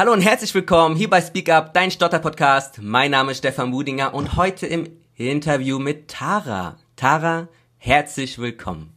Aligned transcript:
Hallo 0.00 0.14
und 0.14 0.22
herzlich 0.22 0.54
willkommen 0.54 0.96
hier 0.96 1.10
bei 1.10 1.20
Speak 1.20 1.50
Up, 1.50 1.74
dein 1.74 1.90
Stotter-Podcast. 1.90 2.80
Mein 2.80 3.10
Name 3.10 3.32
ist 3.32 3.38
Stefan 3.40 3.70
Budinger 3.70 4.14
und 4.14 4.34
heute 4.34 4.66
im 4.66 4.88
Interview 5.14 5.78
mit 5.78 6.08
Tara. 6.08 6.78
Tara, 6.96 7.48
herzlich 7.76 8.38
willkommen. 8.38 8.94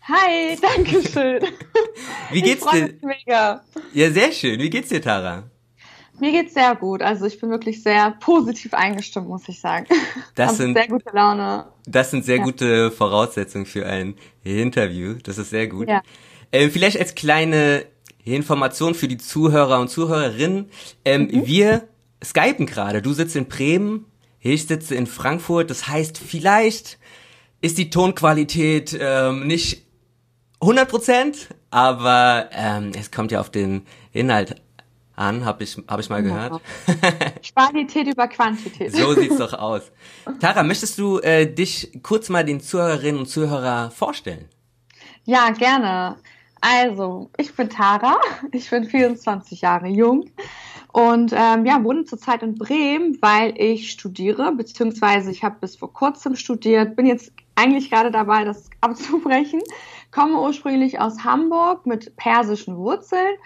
Hi, 0.00 0.56
danke 0.62 1.06
schön. 1.06 1.42
Wie 2.30 2.40
geht's 2.40 2.64
dir? 2.64 2.94
Mega. 3.02 3.62
Ja, 3.92 4.10
sehr 4.10 4.32
schön. 4.32 4.58
Wie 4.60 4.70
geht's 4.70 4.88
dir, 4.88 5.02
Tara? 5.02 5.42
Mir 6.18 6.32
geht's 6.32 6.54
sehr 6.54 6.74
gut. 6.74 7.02
Also 7.02 7.26
ich 7.26 7.38
bin 7.38 7.50
wirklich 7.50 7.82
sehr 7.82 8.12
positiv 8.12 8.72
eingestimmt, 8.72 9.28
muss 9.28 9.46
ich 9.46 9.60
sagen. 9.60 9.88
Das 10.36 10.56
sind 10.56 10.74
sehr 10.74 10.88
gute 10.88 11.10
Laune. 11.12 11.66
Das 11.84 12.10
sind 12.10 12.24
sehr 12.24 12.38
ja. 12.38 12.44
gute 12.44 12.90
Voraussetzungen 12.90 13.66
für 13.66 13.84
ein 13.84 14.14
Interview. 14.42 15.16
Das 15.22 15.36
ist 15.36 15.50
sehr 15.50 15.66
gut. 15.66 15.90
Ja. 15.90 16.00
Ähm, 16.50 16.70
vielleicht 16.70 16.98
als 16.98 17.14
kleine 17.14 17.84
Information 18.32 18.94
für 18.94 19.08
die 19.08 19.18
Zuhörer 19.18 19.80
und 19.80 19.88
Zuhörerinnen. 19.88 20.70
Ähm, 21.04 21.28
mhm. 21.30 21.46
Wir 21.46 21.88
skypen 22.24 22.66
gerade. 22.66 23.02
Du 23.02 23.12
sitzt 23.12 23.36
in 23.36 23.46
Bremen, 23.46 24.06
ich 24.40 24.66
sitze 24.66 24.94
in 24.94 25.06
Frankfurt. 25.06 25.70
Das 25.70 25.88
heißt, 25.88 26.18
vielleicht 26.18 26.98
ist 27.60 27.78
die 27.78 27.90
Tonqualität 27.90 28.96
ähm, 28.98 29.46
nicht 29.46 29.84
100 30.60 30.88
Prozent, 30.88 31.48
aber 31.70 32.48
ähm, 32.52 32.92
es 32.98 33.10
kommt 33.10 33.32
ja 33.32 33.40
auf 33.40 33.50
den 33.50 33.82
Inhalt 34.12 34.56
an, 35.16 35.44
habe 35.44 35.64
ich, 35.64 35.76
hab 35.86 36.00
ich 36.00 36.08
mal 36.08 36.22
gehört. 36.22 36.60
Qualität 37.54 38.06
über 38.06 38.26
Quantität. 38.28 38.92
so 38.94 39.14
sieht's 39.14 39.38
doch 39.38 39.52
aus. 39.52 39.82
Tara, 40.40 40.62
möchtest 40.62 40.98
du 40.98 41.18
äh, 41.20 41.46
dich 41.46 42.00
kurz 42.02 42.28
mal 42.28 42.44
den 42.44 42.60
Zuhörerinnen 42.60 43.20
und 43.20 43.26
Zuhörer 43.26 43.90
vorstellen? 43.90 44.48
Ja, 45.24 45.50
gerne. 45.50 46.16
Also, 46.66 47.28
ich 47.36 47.54
bin 47.54 47.68
Tara, 47.68 48.18
ich 48.52 48.70
bin 48.70 48.86
24 48.86 49.60
Jahre 49.60 49.86
jung. 49.86 50.30
Und 50.94 51.34
ähm, 51.36 51.66
ja, 51.66 51.84
wohne 51.84 52.04
zurzeit 52.06 52.42
in 52.42 52.54
Bremen, 52.54 53.18
weil 53.20 53.52
ich 53.58 53.90
studiere, 53.90 54.50
beziehungsweise 54.52 55.30
ich 55.30 55.44
habe 55.44 55.56
bis 55.60 55.76
vor 55.76 55.92
kurzem 55.92 56.36
studiert, 56.36 56.96
bin 56.96 57.04
jetzt 57.04 57.32
eigentlich 57.54 57.90
gerade 57.90 58.10
dabei, 58.10 58.44
das 58.44 58.70
abzubrechen, 58.80 59.60
komme 60.10 60.40
ursprünglich 60.40 60.98
aus 61.00 61.22
Hamburg 61.22 61.84
mit 61.84 62.16
persischen 62.16 62.78
Wurzeln. 62.78 63.36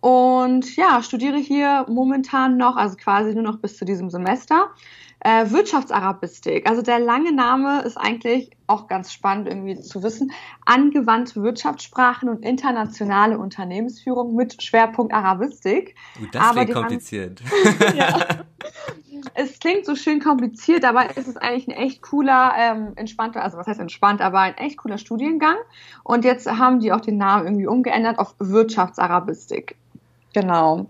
Und 0.00 0.76
ja, 0.76 1.02
studiere 1.02 1.38
hier 1.38 1.84
momentan 1.88 2.58
noch, 2.58 2.76
also 2.76 2.94
quasi 2.94 3.34
nur 3.34 3.42
noch 3.42 3.58
bis 3.58 3.76
zu 3.76 3.86
diesem 3.86 4.08
Semester, 4.08 4.70
äh, 5.20 5.50
Wirtschaftsarabistik. 5.50 6.68
Also 6.68 6.82
der 6.82 6.98
lange 6.98 7.32
Name 7.32 7.82
ist 7.82 7.96
eigentlich 7.96 8.50
auch 8.66 8.86
ganz 8.86 9.12
spannend 9.12 9.48
irgendwie 9.48 9.80
zu 9.80 10.02
wissen. 10.02 10.32
Angewandte 10.64 11.42
Wirtschaftssprachen 11.42 12.28
und 12.28 12.44
internationale 12.44 13.38
Unternehmensführung 13.38 14.34
mit 14.36 14.62
Schwerpunkt 14.62 15.12
Arabistik. 15.12 15.96
Gut, 16.18 16.34
das 16.34 16.52
klingt 16.52 16.72
kompliziert. 16.72 17.42
ja. 17.96 18.44
Es 19.34 19.58
klingt 19.58 19.84
so 19.84 19.96
schön 19.96 20.20
kompliziert, 20.20 20.84
aber 20.84 21.06
es 21.16 21.26
ist 21.26 21.36
eigentlich 21.36 21.66
ein 21.66 21.72
echt 21.72 22.02
cooler, 22.02 22.52
ähm, 22.56 22.92
entspannter, 22.94 23.42
also 23.42 23.58
was 23.58 23.66
heißt 23.66 23.80
entspannt, 23.80 24.20
aber 24.20 24.40
ein 24.40 24.56
echt 24.56 24.76
cooler 24.78 24.98
Studiengang. 24.98 25.56
Und 26.04 26.24
jetzt 26.24 26.48
haben 26.48 26.78
die 26.78 26.92
auch 26.92 27.00
den 27.00 27.16
Namen 27.16 27.46
irgendwie 27.46 27.66
umgeändert 27.66 28.18
auf 28.18 28.34
Wirtschaftsarabistik. 28.38 29.76
Genau. 30.34 30.88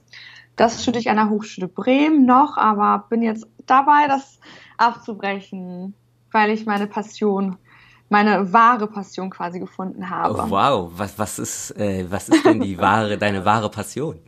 Das 0.59 0.83
studiere 0.83 1.01
ich 1.01 1.09
an 1.09 1.17
der 1.17 1.31
Hochschule 1.31 1.69
Bremen 1.69 2.27
noch, 2.27 2.56
aber 2.56 3.06
bin 3.09 3.23
jetzt 3.23 3.47
dabei, 3.67 4.09
das 4.09 4.41
abzubrechen, 4.77 5.95
weil 6.33 6.50
ich 6.50 6.67
meine 6.67 6.89
Passion, 6.89 7.56
meine 8.09 8.53
wahre 8.53 8.89
Passion 8.89 9.31
quasi 9.31 9.61
gefunden 9.61 10.11
habe. 10.11 10.34
Oh, 10.34 10.50
wow, 10.50 10.91
was, 10.97 11.17
was, 11.17 11.39
ist, 11.39 11.70
äh, 11.78 12.11
was 12.11 12.28
ist 12.28 12.45
denn 12.45 12.61
die 12.61 12.77
wahre, 12.77 13.17
deine 13.19 13.45
wahre 13.45 13.70
Passion? 13.70 14.19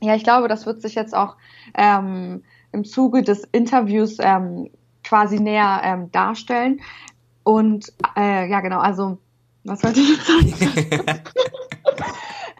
Ja, 0.00 0.16
ich 0.16 0.24
glaube, 0.24 0.48
das 0.48 0.66
wird 0.66 0.82
sich 0.82 0.96
jetzt 0.96 1.14
auch 1.14 1.36
ähm, 1.74 2.42
im 2.72 2.84
Zuge 2.84 3.22
des 3.22 3.44
Interviews 3.52 4.16
ähm, 4.18 4.70
quasi 5.04 5.38
näher 5.38 5.82
ähm, 5.84 6.10
darstellen. 6.10 6.80
Und 7.44 7.92
äh, 8.16 8.50
ja, 8.50 8.60
genau, 8.60 8.80
also 8.80 9.18
was 9.62 9.84
wollte 9.84 10.00
ich 10.00 10.08
jetzt 10.08 10.26
sagen? 10.26 11.20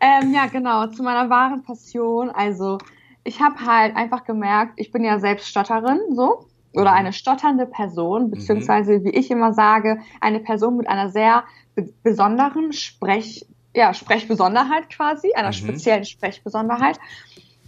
Ähm, 0.00 0.32
ja, 0.32 0.46
genau, 0.46 0.86
zu 0.86 1.02
meiner 1.02 1.28
wahren 1.28 1.62
Passion. 1.62 2.30
Also, 2.30 2.78
ich 3.25 3.41
habe 3.41 3.64
halt 3.64 3.97
einfach 3.97 4.25
gemerkt, 4.25 4.75
ich 4.76 4.91
bin 4.92 5.04
ja 5.04 5.19
selbst 5.19 5.48
Stotterin, 5.48 6.00
so. 6.14 6.47
Oder 6.72 6.92
eine 6.92 7.12
stotternde 7.12 7.66
Person, 7.66 8.26
mhm. 8.26 8.31
beziehungsweise, 8.31 9.03
wie 9.04 9.10
ich 9.10 9.31
immer 9.31 9.53
sage, 9.53 10.00
eine 10.20 10.38
Person 10.38 10.76
mit 10.76 10.88
einer 10.88 11.08
sehr 11.08 11.44
besonderen 12.04 12.72
Sprech, 12.72 13.44
ja, 13.75 13.92
Sprechbesonderheit 13.92 14.88
quasi, 14.88 15.32
einer 15.34 15.48
mhm. 15.48 15.54
speziellen 15.54 16.04
Sprechbesonderheit. 16.04 16.98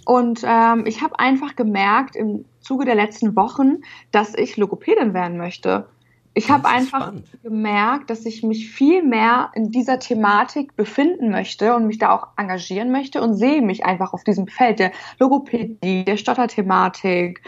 Und 0.04 0.42
ähm, 0.44 0.84
ich 0.86 1.02
habe 1.02 1.18
einfach 1.18 1.56
gemerkt 1.56 2.16
im 2.16 2.44
Zuge 2.60 2.84
der 2.84 2.94
letzten 2.94 3.34
Wochen, 3.36 3.82
dass 4.10 4.34
ich 4.34 4.56
Logopädin 4.56 5.14
werden 5.14 5.36
möchte. 5.36 5.88
Ich 6.34 6.50
habe 6.50 6.66
einfach 6.66 7.02
spannend. 7.02 7.26
gemerkt, 7.42 8.08
dass 8.08 8.24
ich 8.24 8.42
mich 8.42 8.70
viel 8.70 9.02
mehr 9.02 9.50
in 9.54 9.70
dieser 9.70 9.98
Thematik 9.98 10.76
befinden 10.76 11.30
möchte 11.30 11.74
und 11.74 11.86
mich 11.86 11.98
da 11.98 12.14
auch 12.14 12.28
engagieren 12.36 12.90
möchte 12.90 13.20
und 13.20 13.34
sehe 13.34 13.60
mich 13.60 13.84
einfach 13.84 14.14
auf 14.14 14.24
diesem 14.24 14.46
Feld 14.46 14.78
der 14.78 14.92
Logopädie, 15.18 16.04
der 16.04 16.16
Stotterthematik, 16.16 17.42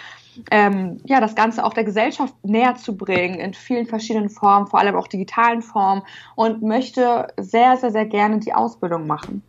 ähm, 0.51 1.01
ja, 1.05 1.21
das 1.21 1.35
Ganze 1.35 1.65
auch 1.65 1.73
der 1.73 1.85
Gesellschaft 1.85 2.35
näher 2.43 2.75
zu 2.75 2.97
bringen 2.97 3.39
in 3.39 3.55
vielen 3.55 3.87
verschiedenen 3.87 4.29
Formen, 4.29 4.67
vor 4.67 4.81
allem 4.81 4.97
auch 4.97 5.09
digitalen 5.09 5.63
Formen 5.63 6.03
und 6.35 6.63
möchte 6.63 7.29
sehr, 7.39 7.77
sehr, 7.79 7.91
sehr 7.91 8.07
gerne 8.07 8.39
die 8.39 8.53
Ausbildung 8.53 9.07
machen. 9.07 9.43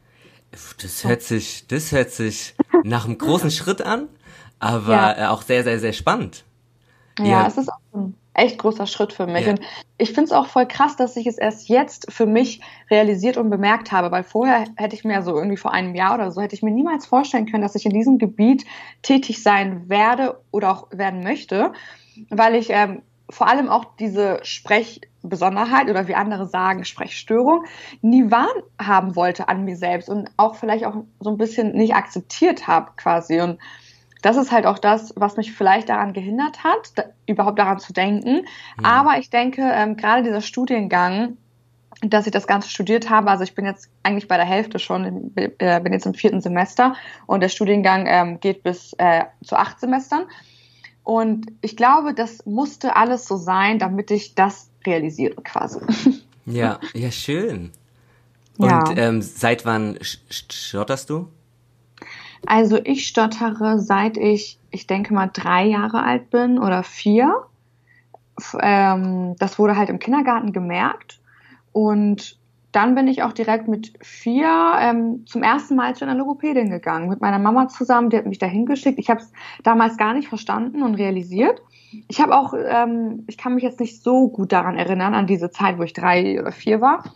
Das 0.51 1.03
hört 1.03 1.21
sich, 1.21 1.67
das 1.67 1.91
hört 1.91 2.11
sich 2.11 2.55
nach 2.83 3.05
einem 3.05 3.17
großen 3.17 3.51
Schritt 3.51 3.81
an, 3.81 4.07
aber 4.59 5.17
ja. 5.17 5.31
auch 5.31 5.41
sehr, 5.41 5.63
sehr, 5.63 5.79
sehr 5.79 5.93
spannend. 5.93 6.45
Ja, 7.19 7.25
ja. 7.25 7.47
es 7.47 7.57
ist 7.57 7.69
auch 7.69 7.79
ein 7.93 8.15
echt 8.35 8.59
großer 8.59 8.85
Schritt 8.85 9.13
für 9.13 9.27
mich. 9.27 9.45
Ja. 9.45 9.51
Und 9.51 9.61
ich 9.97 10.09
finde 10.09 10.25
es 10.25 10.31
auch 10.31 10.47
voll 10.47 10.67
krass, 10.67 10.95
dass 10.95 11.15
ich 11.15 11.25
es 11.25 11.37
erst 11.37 11.69
jetzt 11.69 12.11
für 12.11 12.25
mich 12.25 12.61
realisiert 12.91 13.37
und 13.37 13.49
bemerkt 13.49 13.91
habe, 13.91 14.11
weil 14.11 14.23
vorher 14.23 14.65
hätte 14.75 14.95
ich 14.95 15.03
mir 15.03 15.21
so 15.21 15.35
irgendwie 15.35 15.57
vor 15.57 15.73
einem 15.73 15.95
Jahr 15.95 16.15
oder 16.15 16.31
so, 16.31 16.41
hätte 16.41 16.55
ich 16.55 16.63
mir 16.63 16.71
niemals 16.71 17.05
vorstellen 17.05 17.45
können, 17.45 17.63
dass 17.63 17.75
ich 17.75 17.85
in 17.85 17.93
diesem 17.93 18.17
Gebiet 18.17 18.65
tätig 19.01 19.41
sein 19.41 19.89
werde 19.89 20.39
oder 20.51 20.71
auch 20.71 20.87
werden 20.91 21.21
möchte, 21.21 21.73
weil 22.29 22.55
ich 22.55 22.69
ähm, 22.69 23.01
vor 23.29 23.47
allem 23.47 23.69
auch 23.69 23.85
diese 23.99 24.39
Sprechbesonderheit 24.43 25.89
oder 25.89 26.07
wie 26.07 26.15
andere 26.15 26.47
sagen, 26.47 26.85
Sprechstörung, 26.85 27.65
nie 28.01 28.29
wahrhaben 28.29 29.15
wollte 29.15 29.47
an 29.47 29.65
mir 29.65 29.77
selbst 29.77 30.09
und 30.09 30.29
auch 30.37 30.55
vielleicht 30.55 30.85
auch 30.85 30.95
so 31.19 31.31
ein 31.31 31.37
bisschen 31.37 31.73
nicht 31.73 31.95
akzeptiert 31.95 32.67
habe 32.67 32.91
quasi. 32.97 33.41
Und 33.41 33.59
das 34.25 34.37
ist 34.37 34.51
halt 34.51 34.65
auch 34.65 34.79
das, 34.79 35.13
was 35.15 35.37
mich 35.37 35.53
vielleicht 35.53 35.89
daran 35.89 36.11
gehindert 36.11 36.63
hat, 36.63 36.93
da, 36.95 37.03
überhaupt 37.27 37.59
daran 37.59 37.77
zu 37.77 37.93
denken. 37.93 38.37
Mhm. 38.77 38.85
Aber 38.85 39.19
ich 39.19 39.29
denke, 39.29 39.61
ähm, 39.61 39.97
gerade 39.97 40.23
dieser 40.23 40.41
Studiengang, 40.41 41.37
dass 42.01 42.25
ich 42.25 42.31
das 42.31 42.47
Ganze 42.47 42.69
studiert 42.69 43.11
habe, 43.11 43.29
also 43.29 43.43
ich 43.43 43.53
bin 43.53 43.65
jetzt 43.65 43.87
eigentlich 44.01 44.27
bei 44.27 44.37
der 44.37 44.47
Hälfte 44.47 44.79
schon, 44.79 45.31
äh, 45.35 45.79
bin 45.79 45.93
jetzt 45.93 46.07
im 46.07 46.15
vierten 46.15 46.41
Semester 46.41 46.95
und 47.27 47.41
der 47.41 47.49
Studiengang 47.49 48.07
ähm, 48.07 48.39
geht 48.39 48.63
bis 48.63 48.93
äh, 48.97 49.25
zu 49.43 49.57
acht 49.57 49.79
Semestern. 49.79 50.23
Und 51.03 51.45
ich 51.61 51.77
glaube, 51.77 52.15
das 52.15 52.47
musste 52.47 52.95
alles 52.95 53.27
so 53.27 53.37
sein, 53.37 53.77
damit 53.77 54.09
ich 54.09 54.33
das 54.33 54.71
realisiere 54.87 55.35
quasi. 55.43 55.79
Ja, 56.47 56.79
ja, 56.93 57.09
schön. 57.09 57.71
Und 58.57 58.69
ja. 58.69 58.83
Ähm, 58.95 59.21
seit 59.21 59.65
wann 59.65 59.97
stotterst 60.01 61.09
du? 61.09 61.27
Also 62.45 62.79
ich 62.83 63.07
stottere 63.07 63.79
seit 63.79 64.17
ich, 64.17 64.59
ich 64.71 64.87
denke 64.87 65.13
mal, 65.13 65.29
drei 65.31 65.65
Jahre 65.65 66.03
alt 66.03 66.29
bin 66.29 66.59
oder 66.59 66.83
vier. 66.83 67.43
Ähm, 68.61 69.35
das 69.39 69.57
wurde 69.59 69.77
halt 69.77 69.89
im 69.89 69.99
Kindergarten 69.99 70.51
gemerkt. 70.51 71.19
Und 71.71 72.37
dann 72.71 72.93
bin 72.93 73.07
ich 73.07 73.23
auch 73.23 73.31
direkt 73.31 73.69
mit 73.69 73.93
vier 74.01 74.73
ähm, 74.79 75.25
zum 75.25 75.43
ersten 75.43 75.75
Mal 75.75 75.95
zu 75.95 76.03
einer 76.03 76.15
Logopädin 76.15 76.69
gegangen. 76.69 77.07
Mit 77.07 77.21
meiner 77.21 77.39
Mama 77.39 77.69
zusammen, 77.69 78.09
die 78.09 78.17
hat 78.17 78.25
mich 78.25 78.37
dahin 78.37 78.65
geschickt. 78.65 78.99
Ich 78.99 79.09
habe 79.09 79.21
es 79.21 79.31
damals 79.63 79.95
gar 79.95 80.13
nicht 80.13 80.27
verstanden 80.27 80.83
und 80.83 80.95
realisiert. 80.95 81.61
Ich 82.09 82.19
habe 82.19 82.37
auch, 82.37 82.53
ähm, 82.53 83.23
ich 83.27 83.37
kann 83.37 83.55
mich 83.55 83.63
jetzt 83.63 83.79
nicht 83.79 84.03
so 84.03 84.27
gut 84.27 84.51
daran 84.51 84.77
erinnern, 84.77 85.13
an 85.13 85.25
diese 85.25 85.51
Zeit, 85.51 85.77
wo 85.77 85.83
ich 85.83 85.93
drei 85.93 86.37
oder 86.39 86.51
vier 86.51 86.81
war. 86.81 87.13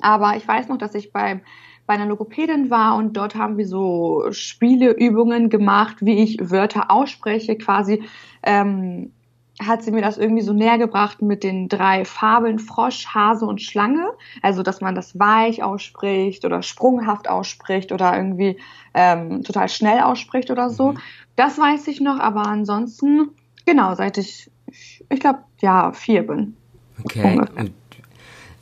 Aber 0.00 0.36
ich 0.36 0.46
weiß 0.46 0.68
noch, 0.68 0.78
dass 0.78 0.94
ich 0.94 1.12
beim 1.12 1.40
bei 1.86 1.94
einer 1.94 2.06
Logopädin 2.06 2.70
war 2.70 2.96
und 2.96 3.16
dort 3.16 3.34
haben 3.34 3.58
wir 3.58 3.66
so 3.66 4.24
Spieleübungen 4.30 5.50
gemacht, 5.50 5.96
wie 6.00 6.22
ich 6.22 6.50
Wörter 6.50 6.90
ausspreche. 6.90 7.56
Quasi 7.56 8.02
ähm, 8.42 9.12
hat 9.60 9.82
sie 9.82 9.90
mir 9.90 10.02
das 10.02 10.18
irgendwie 10.18 10.42
so 10.42 10.52
näher 10.52 10.78
gebracht 10.78 11.22
mit 11.22 11.42
den 11.42 11.68
drei 11.68 12.04
Fabeln 12.04 12.58
Frosch, 12.58 13.06
Hase 13.06 13.46
und 13.46 13.62
Schlange. 13.62 14.10
Also, 14.42 14.62
dass 14.62 14.80
man 14.80 14.94
das 14.94 15.18
weich 15.18 15.62
ausspricht 15.62 16.44
oder 16.44 16.62
sprunghaft 16.62 17.28
ausspricht 17.28 17.92
oder 17.92 18.16
irgendwie 18.16 18.58
ähm, 18.92 19.42
total 19.44 19.68
schnell 19.68 20.00
ausspricht 20.00 20.50
oder 20.50 20.68
so. 20.68 20.92
Mhm. 20.92 20.98
Das 21.36 21.58
weiß 21.58 21.88
ich 21.88 22.00
noch, 22.00 22.18
aber 22.18 22.46
ansonsten, 22.46 23.30
genau, 23.64 23.94
seit 23.94 24.18
ich, 24.18 24.50
ich 25.08 25.20
glaube, 25.20 25.40
ja, 25.60 25.92
vier 25.92 26.26
bin. 26.26 26.56
Okay. 27.04 27.40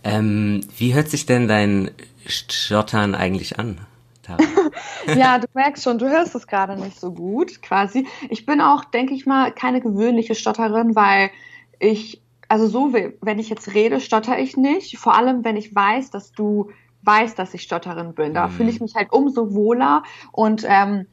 Ähm, 0.05 0.61
wie 0.76 0.94
hört 0.94 1.09
sich 1.09 1.25
denn 1.25 1.49
dein 1.49 1.91
Stottern 2.26 3.15
eigentlich 3.15 3.59
an? 3.59 3.81
ja, 5.17 5.38
du 5.38 5.47
merkst 5.53 5.85
schon, 5.85 5.99
du 5.99 6.09
hörst 6.09 6.35
es 6.35 6.47
gerade 6.47 6.81
nicht 6.81 6.99
so 6.99 7.12
gut, 7.12 7.61
quasi. 7.61 8.06
Ich 8.31 8.47
bin 8.47 8.61
auch, 8.61 8.85
denke 8.85 9.15
ich 9.15 9.26
mal, 9.26 9.53
keine 9.53 9.81
gewöhnliche 9.81 10.35
Stotterin, 10.35 10.94
weil 10.94 11.31
ich, 11.79 12.23
also 12.49 12.67
so, 12.67 12.93
wenn 12.93 13.38
ich 13.38 13.50
jetzt 13.50 13.75
rede, 13.75 14.00
stotter 14.00 14.38
ich 14.38 14.56
nicht. 14.56 14.99
Vor 14.99 15.15
allem, 15.15 15.44
wenn 15.44 15.56
ich 15.56 15.75
weiß, 15.75 16.11
dass 16.11 16.32
du 16.32 16.71
weißt, 17.03 17.38
dass 17.38 17.53
ich 17.55 17.62
Stotterin 17.62 18.15
bin. 18.15 18.35
Da 18.35 18.47
mhm. 18.47 18.53
fühle 18.53 18.71
ich 18.71 18.81
mich 18.81 18.94
halt 18.94 19.12
umso 19.12 19.55
wohler 19.55 20.03
und 20.32 20.65
ähm, 20.67 21.06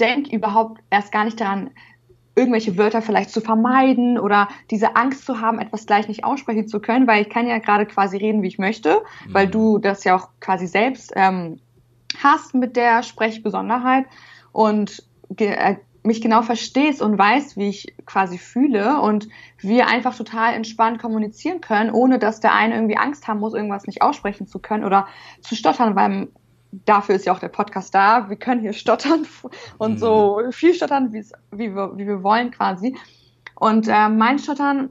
denke 0.00 0.34
überhaupt 0.34 0.82
erst 0.90 1.12
gar 1.12 1.24
nicht 1.24 1.40
daran, 1.40 1.70
irgendwelche 2.36 2.76
Wörter 2.76 3.02
vielleicht 3.02 3.30
zu 3.30 3.40
vermeiden 3.40 4.18
oder 4.18 4.48
diese 4.70 4.94
Angst 4.94 5.24
zu 5.24 5.40
haben, 5.40 5.58
etwas 5.58 5.86
gleich 5.86 6.06
nicht 6.06 6.22
aussprechen 6.22 6.68
zu 6.68 6.80
können, 6.80 7.06
weil 7.06 7.22
ich 7.22 7.30
kann 7.30 7.48
ja 7.48 7.58
gerade 7.58 7.86
quasi 7.86 8.18
reden, 8.18 8.42
wie 8.42 8.48
ich 8.48 8.58
möchte, 8.58 9.00
mhm. 9.26 9.34
weil 9.34 9.48
du 9.48 9.78
das 9.78 10.04
ja 10.04 10.14
auch 10.14 10.28
quasi 10.38 10.66
selbst 10.66 11.12
ähm, 11.16 11.58
hast 12.22 12.54
mit 12.54 12.76
der 12.76 13.02
Sprechbesonderheit 13.02 14.04
und 14.52 15.02
äh, 15.38 15.76
mich 16.02 16.20
genau 16.20 16.42
verstehst 16.42 17.02
und 17.02 17.18
weißt, 17.18 17.56
wie 17.56 17.68
ich 17.68 17.94
quasi 18.06 18.38
fühle 18.38 19.00
und 19.00 19.28
wir 19.58 19.88
einfach 19.88 20.16
total 20.16 20.54
entspannt 20.54 21.00
kommunizieren 21.00 21.60
können, 21.60 21.90
ohne 21.90 22.18
dass 22.18 22.40
der 22.40 22.54
eine 22.54 22.74
irgendwie 22.74 22.96
Angst 22.96 23.26
haben 23.26 23.40
muss, 23.40 23.54
irgendwas 23.54 23.86
nicht 23.86 24.02
aussprechen 24.02 24.46
zu 24.46 24.60
können 24.60 24.84
oder 24.84 25.08
zu 25.40 25.56
stottern, 25.56 25.96
weil 25.96 26.28
dafür 26.72 27.14
ist 27.14 27.26
ja 27.26 27.32
auch 27.32 27.38
der 27.38 27.48
Podcast 27.48 27.94
da. 27.94 28.28
Wir 28.28 28.36
können 28.36 28.60
hier 28.60 28.72
stottern 28.72 29.26
und 29.78 29.92
mhm. 29.92 29.98
so 29.98 30.40
viel 30.50 30.74
stottern, 30.74 31.12
wie, 31.12 31.74
wir, 31.74 31.96
wie 31.96 32.06
wir 32.06 32.22
wollen 32.22 32.50
quasi. 32.50 32.96
Und 33.54 33.88
äh, 33.88 34.08
mein 34.08 34.38
Stottern 34.38 34.90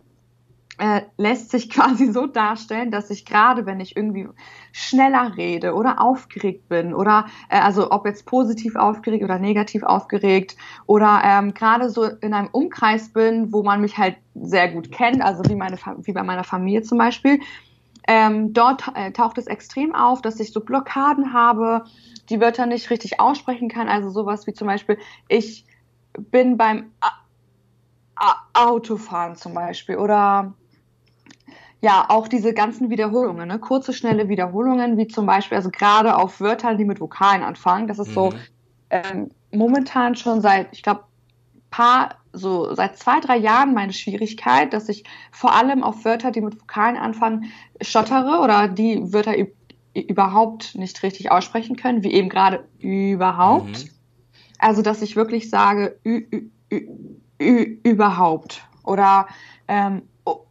äh, 0.77 1.01
lässt 1.18 1.51
sich 1.51 1.69
quasi 1.72 2.12
so 2.12 2.27
darstellen, 2.27 2.92
dass 2.92 3.10
ich 3.10 3.25
gerade, 3.25 3.66
wenn 3.66 3.80
ich 3.80 3.95
irgendwie 3.95 4.27
schneller 4.72 5.36
rede 5.38 5.74
oder 5.74 6.01
aufgeregt 6.01 6.68
bin 6.68 6.94
oder 6.94 7.25
äh, 7.50 7.60
also 7.60 7.92
ob 7.92 8.06
jetzt 8.06 8.25
positiv 8.25 8.75
aufgeregt 8.75 9.24
oder 9.24 9.39
negativ 9.39 9.83
aufgeregt 9.83 10.56
oder 10.86 11.22
ähm, 11.24 11.54
gerade 11.54 11.89
so 11.89 12.04
in 12.04 12.33
einem 12.33 12.50
Umkreis 12.51 13.10
bin, 13.13 13.54
wo 13.54 13.63
man 13.63 13.81
mich 13.81 13.98
halt 13.98 14.18
sehr 14.33 14.69
gut 14.69 14.92
kennt, 14.92 15.22
also 15.22 15.44
wie 15.48 15.56
meine 15.56 15.77
wie 16.01 16.12
bei 16.12 16.24
meiner 16.24 16.44
Familie 16.44 16.81
zum 16.81 16.98
Beispiel, 16.98 17.39
ähm, 18.07 18.53
dort 18.53 18.83
äh, 18.95 19.11
taucht 19.11 19.37
es 19.37 19.47
extrem 19.47 19.95
auf, 19.95 20.21
dass 20.21 20.39
ich 20.39 20.51
so 20.51 20.59
Blockaden 20.59 21.33
habe, 21.33 21.85
die 22.29 22.39
Wörter 22.39 22.65
nicht 22.65 22.89
richtig 22.89 23.19
aussprechen 23.19 23.69
kann. 23.69 23.87
Also 23.89 24.09
sowas 24.09 24.47
wie 24.47 24.53
zum 24.53 24.67
Beispiel, 24.67 24.97
ich 25.27 25.65
bin 26.17 26.57
beim 26.57 26.91
A 27.01 27.09
A 28.17 28.35
Autofahren 28.53 29.35
zum 29.35 29.53
Beispiel 29.53 29.97
oder 29.97 30.53
ja, 31.81 32.05
auch 32.07 32.27
diese 32.27 32.53
ganzen 32.53 32.89
Wiederholungen, 32.89 33.47
ne? 33.47 33.59
kurze, 33.59 33.93
schnelle 33.93 34.29
Wiederholungen, 34.29 34.97
wie 34.97 35.07
zum 35.07 35.25
Beispiel, 35.25 35.57
also 35.57 35.69
gerade 35.69 36.15
auf 36.15 36.39
Wörtern, 36.39 36.77
die 36.77 36.85
mit 36.85 36.99
Vokalen 36.99 37.43
anfangen. 37.43 37.87
Das 37.87 37.99
ist 37.99 38.09
mhm. 38.09 38.13
so 38.13 38.33
ähm, 38.89 39.29
momentan 39.51 40.15
schon 40.15 40.41
seit, 40.41 40.69
ich 40.71 40.81
glaube, 40.81 41.04
paar, 41.75 42.16
so 42.31 42.74
seit 42.74 42.98
zwei, 42.98 43.19
drei 43.19 43.36
Jahren 43.36 43.74
meine 43.74 43.92
Schwierigkeit, 43.92 44.72
dass 44.72 44.88
ich 44.88 45.04
vor 45.31 45.54
allem 45.54 45.83
auf 45.83 46.06
Wörter, 46.06 46.31
die 46.31 46.39
mit 46.39 46.62
Vokalen 46.62 46.95
anfangen, 46.95 47.51
stottere 47.81 48.39
oder 48.42 48.69
die 48.69 49.12
Wörter 49.12 49.33
überhaupt 49.94 50.75
nicht 50.75 51.04
richtig 51.04 51.31
aussprechen 51.31 51.75
können, 51.75 52.01
wie 52.01 52.13
eben 52.13 52.30
gerade 52.30 52.66
überhaupt. 52.80 53.83
Mhm. 53.83 53.89
Also, 54.57 54.81
dass 54.81 55.01
ich 55.01 55.18
wirklich 55.18 55.50
sage, 55.50 56.00
ü, 56.06 56.50
ü, 56.72 56.88
ü, 57.42 57.80
überhaupt 57.83 58.66
oder 58.86 59.27
ähm, 59.68 60.04
o, 60.24 60.45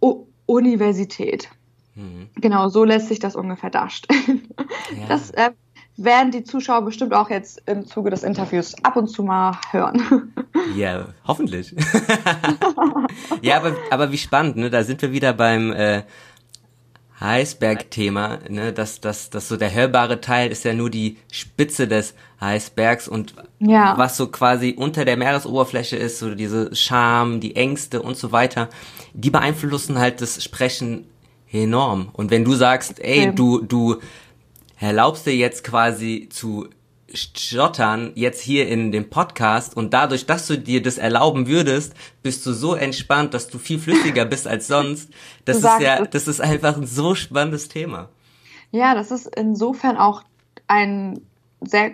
o, 0.00 0.26
Universität. 0.46 1.50
Mhm. 1.96 2.30
Genau, 2.36 2.68
so 2.68 2.84
lässt 2.84 3.08
sich 3.08 3.18
das 3.18 3.36
ungefähr 3.36 3.70
darstellen. 3.70 4.48
Ja. 4.96 5.06
Das 5.08 5.30
äh, 5.32 5.50
werden 5.96 6.30
die 6.30 6.44
Zuschauer 6.44 6.82
bestimmt 6.82 7.14
auch 7.14 7.30
jetzt 7.30 7.62
im 7.66 7.86
Zuge 7.86 8.10
des 8.10 8.22
Interviews 8.22 8.74
ab 8.82 8.96
und 8.96 9.08
zu 9.08 9.22
mal 9.22 9.58
hören. 9.70 10.32
Ja, 10.74 11.06
hoffentlich. 11.26 11.74
ja, 13.42 13.56
aber, 13.58 13.76
aber 13.90 14.10
wie 14.10 14.18
spannend, 14.18 14.56
ne? 14.56 14.68
Da 14.68 14.84
sind 14.84 15.00
wir 15.00 15.12
wieder 15.12 15.32
beim 15.32 15.72
äh, 15.72 16.02
Eisberg-Thema, 17.20 18.38
ne? 18.48 18.72
Dass 18.72 19.00
das, 19.00 19.30
das 19.30 19.48
so 19.48 19.56
der 19.56 19.72
hörbare 19.72 20.20
Teil 20.20 20.50
ist 20.50 20.64
ja 20.64 20.72
nur 20.72 20.90
die 20.90 21.18
Spitze 21.30 21.86
des 21.86 22.14
Eisbergs 22.40 23.06
und 23.06 23.34
ja. 23.58 23.96
was 23.96 24.16
so 24.16 24.28
quasi 24.28 24.74
unter 24.76 25.04
der 25.04 25.16
Meeresoberfläche 25.16 25.96
ist, 25.96 26.18
so 26.18 26.34
diese 26.34 26.74
Scham, 26.74 27.40
die 27.40 27.54
Ängste 27.54 28.02
und 28.02 28.16
so 28.16 28.32
weiter, 28.32 28.68
die 29.12 29.30
beeinflussen 29.30 29.98
halt 29.98 30.20
das 30.20 30.42
Sprechen 30.42 31.06
enorm. 31.52 32.08
Und 32.12 32.30
wenn 32.30 32.44
du 32.44 32.54
sagst, 32.54 32.98
ey, 33.00 33.32
du, 33.34 33.60
du 33.60 33.96
erlaubst 34.78 35.26
dir 35.26 35.34
jetzt 35.34 35.64
quasi 35.64 36.28
zu 36.30 36.68
stottern 37.12 38.12
jetzt 38.14 38.40
hier 38.40 38.68
in 38.68 38.92
dem 38.92 39.08
Podcast 39.08 39.76
und 39.76 39.94
dadurch, 39.94 40.26
dass 40.26 40.46
du 40.46 40.58
dir 40.58 40.82
das 40.82 40.98
erlauben 40.98 41.46
würdest, 41.46 41.94
bist 42.22 42.44
du 42.46 42.52
so 42.52 42.74
entspannt, 42.74 43.32
dass 43.32 43.48
du 43.48 43.58
viel 43.58 43.78
flüssiger 43.78 44.24
bist 44.24 44.46
als 44.46 44.66
sonst. 44.66 45.10
Das 45.44 45.58
ist 45.58 45.80
ja, 45.80 46.04
das 46.04 46.28
ist 46.28 46.40
einfach 46.40 46.76
ein 46.76 46.86
so 46.86 47.14
spannendes 47.14 47.68
Thema. 47.68 48.08
Ja, 48.72 48.94
das 48.94 49.10
ist 49.10 49.26
insofern 49.36 49.96
auch 49.96 50.22
ein 50.66 51.20
sehr 51.60 51.92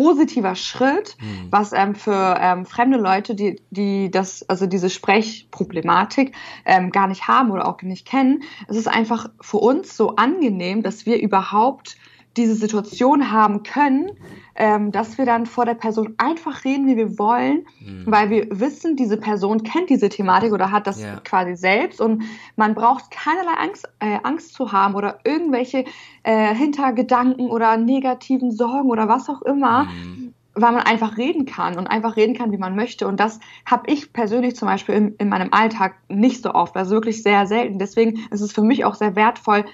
positiver 0.00 0.54
Schritt, 0.54 1.14
mhm. 1.20 1.48
was 1.50 1.74
ähm, 1.74 1.94
für 1.94 2.34
ähm, 2.40 2.64
fremde 2.64 2.96
Leute, 2.96 3.34
die, 3.34 3.60
die 3.68 4.10
das, 4.10 4.48
also 4.48 4.66
diese 4.66 4.88
Sprechproblematik 4.88 6.34
ähm, 6.64 6.90
gar 6.90 7.06
nicht 7.06 7.28
haben 7.28 7.50
oder 7.50 7.68
auch 7.68 7.82
nicht 7.82 8.06
kennen, 8.06 8.42
es 8.66 8.78
ist 8.78 8.88
einfach 8.88 9.28
für 9.42 9.58
uns 9.58 9.98
so 9.98 10.16
angenehm, 10.16 10.82
dass 10.82 11.04
wir 11.04 11.20
überhaupt 11.20 11.98
diese 12.38 12.54
Situation 12.54 13.30
haben 13.30 13.62
können, 13.62 14.12
ähm, 14.54 14.92
dass 14.92 15.18
wir 15.18 15.26
dann 15.26 15.46
vor 15.46 15.64
der 15.64 15.74
Person 15.74 16.14
einfach 16.18 16.64
reden, 16.64 16.86
wie 16.86 16.96
wir 16.96 17.18
wollen, 17.18 17.66
mhm. 17.80 18.04
weil 18.06 18.30
wir 18.30 18.46
wissen, 18.50 18.96
diese 18.96 19.16
Person 19.16 19.62
kennt 19.62 19.90
diese 19.90 20.08
Thematik 20.08 20.52
oder 20.52 20.70
hat 20.70 20.86
das 20.86 21.02
ja. 21.02 21.20
quasi 21.24 21.56
selbst 21.56 22.00
und 22.00 22.22
man 22.56 22.74
braucht 22.74 23.10
keinerlei 23.10 23.54
Angst, 23.58 23.88
äh, 24.00 24.18
Angst 24.22 24.54
zu 24.54 24.72
haben 24.72 24.94
oder 24.94 25.20
irgendwelche 25.24 25.84
äh, 26.22 26.54
Hintergedanken 26.54 27.48
oder 27.48 27.76
negativen 27.76 28.50
Sorgen 28.50 28.90
oder 28.90 29.08
was 29.08 29.28
auch 29.28 29.42
immer, 29.42 29.84
mhm 29.84 30.34
weil 30.54 30.72
man 30.72 30.82
einfach 30.82 31.16
reden 31.16 31.46
kann 31.46 31.78
und 31.78 31.86
einfach 31.86 32.16
reden 32.16 32.34
kann, 32.34 32.52
wie 32.52 32.58
man 32.58 32.74
möchte. 32.74 33.06
Und 33.06 33.20
das 33.20 33.40
habe 33.64 33.90
ich 33.90 34.12
persönlich 34.12 34.56
zum 34.56 34.66
Beispiel 34.66 34.94
in, 34.94 35.14
in, 35.16 35.28
meinem 35.28 35.52
Alltag 35.52 35.94
nicht 36.08 36.42
so 36.42 36.52
oft, 36.54 36.76
also 36.76 36.92
wirklich 36.92 37.22
sehr 37.22 37.46
selten. 37.46 37.78
Deswegen 37.78 38.26
ist 38.30 38.40
es 38.40 38.52
für 38.52 38.62
mich 38.62 38.84
auch 38.84 38.94
sehr 38.94 39.16
wertvoll, 39.16 39.64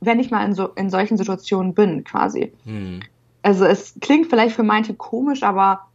wenn 0.00 0.20
ich 0.20 0.30
mal 0.30 0.44
in, 0.44 0.54
so, 0.54 0.68
in 0.68 0.90
solchen 0.90 1.16
Situationen 1.16 1.74
bin, 1.74 2.04
quasi. 2.04 2.52
Hm. 2.64 3.00
Also 3.46 3.64
es 3.64 3.94
klingt 4.00 4.26
vielleicht 4.26 4.56
für 4.56 4.64
manche 4.64 4.92
komisch, 4.92 5.44
aber 5.44 5.86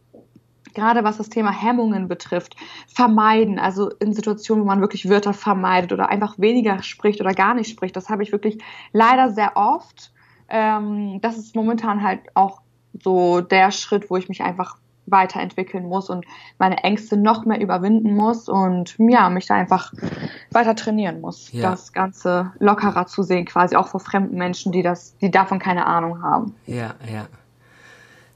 gerade 0.74 1.04
was 1.04 1.18
das 1.18 1.28
Thema 1.28 1.50
Hemmungen 1.50 2.08
betrifft, 2.08 2.56
vermeiden, 2.86 3.58
also 3.58 3.90
in 3.90 4.14
Situationen, 4.14 4.64
wo 4.64 4.66
man 4.66 4.80
wirklich 4.80 5.10
Wörter 5.10 5.34
vermeidet 5.34 5.92
oder 5.92 6.08
einfach 6.08 6.38
weniger 6.38 6.82
spricht 6.82 7.20
oder 7.20 7.34
gar 7.34 7.52
nicht 7.52 7.68
spricht, 7.68 7.94
das 7.94 8.08
habe 8.08 8.22
ich 8.22 8.32
wirklich 8.32 8.56
leider 8.94 9.28
sehr 9.32 9.58
oft. 9.58 10.14
Ähm, 10.48 11.20
das 11.20 11.36
ist 11.36 11.54
momentan 11.54 12.02
halt 12.02 12.20
auch 12.32 12.62
so 13.02 13.42
der 13.42 13.70
Schritt, 13.70 14.08
wo 14.08 14.16
ich 14.16 14.30
mich 14.30 14.42
einfach 14.42 14.78
weiterentwickeln 15.04 15.84
muss 15.86 16.08
und 16.08 16.24
meine 16.58 16.84
Ängste 16.84 17.18
noch 17.18 17.44
mehr 17.44 17.60
überwinden 17.60 18.14
muss 18.14 18.48
und 18.48 18.96
ja, 18.98 19.28
mich 19.28 19.44
da 19.44 19.56
einfach 19.56 19.92
weiter 20.52 20.74
trainieren 20.74 21.20
muss, 21.20 21.52
ja. 21.52 21.70
das 21.70 21.92
Ganze 21.92 22.52
lockerer 22.60 23.06
zu 23.06 23.22
sehen, 23.22 23.44
quasi 23.44 23.76
auch 23.76 23.88
vor 23.88 24.00
fremden 24.00 24.38
Menschen, 24.38 24.72
die 24.72 24.82
das, 24.82 25.18
die 25.18 25.30
davon 25.30 25.58
keine 25.58 25.84
Ahnung 25.84 26.22
haben. 26.22 26.54
Ja, 26.66 26.94
ja. 27.12 27.26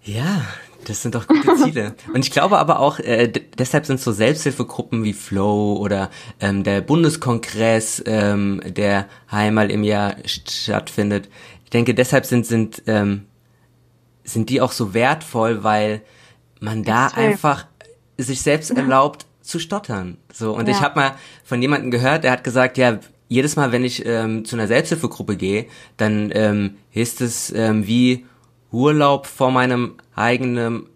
Ja, 0.06 0.46
das 0.84 1.02
sind 1.02 1.14
doch 1.16 1.26
gute 1.26 1.54
Ziele. 1.62 1.94
Und 2.14 2.24
ich 2.24 2.30
glaube 2.30 2.58
aber 2.58 2.78
auch, 2.78 3.00
äh, 3.00 3.30
deshalb 3.58 3.86
sind 3.86 4.00
so 4.00 4.12
Selbsthilfegruppen 4.12 5.02
wie 5.04 5.12
Flow 5.12 5.76
oder 5.76 6.10
ähm, 6.40 6.62
der 6.62 6.80
Bundeskongress, 6.80 8.02
ähm, 8.06 8.62
der 8.64 9.06
einmal 9.28 9.70
im 9.70 9.82
Jahr 9.82 10.16
stattfindet. 10.24 11.28
Ich 11.64 11.70
denke, 11.70 11.92
deshalb 11.92 12.24
sind, 12.24 12.46
sind 12.46 12.82
ähm, 12.86 13.26
sind 14.22 14.48
die 14.48 14.60
auch 14.60 14.72
so 14.72 14.94
wertvoll, 14.94 15.62
weil 15.64 16.02
man 16.60 16.84
da 16.84 17.08
einfach 17.08 17.66
sich 18.16 18.42
selbst 18.42 18.70
erlaubt 18.70 19.26
zu 19.40 19.58
stottern. 19.58 20.18
So 20.32 20.54
und 20.56 20.68
ja. 20.68 20.74
ich 20.74 20.80
habe 20.80 20.98
mal 20.98 21.14
von 21.44 21.60
jemandem 21.62 21.90
gehört, 21.90 22.24
der 22.24 22.32
hat 22.32 22.44
gesagt, 22.44 22.78
ja, 22.78 22.98
jedes 23.28 23.56
Mal, 23.56 23.72
wenn 23.72 23.84
ich 23.84 24.06
ähm, 24.06 24.44
zu 24.44 24.56
einer 24.56 24.68
Selbsthilfegruppe 24.68 25.36
gehe, 25.36 25.66
dann 25.96 26.30
ähm, 26.32 26.76
ist 26.92 27.20
es 27.20 27.52
ähm, 27.52 27.86
wie 27.86 28.24
Urlaub 28.76 29.26
vor 29.26 29.50
meinem 29.50 29.94
eigenen 30.14 30.86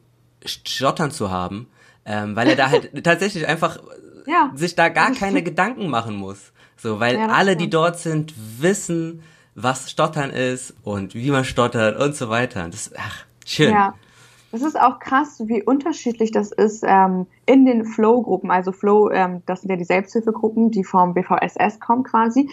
Stottern 0.44 1.10
zu 1.10 1.30
haben, 1.30 1.66
ähm, 2.04 2.36
weil 2.36 2.48
er 2.48 2.56
da 2.56 2.70
halt 2.70 2.90
tatsächlich 3.04 3.48
einfach 3.48 3.78
ja. 4.26 4.50
sich 4.54 4.74
da 4.74 4.90
gar 4.90 5.12
keine 5.14 5.42
Gedanken 5.42 5.88
machen 5.88 6.16
muss. 6.16 6.52
So, 6.76 7.00
weil 7.00 7.16
ja, 7.16 7.28
alle, 7.28 7.56
die 7.56 7.70
dort 7.70 7.98
sind, 7.98 8.34
wissen, 8.60 9.22
was 9.54 9.90
Stottern 9.90 10.30
ist 10.30 10.74
und 10.82 11.14
wie 11.14 11.30
man 11.30 11.44
stottert 11.44 11.98
und 12.00 12.14
so 12.14 12.28
weiter. 12.30 12.68
Das, 12.68 12.90
ach, 12.96 13.24
schön. 13.44 13.72
Ja. 13.72 13.94
Das 14.52 14.62
ist 14.62 14.78
auch 14.78 14.98
krass, 14.98 15.40
wie 15.44 15.62
unterschiedlich 15.62 16.32
das 16.32 16.50
ist 16.50 16.82
ähm, 16.84 17.26
in 17.46 17.66
den 17.66 17.84
Flow-Gruppen. 17.84 18.50
Also 18.50 18.72
Flow, 18.72 19.08
ähm, 19.10 19.42
das 19.46 19.60
sind 19.60 19.70
ja 19.70 19.76
die 19.76 19.84
Selbsthilfegruppen, 19.84 20.72
die 20.72 20.82
vom 20.82 21.14
BVSS 21.14 21.78
kommen 21.78 22.02
quasi. 22.02 22.50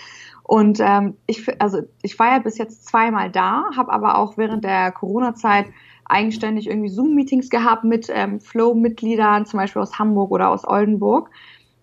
Und 0.47 0.79
ähm, 0.79 1.17
ich, 1.27 1.61
also 1.61 1.81
ich 2.01 2.17
war 2.17 2.31
ja 2.31 2.39
bis 2.39 2.57
jetzt 2.57 2.87
zweimal 2.87 3.29
da, 3.29 3.65
habe 3.75 3.91
aber 3.91 4.17
auch 4.17 4.37
während 4.37 4.63
der 4.63 4.93
Corona-Zeit 4.93 5.65
eigenständig 6.05 6.67
irgendwie 6.67 6.87
Zoom-Meetings 6.87 7.49
gehabt 7.49 7.83
mit 7.83 8.09
ähm, 8.09 8.39
Flow-Mitgliedern, 8.39 9.45
zum 9.45 9.59
Beispiel 9.59 9.81
aus 9.81 9.99
Hamburg 9.99 10.31
oder 10.31 10.49
aus 10.49 10.65
Oldenburg. 10.65 11.29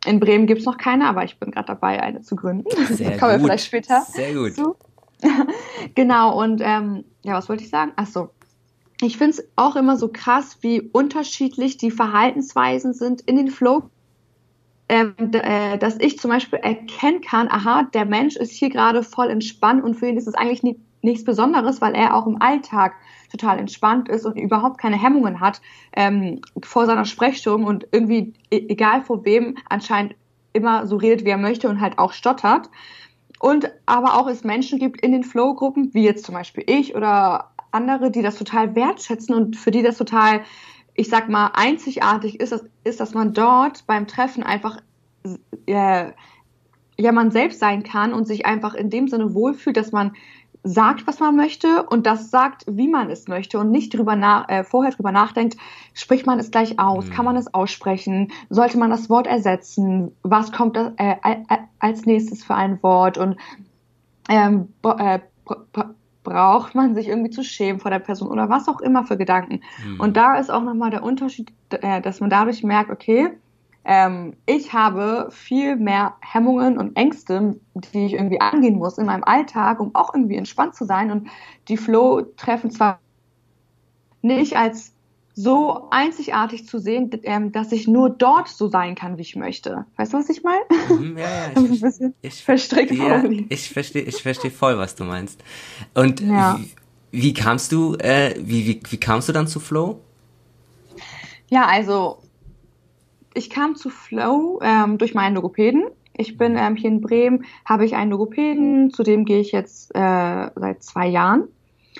In 0.07 0.19
Bremen 0.19 0.47
gibt's 0.47 0.65
noch 0.65 0.79
keine, 0.79 1.07
aber 1.07 1.25
ich 1.25 1.39
bin 1.39 1.51
gerade 1.51 1.67
dabei, 1.67 2.03
eine 2.03 2.23
zu 2.23 2.37
gründen. 2.37 2.65
Sehr 2.87 3.17
Kommen 3.19 3.33
wir 3.33 3.41
vielleicht 3.41 3.67
später. 3.67 4.01
Sehr 4.01 4.33
gut. 4.33 4.55
Zu. 4.55 4.77
genau, 5.95 6.41
und 6.43 6.63
ähm, 6.65 7.05
ja, 7.23 7.35
was 7.35 7.51
wollte 7.51 7.65
ich 7.65 7.71
sagen? 7.71 7.93
Ach 7.97 8.07
so. 8.07 8.31
Ich 9.03 9.19
finde 9.19 9.33
es 9.33 9.49
auch 9.57 9.77
immer 9.77 9.99
so 9.99 10.09
krass, 10.09 10.59
wie 10.63 10.81
unterschiedlich 10.81 11.77
die 11.77 11.91
Verhaltensweisen 11.91 12.95
sind 12.95 13.21
in 13.23 13.37
den 13.37 13.49
Flow. 13.49 13.91
Ähm, 14.87 15.15
äh, 15.19 15.79
dass 15.79 15.99
ich 15.99 16.19
zum 16.19 16.31
Beispiel 16.31 16.59
erkennen 16.59 17.23
kann, 17.23 17.49
aha, 17.49 17.85
der 17.95 18.05
Mensch 18.05 18.37
ist 18.37 18.53
hier 18.53 18.69
gerade 18.69 19.03
voll 19.03 19.31
entspannt 19.31 19.83
und 19.83 19.95
für 19.95 20.09
ihn 20.09 20.19
ist 20.19 20.29
es 20.29 20.35
eigentlich 20.35 20.63
nie, 20.63 20.79
nichts 21.01 21.25
Besonderes, 21.25 21.81
weil 21.81 21.95
er 21.95 22.15
auch 22.15 22.27
im 22.27 22.41
Alltag 22.43 22.95
total 23.31 23.59
entspannt 23.59 24.09
ist 24.09 24.27
und 24.27 24.37
überhaupt 24.37 24.79
keine 24.79 25.01
Hemmungen 25.01 25.41
hat 25.41 25.63
ähm, 25.95 26.41
vor 26.63 26.85
seiner 26.87 27.07
Sprechstunde 27.07 27.67
und 27.67 27.87
irgendwie, 27.93 28.35
e-, 28.51 28.67
egal 28.69 29.03
vor 29.03 29.25
wem, 29.25 29.57
anscheinend 29.69 30.17
immer 30.53 30.87
so 30.87 30.97
redet, 30.97 31.25
wie 31.25 31.31
er 31.31 31.39
möchte 31.39 31.69
und 31.69 31.81
halt 31.81 31.99
auch 31.99 32.13
stottert. 32.13 32.71
Und 33.41 33.71
aber 33.87 34.19
auch 34.19 34.29
es 34.29 34.45
Menschen 34.45 34.79
gibt 34.79 35.01
in 35.01 35.13
den 35.13 35.25
Flow-Gruppen, 35.25 35.93
wie 35.93 36.05
jetzt 36.05 36.25
zum 36.25 36.35
Beispiel 36.35 36.65
ich 36.67 36.95
oder 36.95 37.51
andere, 37.73 38.11
die 38.11 38.23
das 38.23 38.37
total 38.37 38.75
wertschätzen 38.75 39.35
und 39.35 39.57
für 39.57 39.71
die 39.71 39.83
das 39.83 39.99
total, 39.99 40.43
ich 40.95 41.09
sag 41.09 41.29
mal, 41.29 41.51
einzigartig 41.55 42.41
ist, 42.41 42.55
ist 42.85 43.01
dass 43.01 43.15
man 43.15 43.33
dort 43.33 43.87
beim 43.87 44.07
Treffen 44.07 44.43
einfach 44.43 44.81
äh, 45.67 46.13
ja 46.97 47.13
man 47.13 47.31
selbst 47.31 47.59
sein 47.59 47.83
kann 47.83 48.13
und 48.13 48.27
sich 48.27 48.47
einfach 48.47 48.75
in 48.75 48.91
dem 48.91 49.09
Sinne 49.09 49.35
wohlfühlt, 49.35 49.77
dass 49.77 49.93
man 49.93 50.13
sagt, 50.67 51.07
was 51.07 51.21
man 51.21 51.37
möchte 51.37 51.83
und 51.83 52.07
das 52.07 52.31
sagt, 52.31 52.65
wie 52.67 52.89
man 52.89 53.11
es 53.11 53.29
möchte 53.29 53.59
und 53.59 53.71
nicht 53.71 53.93
drüber 53.93 54.17
nach, 54.17 54.49
äh, 54.49 54.65
vorher 54.65 54.93
drüber 54.93 55.13
nachdenkt, 55.13 55.59
spricht 55.93 56.27
man 56.27 56.39
es 56.39 56.51
gleich 56.51 56.79
aus, 56.79 57.07
mhm. 57.07 57.11
kann 57.11 57.25
man 57.27 57.37
es 57.37 57.53
aussprechen, 57.53 58.33
sollte 58.49 58.79
man 58.79 58.91
das 58.91 59.11
Wort 59.11 59.27
ersetzen, 59.27 60.13
was 60.23 60.53
kommt 60.53 60.77
das, 60.77 60.93
äh, 60.97 61.17
als 61.79 62.07
nächstes 62.07 62.43
für 62.45 62.55
ein 62.55 62.83
Wort 62.83 63.19
und 63.19 63.37
ähm, 64.31 64.73
äh, 64.83 65.19
braucht 66.25 66.75
man 66.75 66.95
sich 66.95 67.09
irgendwie 67.09 67.31
zu 67.31 67.45
schämen 67.45 67.81
vor 67.81 67.91
der 67.91 68.01
Person 68.01 68.29
oder 68.29 68.49
was 68.49 68.67
auch 68.67 68.81
immer 68.81 69.05
für 69.05 69.17
Gedanken. 69.17 69.61
Mhm. 69.87 70.01
Und 70.01 70.17
da 70.17 70.37
ist 70.37 70.51
auch 70.51 70.63
nochmal 70.63 70.91
der 70.91 71.05
Unterschied, 71.05 71.53
äh, 71.71 72.01
dass 72.01 72.21
man 72.21 72.31
dadurch 72.31 72.65
merkt, 72.65 72.91
okay, 72.91 73.31
ähm, 73.85 74.35
ich 74.47 74.73
habe 74.73 75.29
viel 75.31 75.77
mehr 75.77 76.15
Hemmungen 76.21 76.79
und 76.79 76.97
Ängste, 76.97 77.61
die 77.75 78.07
ich 78.07 78.15
irgendwie 78.15 78.41
angehen 78.41 78.77
muss 78.77 78.99
in 78.99 79.07
meinem 79.07 79.25
Alltag, 79.25 79.79
um 79.79 79.95
auch 79.95 80.15
irgendwie 80.15 80.37
entspannt 80.37 80.75
zu 80.75 80.87
sein. 80.87 81.11
Und 81.11 81.29
die 81.69 81.77
Flow-Treffen 81.77 82.71
zwar 82.71 82.99
nicht 84.23 84.57
als 84.57 84.94
so 85.35 85.89
einzigartig 85.91 86.67
zu 86.67 86.79
sehen, 86.79 87.11
ähm, 87.25 87.51
dass 87.51 87.73
ich 87.73 87.89
nur 87.89 88.09
dort 88.11 88.49
so 88.49 88.69
sein 88.69 88.95
kann, 88.95 89.19
wie 89.19 89.23
ich 89.23 89.35
möchte. 89.35 89.85
Weißt 89.97 90.13
du, 90.13 90.19
was 90.19 90.29
ich 90.29 90.43
meine? 90.45 90.61
Mhm, 90.89 91.19
ja, 91.19 91.25
ja, 91.25 91.51
ich, 91.51 91.85
ein 92.01 92.15
ich, 92.23 92.45
verstrickt 92.45 92.93
ja, 92.93 93.23
ich 93.49 93.69
verstehe, 93.69 94.03
ich 94.03 94.23
verstehe 94.23 94.53
voll, 94.53 94.79
was 94.79 94.95
du 94.95 95.05
meinst. 95.05 95.43
Und 95.93 96.21
ja. 96.21 96.59
wie, 96.59 96.71
wie 97.11 97.35
kamst 97.35 97.73
du, 97.73 97.97
äh, 97.97 98.35
wie, 98.39 98.67
wie, 98.67 98.81
wie 98.89 98.97
kamst 98.97 99.29
du 99.29 99.33
dann 99.33 99.49
zu 99.49 99.59
Flow? 99.59 100.01
Ja, 101.51 101.67
also 101.67 102.19
ich 103.35 103.51
kam 103.51 103.75
zu 103.75 103.91
Flow 103.91 104.61
ähm, 104.63 104.99
durch 104.99 105.15
meinen 105.15 105.35
Logopäden. 105.35 105.85
Ich 106.17 106.39
bin 106.39 106.57
ähm, 106.57 106.77
hier 106.77 106.91
in 106.91 107.01
Bremen, 107.01 107.45
habe 107.65 107.85
ich 107.85 107.97
einen 107.97 108.13
Logopäden, 108.13 108.93
zu 108.93 109.03
dem 109.03 109.25
gehe 109.25 109.41
ich 109.41 109.51
jetzt 109.51 109.91
äh, 109.97 110.51
seit 110.55 110.85
zwei 110.85 111.09
Jahren. 111.09 111.49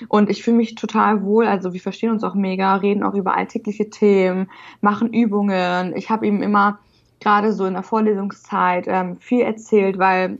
Und 0.09 0.29
ich 0.29 0.43
fühle 0.43 0.57
mich 0.57 0.75
total 0.75 1.23
wohl, 1.23 1.47
also 1.47 1.73
wir 1.73 1.79
verstehen 1.79 2.11
uns 2.11 2.23
auch 2.23 2.35
mega, 2.35 2.75
reden 2.75 3.03
auch 3.03 3.13
über 3.13 3.35
alltägliche 3.35 3.89
Themen, 3.89 4.51
machen 4.81 5.13
Übungen. 5.13 5.95
Ich 5.95 6.09
habe 6.09 6.27
ihm 6.27 6.41
immer 6.41 6.79
gerade 7.19 7.53
so 7.53 7.65
in 7.65 7.73
der 7.73 7.83
Vorlesungszeit 7.83 8.85
ähm, 8.87 9.17
viel 9.19 9.41
erzählt, 9.41 9.97
weil 9.97 10.37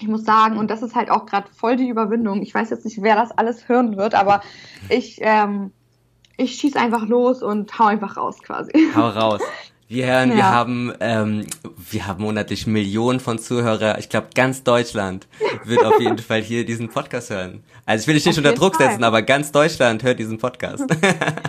ich 0.00 0.08
muss 0.08 0.24
sagen, 0.24 0.58
und 0.58 0.70
das 0.70 0.82
ist 0.82 0.94
halt 0.94 1.10
auch 1.10 1.26
gerade 1.26 1.48
voll 1.52 1.76
die 1.76 1.88
Überwindung. 1.88 2.42
Ich 2.42 2.54
weiß 2.54 2.70
jetzt 2.70 2.84
nicht, 2.84 3.02
wer 3.02 3.16
das 3.16 3.30
alles 3.32 3.68
hören 3.68 3.96
wird, 3.96 4.14
aber 4.14 4.42
ich, 4.88 5.18
ähm, 5.20 5.72
ich 6.36 6.56
schieß 6.56 6.76
einfach 6.76 7.06
los 7.06 7.42
und 7.42 7.78
hau 7.78 7.86
einfach 7.86 8.16
raus 8.16 8.42
quasi. 8.42 8.72
Hau 8.94 9.08
raus. 9.08 9.40
Wir 9.94 10.06
hören, 10.06 10.30
ja. 10.30 10.36
wir 10.36 10.44
haben, 10.50 10.92
ähm, 10.98 11.46
wir 11.88 12.08
haben 12.08 12.24
monatlich 12.24 12.66
Millionen 12.66 13.20
von 13.20 13.38
Zuhörer. 13.38 13.96
Ich 14.00 14.08
glaube, 14.08 14.26
ganz 14.34 14.64
Deutschland 14.64 15.28
wird 15.64 15.84
auf 15.84 16.00
jeden 16.00 16.18
Fall 16.18 16.42
hier 16.42 16.66
diesen 16.66 16.88
Podcast 16.88 17.30
hören. 17.30 17.62
Also 17.86 18.02
ich 18.02 18.06
will 18.08 18.14
dich 18.14 18.26
nicht 18.26 18.36
unter 18.36 18.54
Druck 18.54 18.74
Fall. 18.74 18.88
setzen, 18.88 19.04
aber 19.04 19.22
ganz 19.22 19.52
Deutschland 19.52 20.02
hört 20.02 20.18
diesen 20.18 20.38
Podcast. 20.38 20.84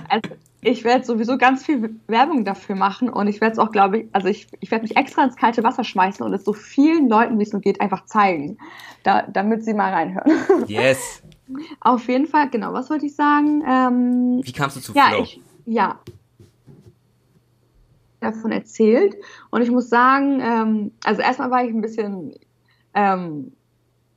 Also 0.07 0.29
ich 0.61 0.83
werde 0.83 1.03
sowieso 1.03 1.37
ganz 1.37 1.65
viel 1.65 1.95
Werbung 2.07 2.45
dafür 2.45 2.75
machen 2.75 3.09
und 3.09 3.27
ich 3.27 3.41
werde 3.41 3.53
es 3.53 3.59
auch, 3.59 3.71
glaube 3.71 3.99
ich, 3.99 4.05
also 4.11 4.27
ich, 4.27 4.47
ich 4.59 4.69
werde 4.69 4.83
mich 4.83 4.95
extra 4.95 5.23
ins 5.23 5.35
kalte 5.35 5.63
Wasser 5.63 5.83
schmeißen 5.83 6.23
und 6.23 6.31
es 6.33 6.45
so 6.45 6.53
vielen 6.53 7.09
Leuten, 7.09 7.39
wie 7.39 7.43
es 7.43 7.51
nur 7.51 7.61
geht, 7.61 7.81
einfach 7.81 8.05
zeigen, 8.05 8.57
da, 9.03 9.23
damit 9.23 9.65
sie 9.65 9.73
mal 9.73 9.91
reinhören. 9.91 10.31
Yes. 10.67 11.23
Auf 11.81 12.07
jeden 12.07 12.27
Fall, 12.27 12.49
genau. 12.49 12.73
Was 12.73 12.89
wollte 12.91 13.07
ich 13.07 13.15
sagen? 13.15 13.63
Ähm, 13.67 14.41
wie 14.43 14.51
kamst 14.51 14.77
du 14.77 14.81
zu 14.81 14.93
ja, 14.93 15.09
Flow? 15.09 15.23
Ich, 15.23 15.41
ja, 15.65 15.99
davon 18.19 18.51
erzählt. 18.51 19.15
Und 19.49 19.61
ich 19.61 19.71
muss 19.71 19.89
sagen, 19.89 20.39
ähm, 20.41 20.91
also 21.03 21.21
erstmal 21.21 21.51
war 21.51 21.63
ich 21.63 21.71
ein 21.71 21.81
bisschen, 21.81 22.33
ähm, 22.93 23.53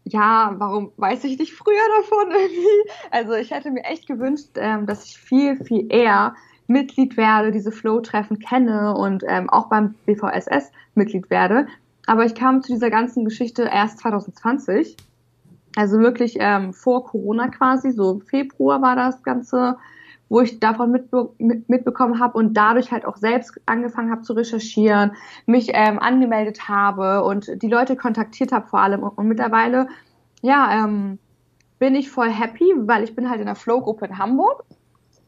ja, 0.05 0.55
warum 0.59 0.93
weiß 0.97 1.25
ich 1.25 1.39
nicht 1.39 1.53
früher 1.53 1.75
davon 2.01 2.31
irgendwie? 2.31 2.91
Also 3.11 3.35
ich 3.35 3.51
hätte 3.51 3.71
mir 3.71 3.85
echt 3.85 4.07
gewünscht, 4.07 4.51
ähm, 4.57 4.87
dass 4.87 5.05
ich 5.05 5.19
viel, 5.19 5.57
viel 5.65 5.87
eher 5.93 6.35
Mitglied 6.67 7.17
werde, 7.17 7.51
diese 7.51 7.73
Flow-Treffen 7.73 8.39
kenne 8.39 8.95
und 8.95 9.25
ähm, 9.27 9.49
auch 9.49 9.69
beim 9.69 9.95
BVSS 10.07 10.71
Mitglied 10.95 11.31
werde. 11.31 11.67
Aber 12.07 12.25
ich 12.25 12.35
kam 12.35 12.63
zu 12.63 12.73
dieser 12.73 12.91
ganzen 12.91 13.25
Geschichte 13.25 13.63
erst 13.63 13.99
2020. 14.01 14.97
Also 15.77 15.99
wirklich 15.99 16.37
ähm, 16.41 16.73
vor 16.73 17.05
Corona 17.05 17.49
quasi, 17.49 17.93
so 17.93 18.13
im 18.13 18.21
Februar 18.21 18.83
war 18.83 18.97
das 18.97 19.23
Ganze 19.23 19.77
wo 20.29 20.41
ich 20.41 20.61
davon 20.61 20.91
mitbe 20.91 21.31
mitbekommen 21.39 22.21
habe 22.21 22.37
und 22.37 22.55
dadurch 22.55 22.93
halt 22.93 23.05
auch 23.05 23.17
selbst 23.17 23.61
angefangen 23.67 24.11
habe 24.11 24.23
zu 24.23 24.33
recherchieren, 24.33 25.13
mich 25.47 25.71
ähm, 25.73 25.99
angemeldet 25.99 26.69
habe 26.69 27.25
und 27.25 27.63
die 27.63 27.69
Leute 27.69 27.97
kontaktiert 27.97 28.53
habe 28.53 28.67
vor 28.67 28.81
allem. 28.81 29.03
Und, 29.03 29.17
und 29.17 29.29
mittlerweile, 29.29 29.89
ja, 30.43 30.85
ähm, 30.85 31.19
bin 31.79 31.95
ich 31.95 32.11
voll 32.11 32.31
happy, 32.31 32.73
weil 32.77 33.05
ich 33.05 33.15
bin 33.15 33.31
halt 33.31 33.41
in 33.41 33.47
der 33.47 33.55
Flow-Gruppe 33.55 34.07
in 34.07 34.19
Hamburg 34.19 34.65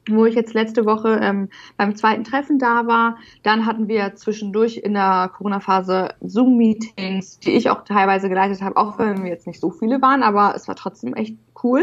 wo 0.08 0.24
ich 0.24 0.34
jetzt 0.34 0.54
letzte 0.54 0.86
Woche 0.86 1.20
ähm, 1.22 1.48
beim 1.76 1.94
zweiten 1.94 2.24
Treffen 2.24 2.58
da 2.58 2.86
war. 2.86 3.18
Dann 3.42 3.66
hatten 3.66 3.88
wir 3.88 4.14
zwischendurch 4.16 4.78
in 4.78 4.94
der 4.94 5.30
Corona-Phase 5.36 6.14
Zoom-Meetings, 6.20 7.40
die 7.40 7.52
ich 7.52 7.70
auch 7.70 7.84
teilweise 7.84 8.28
geleitet 8.28 8.62
habe, 8.62 8.76
auch 8.76 8.98
wenn 8.98 9.22
wir 9.22 9.30
jetzt 9.30 9.46
nicht 9.46 9.60
so 9.60 9.70
viele 9.70 10.00
waren, 10.02 10.22
aber 10.22 10.54
es 10.54 10.68
war 10.68 10.76
trotzdem 10.76 11.14
echt 11.14 11.36
cool, 11.62 11.82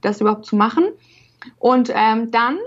das 0.00 0.20
überhaupt 0.20 0.46
zu 0.46 0.56
machen. 0.56 0.84
Und 1.58 1.90
ähm, 1.94 2.30
dann 2.30 2.58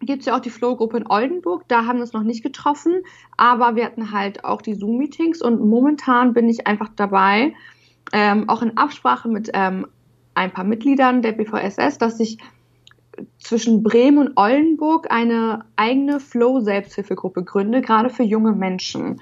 gibt 0.00 0.20
es 0.20 0.26
ja 0.26 0.36
auch 0.36 0.40
die 0.40 0.50
Flow-Gruppe 0.50 0.98
in 0.98 1.06
Oldenburg. 1.08 1.64
Da 1.68 1.86
haben 1.86 1.96
wir 1.96 2.02
uns 2.02 2.12
noch 2.12 2.22
nicht 2.22 2.42
getroffen, 2.42 3.02
aber 3.36 3.76
wir 3.76 3.84
hatten 3.84 4.12
halt 4.12 4.44
auch 4.44 4.62
die 4.62 4.74
Zoom-Meetings 4.74 5.42
und 5.42 5.60
momentan 5.60 6.34
bin 6.34 6.48
ich 6.48 6.66
einfach 6.66 6.90
dabei, 6.94 7.54
ähm, 8.12 8.48
auch 8.48 8.62
in 8.62 8.76
Absprache 8.76 9.28
mit 9.28 9.50
ähm, 9.54 9.86
ein 10.34 10.52
paar 10.52 10.64
Mitgliedern 10.64 11.22
der 11.22 11.32
BVSS, 11.32 11.98
dass 11.98 12.20
ich 12.20 12.38
zwischen 13.38 13.82
Bremen 13.82 14.18
und 14.18 14.36
Oldenburg 14.36 15.10
eine 15.10 15.64
eigene 15.76 16.20
Flow-Selbsthilfegruppe 16.20 17.44
gründe, 17.44 17.80
gerade 17.80 18.10
für 18.10 18.24
junge 18.24 18.52
Menschen. 18.52 19.20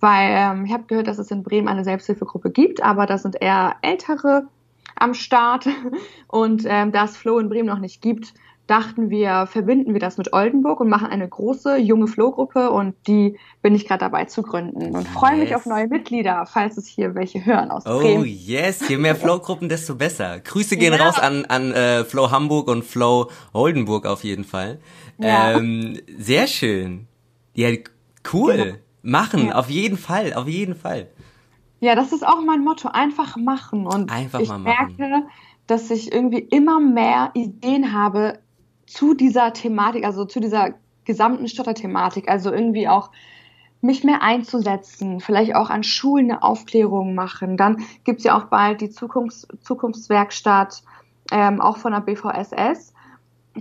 Weil 0.00 0.30
ähm, 0.30 0.64
ich 0.64 0.72
habe 0.72 0.84
gehört, 0.84 1.06
dass 1.06 1.18
es 1.18 1.30
in 1.30 1.42
Bremen 1.42 1.68
eine 1.68 1.84
Selbsthilfegruppe 1.84 2.50
gibt, 2.50 2.82
aber 2.82 3.06
das 3.06 3.22
sind 3.22 3.36
eher 3.40 3.76
ältere 3.82 4.48
am 4.96 5.14
Start. 5.14 5.66
Und 6.28 6.64
ähm, 6.66 6.92
da 6.92 7.04
es 7.04 7.16
Flow 7.16 7.38
in 7.38 7.48
Bremen 7.48 7.68
noch 7.68 7.78
nicht 7.78 8.02
gibt, 8.02 8.34
dachten 8.66 9.10
wir, 9.10 9.46
verbinden 9.46 9.92
wir 9.92 10.00
das 10.00 10.16
mit 10.16 10.32
Oldenburg 10.32 10.80
und 10.80 10.88
machen 10.88 11.08
eine 11.08 11.28
große 11.28 11.76
junge 11.76 12.06
Flow-Gruppe 12.06 12.70
und 12.70 12.94
die 13.06 13.38
bin 13.60 13.74
ich 13.74 13.86
gerade 13.86 14.00
dabei 14.00 14.24
zu 14.24 14.42
gründen 14.42 14.96
und 14.96 15.06
freue 15.06 15.32
yes. 15.32 15.40
mich 15.40 15.54
auf 15.54 15.66
neue 15.66 15.86
Mitglieder, 15.86 16.46
falls 16.46 16.78
es 16.78 16.86
hier 16.86 17.14
welche 17.14 17.44
hören 17.44 17.70
aus 17.70 17.84
oh, 17.84 18.00
Bremen. 18.00 18.22
Oh 18.22 18.24
yes, 18.24 18.88
je 18.88 18.96
mehr 18.96 19.16
Flow-Gruppen, 19.16 19.68
desto 19.68 19.94
besser. 19.94 20.40
Grüße 20.40 20.78
gehen 20.78 20.94
ja. 20.94 21.04
raus 21.04 21.18
an, 21.18 21.44
an 21.44 21.72
äh, 21.72 22.04
Flow 22.04 22.30
Hamburg 22.30 22.68
und 22.68 22.84
Flow 22.84 23.30
Oldenburg 23.52 24.06
auf 24.06 24.24
jeden 24.24 24.44
Fall. 24.44 24.78
Ja. 25.18 25.58
Ähm, 25.58 26.00
sehr 26.16 26.46
schön. 26.46 27.06
Ja, 27.54 27.68
cool. 28.32 28.56
Ja. 28.56 28.64
Machen, 29.06 29.52
auf 29.52 29.68
jeden 29.68 29.98
Fall, 29.98 30.32
auf 30.32 30.48
jeden 30.48 30.74
Fall. 30.74 31.08
Ja, 31.84 31.94
das 31.94 32.12
ist 32.12 32.26
auch 32.26 32.40
mein 32.40 32.64
Motto. 32.64 32.88
Einfach 32.88 33.36
machen. 33.36 33.86
Und 33.86 34.10
Einfach 34.10 34.40
ich 34.40 34.50
merke, 34.56 35.26
dass 35.66 35.90
ich 35.90 36.10
irgendwie 36.10 36.38
immer 36.38 36.80
mehr 36.80 37.30
Ideen 37.34 37.92
habe 37.92 38.38
zu 38.86 39.12
dieser 39.12 39.52
Thematik, 39.52 40.06
also 40.06 40.24
zu 40.24 40.40
dieser 40.40 40.70
gesamten 41.04 41.46
Stotterthematik. 41.46 42.30
Also 42.30 42.50
irgendwie 42.50 42.88
auch 42.88 43.10
mich 43.82 44.02
mehr 44.02 44.22
einzusetzen, 44.22 45.20
vielleicht 45.20 45.54
auch 45.54 45.68
an 45.68 45.82
Schulen 45.82 46.30
eine 46.30 46.42
Aufklärung 46.42 47.14
machen. 47.14 47.58
Dann 47.58 47.84
gibt's 48.04 48.24
ja 48.24 48.38
auch 48.38 48.44
bald 48.44 48.80
die 48.80 48.88
Zukunfts 48.88 49.46
Zukunftswerkstatt, 49.60 50.82
ähm, 51.32 51.60
auch 51.60 51.76
von 51.76 51.92
der 51.92 52.00
BVSS. 52.00 52.93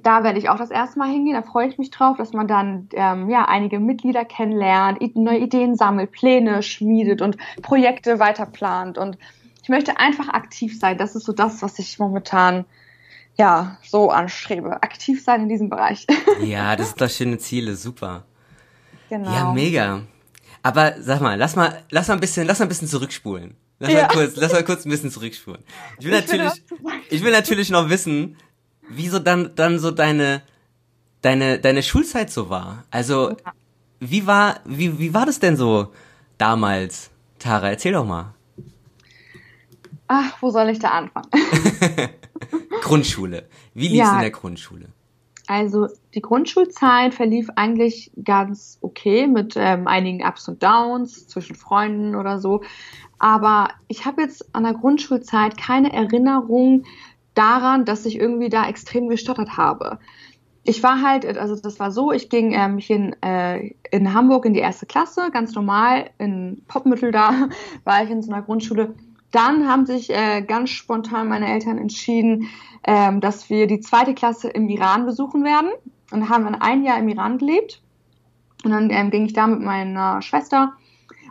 Da 0.02 0.24
werde 0.24 0.40
ich 0.40 0.50
auch 0.50 0.58
das 0.58 0.72
erste 0.72 0.98
Mal 0.98 1.12
hingehen, 1.12 1.36
da 1.36 1.44
freue 1.44 1.68
ich 1.68 1.78
mich 1.78 1.92
drauf, 1.92 2.18
dass 2.18 2.34
man 2.34 2.48
dann 2.48 2.90
ähm, 2.94 3.30
ja 3.30 3.46
einige 3.46 3.80
Mitglieder 3.80 4.26
kennenlernt, 4.26 5.00
neue 5.16 5.38
Ideen 5.38 5.76
sammelt, 5.76 6.12
Pläne 6.12 6.64
schmiedet 6.64 7.22
und 7.22 7.38
Projekte 7.62 8.18
weiterplant. 8.18 8.98
Und 8.98 9.18
ich 9.62 9.70
möchte 9.70 9.98
einfach 9.98 10.30
aktiv 10.30 10.80
sein. 10.80 10.98
Das 10.98 11.16
ist 11.16 11.26
so 11.26 11.32
das, 11.32 11.62
was 11.62 11.78
ich 11.78 12.00
momentan 12.00 12.66
ja 13.38 13.78
so 13.84 14.10
anstrebe. 14.10 14.82
Aktiv 14.82 15.24
sein 15.24 15.44
in 15.44 15.50
diesem 15.50 15.70
Bereich. 15.70 16.08
Ja, 16.42 16.76
das 16.76 16.90
sind 16.90 17.02
doch 17.02 17.10
schöne 17.10 17.38
Ziele, 17.38 17.76
super. 17.76 18.26
Genau. 19.10 19.32
Ja, 19.32 19.54
mega. 19.54 20.02
Aber 20.64 20.96
sag 21.00 21.22
mal, 21.22 21.38
lass 21.38 21.56
mal, 21.56 21.84
lass 21.92 22.08
mal 22.08 22.16
ein 22.16 22.20
bisschen, 22.20 22.48
lass 22.48 22.60
mal 22.60 22.66
ein 22.66 22.70
bisschen 22.70 22.88
zurückspulen. 22.88 23.56
Lass 23.80 23.92
ja. 23.92 24.02
mal 24.02 24.08
kurz, 24.08 24.36
lass 24.36 24.54
mal 24.54 24.64
kurz 24.64 24.86
ein 24.86 24.90
bisschen 24.90 25.12
zurückspulen. 25.12 25.62
Ich 26.00 26.06
will 26.06 26.14
ich 26.14 26.22
natürlich, 26.22 26.64
ich 27.10 27.24
will 27.24 27.32
natürlich 27.32 27.70
noch 27.70 27.90
wissen, 27.90 28.38
wieso 28.90 29.20
dann, 29.20 29.52
dann 29.56 29.80
so 29.80 29.92
deine, 29.92 30.42
deine, 31.22 31.60
deine 31.60 31.84
Schulzeit 31.84 32.32
so 32.32 32.50
war. 32.50 32.84
Also, 32.92 33.36
wie 34.00 34.28
war, 34.28 34.60
wie, 34.66 35.00
wie 35.00 35.14
war 35.14 35.26
das 35.26 35.40
denn 35.40 35.58
so 35.58 35.94
damals? 36.38 37.10
Tara, 37.40 37.70
erzähl 37.70 37.94
doch 37.94 38.06
mal. 38.06 38.34
Ach, 40.08 40.42
wo 40.42 40.50
soll 40.50 40.70
ich 40.70 40.80
da 40.80 40.90
anfangen? 40.90 41.30
Grundschule. 42.82 43.48
Wie 43.74 43.88
lief 43.88 44.02
es 44.02 44.08
ja. 44.08 44.16
in 44.16 44.22
der 44.22 44.32
Grundschule? 44.32 44.88
Also 45.48 45.88
die 46.14 46.22
Grundschulzeit 46.22 47.14
verlief 47.14 47.50
eigentlich 47.56 48.12
ganz 48.24 48.78
okay 48.82 49.28
mit 49.28 49.56
ähm, 49.58 49.88
einigen 49.88 50.26
Ups 50.26 50.48
und 50.48 50.64
Downs 50.64 51.28
zwischen 51.28 51.56
Freunden 51.56 52.16
oder 52.16 52.40
so. 52.40 52.64
Aber 53.20 53.70
ich 53.88 54.06
habe 54.06 54.22
jetzt 54.22 54.56
an 54.56 54.64
der 54.64 54.74
Grundschulzeit 54.74 55.58
keine 55.58 55.92
Erinnerung 55.92 56.84
daran, 57.34 57.86
dass 57.86 58.06
ich 58.06 58.20
irgendwie 58.20 58.50
da 58.50 58.68
extrem 58.68 59.10
gestottert 59.10 59.58
habe. 59.58 60.00
Ich 60.64 60.82
war 60.82 61.02
halt, 61.02 61.26
also 61.38 61.56
das 61.56 61.80
war 61.80 61.92
so, 61.92 62.12
ich 62.12 62.30
ging 62.30 62.54
ähm, 62.54 62.78
hier 62.78 62.96
in, 62.96 63.22
äh, 63.22 63.74
in 63.92 64.14
Hamburg 64.14 64.46
in 64.46 64.54
die 64.54 64.62
erste 64.62 64.86
Klasse, 64.86 65.30
ganz 65.32 65.54
normal, 65.56 66.10
in 66.20 66.64
Popmittel 66.68 67.12
da 67.12 67.50
war 67.84 68.04
ich 68.04 68.10
in 68.10 68.22
so 68.22 68.32
einer 68.32 68.44
Grundschule. 68.44 68.96
Dann 69.32 69.68
haben 69.68 69.86
sich 69.86 70.10
äh, 70.10 70.42
ganz 70.42 70.70
spontan 70.70 71.28
meine 71.28 71.52
Eltern 71.52 71.78
entschieden, 71.80 72.50
ähm, 72.86 73.20
dass 73.20 73.50
wir 73.50 73.68
die 73.68 73.80
zweite 73.80 74.14
Klasse 74.14 74.50
im 74.50 74.70
Iran 74.70 75.06
besuchen 75.06 75.44
werden. 75.44 75.70
Und 76.12 76.30
haben 76.30 76.44
dann 76.44 76.56
ein 76.56 76.84
Jahr 76.84 77.00
im 77.00 77.08
Iran 77.08 77.40
gelebt. 77.40 77.82
Und 78.64 78.72
dann 78.72 78.92
ähm, 78.92 79.10
ging 79.10 79.26
ich 79.26 79.34
da 79.34 79.48
mit 79.48 79.62
meiner 79.62 80.22
Schwester 80.22 80.74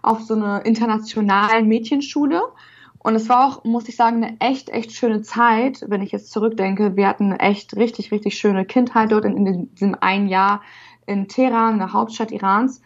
auf 0.02 0.22
so 0.22 0.34
eine 0.34 0.62
internationale 0.62 1.62
Mädchenschule. 1.62 2.42
Und 3.02 3.16
es 3.16 3.28
war 3.28 3.46
auch, 3.46 3.64
muss 3.64 3.88
ich 3.88 3.96
sagen, 3.96 4.22
eine 4.22 4.36
echt, 4.38 4.70
echt 4.70 4.92
schöne 4.92 5.22
Zeit, 5.22 5.84
wenn 5.88 6.02
ich 6.02 6.12
jetzt 6.12 6.30
zurückdenke. 6.30 6.96
Wir 6.96 7.08
hatten 7.08 7.32
eine 7.32 7.40
echt 7.40 7.76
richtig, 7.76 8.12
richtig 8.12 8.38
schöne 8.38 8.64
Kindheit 8.64 9.10
dort 9.10 9.24
in, 9.24 9.44
in 9.44 9.74
diesem 9.74 9.96
einen 10.00 10.28
Jahr 10.28 10.62
in 11.06 11.26
Teheran, 11.26 11.78
der 11.78 11.92
Hauptstadt 11.92 12.30
Irans. 12.30 12.80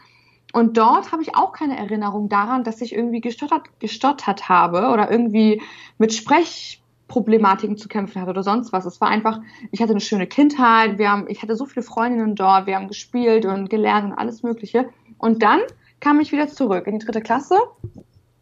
Und 0.55 0.79
dort 0.79 1.13
habe 1.13 1.23
ich 1.23 1.37
auch 1.37 1.53
keine 1.53 1.77
Erinnerung 1.77 2.31
daran, 2.31 2.65
dass 2.65 2.81
ich 2.81 2.95
irgendwie 2.95 3.21
gestottert, 3.21 3.79
gestottert 3.79 4.49
habe 4.49 4.89
oder 4.89 5.11
irgendwie 5.11 5.61
mit 5.99 6.15
Sprech 6.15 6.83
Problematiken 7.09 7.77
zu 7.77 7.89
kämpfen 7.89 8.21
hatte 8.21 8.31
oder 8.31 8.43
sonst 8.43 8.73
was. 8.73 8.87
Es 8.87 9.01
war 9.01 9.09
einfach, 9.09 9.41
ich 9.71 9.81
hatte 9.81 9.93
eine 9.93 10.01
schöne 10.01 10.27
Kindheit, 10.27 10.99
wir 10.99 11.11
haben, 11.11 11.27
ich 11.29 11.43
hatte 11.43 11.57
so 11.57 11.67
viele 11.67 11.83
Freundinnen 11.83 12.35
dort, 12.35 12.67
wir 12.67 12.77
haben 12.77 12.89
gespielt 12.89 13.45
und 13.45 13.71
gelernt 13.71 14.07
und 14.07 14.19
alles 14.19 14.43
Mögliche. 14.43 14.89
Und 15.19 15.43
dann 15.43 15.61
kam 16.01 16.21
ich 16.21 16.33
wieder 16.33 16.49
zurück 16.49 16.87
in 16.87 16.99
die 16.99 17.05
dritte 17.05 17.21
Klasse. 17.21 17.59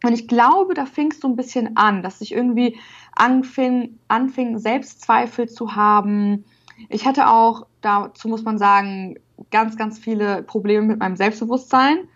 Und 0.05 0.13
ich 0.13 0.27
glaube, 0.27 0.73
da 0.73 0.85
fing 0.85 1.11
es 1.11 1.19
so 1.19 1.27
ein 1.27 1.35
bisschen 1.35 1.77
an, 1.77 2.03
dass 2.03 2.21
ich 2.21 2.31
irgendwie 2.31 2.77
anfing, 3.15 3.99
anfing, 4.07 4.59
Selbstzweifel 4.59 5.49
zu 5.49 5.75
haben. 5.75 6.45
Ich 6.89 7.05
hatte 7.05 7.29
auch, 7.29 7.65
dazu 7.81 8.27
muss 8.27 8.43
man 8.43 8.57
sagen, 8.57 9.17
ganz, 9.51 9.77
ganz 9.77 9.97
viele 9.97 10.43
Probleme 10.43 10.85
mit 10.87 10.99
meinem 10.99 11.15
Selbstbewusstsein. 11.15 12.07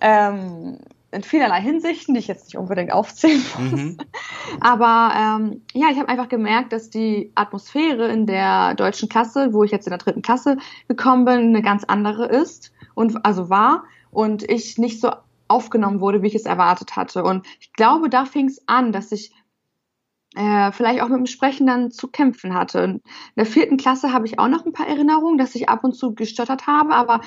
Ähm, 0.00 0.78
in 1.12 1.22
vielerlei 1.22 1.60
Hinsichten, 1.60 2.14
die 2.14 2.20
ich 2.20 2.26
jetzt 2.26 2.46
nicht 2.46 2.58
unbedingt 2.58 2.92
aufzählen 2.92 3.42
muss. 3.58 3.72
Mhm. 3.72 3.96
Aber 4.60 5.12
ähm, 5.16 5.62
ja, 5.72 5.88
ich 5.90 5.98
habe 5.98 6.08
einfach 6.08 6.28
gemerkt, 6.28 6.72
dass 6.72 6.90
die 6.90 7.32
Atmosphäre 7.34 8.08
in 8.08 8.26
der 8.26 8.74
deutschen 8.74 9.08
Klasse, 9.08 9.52
wo 9.52 9.64
ich 9.64 9.70
jetzt 9.70 9.86
in 9.86 9.90
der 9.90 9.98
dritten 9.98 10.22
Klasse 10.22 10.58
gekommen 10.88 11.24
bin, 11.24 11.38
eine 11.38 11.62
ganz 11.62 11.84
andere 11.84 12.26
ist 12.26 12.72
und 12.94 13.24
also 13.24 13.48
war 13.48 13.84
und 14.10 14.48
ich 14.48 14.78
nicht 14.78 15.00
so 15.00 15.10
aufgenommen 15.48 16.00
wurde, 16.00 16.22
wie 16.22 16.28
ich 16.28 16.34
es 16.34 16.46
erwartet 16.46 16.96
hatte. 16.96 17.22
Und 17.22 17.46
ich 17.60 17.72
glaube, 17.72 18.08
da 18.08 18.24
fing 18.24 18.46
es 18.46 18.66
an, 18.66 18.92
dass 18.92 19.12
ich 19.12 19.32
äh, 20.34 20.72
vielleicht 20.72 21.02
auch 21.02 21.08
mit 21.08 21.18
dem 21.18 21.26
Sprechen 21.26 21.66
dann 21.66 21.90
zu 21.90 22.08
kämpfen 22.08 22.54
hatte. 22.54 22.80
In 22.80 23.02
der 23.36 23.46
vierten 23.46 23.76
Klasse 23.76 24.12
habe 24.12 24.26
ich 24.26 24.38
auch 24.38 24.48
noch 24.48 24.66
ein 24.66 24.72
paar 24.72 24.86
Erinnerungen, 24.86 25.38
dass 25.38 25.54
ich 25.54 25.68
ab 25.68 25.84
und 25.84 25.94
zu 25.94 26.14
gestottert 26.14 26.66
habe, 26.66 26.94
aber 26.94 27.20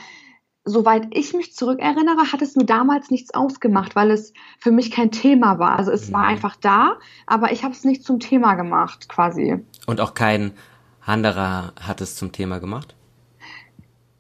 soweit 0.66 1.08
ich 1.12 1.34
mich 1.34 1.54
zurückerinnere, 1.54 2.32
hat 2.32 2.42
es 2.42 2.56
mir 2.56 2.66
damals 2.66 3.10
nichts 3.10 3.34
ausgemacht, 3.34 3.96
weil 3.96 4.12
es 4.12 4.34
für 4.60 4.72
mich 4.72 4.92
kein 4.92 5.12
Thema 5.12 5.58
war. 5.58 5.78
Also 5.78 5.92
es 5.92 6.12
war 6.12 6.24
mhm. 6.24 6.30
einfach 6.30 6.56
da, 6.56 6.98
aber 7.26 7.52
ich 7.52 7.64
habe 7.64 7.74
es 7.74 7.84
nicht 7.84 8.04
zum 8.04 8.20
Thema 8.20 8.56
gemacht, 8.56 9.10
quasi. 9.10 9.64
Und 9.88 10.02
auch 10.02 10.14
kein 10.14 10.54
anderer 11.02 11.74
hat 11.80 12.02
es 12.02 12.16
zum 12.16 12.32
Thema 12.32 12.60
gemacht? 12.60 12.96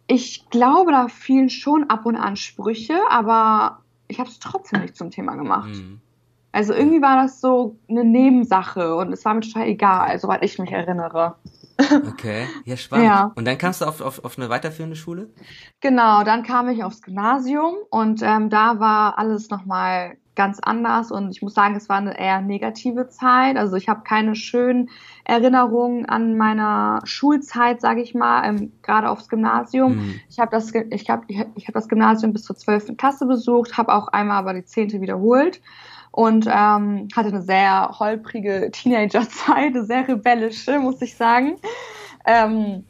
Ich 0.07 0.49
glaube, 0.49 0.91
da 0.91 1.07
fielen 1.07 1.49
schon 1.49 1.89
ab 1.89 2.05
und 2.05 2.15
an 2.15 2.35
Sprüche, 2.35 2.97
aber 3.09 3.83
ich 4.09 4.19
habe 4.19 4.29
es 4.29 4.39
trotzdem 4.39 4.81
nicht 4.81 4.97
zum 4.97 5.11
Thema 5.11 5.35
gemacht. 5.35 5.69
Mhm. 5.69 6.01
Also 6.51 6.73
irgendwie 6.73 7.01
war 7.01 7.21
das 7.21 7.39
so 7.39 7.77
eine 7.87 8.03
Nebensache 8.03 8.95
und 8.95 9.13
es 9.13 9.23
war 9.23 9.35
mir 9.35 9.41
total 9.41 9.67
egal, 9.67 10.19
soweit 10.19 10.43
ich 10.43 10.59
mich 10.59 10.71
erinnere. 10.71 11.35
Okay, 12.09 12.45
ja, 12.65 12.75
spannend. 12.75 13.05
Ja. 13.05 13.31
Und 13.35 13.45
dann 13.45 13.57
kamst 13.57 13.79
du 13.79 13.85
auf, 13.85 14.01
auf, 14.01 14.25
auf 14.25 14.37
eine 14.37 14.49
weiterführende 14.49 14.97
Schule? 14.97 15.29
Genau, 15.79 16.25
dann 16.25 16.43
kam 16.43 16.67
ich 16.67 16.83
aufs 16.83 17.01
Gymnasium 17.01 17.75
und 17.89 18.21
ähm, 18.21 18.49
da 18.49 18.81
war 18.81 19.17
alles 19.17 19.49
nochmal 19.49 20.17
ganz 20.35 20.59
anders 20.61 21.11
und 21.11 21.31
ich 21.31 21.41
muss 21.41 21.53
sagen, 21.53 21.75
es 21.75 21.89
war 21.89 21.97
eine 21.97 22.17
eher 22.17 22.41
negative 22.41 23.09
Zeit. 23.09 23.57
Also 23.57 23.75
ich 23.75 23.89
habe 23.89 24.03
keine 24.03 24.35
schönen 24.35 24.89
Erinnerungen 25.25 26.05
an 26.05 26.37
meiner 26.37 27.01
Schulzeit, 27.03 27.81
sage 27.81 28.01
ich 28.01 28.15
mal, 28.15 28.47
ähm, 28.47 28.71
gerade 28.81 29.09
aufs 29.09 29.27
Gymnasium. 29.27 29.95
Mhm. 29.95 30.19
Ich 30.29 30.39
habe 30.39 30.51
das, 30.51 30.73
ich 30.73 31.09
hab, 31.09 31.29
ich 31.29 31.67
hab 31.67 31.73
das 31.73 31.89
Gymnasium 31.89 32.31
bis 32.31 32.43
zur 32.43 32.55
12. 32.55 32.95
Klasse 32.95 33.25
besucht, 33.25 33.77
habe 33.77 33.93
auch 33.93 34.07
einmal 34.07 34.37
aber 34.37 34.53
die 34.53 34.63
10. 34.63 35.01
wiederholt 35.01 35.61
und 36.11 36.47
ähm, 36.47 37.07
hatte 37.15 37.29
eine 37.29 37.41
sehr 37.41 37.95
holprige 37.99 38.69
Teenagerzeit, 38.71 39.75
eine 39.75 39.83
sehr 39.83 40.07
rebellische, 40.07 40.79
muss 40.79 41.01
ich 41.01 41.15
sagen. 41.15 41.57
Ähm, 42.25 42.85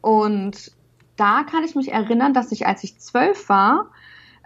und 0.00 0.72
da 1.16 1.44
kann 1.44 1.64
ich 1.64 1.74
mich 1.74 1.92
erinnern, 1.92 2.34
dass 2.34 2.52
ich, 2.52 2.66
als 2.66 2.84
ich 2.84 2.98
zwölf 2.98 3.48
war, 3.48 3.86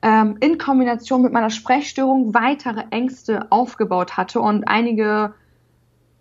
ähm, 0.03 0.37
in 0.41 0.59
Kombination 0.59 1.23
mit 1.23 1.33
meiner 1.33 1.51
Sprechstörung 1.51 2.35
weitere 2.35 2.85
Ängste 2.91 3.51
aufgebaut 3.51 4.17
hatte 4.17 4.41
und 4.41 4.69
einige, 4.69 5.35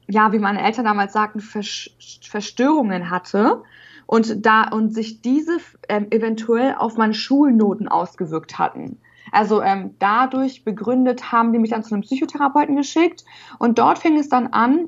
ja, 0.08 0.32
wie 0.32 0.40
meine 0.40 0.62
Eltern 0.62 0.86
damals 0.86 1.14
sagten, 1.14 1.42
Verstörungen 1.42 3.10
hatte 3.10 3.64
und 4.06 4.46
da 4.46 4.70
und 4.70 4.94
sich 4.94 5.22
diese 5.22 5.58
ähm, 5.90 6.08
eventuell 6.12 6.76
auf 6.76 6.98
meine 6.98 7.14
Schulnoten 7.14 7.88
ausgewirkt 7.88 8.58
hatten. 8.58 9.00
Also 9.32 9.62
ähm, 9.62 9.96
dadurch 10.00 10.64
begründet 10.64 11.32
haben 11.32 11.52
die 11.52 11.60
mich 11.60 11.72
dann 11.72 11.84
zu 11.84 11.94
einem 11.94 12.04
Psychotherapeuten 12.04 12.76
geschickt 12.76 13.26
und 13.60 13.80
dort 13.80 14.00
fing 14.00 14.18
es 14.18 14.30
dann 14.30 14.48
an, 14.48 14.88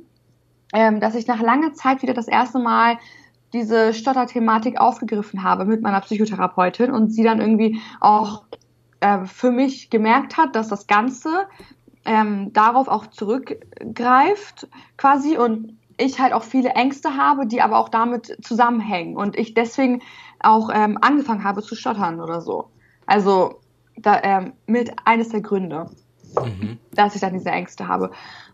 ähm, 0.74 1.00
dass 1.00 1.16
ich 1.16 1.28
nach 1.28 1.42
langer 1.42 1.74
Zeit 1.74 2.02
wieder 2.02 2.14
das 2.14 2.28
erste 2.28 2.60
Mal 2.60 2.98
diese 3.54 3.94
Stotterthematik 3.94 4.80
aufgegriffen 4.80 5.44
habe 5.44 5.66
mit 5.66 5.82
meiner 5.82 6.02
Psychotherapeutin 6.02 6.92
und 6.92 7.10
sie 7.12 7.24
dann 7.24 7.40
irgendwie 7.40 7.80
auch 8.00 8.44
äh, 9.00 9.26
für 9.26 9.52
mich 9.52 9.90
gemerkt 9.90 10.38
hat, 10.38 10.56
dass 10.56 10.68
das 10.68 10.88
Ganze 10.88 11.48
ähm, 12.06 12.54
darauf 12.54 12.88
auch 12.88 13.08
zurückgreift 13.08 14.68
quasi 14.98 15.38
und 15.38 15.78
ich 15.98 16.20
halt 16.20 16.34
auch 16.34 16.44
viele 16.44 16.70
Ängste 16.70 17.18
habe, 17.18 17.48
die 17.48 17.62
aber 17.62 17.78
auch 17.78 17.90
damit 17.90 18.38
zusammenhängen 18.42 19.18
und 19.18 19.38
ich 19.38 19.54
deswegen 19.54 20.02
auch 20.40 20.70
ähm, 20.74 20.98
angefangen 21.02 21.44
habe 21.44 21.62
zu 21.62 21.76
stottern 21.76 22.22
oder 22.22 22.42
so. 22.42 22.70
Also 23.06 23.60
da, 23.98 24.22
ähm, 24.24 24.54
mit 24.68 24.92
eines 25.06 25.30
der 25.30 25.42
Gründe, 25.42 25.90
mhm. 26.36 26.78
dass 26.94 27.16
ich 27.16 27.22
dann 27.22 27.34
diese 27.34 27.50
Ängste 27.50 27.88
habe. 27.88 28.12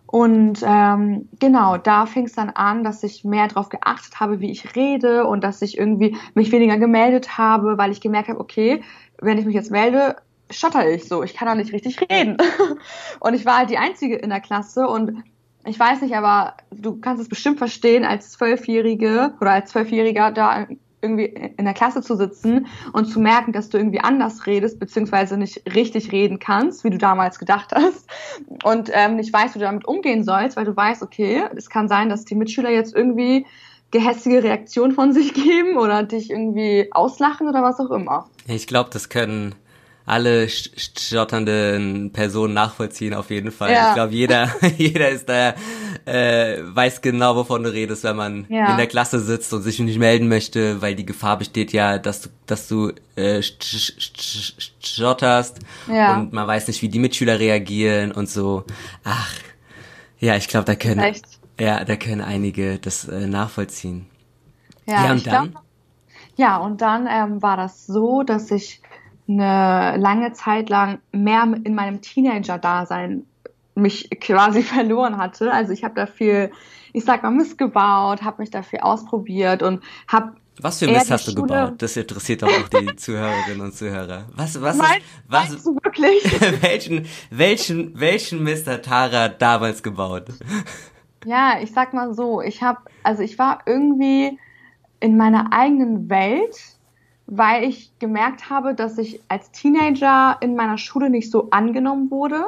Und 0.08 0.64
ähm, 0.64 1.28
genau, 1.40 1.78
da 1.78 2.06
fing 2.06 2.26
es 2.26 2.34
dann 2.34 2.52
an, 2.52 2.84
dass 2.84 3.04
ich 3.04 3.24
mehr 3.24 3.48
darauf 3.48 3.70
geachtet 3.70 4.20
habe, 4.20 4.40
wie 4.40 4.52
ich 4.52 4.76
rede 4.76 5.26
und 5.26 5.44
dass 5.44 5.62
ich 5.62 5.78
irgendwie 5.78 6.16
mich 6.36 6.52
weniger 6.52 6.78
gemeldet 6.78 7.38
habe, 7.38 7.78
weil 7.78 7.92
ich 7.92 8.00
gemerkt 8.00 8.30
habe, 8.30 8.40
okay, 8.40 8.84
wenn 9.20 9.40
ich 9.40 9.46
mich 9.46 9.56
jetzt 9.56 9.72
melde, 9.72 10.18
stotter 10.50 10.90
ich 10.90 11.08
so, 11.08 11.24
ich 11.24 11.34
kann 11.34 11.48
da 11.48 11.56
nicht 11.56 11.74
richtig 11.74 12.00
reden. 12.02 12.38
und 13.20 13.34
ich 13.34 13.46
war 13.46 13.58
halt 13.60 13.70
die 13.70 13.78
Einzige 13.78 14.16
in 14.16 14.30
der 14.30 14.42
Klasse 14.42 14.88
und 14.88 15.24
ich 15.66 15.80
weiß 15.80 16.02
nicht, 16.02 16.16
aber 16.16 16.56
du 16.72 17.00
kannst 17.00 17.22
es 17.22 17.30
bestimmt 17.30 17.58
verstehen, 17.58 18.04
als 18.04 18.32
Zwölfjährige 18.32 19.34
oder 19.40 19.52
als 19.52 19.72
Zwölfjähriger 19.72 20.32
da 20.32 20.68
irgendwie 21.04 21.26
in 21.26 21.66
der 21.66 21.74
Klasse 21.74 22.02
zu 22.02 22.16
sitzen 22.16 22.68
und 22.94 23.06
zu 23.06 23.20
merken, 23.20 23.52
dass 23.52 23.70
du 23.70 23.78
irgendwie 23.78 24.00
anders 24.00 24.48
redest, 24.48 24.80
beziehungsweise 24.80 25.38
nicht 25.38 25.62
richtig 25.76 26.12
reden 26.12 26.40
kannst, 26.40 26.84
wie 26.84 26.90
du 26.90 26.98
damals 26.98 27.40
gedacht 27.40 27.72
hast 27.76 28.08
und 28.64 28.90
ähm, 28.94 29.18
nicht 29.18 29.32
weißt, 29.34 29.56
wie 29.56 29.60
du 29.60 29.66
damit 29.66 29.86
umgehen 29.86 30.24
sollst, 30.24 30.56
weil 30.56 30.66
du 30.66 30.76
weißt, 30.76 31.04
okay, 31.04 31.44
es 31.56 31.70
kann 31.70 31.90
sein, 31.90 32.10
dass 32.10 32.24
die 32.26 32.36
Mitschüler 32.36 32.72
jetzt 32.72 32.96
irgendwie 32.96 33.46
gehässige 33.92 34.44
Reaktionen 34.44 34.94
von 34.94 35.14
sich 35.14 35.34
geben 35.34 35.78
oder 35.78 36.04
dich 36.04 36.32
irgendwie 36.32 36.88
auslachen 36.92 37.48
oder 37.48 37.62
was 37.62 37.80
auch 37.80 37.92
immer. 37.92 38.30
Ich 38.48 38.66
glaube, 38.66 38.90
das 38.92 39.10
können 39.10 39.56
alle 40.06 40.50
stotternden 40.50 42.12
Personen 42.12 42.54
nachvollziehen 42.54 43.14
auf 43.14 43.30
jeden 43.30 43.52
Fall. 43.52 43.72
Ja. 43.72 43.90
Ich 43.90 43.94
glaube, 43.96 44.14
jeder, 44.14 44.50
jeder 44.78 45.10
ist 45.10 45.30
da, 45.30 45.54
äh, 46.06 46.58
weiß 46.62 47.02
genau, 47.02 47.38
wovon 47.38 47.64
du 47.64 47.72
redest, 47.72 48.04
wenn 48.04 48.18
man 48.18 48.46
ja. 48.50 48.72
in 48.72 48.78
der 48.78 48.88
Klasse 48.88 49.22
sitzt 49.22 49.54
und 49.54 49.62
sich 49.62 49.80
nicht 49.80 50.00
melden 50.00 50.28
möchte, 50.28 50.82
weil 50.82 50.96
die 50.96 51.06
Gefahr 51.06 51.38
besteht 51.38 51.72
ja, 51.72 51.98
dass 51.98 52.22
du, 52.22 52.30
dass 52.46 52.68
du 52.68 52.92
äh, 53.16 53.42
stotterst 54.80 55.60
ja. 55.88 56.18
und 56.18 56.34
man 56.34 56.48
weiß 56.48 56.68
nicht, 56.68 56.82
wie 56.82 56.90
die 56.90 57.00
Mitschüler 57.00 57.40
reagieren 57.40 58.12
und 58.12 58.30
so. 58.30 58.66
Ach, 59.06 59.34
ja, 60.20 60.36
ich 60.36 60.50
glaube, 60.50 60.66
da 60.66 60.76
können, 60.76 61.00
Echt? 61.00 61.26
ja, 61.58 61.86
da 61.86 61.96
können 61.96 62.22
einige 62.22 62.78
das 62.78 63.08
äh, 63.08 63.28
nachvollziehen. 63.28 64.08
Ja, 64.86 65.06
ja 65.06 65.12
und 65.14 65.26
dann? 65.28 65.52
Glaub, 65.52 65.64
ja, 66.36 66.58
und 66.58 66.82
dann 66.82 67.08
ähm, 67.10 67.42
war 67.42 67.58
das 67.58 67.86
so, 67.86 68.24
dass 68.24 68.50
ich 68.52 68.82
eine 69.28 69.98
lange 69.98 70.34
Zeit 70.34 70.70
lang 70.70 71.00
mehr 71.12 71.44
in 71.64 71.76
meinem 71.76 72.02
Teenager-Dasein 72.02 73.26
mich 73.76 74.10
quasi 74.20 74.62
verloren 74.64 75.18
hatte. 75.18 75.52
Also 75.52 75.72
ich 75.72 75.84
habe 75.84 75.96
da 75.96 76.06
viel, 76.06 76.52
ich 76.92 77.06
sag 77.06 77.24
mal, 77.24 77.32
Mist 77.32 77.58
gebaut, 77.58 78.22
habe 78.24 78.42
mich 78.42 78.52
da 78.52 78.62
viel 78.62 78.80
ausprobiert 78.80 79.64
und 79.64 79.84
habe 80.08 80.34
was 80.62 80.80
für 80.80 80.88
Mist 80.88 81.10
hast 81.10 81.28
du 81.28 81.32
Schule 81.32 81.48
gebaut? 81.48 81.74
Das 81.80 81.98
interessiert 81.98 82.44
doch 82.44 82.48
auch 82.48 82.70
die 82.70 82.96
Zuhörerinnen 82.96 83.62
und 83.62 83.74
Zuhörer. 83.74 84.26
Was, 84.36 84.62
was, 84.62 84.78
Mein, 84.78 85.00
ist, 85.00 85.08
was, 85.28 85.50
meinst 85.50 85.66
du 85.66 85.76
wirklich? 85.84 86.42
welchen, 86.62 87.08
welchen, 87.32 88.00
welchen 88.00 88.44
Mist 88.44 88.68
hat 88.68 88.86
Tara 88.86 89.30
damals 89.30 89.82
gebaut? 89.82 90.26
Ja, 91.26 91.58
ich 91.60 91.72
sag 91.72 91.94
mal 91.94 92.14
so, 92.14 92.42
ich 92.42 92.62
habe, 92.62 92.80
also 93.02 93.24
ich 93.24 93.40
war 93.40 93.62
irgendwie 93.66 94.38
in 95.00 95.18
meiner 95.18 95.52
eigenen 95.52 96.10
Welt 96.10 96.56
weil 97.26 97.64
ich 97.64 97.92
gemerkt 98.00 98.50
habe, 98.50 98.76
dass 98.76 98.98
ich 98.98 99.22
als 99.28 99.52
Teenager 99.52 100.38
in 100.42 100.56
meiner 100.56 100.78
Schule 100.78 101.10
nicht 101.10 101.32
so 101.32 101.50
angenommen 101.52 102.12
wurde. 102.12 102.44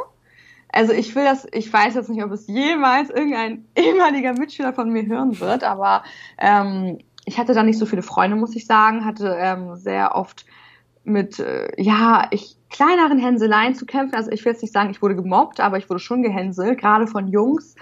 Also 0.69 0.91
ich 0.91 1.15
will 1.15 1.23
das, 1.23 1.47
ich 1.53 1.71
weiß 1.71 1.95
jetzt 1.95 2.09
nicht, 2.09 2.23
ob 2.23 2.31
es 2.31 2.47
jemals 2.47 3.09
irgendein 3.09 3.65
ehemaliger 3.75 4.33
Mitschüler 4.33 4.73
von 4.73 4.89
mir 4.89 5.05
hören 5.05 5.39
wird, 5.39 5.63
aber 5.63 6.03
ähm, 6.37 6.99
ich 7.25 7.37
hatte 7.37 7.53
da 7.53 7.63
nicht 7.63 7.79
so 7.79 7.85
viele 7.85 8.03
Freunde, 8.03 8.35
muss 8.35 8.55
ich 8.55 8.65
sagen, 8.65 9.05
hatte 9.05 9.35
ähm, 9.39 9.75
sehr 9.75 10.15
oft 10.15 10.45
mit, 11.03 11.39
äh, 11.39 11.69
ja, 11.81 12.27
ich 12.31 12.57
kleineren 12.69 13.19
Hänseleien 13.19 13.73
zu 13.73 13.85
kämpfen. 13.85 14.15
Also 14.15 14.31
ich 14.31 14.43
will 14.43 14.51
jetzt 14.51 14.61
nicht 14.61 14.73
sagen, 14.73 14.89
ich 14.89 15.01
wurde 15.01 15.15
gemobbt, 15.15 15.61
aber 15.61 15.77
ich 15.77 15.89
wurde 15.89 15.99
schon 15.99 16.21
gehänselt, 16.21 16.79
gerade 16.79 17.07
von 17.07 17.29
Jungs, 17.29 17.75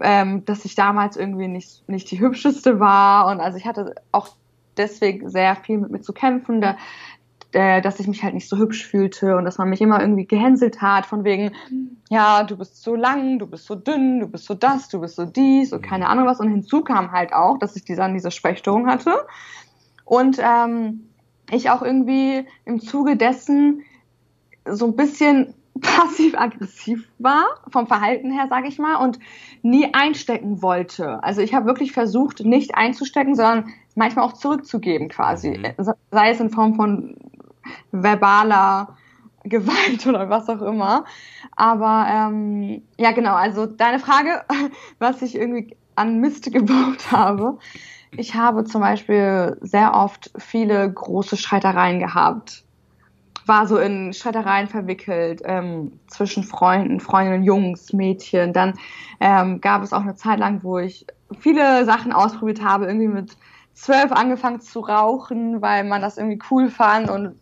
ähm, 0.00 0.44
dass 0.46 0.64
ich 0.64 0.74
damals 0.74 1.16
irgendwie 1.16 1.48
nicht, 1.48 1.86
nicht 1.88 2.10
die 2.10 2.20
hübscheste 2.20 2.80
war. 2.80 3.26
Und 3.30 3.40
also 3.40 3.58
ich 3.58 3.66
hatte 3.66 3.94
auch 4.10 4.28
deswegen 4.78 5.28
sehr 5.28 5.56
viel 5.56 5.78
mit 5.78 5.90
mir 5.90 6.00
zu 6.00 6.12
kämpfen, 6.12 6.60
da, 6.60 6.76
äh, 7.52 7.80
dass 7.80 7.98
ich 7.98 8.06
mich 8.06 8.22
halt 8.22 8.34
nicht 8.34 8.48
so 8.48 8.58
hübsch 8.58 8.86
fühlte 8.86 9.36
und 9.36 9.44
dass 9.44 9.58
man 9.58 9.70
mich 9.70 9.80
immer 9.80 10.00
irgendwie 10.00 10.26
gehänselt 10.26 10.82
hat, 10.82 11.06
von 11.06 11.24
wegen, 11.24 11.52
ja, 12.10 12.42
du 12.44 12.56
bist 12.56 12.82
so 12.82 12.94
lang, 12.94 13.38
du 13.38 13.46
bist 13.46 13.66
so 13.66 13.74
dünn, 13.74 14.20
du 14.20 14.28
bist 14.28 14.44
so 14.44 14.54
das, 14.54 14.88
du 14.88 15.00
bist 15.00 15.16
so 15.16 15.24
dies 15.24 15.72
und 15.72 15.82
keine 15.82 16.08
Ahnung 16.08 16.26
was. 16.26 16.40
Und 16.40 16.50
hinzu 16.50 16.82
kam 16.82 17.12
halt 17.12 17.32
auch, 17.32 17.58
dass 17.58 17.74
ich 17.76 17.84
dann 17.84 18.14
diese 18.14 18.30
Sprechstörung 18.30 18.86
hatte. 18.86 19.26
Und 20.04 20.38
ähm, 20.40 21.08
ich 21.50 21.70
auch 21.70 21.82
irgendwie 21.82 22.46
im 22.64 22.80
Zuge 22.80 23.16
dessen 23.16 23.82
so 24.66 24.86
ein 24.86 24.96
bisschen 24.96 25.54
passiv-aggressiv 25.80 27.08
war, 27.18 27.46
vom 27.70 27.86
Verhalten 27.86 28.30
her, 28.30 28.46
sage 28.48 28.68
ich 28.68 28.78
mal, 28.78 28.96
und 28.96 29.18
nie 29.62 29.94
einstecken 29.94 30.60
wollte. 30.60 31.22
Also 31.22 31.40
ich 31.40 31.54
habe 31.54 31.66
wirklich 31.66 31.92
versucht, 31.92 32.40
nicht 32.40 32.74
einzustecken, 32.74 33.34
sondern 33.34 33.72
manchmal 33.98 34.24
auch 34.24 34.32
zurückzugeben 34.32 35.08
quasi. 35.08 35.58
Mhm. 35.58 35.92
Sei 36.10 36.30
es 36.30 36.40
in 36.40 36.50
Form 36.50 36.74
von 36.76 37.16
verbaler 37.92 38.96
Gewalt 39.44 40.06
oder 40.06 40.28
was 40.30 40.48
auch 40.48 40.62
immer. 40.62 41.04
Aber 41.56 42.06
ähm, 42.10 42.82
ja, 42.96 43.12
genau, 43.12 43.34
also 43.34 43.66
deine 43.66 43.98
Frage, 43.98 44.42
was 44.98 45.22
ich 45.22 45.34
irgendwie 45.34 45.76
an 45.96 46.20
Mist 46.20 46.44
gebaut 46.52 47.10
habe. 47.10 47.58
Ich 48.16 48.34
habe 48.34 48.64
zum 48.64 48.80
Beispiel 48.80 49.58
sehr 49.60 49.94
oft 49.94 50.30
viele 50.38 50.90
große 50.90 51.36
Streitereien 51.36 51.98
gehabt. 51.98 52.64
War 53.44 53.66
so 53.66 53.78
in 53.78 54.12
Streitereien 54.12 54.66
verwickelt 54.66 55.42
ähm, 55.44 55.98
zwischen 56.06 56.42
Freunden, 56.42 57.00
Freundinnen, 57.00 57.44
Jungs, 57.44 57.92
Mädchen. 57.92 58.52
Dann 58.52 58.74
ähm, 59.20 59.60
gab 59.60 59.82
es 59.82 59.92
auch 59.92 60.02
eine 60.02 60.14
Zeit 60.14 60.38
lang, 60.38 60.62
wo 60.62 60.78
ich 60.78 61.06
viele 61.38 61.84
Sachen 61.84 62.12
ausprobiert 62.12 62.62
habe, 62.62 62.86
irgendwie 62.86 63.08
mit 63.08 63.36
zwölf 63.78 64.10
angefangen 64.10 64.60
zu 64.60 64.80
rauchen, 64.80 65.62
weil 65.62 65.84
man 65.84 66.02
das 66.02 66.18
irgendwie 66.18 66.40
cool 66.50 66.68
fand 66.68 67.08
und 67.10 67.38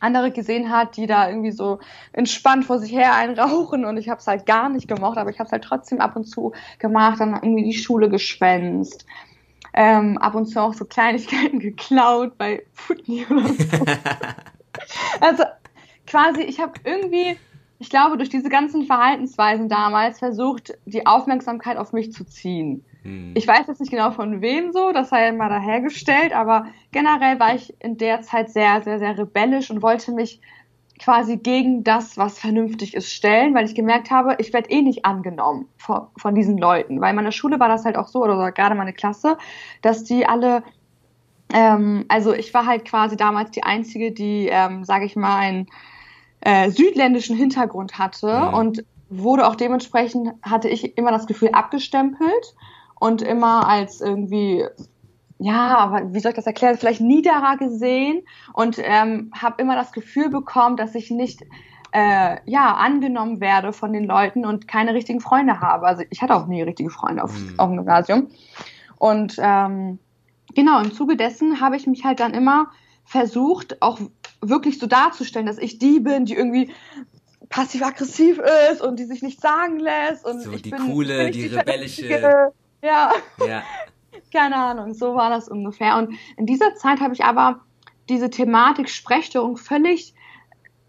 andere 0.00 0.30
gesehen 0.30 0.70
hat, 0.70 0.96
die 0.96 1.06
da 1.06 1.28
irgendwie 1.28 1.52
so 1.52 1.78
entspannt 2.12 2.64
vor 2.64 2.78
sich 2.78 2.92
her 2.92 3.14
einrauchen 3.14 3.84
und 3.84 3.96
ich 3.96 4.08
habe 4.08 4.20
es 4.20 4.26
halt 4.26 4.46
gar 4.46 4.68
nicht 4.68 4.88
gemocht, 4.88 5.18
aber 5.18 5.30
ich 5.30 5.38
habe 5.38 5.46
es 5.46 5.52
halt 5.52 5.64
trotzdem 5.64 6.00
ab 6.00 6.16
und 6.16 6.24
zu 6.24 6.52
gemacht, 6.78 7.20
dann 7.20 7.34
irgendwie 7.34 7.64
die 7.64 7.78
Schule 7.78 8.08
geschwänzt, 8.08 9.06
ähm, 9.74 10.18
ab 10.18 10.34
und 10.34 10.46
zu 10.46 10.60
auch 10.60 10.74
so 10.74 10.84
Kleinigkeiten 10.84 11.58
geklaut 11.60 12.36
bei 12.36 12.62
Putney 12.74 13.26
oder 13.28 13.48
so. 13.48 13.84
also 15.20 15.44
quasi, 16.06 16.42
ich 16.42 16.60
habe 16.60 16.72
irgendwie, 16.84 17.36
ich 17.78 17.90
glaube, 17.90 18.16
durch 18.16 18.30
diese 18.30 18.48
ganzen 18.48 18.84
Verhaltensweisen 18.84 19.68
damals 19.68 20.18
versucht, 20.18 20.74
die 20.84 21.06
Aufmerksamkeit 21.06 21.76
auf 21.76 21.92
mich 21.92 22.12
zu 22.12 22.24
ziehen. 22.24 22.84
Hm. 23.02 23.32
Ich 23.34 23.46
weiß 23.46 23.66
jetzt 23.66 23.80
nicht 23.80 23.90
genau 23.90 24.10
von 24.10 24.40
wem 24.40 24.72
so, 24.72 24.92
das 24.92 25.10
sei 25.10 25.32
mal 25.32 25.48
dahergestellt, 25.48 26.32
aber 26.34 26.66
generell 26.92 27.38
war 27.40 27.54
ich 27.54 27.74
in 27.80 27.96
der 27.96 28.22
Zeit 28.22 28.50
sehr, 28.50 28.82
sehr, 28.82 28.98
sehr 28.98 29.16
rebellisch 29.16 29.70
und 29.70 29.82
wollte 29.82 30.12
mich 30.12 30.40
quasi 31.00 31.38
gegen 31.38 31.82
das, 31.82 32.18
was 32.18 32.38
vernünftig 32.38 32.94
ist, 32.94 33.10
stellen, 33.10 33.54
weil 33.54 33.64
ich 33.64 33.74
gemerkt 33.74 34.10
habe, 34.10 34.36
ich 34.38 34.52
werde 34.52 34.70
eh 34.70 34.82
nicht 34.82 35.06
angenommen 35.06 35.66
von, 35.78 36.08
von 36.16 36.34
diesen 36.34 36.58
Leuten. 36.58 37.00
Weil 37.00 37.10
in 37.10 37.16
meiner 37.16 37.32
Schule 37.32 37.58
war 37.58 37.68
das 37.68 37.86
halt 37.86 37.96
auch 37.96 38.08
so, 38.08 38.22
oder 38.22 38.52
gerade 38.52 38.74
meine 38.74 38.92
Klasse, 38.92 39.38
dass 39.80 40.04
die 40.04 40.26
alle, 40.26 40.62
ähm, 41.54 42.04
also 42.08 42.34
ich 42.34 42.52
war 42.52 42.66
halt 42.66 42.84
quasi 42.84 43.16
damals 43.16 43.50
die 43.50 43.62
Einzige, 43.62 44.12
die, 44.12 44.48
ähm, 44.48 44.84
sage 44.84 45.06
ich 45.06 45.16
mal, 45.16 45.38
einen 45.38 45.66
äh, 46.42 46.70
südländischen 46.70 47.34
Hintergrund 47.34 47.98
hatte 47.98 48.28
ja. 48.28 48.50
und 48.50 48.84
wurde 49.08 49.48
auch 49.48 49.56
dementsprechend, 49.56 50.32
hatte 50.42 50.68
ich 50.68 50.98
immer 50.98 51.10
das 51.10 51.26
Gefühl, 51.26 51.48
abgestempelt 51.52 52.54
und 53.00 53.22
immer 53.22 53.66
als 53.66 54.00
irgendwie 54.00 54.64
ja, 55.42 55.78
aber 55.78 56.12
wie 56.12 56.20
soll 56.20 56.30
ich 56.30 56.36
das 56.36 56.46
erklären, 56.46 56.76
vielleicht 56.76 57.00
niederer 57.00 57.56
gesehen 57.56 58.22
und 58.52 58.76
ähm, 58.78 59.32
habe 59.34 59.62
immer 59.62 59.74
das 59.74 59.90
Gefühl 59.90 60.28
bekommen, 60.28 60.76
dass 60.76 60.94
ich 60.94 61.10
nicht 61.10 61.42
äh, 61.92 62.36
ja 62.44 62.74
angenommen 62.74 63.40
werde 63.40 63.72
von 63.72 63.94
den 63.94 64.04
Leuten 64.04 64.44
und 64.44 64.68
keine 64.68 64.92
richtigen 64.92 65.20
Freunde 65.20 65.60
habe. 65.60 65.86
Also 65.86 66.04
ich 66.10 66.20
hatte 66.20 66.34
auch 66.34 66.46
nie 66.46 66.60
richtige 66.60 66.90
Freunde 66.90 67.24
auf, 67.24 67.32
mhm. 67.32 67.54
auf 67.58 67.68
dem 67.68 67.78
Gymnasium. 67.78 68.28
Und 68.98 69.36
ähm, 69.38 69.98
genau, 70.54 70.78
im 70.78 70.92
Zuge 70.92 71.16
dessen 71.16 71.62
habe 71.62 71.76
ich 71.76 71.86
mich 71.86 72.04
halt 72.04 72.20
dann 72.20 72.34
immer 72.34 72.70
versucht, 73.06 73.80
auch 73.80 73.98
wirklich 74.42 74.78
so 74.78 74.86
darzustellen, 74.86 75.46
dass 75.46 75.56
ich 75.56 75.78
die 75.78 76.00
bin, 76.00 76.26
die 76.26 76.34
irgendwie 76.34 76.70
passiv-aggressiv 77.48 78.40
ist 78.70 78.82
und 78.82 78.98
die 78.98 79.04
sich 79.04 79.22
nicht 79.22 79.40
sagen 79.40 79.80
lässt. 79.80 80.26
Und 80.26 80.42
so 80.42 80.50
die 80.50 80.68
bin 80.68 80.80
coole, 80.80 81.30
die 81.30 81.46
rebellische. 81.46 82.52
Ja. 82.82 83.12
ja. 83.46 83.62
Keine 84.32 84.56
Ahnung, 84.56 84.94
so 84.94 85.14
war 85.14 85.30
das 85.30 85.48
ungefähr. 85.48 85.96
Und 85.96 86.14
in 86.36 86.46
dieser 86.46 86.74
Zeit 86.74 87.00
habe 87.00 87.14
ich 87.14 87.24
aber 87.24 87.60
diese 88.08 88.30
Thematik 88.30 88.88
Sprechstörung 88.88 89.56
völlig 89.56 90.14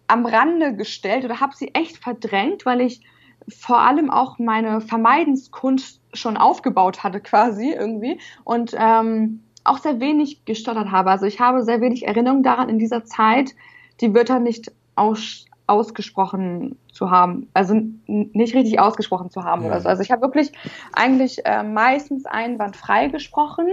am 0.08 0.26
Rande 0.26 0.76
gestellt 0.76 1.24
oder 1.24 1.40
habe 1.40 1.56
sie 1.56 1.74
echt 1.74 1.98
verdrängt, 1.98 2.66
weil 2.66 2.82
ich 2.82 3.02
vor 3.48 3.80
allem 3.80 4.10
auch 4.10 4.40
meine 4.40 4.82
Vermeidenskunst 4.82 6.02
schon 6.14 6.38
aufgebaut 6.38 7.04
hatte 7.04 7.22
quasi 7.22 7.72
irgendwie 7.72 8.20
und 8.44 8.76
ähm, 8.78 9.44
auch 9.64 9.78
sehr 9.78 10.00
wenig 10.00 10.46
gestottert 10.46 10.92
habe. 10.92 11.12
Also 11.12 11.26
ich 11.26 11.40
habe 11.40 11.64
sehr 11.64 11.82
wenig 11.82 12.08
Erinnerung 12.08 12.44
daran, 12.44 12.70
in 12.70 12.80
dieser 12.80 13.06
Zeit 13.06 13.56
die 14.02 14.14
Wörter 14.14 14.40
nicht 14.40 14.72
aus, 14.96 15.46
ausgesprochen 15.68 16.78
zu 16.92 17.12
haben, 17.12 17.48
also 17.54 17.76
nicht 18.08 18.56
richtig 18.56 18.80
ausgesprochen 18.80 19.30
zu 19.30 19.44
haben 19.44 19.62
ja. 19.62 19.68
oder 19.70 19.82
so. 19.82 19.90
Also 19.90 20.02
ich 20.02 20.12
habe 20.12 20.22
wirklich 20.22 20.52
eigentlich 20.94 21.46
äh, 21.46 21.64
meistens 21.64 22.26
einwandfrei 22.26 23.08
gesprochen. 23.08 23.68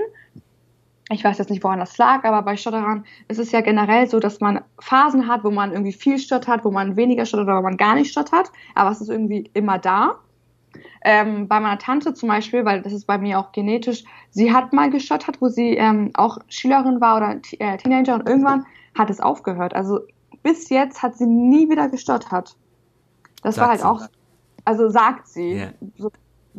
Ich 1.10 1.24
weiß 1.24 1.38
jetzt 1.38 1.50
nicht, 1.50 1.64
woran 1.64 1.78
das 1.78 1.96
lag, 1.98 2.24
aber 2.24 2.42
bei 2.42 2.56
Stotterern 2.56 3.04
ist 3.28 3.38
es 3.38 3.50
ja 3.50 3.62
generell 3.62 4.08
so, 4.08 4.20
dass 4.20 4.40
man 4.40 4.60
Phasen 4.78 5.26
hat, 5.26 5.42
wo 5.42 5.50
man 5.50 5.72
irgendwie 5.72 5.92
viel 5.92 6.18
stottert, 6.18 6.64
wo 6.64 6.70
man 6.70 6.96
weniger 6.96 7.24
stottert 7.24 7.46
oder 7.46 7.58
wo 7.58 7.62
man 7.62 7.78
gar 7.78 7.94
nicht 7.94 8.10
stottert, 8.10 8.52
aber 8.74 8.90
es 8.90 9.00
ist 9.00 9.08
irgendwie 9.08 9.50
immer 9.54 9.78
da. 9.78 10.16
ähm, 11.02 11.48
bei 11.48 11.60
meiner 11.60 11.78
Tante 11.78 12.14
zum 12.14 12.28
Beispiel, 12.28 12.64
weil 12.64 12.82
das 12.82 12.92
ist 12.92 13.06
bei 13.06 13.18
mir 13.18 13.38
auch 13.38 13.52
genetisch, 13.52 14.04
sie 14.30 14.52
hat 14.52 14.72
mal 14.72 14.90
gestottert, 14.90 15.40
wo 15.40 15.48
sie 15.48 15.76
ähm, 15.76 16.10
auch 16.14 16.38
Schülerin 16.48 17.00
war 17.00 17.16
oder 17.16 17.40
äh, 17.58 17.76
Teenager 17.76 18.14
und 18.14 18.28
irgendwann 18.28 18.66
hat 18.96 19.10
es 19.10 19.20
aufgehört. 19.20 19.74
Also 19.74 20.00
bis 20.48 20.70
jetzt 20.70 21.02
hat 21.02 21.18
sie 21.18 21.26
nie 21.26 21.68
wieder 21.68 21.90
gestottert. 21.90 22.56
Das 23.42 23.56
sagt 23.56 23.58
war 23.58 23.68
halt 23.68 23.80
sie. 23.80 23.86
auch, 23.86 24.08
also 24.64 24.88
sagt 24.88 25.28
sie. 25.28 25.56
Yeah. 25.56 25.72
So, 25.98 26.10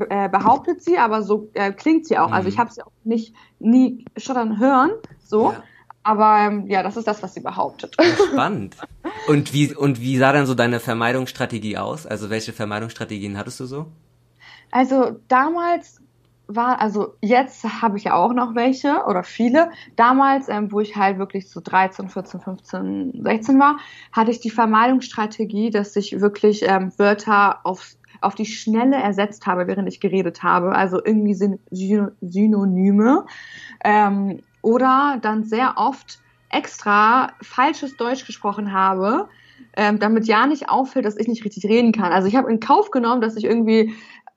äh, 0.09 0.29
behauptet 0.29 0.83
sie, 0.83 0.99
aber 0.99 1.23
so 1.23 1.49
äh, 1.55 1.73
klingt 1.73 2.05
sie 2.05 2.19
auch. 2.19 2.27
Mhm. 2.27 2.33
Also 2.33 2.49
ich 2.49 2.55
mhm. 2.55 2.59
habe 2.59 2.71
sie 2.71 2.83
auch 2.83 2.91
nicht 3.03 3.33
nie 3.57 4.05
stottern 4.15 4.59
hören, 4.59 4.91
so. 5.25 5.53
Ja. 5.53 5.63
Aber 6.03 6.37
ähm, 6.39 6.67
ja, 6.67 6.83
das 6.83 6.97
ist 6.97 7.07
das, 7.07 7.21
was 7.23 7.33
sie 7.33 7.41
behauptet. 7.41 7.97
Spannend. 8.31 8.77
Und 9.27 9.53
wie, 9.53 9.75
und 9.75 9.99
wie 9.99 10.17
sah 10.17 10.31
dann 10.33 10.45
so 10.45 10.53
deine 10.53 10.79
Vermeidungsstrategie 10.79 11.77
aus? 11.77 12.05
Also 12.05 12.29
welche 12.29 12.53
Vermeidungsstrategien 12.53 13.37
hattest 13.37 13.59
du 13.59 13.65
so? 13.65 13.87
Also 14.71 15.19
damals 15.27 15.99
war, 16.49 16.81
also 16.81 17.13
jetzt 17.21 17.63
habe 17.81 17.97
ich 17.97 18.05
ja 18.05 18.15
auch 18.15 18.33
noch 18.33 18.55
welche 18.55 19.03
oder 19.07 19.23
viele. 19.23 19.69
Damals, 19.95 20.49
ähm, 20.49 20.71
wo 20.71 20.79
ich 20.79 20.95
halt 20.95 21.19
wirklich 21.19 21.49
so 21.49 21.61
13, 21.63 22.09
14, 22.09 22.39
15, 22.41 23.21
16 23.23 23.59
war, 23.59 23.77
hatte 24.11 24.31
ich 24.31 24.39
die 24.39 24.49
Vermeidungsstrategie, 24.49 25.69
dass 25.69 25.95
ich 25.95 26.19
wirklich 26.19 26.67
ähm, 26.67 26.91
Wörter 26.97 27.59
auf, 27.65 27.95
auf 28.21 28.33
die 28.33 28.47
Schnelle 28.47 28.97
ersetzt 28.97 29.45
habe, 29.45 29.67
während 29.67 29.87
ich 29.87 29.99
geredet 29.99 30.41
habe. 30.41 30.75
Also 30.75 30.99
irgendwie 31.03 31.35
Syn 31.35 31.59
Synonyme. 31.69 33.25
Ähm, 33.85 34.39
oder 34.61 35.19
dann 35.21 35.43
sehr 35.43 35.75
oft 35.77 36.19
extra 36.49 37.31
falsches 37.41 37.95
Deutsch 37.95 38.25
gesprochen 38.25 38.73
habe, 38.73 39.29
ähm, 39.77 39.99
damit 39.99 40.25
ja 40.25 40.47
nicht 40.47 40.67
auffällt, 40.67 41.05
dass 41.05 41.15
ich 41.15 41.27
nicht 41.27 41.45
richtig 41.45 41.65
reden 41.65 41.91
kann. 41.91 42.11
Also 42.11 42.27
ich 42.27 42.35
habe 42.35 42.51
in 42.51 42.59
Kauf 42.59 42.89
genommen, 42.91 43.21
dass 43.21 43.37
ich 43.37 43.45
irgendwie 43.45 43.93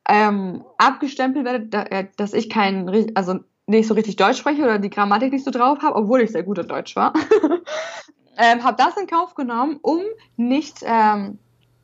ähm, 0.08 0.64
abgestempelt 0.78 1.44
werde, 1.44 1.66
da, 1.66 1.82
äh, 1.84 2.06
dass 2.16 2.32
ich 2.32 2.50
kein, 2.50 3.12
also 3.14 3.40
nicht 3.66 3.86
so 3.86 3.94
richtig 3.94 4.16
Deutsch 4.16 4.38
spreche 4.38 4.62
oder 4.62 4.78
die 4.78 4.90
Grammatik 4.90 5.32
nicht 5.32 5.44
so 5.44 5.50
drauf 5.50 5.80
habe, 5.82 5.96
obwohl 5.96 6.20
ich 6.20 6.32
sehr 6.32 6.42
gut 6.42 6.58
in 6.58 6.68
Deutsch 6.68 6.96
war. 6.96 7.12
ähm, 8.36 8.64
habe 8.64 8.76
das 8.76 8.96
in 8.96 9.06
Kauf 9.06 9.34
genommen, 9.34 9.78
um 9.82 10.00
nicht 10.36 10.78
ähm, 10.82 11.38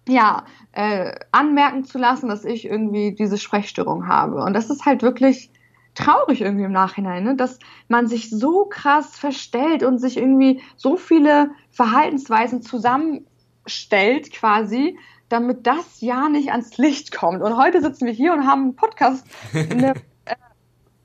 ja 0.09 0.45
äh, 0.73 1.15
anmerken 1.31 1.85
zu 1.85 1.99
lassen, 1.99 2.29
dass 2.29 2.45
ich 2.45 2.67
irgendwie 2.67 3.13
diese 3.13 3.39
Sprechstörung 3.39 4.09
habe. 4.09 4.43
Und 4.43 4.55
das 4.55 4.71
ist 4.71 4.85
halt 4.85 5.03
wirklich 5.03 5.51
traurig 5.95 6.41
irgendwie 6.41 6.65
im 6.65 6.73
Nachhinein, 6.73 7.25
ne? 7.25 7.37
dass 7.37 7.59
man 7.89 8.07
sich 8.07 8.31
so 8.31 8.67
krass 8.67 9.17
verstellt 9.19 9.83
und 9.83 9.99
sich 9.99 10.17
irgendwie 10.17 10.63
so 10.77 10.97
viele 10.97 11.51
Verhaltensweisen 11.71 12.63
zusammenstellt 12.63 14.33
quasi, 14.33 14.99
damit 15.29 15.67
das 15.67 16.01
ja 16.01 16.29
nicht 16.29 16.51
ans 16.51 16.79
Licht 16.79 17.13
kommt. 17.13 17.43
Und 17.43 17.57
heute 17.57 17.81
sitzen 17.81 18.07
wir 18.07 18.13
hier 18.13 18.33
und 18.33 18.47
haben 18.47 18.63
einen 18.63 18.77
Podcast, 18.77 19.27
eine 19.53 19.95
äh, 20.25 20.35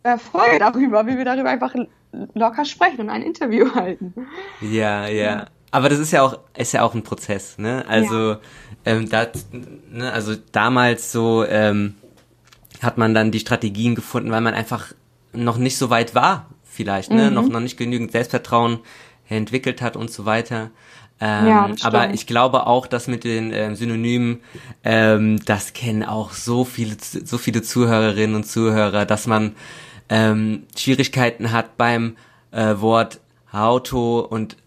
äh, 0.04 0.18
Folge 0.18 0.60
darüber, 0.60 1.06
wie 1.08 1.18
wir 1.18 1.26
darüber 1.26 1.50
einfach 1.50 1.74
locker 2.34 2.66
sprechen 2.66 3.02
und 3.02 3.10
ein 3.10 3.22
Interview 3.22 3.72
halten. 3.76 4.14
Ja, 4.62 5.08
ja. 5.08 5.48
Aber 5.72 5.90
das 5.90 6.00
ist 6.00 6.12
ja 6.12 6.22
auch, 6.22 6.40
ist 6.56 6.72
ja 6.74 6.84
auch 6.84 6.94
ein 6.94 7.04
Prozess, 7.04 7.58
ne? 7.58 7.84
Also, 7.88 8.34
ja. 8.34 8.40
ähm, 8.86 9.10
das, 9.10 9.48
ne, 9.90 10.12
also 10.12 10.36
damals 10.52 11.12
so, 11.12 11.44
ähm, 11.46 11.96
hat 12.82 13.00
man 13.00 13.16
dann 13.16 13.32
die 13.32 13.40
Strategien 13.40 13.96
gefunden, 13.96 14.30
weil 14.30 14.42
man 14.42 14.54
einfach 14.54 14.94
noch 15.32 15.58
nicht 15.58 15.78
so 15.78 15.90
weit 15.90 16.14
war, 16.14 16.48
vielleicht, 16.64 17.12
ne? 17.12 17.30
Mhm. 17.30 17.34
Noch, 17.34 17.50
noch 17.50 17.60
nicht 17.60 17.78
genügend 17.78 18.12
Selbstvertrauen 18.12 18.82
entwickelt 19.30 19.82
hat 19.82 19.96
und 19.96 20.12
so 20.12 20.26
weiter. 20.26 20.70
Ähm, 21.26 21.48
ja, 21.48 21.70
aber 21.84 22.14
ich 22.14 22.28
glaube 22.28 22.68
auch, 22.68 22.86
dass 22.86 23.08
mit 23.08 23.24
den 23.24 23.54
ähm, 23.54 23.76
Synonymen, 23.76 24.42
ähm, 24.84 25.40
das 25.46 25.72
kennen 25.72 26.04
auch 26.04 26.34
so 26.34 26.66
viele, 26.66 26.98
so 27.00 27.38
viele 27.38 27.62
Zuhörerinnen 27.62 28.36
und 28.36 28.44
Zuhörer, 28.44 29.06
dass 29.06 29.26
man 29.26 29.56
ähm, 30.10 30.64
Schwierigkeiten 30.76 31.54
hat 31.54 31.78
beim 31.78 32.18
äh, 32.52 32.76
Wort 32.80 33.22
Auto 33.54 34.20
und 34.20 34.58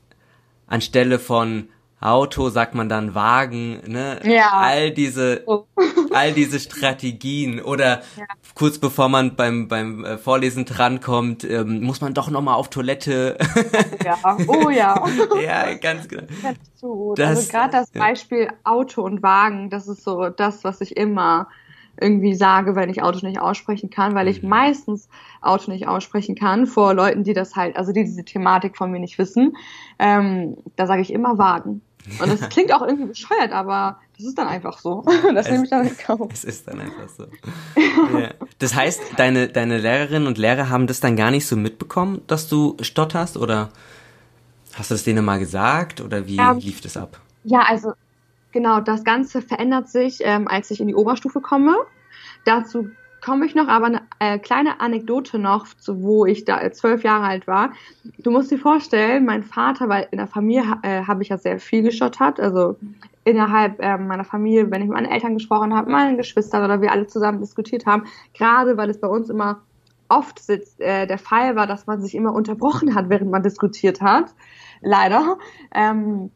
anstelle 0.66 1.18
von 1.18 1.68
Auto 2.06 2.50
sagt 2.50 2.74
man 2.74 2.88
dann 2.88 3.14
Wagen, 3.14 3.80
ne? 3.86 4.20
Ja. 4.24 4.50
All 4.52 4.92
diese, 4.92 5.42
oh. 5.46 5.64
all 6.12 6.32
diese 6.32 6.60
Strategien 6.60 7.60
oder 7.60 8.02
ja. 8.16 8.24
kurz 8.54 8.78
bevor 8.78 9.08
man 9.08 9.34
beim 9.34 9.66
beim 9.66 10.04
äh, 10.04 10.16
Vorlesen 10.16 10.64
drankommt, 10.64 11.42
ähm, 11.44 11.82
muss 11.82 12.00
man 12.00 12.14
doch 12.14 12.30
noch 12.30 12.42
mal 12.42 12.54
auf 12.54 12.70
Toilette. 12.70 13.36
ja, 14.04 14.16
oh 14.46 14.70
ja. 14.70 15.02
ja, 15.42 15.74
ganz 15.74 16.06
genau. 16.06 16.26
Das, 17.16 17.28
also 17.28 17.50
gerade 17.50 17.72
das 17.72 17.90
Beispiel 17.90 18.48
Auto 18.62 19.02
und 19.02 19.22
Wagen, 19.22 19.68
das 19.70 19.88
ist 19.88 20.04
so 20.04 20.28
das, 20.28 20.62
was 20.62 20.80
ich 20.80 20.96
immer 20.96 21.48
irgendwie 22.00 22.34
sage, 22.34 22.76
wenn 22.76 22.90
ich 22.90 23.02
Auto 23.02 23.26
nicht 23.26 23.40
aussprechen 23.40 23.90
kann, 23.90 24.14
weil 24.14 24.28
ich 24.28 24.42
mhm. 24.42 24.50
meistens 24.50 25.08
Auto 25.40 25.70
nicht 25.70 25.88
aussprechen 25.88 26.34
kann 26.34 26.66
vor 26.66 26.94
Leuten, 26.94 27.24
die 27.24 27.32
das 27.32 27.56
halt, 27.56 27.76
also 27.76 27.92
die 27.92 28.04
diese 28.04 28.24
Thematik 28.24 28.76
von 28.76 28.90
mir 28.90 29.00
nicht 29.00 29.18
wissen. 29.18 29.56
Ähm, 29.98 30.56
da 30.76 30.86
sage 30.86 31.02
ich 31.02 31.12
immer 31.12 31.38
Wagen. 31.38 31.82
Und 32.20 32.28
das 32.28 32.48
klingt 32.48 32.72
auch 32.72 32.82
irgendwie 32.82 33.06
bescheuert, 33.06 33.52
aber 33.52 34.00
das 34.16 34.26
ist 34.26 34.38
dann 34.38 34.48
einfach 34.48 34.78
so. 34.78 35.04
Das 35.34 35.50
nehme 35.50 35.64
ich 35.64 35.70
dann 35.70 35.86
in 35.86 35.96
Kauf. 35.96 36.28
Es 36.32 36.44
ist 36.44 36.68
dann 36.68 36.80
einfach 36.80 37.08
so. 37.08 37.26
ja. 38.18 38.30
Das 38.58 38.74
heißt, 38.74 39.00
deine, 39.16 39.48
deine 39.48 39.78
Lehrerinnen 39.78 40.26
und 40.26 40.38
Lehrer 40.38 40.68
haben 40.68 40.86
das 40.86 41.00
dann 41.00 41.16
gar 41.16 41.30
nicht 41.30 41.46
so 41.46 41.56
mitbekommen, 41.56 42.22
dass 42.26 42.48
du 42.48 42.76
stotterst 42.80 43.36
oder 43.36 43.70
hast 44.74 44.90
du 44.90 44.94
das 44.94 45.04
denen 45.04 45.24
mal 45.24 45.38
gesagt 45.38 46.00
oder 46.00 46.26
wie 46.26 46.38
ähm, 46.38 46.58
lief 46.58 46.80
das 46.80 46.96
ab? 46.96 47.20
Ja, 47.44 47.60
also 47.60 47.92
genau, 48.52 48.80
das 48.80 49.04
Ganze 49.04 49.42
verändert 49.42 49.88
sich, 49.88 50.18
ähm, 50.20 50.48
als 50.48 50.70
ich 50.70 50.80
in 50.80 50.88
die 50.88 50.94
Oberstufe 50.94 51.40
komme. 51.40 51.76
Dazu 52.44 52.90
komme 53.26 53.44
ich 53.44 53.56
noch, 53.56 53.66
aber 53.66 53.86
eine 53.86 54.02
äh, 54.20 54.38
kleine 54.38 54.80
Anekdote 54.80 55.40
noch, 55.40 55.66
zu, 55.66 56.00
wo 56.00 56.26
ich 56.26 56.44
da 56.44 56.70
zwölf 56.70 57.02
Jahre 57.02 57.24
alt 57.24 57.48
war. 57.48 57.72
Du 58.18 58.30
musst 58.30 58.52
dir 58.52 58.58
vorstellen, 58.58 59.24
mein 59.24 59.42
Vater, 59.42 59.88
weil 59.88 60.06
in 60.12 60.18
der 60.18 60.28
Familie 60.28 60.78
äh, 60.82 61.02
habe 61.02 61.24
ich 61.24 61.30
ja 61.30 61.36
sehr 61.36 61.58
viel 61.58 61.82
gestottert, 61.82 62.38
also 62.38 62.76
innerhalb 63.24 63.82
äh, 63.82 63.98
meiner 63.98 64.22
Familie, 64.22 64.70
wenn 64.70 64.80
ich 64.80 64.86
mit 64.88 64.96
meinen 64.96 65.10
Eltern 65.10 65.34
gesprochen 65.34 65.74
habe, 65.74 65.90
meinen 65.90 66.16
Geschwistern 66.16 66.64
oder 66.64 66.80
wir 66.80 66.92
alle 66.92 67.08
zusammen 67.08 67.40
diskutiert 67.40 67.84
haben, 67.84 68.04
gerade 68.32 68.76
weil 68.76 68.90
es 68.90 69.00
bei 69.00 69.08
uns 69.08 69.28
immer 69.28 69.62
oft 70.08 70.48
äh, 70.48 71.08
der 71.08 71.18
Fall 71.18 71.56
war, 71.56 71.66
dass 71.66 71.88
man 71.88 72.00
sich 72.00 72.14
immer 72.14 72.32
unterbrochen 72.32 72.94
hat, 72.94 73.08
während 73.08 73.32
man 73.32 73.42
diskutiert 73.42 74.00
hat. 74.00 74.32
Leider. 74.82 75.36
Ähm, 75.74 76.30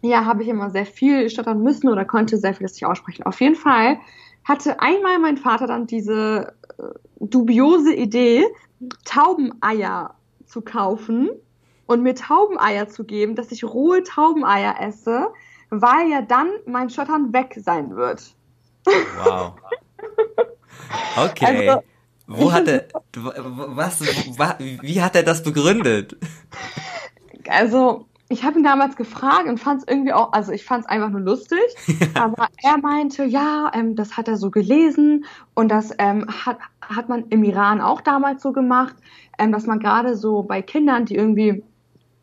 ja, 0.00 0.24
habe 0.24 0.42
ich 0.42 0.48
immer 0.48 0.70
sehr 0.70 0.86
viel 0.86 1.30
stottern 1.30 1.62
müssen 1.62 1.88
oder 1.88 2.04
konnte 2.04 2.36
sehr 2.36 2.54
viel 2.54 2.66
nicht 2.66 2.84
aussprechen. 2.84 3.22
Auf 3.22 3.40
jeden 3.40 3.54
Fall 3.54 3.98
hatte 4.44 4.80
einmal 4.80 5.18
mein 5.18 5.36
Vater 5.36 5.66
dann 5.66 5.86
diese 5.86 6.54
äh, 6.78 6.82
dubiose 7.20 7.94
Idee, 7.94 8.44
Taubeneier 9.04 10.14
zu 10.46 10.62
kaufen 10.62 11.30
und 11.86 12.02
mir 12.02 12.14
Taubeneier 12.14 12.88
zu 12.88 13.04
geben, 13.04 13.34
dass 13.34 13.52
ich 13.52 13.64
rohe 13.64 14.02
Taubeneier 14.02 14.80
esse, 14.80 15.28
weil 15.70 16.08
ja 16.08 16.22
dann 16.22 16.50
mein 16.66 16.90
Schottern 16.90 17.32
weg 17.32 17.58
sein 17.62 17.96
wird. 17.96 18.34
Wow. 18.84 19.54
Okay. 21.16 21.68
Also, 21.68 21.82
Wo 22.26 22.52
hat 22.52 22.66
er, 22.68 22.88
was, 23.14 24.00
wie 24.00 25.00
hat 25.00 25.14
er 25.14 25.22
das 25.22 25.42
begründet? 25.42 26.16
Also, 27.48 28.06
ich 28.32 28.44
habe 28.44 28.58
ihn 28.58 28.64
damals 28.64 28.96
gefragt 28.96 29.46
und 29.46 29.60
fand 29.60 29.82
es 29.82 29.88
irgendwie 29.88 30.12
auch, 30.12 30.32
also 30.32 30.52
ich 30.52 30.64
fand 30.64 30.84
es 30.84 30.90
einfach 30.90 31.10
nur 31.10 31.20
lustig, 31.20 31.60
aber 32.14 32.48
er 32.62 32.78
meinte, 32.78 33.24
ja, 33.24 33.70
ähm, 33.74 33.94
das 33.94 34.16
hat 34.16 34.26
er 34.26 34.36
so 34.36 34.50
gelesen 34.50 35.26
und 35.54 35.68
das 35.68 35.90
ähm, 35.98 36.26
hat, 36.44 36.58
hat 36.80 37.08
man 37.08 37.28
im 37.28 37.44
Iran 37.44 37.80
auch 37.80 38.00
damals 38.00 38.42
so 38.42 38.52
gemacht, 38.52 38.96
ähm, 39.38 39.52
dass 39.52 39.66
man 39.66 39.80
gerade 39.80 40.16
so 40.16 40.42
bei 40.42 40.62
Kindern, 40.62 41.04
die 41.04 41.14
irgendwie 41.14 41.62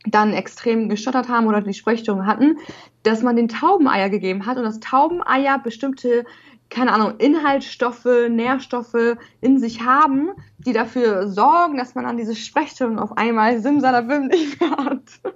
dann 0.05 0.33
extrem 0.33 0.89
gestottert 0.89 1.29
haben 1.29 1.47
oder 1.47 1.61
die 1.61 1.73
Sprechstörung 1.73 2.25
hatten, 2.25 2.57
dass 3.03 3.21
man 3.21 3.35
den 3.35 3.49
Taubeneier 3.49 4.09
gegeben 4.09 4.45
hat 4.45 4.57
und 4.57 4.63
dass 4.63 4.79
Taubeneier 4.79 5.59
bestimmte 5.59 6.25
keine 6.69 6.93
Ahnung, 6.93 7.15
Inhaltsstoffe, 7.17 8.05
Nährstoffe 8.29 9.17
in 9.41 9.57
sich 9.57 9.81
haben, 9.83 10.29
die 10.65 10.73
dafür 10.73 11.27
sorgen, 11.29 11.77
dass 11.77 11.95
man 11.95 12.05
dann 12.05 12.17
diese 12.17 12.35
Sprechstörung 12.35 12.99
auf 12.99 13.17
einmal 13.17 13.61
simsalabim 13.61 14.27
nicht 14.27 14.59
mehr 14.59 14.71
hat. 14.71 15.03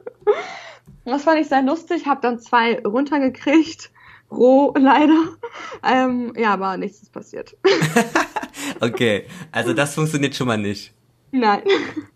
Das 1.05 1.23
fand 1.23 1.41
ich 1.41 1.49
sehr 1.49 1.61
lustig, 1.61 2.05
habe 2.05 2.21
dann 2.21 2.39
zwei 2.39 2.79
runtergekriegt, 2.79 3.91
roh 4.31 4.73
leider. 4.77 5.35
Ähm, 5.83 6.33
ja, 6.37 6.53
aber 6.53 6.77
nichts 6.77 7.01
ist 7.01 7.11
passiert. 7.11 7.57
okay, 8.79 9.25
also 9.51 9.73
das 9.73 9.95
funktioniert 9.95 10.33
schon 10.33 10.47
mal 10.47 10.57
nicht. 10.57 10.93
Nein. 11.35 11.63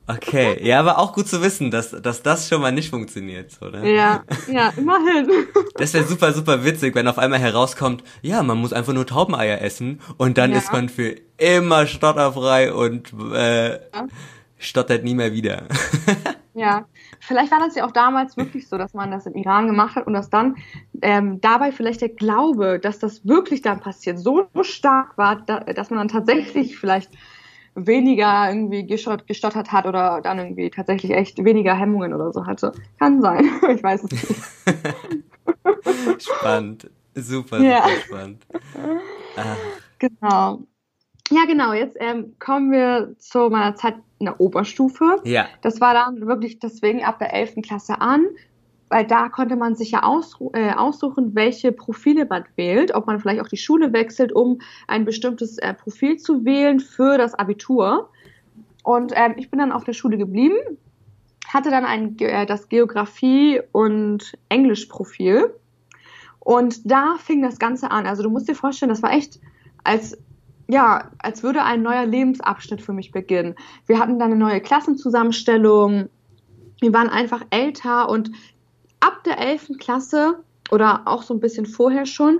Okay, 0.05 0.63
ja, 0.63 0.79
aber 0.79 0.99
auch 0.99 1.11
gut 1.11 1.27
zu 1.27 1.41
wissen, 1.41 1.71
dass, 1.71 1.89
dass 1.89 2.21
das 2.21 2.47
schon 2.47 2.61
mal 2.61 2.71
nicht 2.71 2.91
funktioniert, 2.91 3.57
oder? 3.61 3.83
Ja, 3.83 4.23
ja, 4.47 4.71
immerhin. 4.77 5.27
Das 5.75 5.93
wäre 5.95 6.05
super, 6.05 6.31
super 6.33 6.63
witzig, 6.63 6.93
wenn 6.93 7.07
auf 7.07 7.17
einmal 7.17 7.39
herauskommt, 7.39 8.03
ja, 8.21 8.43
man 8.43 8.59
muss 8.59 8.73
einfach 8.73 8.93
nur 8.93 9.07
Taubeneier 9.07 9.59
essen 9.61 9.99
und 10.17 10.37
dann 10.37 10.51
ja. 10.51 10.59
ist 10.59 10.71
man 10.71 10.87
für 10.87 11.15
immer 11.37 11.87
stotterfrei 11.87 12.71
und 12.71 13.11
äh, 13.33 13.71
ja. 13.71 14.07
stottert 14.59 15.03
nie 15.03 15.15
mehr 15.15 15.33
wieder. 15.33 15.63
Ja, 16.57 16.87
vielleicht 17.19 17.51
war 17.51 17.59
das 17.59 17.75
ja 17.75 17.85
auch 17.85 17.91
damals 17.91 18.35
wirklich 18.35 18.67
so, 18.67 18.79
dass 18.79 18.95
man 18.95 19.11
das 19.11 19.27
im 19.27 19.35
Iran 19.35 19.67
gemacht 19.67 19.95
hat 19.95 20.07
und 20.07 20.13
dass 20.13 20.31
dann 20.31 20.55
ähm, 21.03 21.39
dabei 21.39 21.71
vielleicht 21.71 22.01
der 22.01 22.09
Glaube, 22.09 22.79
dass 22.79 22.97
das 22.97 23.27
wirklich 23.27 23.61
dann 23.61 23.79
passiert, 23.79 24.17
so 24.17 24.47
stark 24.63 25.19
war, 25.19 25.35
da, 25.35 25.59
dass 25.59 25.91
man 25.91 25.99
dann 25.99 26.07
tatsächlich 26.07 26.79
vielleicht 26.79 27.11
weniger 27.77 28.49
irgendwie 28.49 28.85
gestottert 28.85 29.71
hat 29.71 29.85
oder 29.85 30.19
dann 30.21 30.39
irgendwie 30.39 30.69
tatsächlich 30.69 31.11
echt 31.11 31.43
weniger 31.43 31.75
Hemmungen 31.75 32.13
oder 32.13 32.33
so 32.33 32.45
hatte. 32.45 32.73
Kann 32.99 33.21
sein. 33.21 33.49
Ich 33.69 33.83
weiß 33.83 34.03
es 34.03 34.11
nicht. 34.11 34.35
spannend. 36.23 36.89
Super, 37.13 37.57
super 37.57 37.63
ja. 37.63 37.83
spannend. 38.05 38.45
Ach. 39.35 39.57
Genau. 39.99 40.59
Ja, 41.29 41.45
genau. 41.45 41.73
Jetzt 41.73 41.97
ähm, 41.99 42.35
kommen 42.39 42.71
wir 42.71 43.15
zu 43.19 43.49
meiner 43.49 43.75
Zeit 43.75 43.95
in 44.19 44.25
der 44.25 44.39
Oberstufe. 44.39 45.17
Ja. 45.23 45.47
Das 45.61 45.79
war 45.79 45.93
dann 45.93 46.25
wirklich 46.27 46.59
deswegen 46.59 47.03
ab 47.03 47.19
der 47.19 47.33
11. 47.33 47.55
Klasse 47.61 48.01
an, 48.01 48.25
weil 48.89 49.05
da 49.05 49.29
konnte 49.29 49.55
man 49.55 49.75
sich 49.75 49.91
ja 49.91 49.99
äh, 50.53 50.71
aussuchen, 50.71 51.35
welche 51.35 51.71
Profile 51.71 52.25
man 52.25 52.45
wählt, 52.55 52.93
ob 52.95 53.07
man 53.07 53.19
vielleicht 53.19 53.41
auch 53.41 53.47
die 53.47 53.57
Schule 53.57 53.93
wechselt, 53.93 54.31
um 54.31 54.59
ein 54.87 55.05
bestimmtes 55.05 55.57
äh, 55.57 55.73
Profil 55.73 56.17
zu 56.17 56.45
wählen 56.45 56.79
für 56.79 57.17
das 57.17 57.33
Abitur. 57.33 58.09
Und 58.83 59.11
ähm, 59.15 59.33
ich 59.37 59.51
bin 59.51 59.59
dann 59.59 59.71
auf 59.71 59.83
der 59.83 59.93
Schule 59.93 60.17
geblieben, 60.17 60.55
hatte 61.47 61.69
dann 61.69 61.85
ein, 61.85 62.17
äh, 62.19 62.45
das 62.45 62.69
Geografie- 62.69 63.61
und 63.71 64.33
Englischprofil. 64.49 65.53
Und 66.39 66.89
da 66.89 67.15
fing 67.19 67.41
das 67.41 67.59
Ganze 67.59 67.91
an. 67.91 68.07
Also 68.07 68.23
du 68.23 68.29
musst 68.29 68.47
dir 68.47 68.55
vorstellen, 68.55 68.89
das 68.89 69.03
war 69.03 69.11
echt 69.11 69.39
als 69.83 70.17
ja, 70.69 71.11
als 71.19 71.43
würde 71.43 71.63
ein 71.63 71.81
neuer 71.81 72.05
Lebensabschnitt 72.05 72.81
für 72.81 72.91
mich 72.91 73.11
beginnen. 73.11 73.55
Wir 73.85 73.99
hatten 73.99 74.19
dann 74.19 74.31
eine 74.31 74.39
neue 74.39 74.59
Klassenzusammenstellung. 74.59 76.09
Wir 76.81 76.93
waren 76.93 77.09
einfach 77.09 77.41
älter 77.51 78.09
und 78.09 78.31
ab 78.99 79.23
der 79.23 79.39
11. 79.39 79.77
Klasse 79.79 80.43
oder 80.71 81.03
auch 81.05 81.23
so 81.23 81.33
ein 81.33 81.39
bisschen 81.39 81.65
vorher 81.65 82.05
schon 82.05 82.39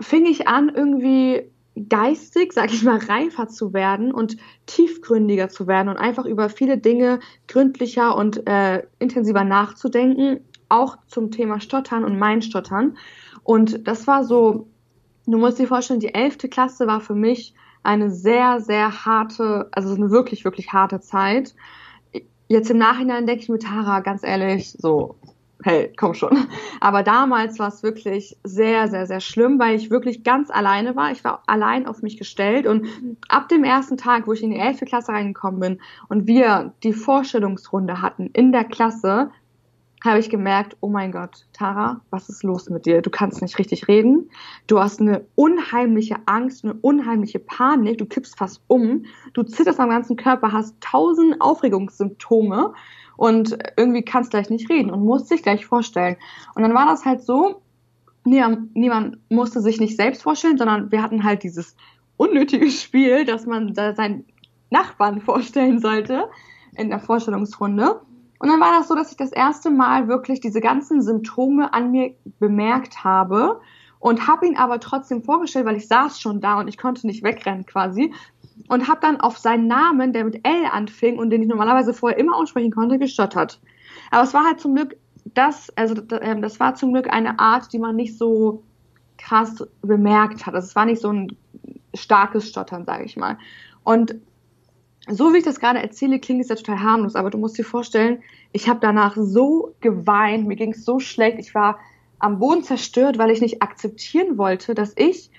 fing 0.00 0.24
ich 0.26 0.48
an, 0.48 0.70
irgendwie 0.74 1.50
geistig, 1.88 2.52
sag 2.52 2.72
ich 2.72 2.82
mal, 2.82 2.98
reifer 2.98 3.48
zu 3.48 3.72
werden 3.72 4.12
und 4.12 4.36
tiefgründiger 4.66 5.48
zu 5.48 5.66
werden 5.66 5.88
und 5.88 5.96
einfach 5.96 6.24
über 6.24 6.48
viele 6.48 6.78
Dinge 6.78 7.20
gründlicher 7.48 8.16
und 8.16 8.46
äh, 8.46 8.82
intensiver 8.98 9.44
nachzudenken, 9.44 10.40
auch 10.68 10.96
zum 11.06 11.30
Thema 11.30 11.60
Stottern 11.60 12.04
und 12.04 12.18
mein 12.18 12.42
Stottern. 12.42 12.96
Und 13.44 13.86
das 13.86 14.06
war 14.06 14.24
so 14.24 14.68
Du 15.30 15.38
musst 15.38 15.58
dir 15.58 15.68
vorstellen, 15.68 16.00
die 16.00 16.14
elfte 16.14 16.48
Klasse 16.48 16.86
war 16.86 17.00
für 17.00 17.14
mich 17.14 17.54
eine 17.84 18.10
sehr, 18.10 18.60
sehr 18.60 19.04
harte, 19.04 19.68
also 19.70 19.94
eine 19.94 20.10
wirklich, 20.10 20.44
wirklich 20.44 20.72
harte 20.72 21.00
Zeit. 21.00 21.54
Jetzt 22.48 22.70
im 22.70 22.78
Nachhinein 22.78 23.26
denke 23.26 23.42
ich 23.42 23.48
mir, 23.48 23.60
Tara, 23.60 24.00
ganz 24.00 24.24
ehrlich, 24.24 24.72
so, 24.72 25.16
hey, 25.62 25.92
komm 25.96 26.14
schon. 26.14 26.46
Aber 26.80 27.02
damals 27.02 27.58
war 27.58 27.68
es 27.68 27.82
wirklich 27.82 28.36
sehr, 28.44 28.88
sehr, 28.88 29.06
sehr 29.06 29.20
schlimm, 29.20 29.58
weil 29.58 29.76
ich 29.76 29.90
wirklich 29.90 30.24
ganz 30.24 30.50
alleine 30.50 30.96
war. 30.96 31.10
Ich 31.12 31.24
war 31.24 31.42
allein 31.46 31.86
auf 31.86 32.02
mich 32.02 32.16
gestellt 32.16 32.66
und 32.66 32.86
ab 33.28 33.48
dem 33.48 33.64
ersten 33.64 33.96
Tag, 33.96 34.26
wo 34.26 34.32
ich 34.32 34.42
in 34.42 34.50
die 34.50 34.58
elfte 34.58 34.84
Klasse 34.84 35.12
reingekommen 35.12 35.60
bin 35.60 35.80
und 36.08 36.26
wir 36.26 36.72
die 36.82 36.92
Vorstellungsrunde 36.92 38.00
hatten 38.02 38.30
in 38.32 38.52
der 38.52 38.64
Klasse, 38.64 39.30
habe 40.02 40.18
ich 40.18 40.30
gemerkt, 40.30 40.76
oh 40.80 40.88
mein 40.88 41.12
Gott, 41.12 41.46
Tara, 41.52 42.00
was 42.10 42.28
ist 42.30 42.42
los 42.42 42.70
mit 42.70 42.86
dir? 42.86 43.02
Du 43.02 43.10
kannst 43.10 43.42
nicht 43.42 43.58
richtig 43.58 43.86
reden. 43.86 44.30
Du 44.66 44.80
hast 44.80 45.00
eine 45.00 45.26
unheimliche 45.34 46.16
Angst, 46.24 46.64
eine 46.64 46.74
unheimliche 46.74 47.38
Panik. 47.38 47.98
Du 47.98 48.06
kippst 48.06 48.38
fast 48.38 48.62
um. 48.66 49.04
Du 49.34 49.42
zitterst 49.42 49.78
am 49.78 49.90
ganzen 49.90 50.16
Körper, 50.16 50.52
hast 50.52 50.74
tausend 50.80 51.40
Aufregungssymptome 51.40 52.72
und 53.20 53.58
irgendwie 53.76 54.00
kannst 54.00 54.30
gleich 54.30 54.48
nicht 54.48 54.70
reden 54.70 54.90
und 54.90 55.04
musst 55.04 55.30
dich 55.30 55.42
gleich 55.42 55.66
vorstellen. 55.66 56.16
Und 56.54 56.62
dann 56.62 56.72
war 56.72 56.86
das 56.86 57.04
halt 57.04 57.20
so, 57.20 57.60
niemand 58.24 59.18
musste 59.28 59.60
sich 59.60 59.78
nicht 59.78 59.94
selbst 59.94 60.22
vorstellen, 60.22 60.56
sondern 60.56 60.90
wir 60.90 61.02
hatten 61.02 61.22
halt 61.22 61.42
dieses 61.42 61.76
unnötige 62.16 62.70
Spiel, 62.70 63.26
dass 63.26 63.44
man 63.44 63.74
seinen 63.74 64.24
Nachbarn 64.70 65.20
vorstellen 65.20 65.80
sollte 65.80 66.30
in 66.78 66.88
der 66.88 66.98
Vorstellungsrunde. 66.98 68.00
Und 68.38 68.48
dann 68.48 68.58
war 68.58 68.72
das 68.78 68.88
so, 68.88 68.94
dass 68.94 69.10
ich 69.10 69.18
das 69.18 69.32
erste 69.32 69.68
Mal 69.68 70.08
wirklich 70.08 70.40
diese 70.40 70.62
ganzen 70.62 71.02
Symptome 71.02 71.74
an 71.74 71.90
mir 71.90 72.14
bemerkt 72.38 73.04
habe 73.04 73.60
und 73.98 74.28
habe 74.28 74.46
ihn 74.46 74.56
aber 74.56 74.80
trotzdem 74.80 75.22
vorgestellt, 75.22 75.66
weil 75.66 75.76
ich 75.76 75.88
saß 75.88 76.18
schon 76.18 76.40
da 76.40 76.58
und 76.58 76.68
ich 76.68 76.78
konnte 76.78 77.06
nicht 77.06 77.22
wegrennen 77.22 77.66
quasi 77.66 78.14
und 78.68 78.88
habe 78.88 79.00
dann 79.00 79.20
auf 79.20 79.38
seinen 79.38 79.66
Namen, 79.66 80.12
der 80.12 80.24
mit 80.24 80.46
L 80.46 80.66
anfing 80.70 81.18
und 81.18 81.30
den 81.30 81.42
ich 81.42 81.48
normalerweise 81.48 81.94
vorher 81.94 82.18
immer 82.18 82.36
aussprechen 82.36 82.70
konnte, 82.70 82.98
gestottert. 82.98 83.60
Aber 84.10 84.22
es 84.22 84.34
war 84.34 84.44
halt 84.44 84.60
zum 84.60 84.74
Glück 84.74 84.96
das, 85.34 85.70
also 85.76 86.02
ähm, 86.20 86.42
das 86.42 86.60
war 86.60 86.74
zum 86.74 86.92
Glück 86.92 87.12
eine 87.12 87.38
Art, 87.38 87.72
die 87.72 87.78
man 87.78 87.96
nicht 87.96 88.16
so 88.16 88.62
krass 89.18 89.64
bemerkt 89.82 90.46
hat. 90.46 90.54
Also 90.54 90.66
es 90.66 90.76
war 90.76 90.86
nicht 90.86 91.00
so 91.00 91.12
ein 91.12 91.36
starkes 91.94 92.48
Stottern, 92.48 92.84
sage 92.84 93.04
ich 93.04 93.16
mal. 93.16 93.38
Und 93.84 94.14
so 95.08 95.32
wie 95.32 95.38
ich 95.38 95.44
das 95.44 95.60
gerade 95.60 95.80
erzähle, 95.80 96.20
klingt 96.20 96.40
es 96.40 96.48
ja 96.48 96.54
total 96.54 96.80
harmlos, 96.80 97.16
aber 97.16 97.30
du 97.30 97.38
musst 97.38 97.58
dir 97.58 97.64
vorstellen, 97.64 98.22
ich 98.52 98.68
habe 98.68 98.80
danach 98.80 99.16
so 99.16 99.74
geweint, 99.80 100.46
mir 100.46 100.56
ging 100.56 100.72
es 100.72 100.84
so 100.84 101.00
schlecht, 101.00 101.38
ich 101.38 101.54
war 101.54 101.78
am 102.18 102.38
Boden 102.38 102.62
zerstört, 102.62 103.18
weil 103.18 103.30
ich 103.30 103.40
nicht 103.40 103.62
akzeptieren 103.62 104.36
wollte, 104.38 104.74
dass 104.74 104.92
ich 104.96 105.30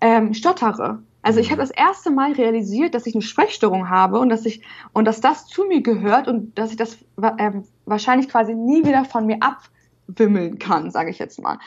ähm, 0.00 0.34
stottere. 0.34 1.02
Also 1.22 1.40
ich 1.40 1.50
habe 1.50 1.60
das 1.60 1.70
erste 1.70 2.10
Mal 2.10 2.32
realisiert, 2.32 2.94
dass 2.94 3.06
ich 3.06 3.14
eine 3.14 3.22
Sprechstörung 3.22 3.90
habe 3.90 4.18
und 4.18 4.30
dass 4.30 4.46
ich 4.46 4.62
und 4.92 5.04
dass 5.04 5.20
das 5.20 5.46
zu 5.46 5.64
mir 5.64 5.82
gehört 5.82 6.28
und 6.28 6.58
dass 6.58 6.70
ich 6.70 6.76
das 6.76 6.98
ähm, 7.38 7.64
wahrscheinlich 7.84 8.28
quasi 8.28 8.54
nie 8.54 8.84
wieder 8.84 9.04
von 9.04 9.26
mir 9.26 9.38
abwimmeln 9.40 10.58
kann, 10.58 10.90
sage 10.90 11.10
ich 11.10 11.18
jetzt 11.18 11.40
mal. 11.40 11.58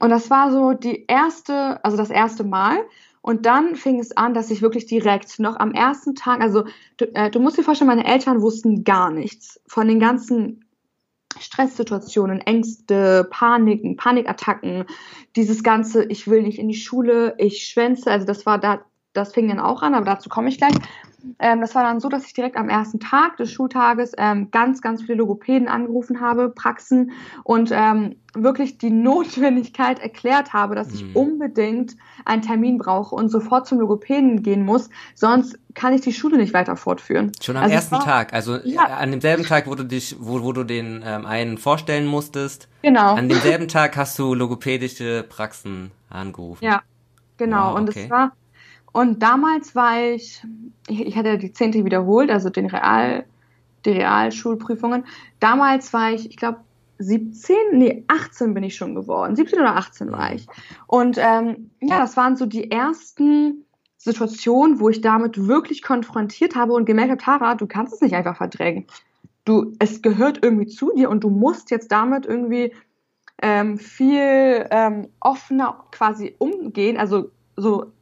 Und 0.00 0.10
das 0.10 0.30
war 0.30 0.50
so 0.52 0.72
die 0.72 1.04
erste, 1.06 1.84
also 1.84 1.96
das 1.96 2.10
erste 2.10 2.44
Mal. 2.44 2.78
Und 3.20 3.46
dann 3.46 3.74
fing 3.74 4.00
es 4.00 4.16
an, 4.16 4.34
dass 4.34 4.50
ich 4.50 4.60
wirklich 4.60 4.86
direkt 4.86 5.38
noch 5.38 5.56
am 5.56 5.72
ersten 5.72 6.14
Tag, 6.14 6.40
also 6.42 6.64
du, 6.98 7.06
äh, 7.14 7.30
du 7.30 7.40
musst 7.40 7.56
dir 7.56 7.62
vorstellen, 7.62 7.88
meine 7.88 8.06
Eltern 8.06 8.42
wussten 8.42 8.84
gar 8.84 9.10
nichts 9.10 9.60
von 9.66 9.88
den 9.88 9.98
ganzen 9.98 10.63
Stresssituationen, 11.40 12.40
Ängste, 12.40 13.26
Paniken, 13.30 13.96
Panikattacken, 13.96 14.84
dieses 15.36 15.62
ganze, 15.62 16.04
ich 16.04 16.28
will 16.28 16.42
nicht 16.42 16.58
in 16.58 16.68
die 16.68 16.74
Schule, 16.74 17.34
ich 17.38 17.66
schwänze, 17.66 18.10
also 18.10 18.26
das 18.26 18.46
war 18.46 18.58
da, 18.58 18.80
das 19.12 19.32
fing 19.32 19.48
dann 19.48 19.60
auch 19.60 19.82
an, 19.82 19.94
aber 19.94 20.06
dazu 20.06 20.28
komme 20.28 20.48
ich 20.48 20.58
gleich. 20.58 20.74
Ähm, 21.38 21.60
das 21.60 21.74
war 21.74 21.82
dann 21.82 22.00
so, 22.00 22.08
dass 22.08 22.26
ich 22.26 22.34
direkt 22.34 22.56
am 22.56 22.68
ersten 22.68 23.00
Tag 23.00 23.36
des 23.36 23.50
Schultages 23.50 24.12
ähm, 24.18 24.50
ganz, 24.50 24.80
ganz 24.80 25.02
viele 25.02 25.18
Logopäden 25.18 25.68
angerufen 25.68 26.20
habe, 26.20 26.48
Praxen 26.48 27.12
und 27.42 27.70
ähm, 27.72 28.16
wirklich 28.34 28.78
die 28.78 28.90
Notwendigkeit 28.90 29.98
erklärt 29.98 30.52
habe, 30.52 30.74
dass 30.74 30.92
ich 30.92 31.04
mhm. 31.04 31.16
unbedingt 31.16 31.96
einen 32.24 32.42
Termin 32.42 32.78
brauche 32.78 33.14
und 33.14 33.28
sofort 33.28 33.66
zum 33.66 33.80
Logopäden 33.80 34.42
gehen 34.42 34.64
muss, 34.64 34.90
sonst 35.14 35.58
kann 35.74 35.92
ich 35.92 36.00
die 36.00 36.12
Schule 36.12 36.36
nicht 36.36 36.54
weiter 36.54 36.76
fortführen. 36.76 37.32
Schon 37.40 37.56
am 37.56 37.64
also 37.64 37.74
ersten 37.74 37.96
war, 37.96 38.04
Tag, 38.04 38.32
also 38.32 38.56
ja. 38.64 38.84
an 38.84 39.10
demselben 39.10 39.44
Tag, 39.44 39.66
wo 39.66 39.74
du 39.74 39.84
dich, 39.84 40.16
wo, 40.18 40.42
wo 40.42 40.52
du 40.52 40.64
den 40.64 41.02
ähm, 41.04 41.26
einen 41.26 41.58
vorstellen 41.58 42.06
musstest. 42.06 42.68
Genau. 42.82 43.14
An 43.14 43.28
demselben 43.28 43.68
Tag 43.68 43.96
hast 43.96 44.18
du 44.18 44.34
logopädische 44.34 45.24
Praxen 45.28 45.90
angerufen. 46.08 46.64
Ja, 46.64 46.82
genau. 47.36 47.72
Wow, 47.74 47.80
okay. 47.80 47.80
Und 47.80 47.96
es 47.96 48.10
war 48.10 48.32
und 48.94 49.24
damals 49.24 49.74
war 49.74 50.00
ich, 50.00 50.40
ich, 50.88 51.04
ich 51.04 51.16
hatte 51.16 51.36
die 51.36 51.52
zehnte 51.52 51.84
wiederholt, 51.84 52.30
also 52.30 52.48
den 52.48 52.66
Real, 52.66 53.24
die 53.84 53.90
Realschulprüfungen. 53.90 55.04
Damals 55.40 55.92
war 55.92 56.12
ich, 56.12 56.30
ich 56.30 56.36
glaube, 56.36 56.60
17, 56.98 57.56
nee, 57.72 58.04
18 58.06 58.54
bin 58.54 58.62
ich 58.62 58.76
schon 58.76 58.94
geworden. 58.94 59.34
17 59.34 59.58
oder 59.58 59.74
18 59.74 60.12
war 60.12 60.32
ich. 60.32 60.46
Und 60.86 61.18
ähm, 61.18 61.70
ja, 61.80 61.98
das 61.98 62.16
waren 62.16 62.36
so 62.36 62.46
die 62.46 62.70
ersten 62.70 63.64
Situationen, 63.96 64.78
wo 64.78 64.88
ich 64.90 65.00
damit 65.00 65.48
wirklich 65.48 65.82
konfrontiert 65.82 66.54
habe 66.54 66.72
und 66.72 66.84
gemerkt 66.84 67.10
habe, 67.10 67.20
Tara, 67.20 67.54
du 67.56 67.66
kannst 67.66 67.94
es 67.94 68.00
nicht 68.00 68.14
einfach 68.14 68.36
verdrängen. 68.36 68.86
Du, 69.44 69.72
es 69.80 70.02
gehört 70.02 70.38
irgendwie 70.40 70.68
zu 70.68 70.92
dir 70.94 71.10
und 71.10 71.24
du 71.24 71.30
musst 71.30 71.72
jetzt 71.72 71.90
damit 71.90 72.26
irgendwie 72.26 72.72
ähm, 73.42 73.76
viel 73.76 74.68
ähm, 74.70 75.08
offener 75.18 75.84
quasi 75.90 76.36
umgehen, 76.38 76.96
also 76.96 77.32
so 77.56 77.92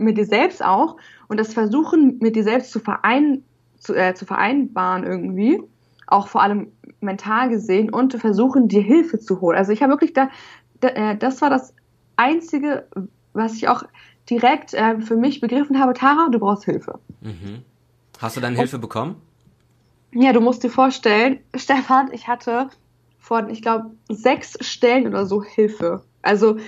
mit 0.00 0.18
dir 0.18 0.26
selbst 0.26 0.64
auch 0.64 0.96
und 1.28 1.38
das 1.38 1.54
Versuchen 1.54 2.18
mit 2.20 2.36
dir 2.36 2.44
selbst 2.44 2.72
zu, 2.72 2.80
verein, 2.80 3.42
zu, 3.78 3.94
äh, 3.94 4.14
zu 4.14 4.26
vereinbaren 4.26 5.04
irgendwie, 5.04 5.62
auch 6.06 6.28
vor 6.28 6.42
allem 6.42 6.72
mental 7.00 7.48
gesehen 7.48 7.90
und 7.90 8.14
versuchen 8.14 8.68
dir 8.68 8.82
Hilfe 8.82 9.18
zu 9.18 9.40
holen. 9.40 9.56
Also 9.56 9.72
ich 9.72 9.82
habe 9.82 9.92
wirklich 9.92 10.12
da, 10.12 10.28
da 10.80 10.88
äh, 10.88 11.16
das 11.16 11.40
war 11.40 11.50
das 11.50 11.74
einzige, 12.16 12.86
was 13.32 13.54
ich 13.54 13.68
auch 13.68 13.84
direkt 14.28 14.74
äh, 14.74 15.00
für 15.00 15.16
mich 15.16 15.40
begriffen 15.40 15.80
habe, 15.80 15.94
Tara, 15.94 16.28
du 16.30 16.38
brauchst 16.38 16.64
Hilfe. 16.64 16.98
Mhm. 17.20 17.62
Hast 18.18 18.36
du 18.36 18.40
dann 18.40 18.54
Hilfe 18.54 18.76
und, 18.76 18.82
bekommen? 18.82 19.16
Ja, 20.12 20.32
du 20.32 20.40
musst 20.40 20.62
dir 20.62 20.70
vorstellen, 20.70 21.40
Stefan, 21.54 22.12
ich 22.12 22.28
hatte 22.28 22.68
von, 23.18 23.50
ich 23.50 23.62
glaube, 23.62 23.90
sechs 24.08 24.56
Stellen 24.60 25.06
oder 25.06 25.26
so 25.26 25.42
Hilfe. 25.42 26.02
Also 26.22 26.58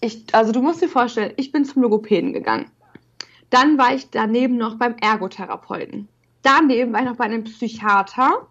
ich, 0.00 0.24
also 0.32 0.52
du 0.52 0.62
musst 0.62 0.82
dir 0.82 0.88
vorstellen, 0.88 1.32
ich 1.36 1.52
bin 1.52 1.64
zum 1.64 1.82
Logopäden 1.82 2.32
gegangen. 2.32 2.70
Dann 3.50 3.78
war 3.78 3.94
ich 3.94 4.10
daneben 4.10 4.56
noch 4.56 4.76
beim 4.76 4.96
Ergotherapeuten. 5.00 6.08
Daneben 6.42 6.92
war 6.92 7.00
ich 7.00 7.06
noch 7.06 7.16
bei 7.16 7.24
einem 7.24 7.44
Psychiater. 7.44 8.46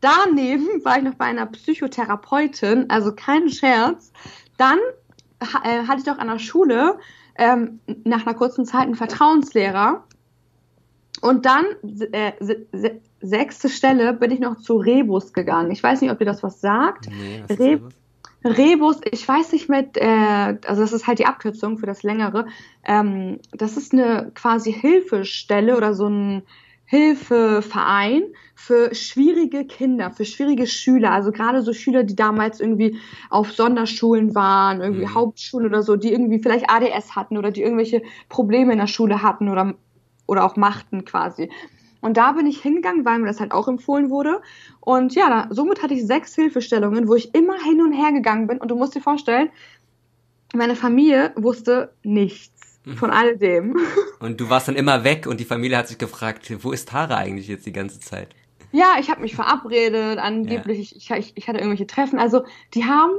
Daneben 0.00 0.66
war 0.84 0.98
ich 0.98 1.04
noch 1.04 1.14
bei 1.14 1.26
einer 1.26 1.46
Psychotherapeutin, 1.46 2.90
also 2.90 3.14
kein 3.14 3.48
Scherz. 3.48 4.12
Dann 4.56 4.78
äh, 5.40 5.86
hatte 5.86 5.98
ich 5.98 6.04
doch 6.04 6.18
an 6.18 6.28
der 6.28 6.38
Schule 6.38 6.98
ähm, 7.36 7.80
nach 8.04 8.26
einer 8.26 8.34
kurzen 8.34 8.66
Zeit 8.66 8.82
einen 8.82 8.94
Vertrauenslehrer. 8.94 10.04
Und 11.20 11.46
dann, 11.46 11.64
äh, 12.12 12.32
se 12.40 13.00
sechste 13.20 13.70
Stelle, 13.70 14.12
bin 14.12 14.30
ich 14.30 14.40
noch 14.40 14.58
zu 14.58 14.76
Rebus 14.76 15.32
gegangen. 15.32 15.70
Ich 15.70 15.82
weiß 15.82 16.02
nicht, 16.02 16.10
ob 16.10 16.20
ihr 16.20 16.26
das 16.26 16.42
was 16.42 16.60
sagt. 16.60 17.08
Nee, 17.08 17.42
was 17.48 17.58
Re 17.58 17.80
Rebus? 18.44 19.00
Ich 19.10 19.26
weiß 19.26 19.52
nicht 19.52 19.68
mit, 19.68 19.96
äh, 19.96 20.58
also 20.66 20.82
das 20.82 20.92
ist 20.92 21.06
halt 21.06 21.18
die 21.18 21.26
Abkürzung 21.26 21.78
für 21.78 21.86
das 21.86 22.02
längere. 22.02 22.46
Ähm, 22.84 23.40
das 23.52 23.76
ist 23.76 23.92
eine 23.92 24.32
quasi 24.34 24.72
Hilfestelle 24.72 25.76
oder 25.76 25.94
so 25.94 26.08
ein 26.08 26.42
Hilfeverein 26.84 28.24
für 28.54 28.94
schwierige 28.94 29.64
Kinder, 29.64 30.10
für 30.10 30.24
schwierige 30.24 30.66
Schüler, 30.66 31.12
also 31.12 31.32
gerade 31.32 31.62
so 31.62 31.72
Schüler, 31.72 32.04
die 32.04 32.14
damals 32.14 32.60
irgendwie 32.60 32.98
auf 33.30 33.52
Sonderschulen 33.52 34.34
waren, 34.34 34.80
irgendwie 34.80 35.06
mhm. 35.06 35.14
Hauptschulen 35.14 35.66
oder 35.66 35.82
so, 35.82 35.96
die 35.96 36.12
irgendwie 36.12 36.38
vielleicht 36.38 36.68
ADS 36.68 37.16
hatten 37.16 37.38
oder 37.38 37.50
die 37.50 37.62
irgendwelche 37.62 38.02
Probleme 38.28 38.72
in 38.72 38.78
der 38.78 38.86
Schule 38.86 39.22
hatten 39.22 39.48
oder, 39.48 39.74
oder 40.26 40.44
auch 40.44 40.56
machten 40.56 41.04
quasi. 41.04 41.50
Und 42.04 42.18
da 42.18 42.32
bin 42.32 42.46
ich 42.46 42.60
hingegangen, 42.60 43.06
weil 43.06 43.18
mir 43.18 43.28
das 43.28 43.40
halt 43.40 43.52
auch 43.52 43.66
empfohlen 43.66 44.10
wurde. 44.10 44.42
Und 44.80 45.14
ja, 45.14 45.30
da, 45.30 45.54
somit 45.54 45.82
hatte 45.82 45.94
ich 45.94 46.06
sechs 46.06 46.34
Hilfestellungen, 46.34 47.08
wo 47.08 47.14
ich 47.14 47.34
immer 47.34 47.58
hin 47.64 47.80
und 47.80 47.94
her 47.94 48.12
gegangen 48.12 48.46
bin. 48.46 48.58
Und 48.58 48.70
du 48.70 48.76
musst 48.76 48.94
dir 48.94 49.00
vorstellen, 49.00 49.48
meine 50.54 50.76
Familie 50.76 51.32
wusste 51.34 51.94
nichts 52.02 52.78
mhm. 52.84 52.96
von 52.98 53.10
all 53.10 53.38
dem. 53.38 53.78
Und 54.20 54.38
du 54.38 54.50
warst 54.50 54.68
dann 54.68 54.76
immer 54.76 55.02
weg 55.04 55.26
und 55.26 55.38
die 55.38 55.44
Familie 55.44 55.76
hat 55.76 55.88
sich 55.88 55.98
gefragt, 55.98 56.50
wo 56.62 56.72
ist 56.72 56.88
Tara 56.88 57.16
eigentlich 57.16 57.48
jetzt 57.48 57.66
die 57.66 57.72
ganze 57.72 58.00
Zeit? 58.00 58.28
Ja, 58.72 58.96
ich 58.98 59.10
habe 59.10 59.20
mich 59.20 59.34
verabredet, 59.34 60.18
angeblich, 60.18 60.92
ja. 61.08 61.16
ich, 61.16 61.28
ich, 61.28 61.32
ich 61.36 61.48
hatte 61.48 61.58
irgendwelche 61.58 61.86
Treffen. 61.86 62.18
Also 62.18 62.44
die 62.72 62.84
haben 62.84 63.12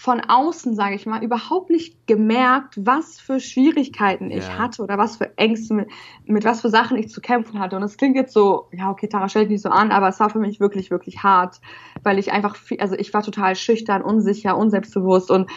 von 0.00 0.22
außen, 0.22 0.74
sage 0.74 0.94
ich 0.94 1.04
mal, 1.04 1.22
überhaupt 1.22 1.68
nicht 1.68 2.06
gemerkt, 2.06 2.74
was 2.78 3.20
für 3.20 3.38
Schwierigkeiten 3.38 4.30
ich 4.30 4.46
ja. 4.46 4.56
hatte 4.56 4.82
oder 4.82 4.96
was 4.96 5.16
für 5.16 5.36
Ängste, 5.36 5.74
mit, 5.74 5.90
mit 6.24 6.44
was 6.46 6.62
für 6.62 6.70
Sachen 6.70 6.96
ich 6.96 7.10
zu 7.10 7.20
kämpfen 7.20 7.60
hatte. 7.60 7.76
Und 7.76 7.82
es 7.82 7.98
klingt 7.98 8.16
jetzt 8.16 8.32
so, 8.32 8.68
ja, 8.72 8.90
okay, 8.90 9.08
Tara 9.08 9.28
stellt 9.28 9.50
nicht 9.50 9.60
so 9.60 9.68
an, 9.68 9.92
aber 9.92 10.08
es 10.08 10.18
war 10.18 10.30
für 10.30 10.38
mich 10.38 10.58
wirklich, 10.58 10.90
wirklich 10.90 11.22
hart, 11.22 11.60
weil 12.02 12.18
ich 12.18 12.32
einfach, 12.32 12.56
viel, 12.56 12.80
also 12.80 12.94
ich 12.94 13.12
war 13.12 13.22
total 13.22 13.54
schüchtern, 13.56 14.00
unsicher, 14.00 14.56
unselbstbewusst 14.56 15.30
und 15.30 15.50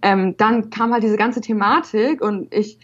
ähm, 0.00 0.38
dann 0.38 0.70
kam 0.70 0.94
halt 0.94 1.02
diese 1.02 1.18
ganze 1.18 1.42
Thematik 1.42 2.22
und 2.22 2.52
ich 2.54 2.78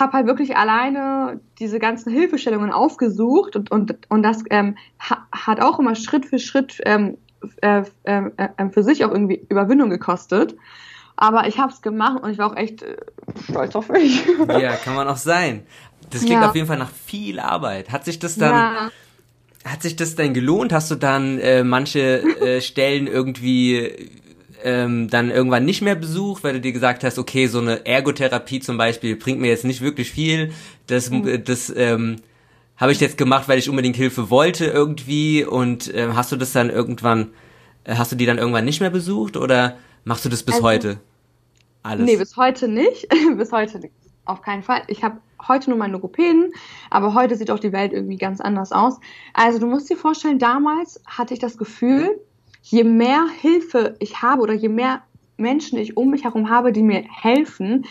habe 0.00 0.14
halt 0.14 0.26
wirklich 0.26 0.56
alleine 0.56 1.40
diese 1.58 1.78
ganzen 1.78 2.10
Hilfestellungen 2.10 2.72
aufgesucht 2.72 3.54
und, 3.54 3.70
und, 3.70 3.98
und 4.08 4.22
das 4.22 4.44
ähm, 4.48 4.76
hat 4.98 5.60
auch 5.60 5.78
immer 5.78 5.94
Schritt 5.94 6.24
für 6.24 6.38
Schritt 6.38 6.80
ähm, 6.86 7.18
äh, 7.60 7.82
äh, 8.04 8.22
äh, 8.36 8.68
für 8.70 8.82
sich 8.82 9.04
auch 9.04 9.10
irgendwie 9.10 9.44
Überwindung 9.48 9.90
gekostet. 9.90 10.56
Aber 11.16 11.48
ich 11.48 11.58
habe 11.58 11.72
es 11.72 11.82
gemacht 11.82 12.22
und 12.22 12.30
ich 12.30 12.38
war 12.38 12.52
auch 12.52 12.56
echt 12.56 12.82
äh, 12.82 12.96
stolz 13.50 13.74
auf 13.74 13.88
mich. 13.88 14.24
Ja, 14.48 14.76
kann 14.76 14.94
man 14.94 15.08
auch 15.08 15.16
sein. 15.16 15.66
Das 16.10 16.20
klingt 16.20 16.42
ja. 16.42 16.48
auf 16.48 16.54
jeden 16.54 16.68
Fall 16.68 16.78
nach 16.78 16.90
viel 16.90 17.40
Arbeit. 17.40 17.90
Hat 17.90 18.04
sich 18.04 18.18
das 18.18 18.36
dann, 18.36 18.52
ja. 18.54 18.90
hat 19.64 19.82
sich 19.82 19.96
das 19.96 20.14
dann 20.14 20.32
gelohnt? 20.32 20.72
Hast 20.72 20.90
du 20.90 20.94
dann 20.94 21.38
äh, 21.38 21.64
manche 21.64 22.22
äh, 22.40 22.60
Stellen 22.60 23.06
irgendwie 23.06 24.10
ähm, 24.62 25.08
dann 25.10 25.30
irgendwann 25.30 25.64
nicht 25.64 25.82
mehr 25.82 25.94
besucht, 25.94 26.44
weil 26.44 26.54
du 26.54 26.60
dir 26.60 26.72
gesagt 26.72 27.04
hast, 27.04 27.18
okay, 27.18 27.46
so 27.46 27.60
eine 27.60 27.86
Ergotherapie 27.86 28.60
zum 28.60 28.78
Beispiel 28.78 29.16
bringt 29.16 29.40
mir 29.40 29.48
jetzt 29.48 29.64
nicht 29.64 29.80
wirklich 29.80 30.10
viel. 30.10 30.52
Das, 30.86 31.10
mhm. 31.10 31.44
das 31.44 31.72
ähm, 31.76 32.16
habe 32.78 32.92
ich 32.92 33.00
jetzt 33.00 33.18
gemacht, 33.18 33.48
weil 33.48 33.58
ich 33.58 33.68
unbedingt 33.68 33.96
Hilfe 33.96 34.30
wollte 34.30 34.66
irgendwie 34.66 35.44
und 35.44 35.92
äh, 35.92 36.08
hast 36.14 36.32
du 36.32 36.36
das 36.36 36.52
dann 36.52 36.70
irgendwann, 36.70 37.32
äh, 37.84 37.96
hast 37.96 38.12
du 38.12 38.16
die 38.16 38.24
dann 38.24 38.38
irgendwann 38.38 38.64
nicht 38.64 38.80
mehr 38.80 38.90
besucht 38.90 39.36
oder 39.36 39.76
machst 40.04 40.24
du 40.24 40.28
das 40.28 40.42
bis 40.42 40.56
also, 40.56 40.66
heute? 40.66 41.00
Alles? 41.82 42.06
Nee, 42.06 42.16
bis 42.16 42.36
heute 42.36 42.68
nicht. 42.68 43.08
bis 43.36 43.52
heute 43.52 43.80
nicht. 43.80 43.94
Auf 44.24 44.42
keinen 44.42 44.62
Fall. 44.62 44.82
Ich 44.86 45.02
habe 45.02 45.18
heute 45.46 45.70
nur 45.70 45.78
meinen 45.78 45.92
Logopäden, 45.92 46.52
aber 46.90 47.14
heute 47.14 47.34
sieht 47.36 47.50
auch 47.50 47.58
die 47.58 47.72
Welt 47.72 47.92
irgendwie 47.92 48.16
ganz 48.16 48.40
anders 48.40 48.72
aus. 48.72 49.00
Also 49.32 49.58
du 49.58 49.66
musst 49.66 49.90
dir 49.90 49.96
vorstellen, 49.96 50.38
damals 50.38 51.00
hatte 51.06 51.34
ich 51.34 51.40
das 51.40 51.56
Gefühl, 51.56 52.20
je 52.62 52.84
mehr 52.84 53.26
Hilfe 53.40 53.96
ich 53.98 54.22
habe 54.22 54.42
oder 54.42 54.54
je 54.54 54.68
mehr 54.68 55.02
Menschen 55.36 55.78
ich 55.78 55.96
um 55.96 56.10
mich 56.10 56.24
herum 56.24 56.50
habe, 56.50 56.72
die 56.72 56.82
mir 56.82 57.04
helfen, 57.08 57.86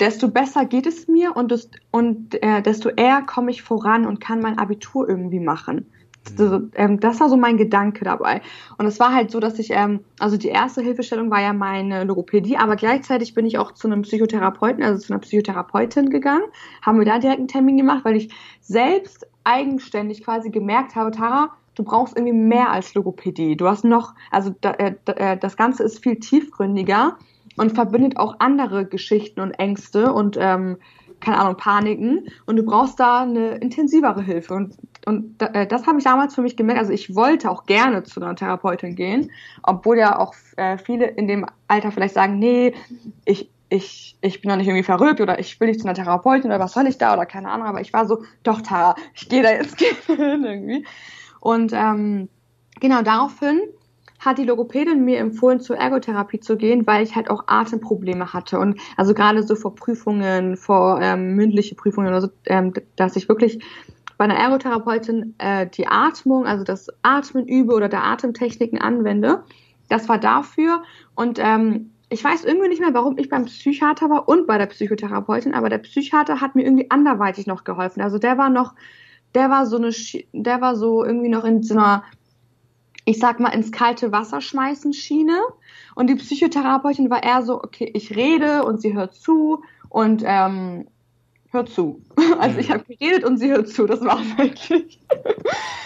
desto 0.00 0.28
besser 0.28 0.64
geht 0.64 0.86
es 0.86 1.08
mir 1.08 1.36
und, 1.36 1.50
das, 1.50 1.70
und 1.90 2.42
äh, 2.42 2.62
desto 2.62 2.90
eher 2.90 3.22
komme 3.22 3.50
ich 3.50 3.62
voran 3.62 4.06
und 4.06 4.20
kann 4.20 4.40
mein 4.40 4.58
Abitur 4.58 5.08
irgendwie 5.08 5.40
machen. 5.40 5.86
Also, 6.38 6.62
ähm, 6.74 6.98
das 7.00 7.20
war 7.20 7.28
so 7.28 7.36
mein 7.36 7.56
Gedanke 7.56 8.04
dabei. 8.04 8.42
Und 8.78 8.86
es 8.86 8.98
war 8.98 9.14
halt 9.14 9.30
so, 9.30 9.40
dass 9.40 9.58
ich, 9.58 9.70
ähm, 9.70 10.00
also 10.18 10.36
die 10.36 10.48
erste 10.48 10.82
Hilfestellung 10.82 11.30
war 11.30 11.40
ja 11.40 11.52
meine 11.52 12.04
Logopädie, 12.04 12.56
aber 12.56 12.76
gleichzeitig 12.76 13.34
bin 13.34 13.46
ich 13.46 13.58
auch 13.58 13.72
zu 13.72 13.86
einem 13.86 14.02
Psychotherapeuten, 14.02 14.82
also 14.82 14.98
zu 15.06 15.12
einer 15.12 15.20
Psychotherapeutin 15.20 16.10
gegangen, 16.10 16.44
haben 16.82 16.98
wir 16.98 17.06
da 17.06 17.18
direkt 17.18 17.38
einen 17.38 17.48
Termin 17.48 17.76
gemacht, 17.76 18.04
weil 18.04 18.16
ich 18.16 18.34
selbst 18.60 19.26
eigenständig 19.44 20.24
quasi 20.24 20.50
gemerkt 20.50 20.96
habe, 20.96 21.12
Tara, 21.12 21.52
du 21.76 21.84
brauchst 21.84 22.16
irgendwie 22.16 22.36
mehr 22.36 22.70
als 22.70 22.94
Logopädie. 22.94 23.56
Du 23.56 23.68
hast 23.68 23.84
noch, 23.84 24.14
also 24.30 24.54
da, 24.60 24.72
äh, 24.72 24.94
äh 25.06 25.36
das 25.36 25.56
Ganze 25.56 25.84
ist 25.84 26.02
viel 26.02 26.16
tiefgründiger 26.16 27.18
und 27.56 27.72
verbindet 27.72 28.16
auch 28.16 28.36
andere 28.38 28.86
Geschichten 28.86 29.40
und 29.40 29.52
Ängste 29.52 30.12
und 30.12 30.36
ähm, 30.38 30.76
keine 31.20 31.38
Ahnung, 31.38 31.56
Paniken 31.56 32.28
und 32.44 32.56
du 32.56 32.62
brauchst 32.62 33.00
da 33.00 33.22
eine 33.22 33.56
intensivere 33.56 34.22
Hilfe. 34.22 34.54
Und, 34.54 34.76
und 35.06 35.40
äh, 35.40 35.66
das 35.66 35.86
habe 35.86 35.98
ich 35.98 36.04
damals 36.04 36.34
für 36.34 36.42
mich 36.42 36.56
gemerkt. 36.56 36.80
Also 36.80 36.92
ich 36.92 37.14
wollte 37.14 37.50
auch 37.50 37.64
gerne 37.64 38.02
zu 38.02 38.20
einer 38.20 38.36
Therapeutin 38.36 38.96
gehen, 38.96 39.30
obwohl 39.62 39.98
ja 39.98 40.18
auch 40.18 40.34
äh, 40.56 40.78
viele 40.78 41.06
in 41.06 41.26
dem 41.26 41.46
Alter 41.68 41.90
vielleicht 41.90 42.14
sagen, 42.14 42.38
nee, 42.38 42.74
ich, 43.24 43.50
ich, 43.68 44.16
ich 44.20 44.40
bin 44.40 44.50
doch 44.50 44.56
nicht 44.56 44.68
irgendwie 44.68 44.84
verrückt 44.84 45.20
oder 45.20 45.38
ich 45.38 45.58
will 45.58 45.68
nicht 45.68 45.80
zu 45.80 45.86
einer 45.86 45.94
Therapeutin 45.94 46.50
oder 46.50 46.60
was 46.60 46.72
soll 46.72 46.86
ich 46.86 46.98
da 46.98 47.14
oder 47.14 47.26
keine 47.26 47.50
Ahnung, 47.50 47.66
aber 47.66 47.80
ich 47.80 47.92
war 47.92 48.06
so, 48.06 48.22
doch 48.42 48.60
Tara, 48.60 48.94
ich 49.14 49.28
gehe 49.28 49.42
da 49.42 49.50
jetzt 49.50 49.80
hin 50.06 50.44
irgendwie. 50.44 50.86
Und 51.40 51.72
ähm, 51.72 52.28
genau 52.80 53.02
daraufhin 53.02 53.60
hat 54.26 54.38
die 54.38 54.44
Logopädin 54.44 55.04
mir 55.04 55.18
empfohlen, 55.18 55.60
zur 55.60 55.76
Ergotherapie 55.76 56.40
zu 56.40 56.56
gehen, 56.56 56.86
weil 56.86 57.02
ich 57.02 57.16
halt 57.16 57.30
auch 57.30 57.44
Atemprobleme 57.46 58.32
hatte. 58.32 58.58
Und 58.58 58.78
also 58.96 59.14
gerade 59.14 59.42
so 59.42 59.54
vor 59.54 59.74
Prüfungen, 59.74 60.56
vor 60.56 61.00
ähm, 61.00 61.34
mündliche 61.34 61.74
Prüfungen 61.74 62.08
oder 62.08 62.20
so, 62.20 62.28
ähm, 62.44 62.74
dass 62.96 63.16
ich 63.16 63.28
wirklich 63.28 63.64
bei 64.18 64.24
einer 64.24 64.36
Ergotherapeutin 64.36 65.34
äh, 65.38 65.66
die 65.66 65.86
Atmung, 65.86 66.46
also 66.46 66.64
das 66.64 66.88
Atmen 67.02 67.46
übe 67.46 67.74
oder 67.74 67.88
der 67.88 68.04
Atemtechniken 68.04 68.80
anwende. 68.80 69.44
Das 69.88 70.08
war 70.08 70.18
dafür. 70.18 70.82
Und 71.14 71.38
ähm, 71.38 71.92
ich 72.08 72.22
weiß 72.22 72.44
irgendwie 72.44 72.68
nicht 72.68 72.80
mehr, 72.80 72.94
warum 72.94 73.18
ich 73.18 73.28
beim 73.28 73.46
Psychiater 73.46 74.08
war 74.10 74.28
und 74.28 74.46
bei 74.46 74.58
der 74.58 74.66
Psychotherapeutin, 74.66 75.54
aber 75.54 75.68
der 75.68 75.78
Psychiater 75.78 76.40
hat 76.40 76.54
mir 76.54 76.64
irgendwie 76.64 76.90
anderweitig 76.90 77.46
noch 77.46 77.64
geholfen. 77.64 78.00
Also 78.00 78.18
der 78.18 78.38
war 78.38 78.48
noch, 78.48 78.74
der 79.34 79.50
war 79.50 79.66
so 79.66 79.76
eine, 79.76 79.90
der 80.32 80.60
war 80.60 80.76
so 80.76 81.04
irgendwie 81.04 81.28
noch 81.28 81.44
in 81.44 81.62
so 81.62 81.74
einer 81.74 82.04
ich 83.06 83.20
sag 83.20 83.40
mal, 83.40 83.50
ins 83.50 83.72
kalte 83.72 84.12
Wasser 84.12 84.40
schmeißen 84.40 84.92
Schiene. 84.92 85.40
Und 85.94 86.08
die 86.08 86.16
Psychotherapeutin 86.16 87.08
war 87.08 87.22
eher 87.22 87.42
so, 87.42 87.62
okay, 87.62 87.90
ich 87.94 88.14
rede 88.14 88.64
und 88.64 88.82
sie 88.82 88.94
hört 88.94 89.14
zu 89.14 89.62
und 89.88 90.22
ähm, 90.26 90.88
hört 91.50 91.70
zu. 91.70 92.02
Also 92.38 92.58
ich 92.58 92.68
mhm. 92.68 92.72
habe 92.74 92.84
geredet 92.84 93.24
und 93.24 93.38
sie 93.38 93.50
hört 93.50 93.68
zu, 93.68 93.86
das 93.86 94.00
war 94.02 94.18
wirklich. 94.36 94.98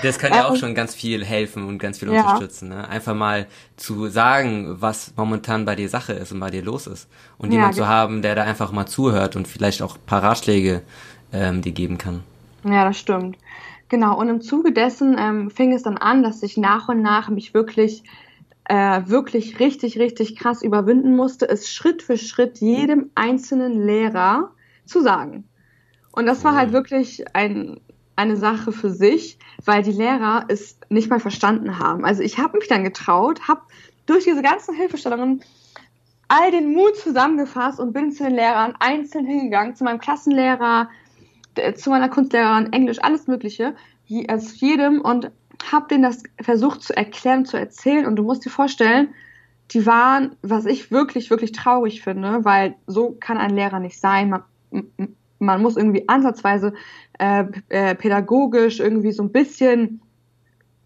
Das 0.03 0.19
kann 0.19 0.33
ja 0.33 0.49
auch 0.49 0.57
schon 0.57 0.75
ganz 0.75 0.95
viel 0.95 1.25
helfen 1.25 1.69
und 1.69 1.79
ganz 1.79 1.99
viel 1.99 2.11
ja. 2.11 2.23
unterstützen. 2.23 2.71
Ne? 2.71 2.89
Einfach 2.89 3.15
mal 3.15 3.47
zu 3.77 4.09
sagen, 4.09 4.81
was 4.81 5.13
momentan 5.17 5.67
bei 5.67 5.77
dir 5.77 5.89
Sache 5.89 6.15
ist 6.15 6.33
und 6.33 6.41
bei 6.41 6.51
dir 6.51 6.63
los 6.63 6.87
ist. 6.87 7.09
Und 7.37 7.51
ja, 7.51 7.59
jemand 7.59 7.75
genau. 7.75 7.85
zu 7.87 7.93
haben, 7.93 8.23
der 8.23 8.35
da 8.35 8.45
einfach 8.45 8.73
mal 8.73 8.87
zuhört 8.87 9.37
und 9.37 9.47
vielleicht 9.47 9.83
auch 9.83 9.99
paar 10.07 10.23
Ratschläge 10.23 10.83
ähm, 11.33 11.61
dir 11.61 11.73
geben 11.73 11.99
kann. 11.99 12.25
Ja, 12.65 12.85
das 12.85 12.99
stimmt. 12.99 13.37
Genau, 13.91 14.17
und 14.17 14.29
im 14.29 14.41
Zuge 14.41 14.73
dessen 14.73 15.17
ähm, 15.19 15.51
fing 15.51 15.73
es 15.73 15.83
dann 15.83 15.99
an, 15.99 16.23
dass 16.23 16.45
ich 16.45 16.57
nach 16.57 16.89
und 16.89 17.03
nach 17.03 17.29
mich 17.29 17.55
wirklich, 17.55 18.05
äh, 18.65 19.03
wirklich 19.07 19.59
richtig, 19.59 19.99
richtig 19.99 20.37
krass 20.37 20.63
überwinden 20.63 21.17
musste, 21.17 21.49
es 21.49 21.69
Schritt 21.69 22.01
für 22.01 22.17
Schritt 22.17 22.59
jedem 22.59 23.11
einzelnen 23.17 23.85
Lehrer 23.85 24.53
zu 24.87 25.03
sagen. 25.03 25.43
Und 26.13 26.27
das 26.27 26.45
war 26.45 26.55
halt 26.55 26.73
wirklich 26.73 27.25
ein, 27.35 27.81
eine 28.15 28.37
Sache 28.37 28.71
für 28.71 28.91
sich, 28.91 29.39
weil 29.65 29.83
die 29.83 29.93
Lehrer 29.93 30.45
es 30.47 30.79
nicht 30.89 31.11
mal 31.11 31.21
verstanden 31.21 31.81
haben. 31.81 32.05
Also 32.05 32.23
ich 32.23 32.39
habe 32.39 32.59
mich 32.59 32.69
dann 32.69 32.85
getraut, 32.85 33.49
habe 33.49 33.63
durch 34.07 34.23
diese 34.23 34.43
ganzen 34.43 34.73
Hilfestellungen 34.73 35.43
all 36.29 36.53
den 36.53 36.75
Mut 36.75 36.97
zusammengefasst 36.97 37.81
und 37.81 37.93
bin 37.93 38.13
zu 38.13 38.23
den 38.23 38.37
Lehrern 38.37 38.77
einzeln 38.79 39.27
hingegangen, 39.27 39.75
zu 39.75 39.83
meinem 39.83 39.99
Klassenlehrer, 39.99 40.89
zu 41.75 41.91
meiner 41.91 42.09
Kunstlehrerin, 42.09 42.73
Englisch, 42.73 42.99
alles 43.01 43.27
Mögliche, 43.27 43.75
als 44.29 44.61
jedem 44.61 45.01
und 45.01 45.31
habe 45.71 45.89
denen 45.89 46.03
das 46.03 46.23
versucht 46.41 46.83
zu 46.83 46.97
erklären, 46.97 47.45
zu 47.45 47.57
erzählen 47.57 48.07
und 48.07 48.17
du 48.17 48.23
musst 48.23 48.45
dir 48.45 48.51
vorstellen, 48.51 49.15
die 49.73 49.87
waren, 49.87 50.37
was 50.43 50.67
ich 50.67 50.91
wirklich, 50.91 51.31
wirklich 51.31 51.53
traurig 51.53 52.03
finde, 52.03 52.45
weil 52.45 52.75
so 52.87 53.17
kann 53.21 53.39
ein 53.39 53.55
Lehrer 53.55 53.79
nicht 53.79 54.01
sein. 54.01 54.31
Man, 54.31 54.43
man 55.39 55.63
muss 55.63 55.77
irgendwie 55.77 56.09
ansatzweise 56.09 56.73
äh, 57.19 57.45
äh, 57.69 57.95
pädagogisch 57.95 58.81
irgendwie 58.81 59.13
so 59.13 59.23
ein 59.23 59.33
bisschen 59.33 60.01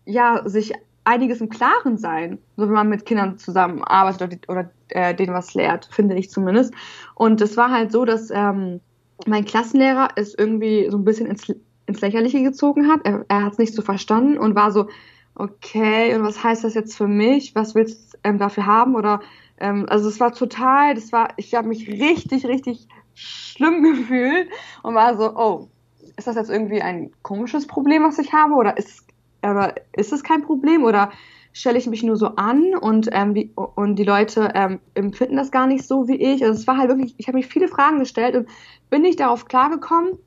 ja 0.04 0.42
sich 0.44 0.74
einiges 1.04 1.40
im 1.40 1.48
Klaren 1.48 1.98
sein, 1.98 2.38
so 2.56 2.66
wenn 2.66 2.74
man 2.74 2.88
mit 2.88 3.06
Kindern 3.06 3.38
zusammenarbeitet 3.38 4.48
oder, 4.48 4.60
oder 4.60 4.70
äh, 4.88 5.14
denen 5.14 5.34
was 5.34 5.54
lehrt, 5.54 5.88
finde 5.90 6.16
ich 6.16 6.30
zumindest. 6.30 6.74
Und 7.14 7.40
es 7.40 7.56
war 7.56 7.70
halt 7.70 7.92
so, 7.92 8.04
dass 8.04 8.30
ähm, 8.30 8.80
mein 9.26 9.44
Klassenlehrer 9.44 10.08
es 10.16 10.34
irgendwie 10.34 10.88
so 10.90 10.98
ein 10.98 11.04
bisschen 11.04 11.26
ins, 11.26 11.52
ins 11.86 12.00
Lächerliche 12.00 12.42
gezogen 12.42 12.88
hat. 12.88 13.00
Er, 13.04 13.24
er 13.28 13.44
hat 13.44 13.52
es 13.52 13.58
nicht 13.58 13.74
so 13.74 13.82
verstanden 13.82 14.38
und 14.38 14.54
war 14.54 14.70
so, 14.70 14.88
okay, 15.34 16.14
und 16.14 16.22
was 16.22 16.42
heißt 16.42 16.64
das 16.64 16.74
jetzt 16.74 16.96
für 16.96 17.08
mich? 17.08 17.54
Was 17.54 17.74
willst 17.74 18.14
du 18.14 18.18
ähm, 18.24 18.38
dafür 18.38 18.66
haben? 18.66 18.94
Oder 18.94 19.20
ähm, 19.58 19.86
also 19.88 20.08
es 20.08 20.20
war 20.20 20.32
total, 20.32 20.94
das 20.94 21.12
war, 21.12 21.28
ich 21.36 21.54
habe 21.54 21.68
mich 21.68 21.88
richtig, 21.88 22.46
richtig 22.46 22.88
schlimm 23.14 23.82
gefühlt 23.98 24.48
und 24.82 24.94
war 24.94 25.16
so, 25.16 25.36
oh, 25.36 25.68
ist 26.16 26.26
das 26.26 26.36
jetzt 26.36 26.50
irgendwie 26.50 26.82
ein 26.82 27.10
komisches 27.22 27.66
Problem, 27.66 28.04
was 28.04 28.18
ich 28.18 28.32
habe? 28.32 28.54
Oder 28.54 28.76
ist, 28.76 29.04
oder 29.42 29.74
ist 29.92 30.12
es 30.12 30.22
kein 30.22 30.42
Problem? 30.42 30.84
Oder 30.84 31.12
stelle 31.54 31.78
ich 31.78 31.86
mich 31.86 32.02
nur 32.02 32.16
so 32.16 32.34
an 32.34 32.74
und, 32.74 33.08
ähm, 33.12 33.32
die, 33.32 33.52
und 33.54 33.96
die 33.96 34.04
Leute 34.04 34.50
ähm, 34.54 34.80
empfinden 34.94 35.36
das 35.36 35.52
gar 35.52 35.68
nicht 35.68 35.86
so 35.86 36.08
wie 36.08 36.16
ich? 36.16 36.42
Also 36.42 36.60
es 36.60 36.66
war 36.66 36.76
halt 36.76 36.88
wirklich, 36.88 37.14
ich 37.16 37.28
habe 37.28 37.38
mich 37.38 37.46
viele 37.46 37.68
Fragen 37.68 38.00
gestellt 38.00 38.34
und 38.34 38.48
bin 38.90 39.02
nicht 39.02 39.20
darauf 39.20 39.46
klargekommen, 39.46 40.18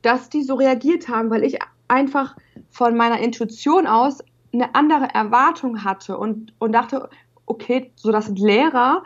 dass 0.00 0.30
die 0.30 0.42
so 0.42 0.54
reagiert 0.54 1.08
haben, 1.08 1.30
weil 1.30 1.44
ich 1.44 1.58
einfach 1.86 2.34
von 2.70 2.96
meiner 2.96 3.20
Intuition 3.20 3.86
aus 3.86 4.20
eine 4.52 4.74
andere 4.74 5.14
Erwartung 5.14 5.84
hatte 5.84 6.16
und, 6.16 6.54
und 6.58 6.72
dachte, 6.72 7.10
okay, 7.44 7.92
so 7.94 8.10
das 8.10 8.26
sind 8.26 8.38
Lehrer 8.38 9.02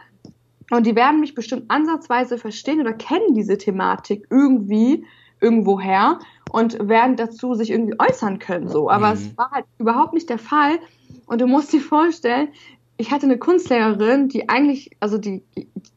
und 0.70 0.86
die 0.86 0.94
werden 0.94 1.18
mich 1.18 1.34
bestimmt 1.34 1.64
ansatzweise 1.68 2.38
verstehen 2.38 2.80
oder 2.80 2.92
kennen 2.92 3.34
diese 3.34 3.58
Thematik 3.58 4.28
irgendwie 4.30 5.04
irgendwoher 5.40 6.20
und 6.52 6.88
werden 6.88 7.16
dazu 7.16 7.54
sich 7.54 7.70
irgendwie 7.70 7.98
äußern 7.98 8.38
können, 8.38 8.68
so. 8.68 8.88
Aber 8.88 9.08
mhm. 9.08 9.14
es 9.14 9.36
war 9.36 9.50
halt 9.50 9.66
überhaupt 9.78 10.14
nicht 10.14 10.30
der 10.30 10.38
Fall. 10.38 10.78
Und 11.26 11.40
du 11.40 11.46
musst 11.46 11.72
dir 11.72 11.80
vorstellen, 11.80 12.48
ich 12.96 13.10
hatte 13.10 13.26
eine 13.26 13.38
Kunstlehrerin, 13.38 14.28
die 14.28 14.48
eigentlich, 14.48 14.90
also 15.00 15.18
die, 15.18 15.42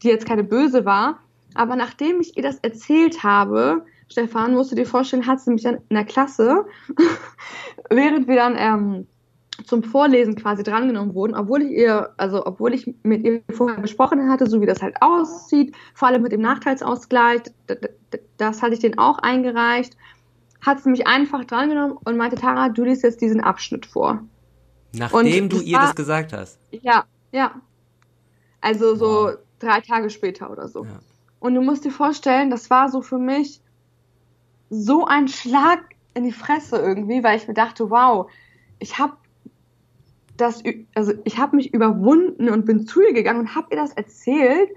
die 0.01 0.07
jetzt 0.07 0.25
keine 0.25 0.43
böse 0.43 0.85
war, 0.85 1.19
aber 1.53 1.75
nachdem 1.75 2.21
ich 2.21 2.37
ihr 2.37 2.43
das 2.43 2.57
erzählt 2.59 3.23
habe, 3.23 3.85
Stefan, 4.09 4.53
musst 4.53 4.71
du 4.71 4.75
dir 4.75 4.85
vorstellen, 4.85 5.27
hat 5.27 5.41
sie 5.41 5.51
mich 5.51 5.63
dann 5.63 5.79
in 5.89 5.95
der 5.95 6.05
Klasse, 6.05 6.65
während 7.89 8.27
wir 8.27 8.35
dann 8.35 8.55
ähm, 8.57 9.07
zum 9.65 9.83
Vorlesen 9.83 10.35
quasi 10.35 10.63
drangenommen 10.63 11.13
wurden, 11.13 11.35
obwohl 11.35 11.63
ich 11.63 11.71
ihr, 11.71 12.11
also 12.17 12.45
obwohl 12.45 12.73
ich 12.73 12.93
mit 13.03 13.23
ihr 13.23 13.41
vorher 13.51 13.79
besprochen 13.79 14.29
hatte, 14.29 14.47
so 14.47 14.61
wie 14.61 14.65
das 14.65 14.81
halt 14.81 14.95
aussieht, 15.01 15.75
vor 15.93 16.07
allem 16.07 16.21
mit 16.21 16.31
dem 16.31 16.41
Nachteilsausgleich, 16.41 17.41
das 18.37 18.61
hatte 18.61 18.73
ich 18.73 18.79
den 18.79 18.97
auch 18.97 19.17
eingereicht, 19.19 19.97
hat 20.65 20.81
sie 20.81 20.89
mich 20.89 21.07
einfach 21.07 21.43
drangenommen 21.45 21.97
und 22.03 22.17
meinte, 22.17 22.35
Tara, 22.37 22.69
du 22.69 22.83
liest 22.83 23.03
jetzt 23.03 23.21
diesen 23.21 23.41
Abschnitt 23.41 23.85
vor. 23.85 24.23
Nachdem 24.93 25.49
du 25.49 25.59
ihr 25.61 25.77
war, 25.77 25.87
das 25.87 25.95
gesagt 25.95 26.33
hast? 26.33 26.59
Ja, 26.71 27.05
ja. 27.31 27.61
Also 28.61 28.95
so 28.95 29.05
wow. 29.05 29.37
drei 29.59 29.81
Tage 29.81 30.09
später 30.09 30.49
oder 30.49 30.67
so. 30.67 30.85
Ja. 30.85 30.99
Und 31.39 31.55
du 31.55 31.61
musst 31.61 31.85
dir 31.85 31.91
vorstellen, 31.91 32.49
das 32.49 32.69
war 32.69 32.89
so 32.89 33.01
für 33.01 33.19
mich 33.19 33.61
so 34.69 35.05
ein 35.05 35.27
Schlag 35.27 35.79
in 36.13 36.23
die 36.23 36.31
Fresse 36.31 36.77
irgendwie, 36.77 37.23
weil 37.23 37.37
ich 37.37 37.47
mir 37.47 37.53
dachte, 37.53 37.89
wow, 37.89 38.29
ich 38.79 38.97
habe 38.97 39.13
das, 40.35 40.63
also 40.93 41.13
ich 41.23 41.37
habe 41.37 41.55
mich 41.55 41.73
überwunden 41.73 42.49
und 42.49 42.65
bin 42.65 42.87
zu 42.87 43.01
ihr 43.01 43.13
gegangen 43.13 43.41
und 43.41 43.55
habe 43.55 43.67
ihr 43.71 43.77
das 43.77 43.93
erzählt. 43.93 44.69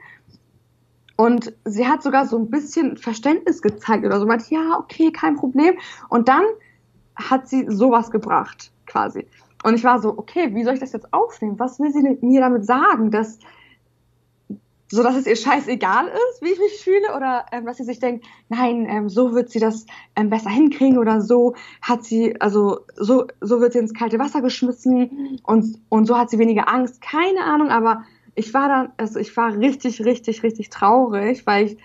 Und 1.16 1.52
sie 1.64 1.86
hat 1.86 2.02
sogar 2.02 2.26
so 2.26 2.38
ein 2.38 2.50
bisschen 2.50 2.96
Verständnis 2.96 3.60
gezeigt 3.60 4.06
oder 4.06 4.18
so, 4.18 4.26
meinte, 4.26 4.54
ja, 4.54 4.78
okay, 4.78 5.12
kein 5.12 5.36
Problem. 5.36 5.74
Und 6.08 6.28
dann 6.28 6.44
hat 7.14 7.48
sie 7.48 7.66
sowas 7.68 8.10
gebracht, 8.10 8.72
quasi. 8.86 9.26
Und 9.62 9.74
ich 9.74 9.84
war 9.84 10.00
so, 10.00 10.16
okay, 10.16 10.54
wie 10.54 10.64
soll 10.64 10.74
ich 10.74 10.80
das 10.80 10.92
jetzt 10.92 11.12
aufnehmen? 11.12 11.58
Was 11.58 11.78
will 11.78 11.92
sie 11.92 12.18
mir 12.22 12.40
damit 12.40 12.64
sagen? 12.64 13.10
Dass, 13.10 13.38
so 14.88 15.02
dass 15.02 15.16
es 15.16 15.26
ihr 15.26 15.36
scheißegal 15.36 16.08
ist, 16.08 16.42
wie 16.42 16.48
ich 16.48 16.58
mich 16.58 16.82
fühle, 16.82 17.14
oder 17.14 17.46
ähm, 17.52 17.66
dass 17.66 17.76
sie 17.76 17.84
sich 17.84 18.00
denkt, 18.00 18.26
nein, 18.48 18.86
ähm, 18.88 19.08
so 19.08 19.34
wird 19.34 19.50
sie 19.50 19.60
das 19.60 19.86
ähm, 20.16 20.30
besser 20.30 20.50
hinkriegen 20.50 20.98
oder 20.98 21.20
so 21.20 21.54
hat 21.82 22.04
sie, 22.04 22.40
also 22.40 22.80
so, 22.96 23.26
so 23.40 23.60
wird 23.60 23.74
sie 23.74 23.78
ins 23.78 23.94
kalte 23.94 24.18
Wasser 24.18 24.40
geschmissen 24.40 25.38
und, 25.44 25.78
und 25.88 26.06
so 26.06 26.18
hat 26.18 26.30
sie 26.30 26.38
weniger 26.38 26.68
Angst. 26.68 27.00
Keine 27.00 27.44
Ahnung, 27.44 27.68
aber 27.68 28.04
ich 28.34 28.52
war 28.54 28.68
dann, 28.68 28.92
also 28.96 29.18
ich 29.18 29.36
war 29.36 29.56
richtig, 29.56 30.04
richtig, 30.04 30.42
richtig 30.42 30.70
traurig, 30.70 31.46
weil 31.46 31.66
ich 31.66 31.78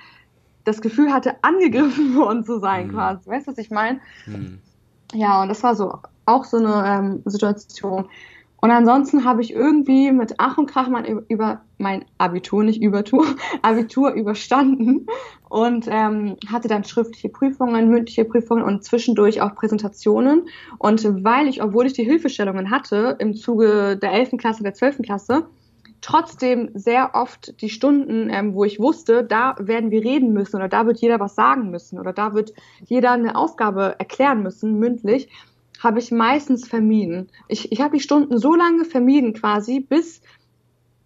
das 0.64 0.82
Gefühl 0.82 1.14
hatte, 1.14 1.36
angegriffen 1.44 2.16
worden 2.16 2.44
zu 2.44 2.60
sein, 2.60 2.88
mhm. 2.88 2.92
quasi. 2.92 3.30
Weißt 3.30 3.48
du, 3.48 3.52
was 3.52 3.58
ich 3.58 3.70
meine? 3.70 4.00
Mhm. 4.26 4.60
Ja, 5.14 5.42
und 5.42 5.50
das 5.50 5.62
war 5.62 5.76
so 5.76 6.00
auch 6.26 6.44
so 6.44 6.58
eine 6.58 6.84
ähm, 6.88 7.22
Situation. 7.26 8.10
Und 8.66 8.72
ansonsten 8.72 9.26
habe 9.26 9.42
ich 9.42 9.54
irgendwie 9.54 10.12
mit 10.12 10.36
Ach 10.40 10.58
und 10.58 10.66
Krach 10.66 10.88
mein, 10.88 11.06
über 11.28 11.62
mein 11.78 12.04
Abitur, 12.18 12.64
nicht 12.64 12.82
Übertour, 12.82 13.26
Abitur 13.62 14.14
überstanden 14.14 15.06
und 15.50 15.88
ähm, 15.88 16.38
hatte 16.52 16.68
dann 16.68 16.84
schriftliche 16.84 17.30
Prüfungen, 17.30 17.90
mündliche 17.90 18.26
Prüfungen 18.26 18.64
und 18.64 18.84
zwischendurch 18.84 19.42
auch 19.42 19.54
Präsentationen. 19.54 20.48
Und 20.80 21.04
weil 21.24 21.48
ich, 21.48 21.62
obwohl 21.62 21.86
ich 21.86 21.94
die 21.94 22.06
Hilfestellungen 22.06 22.72
hatte, 22.72 23.16
im 23.20 23.36
Zuge 23.36 23.98
der 23.98 24.14
11. 24.14 24.32
Klasse, 24.38 24.64
der 24.64 24.74
12. 24.74 25.04
Klasse, 25.04 25.46
trotzdem 26.02 26.72
sehr 26.74 27.12
oft 27.14 27.62
die 27.62 27.70
Stunden, 27.70 28.30
ähm, 28.32 28.54
wo 28.54 28.64
ich 28.64 28.80
wusste, 28.80 29.24
da 29.24 29.56
werden 29.60 29.92
wir 29.92 30.04
reden 30.04 30.34
müssen 30.34 30.56
oder 30.56 30.70
da 30.70 30.86
wird 30.86 31.00
jeder 31.00 31.20
was 31.20 31.36
sagen 31.36 31.72
müssen 31.72 32.00
oder 32.00 32.14
da 32.14 32.34
wird 32.34 32.54
jeder 32.86 33.12
eine 33.12 33.36
Aufgabe 33.36 33.96
erklären 34.00 34.44
müssen, 34.44 34.80
mündlich, 34.80 35.30
habe 35.86 36.00
ich 36.00 36.12
meistens 36.12 36.68
vermieden. 36.68 37.30
Ich, 37.48 37.72
ich 37.72 37.80
habe 37.80 37.96
die 37.96 38.04
Stunden 38.04 38.38
so 38.38 38.56
lange 38.56 38.84
vermieden 38.84 39.34
quasi, 39.34 39.80
bis 39.80 40.22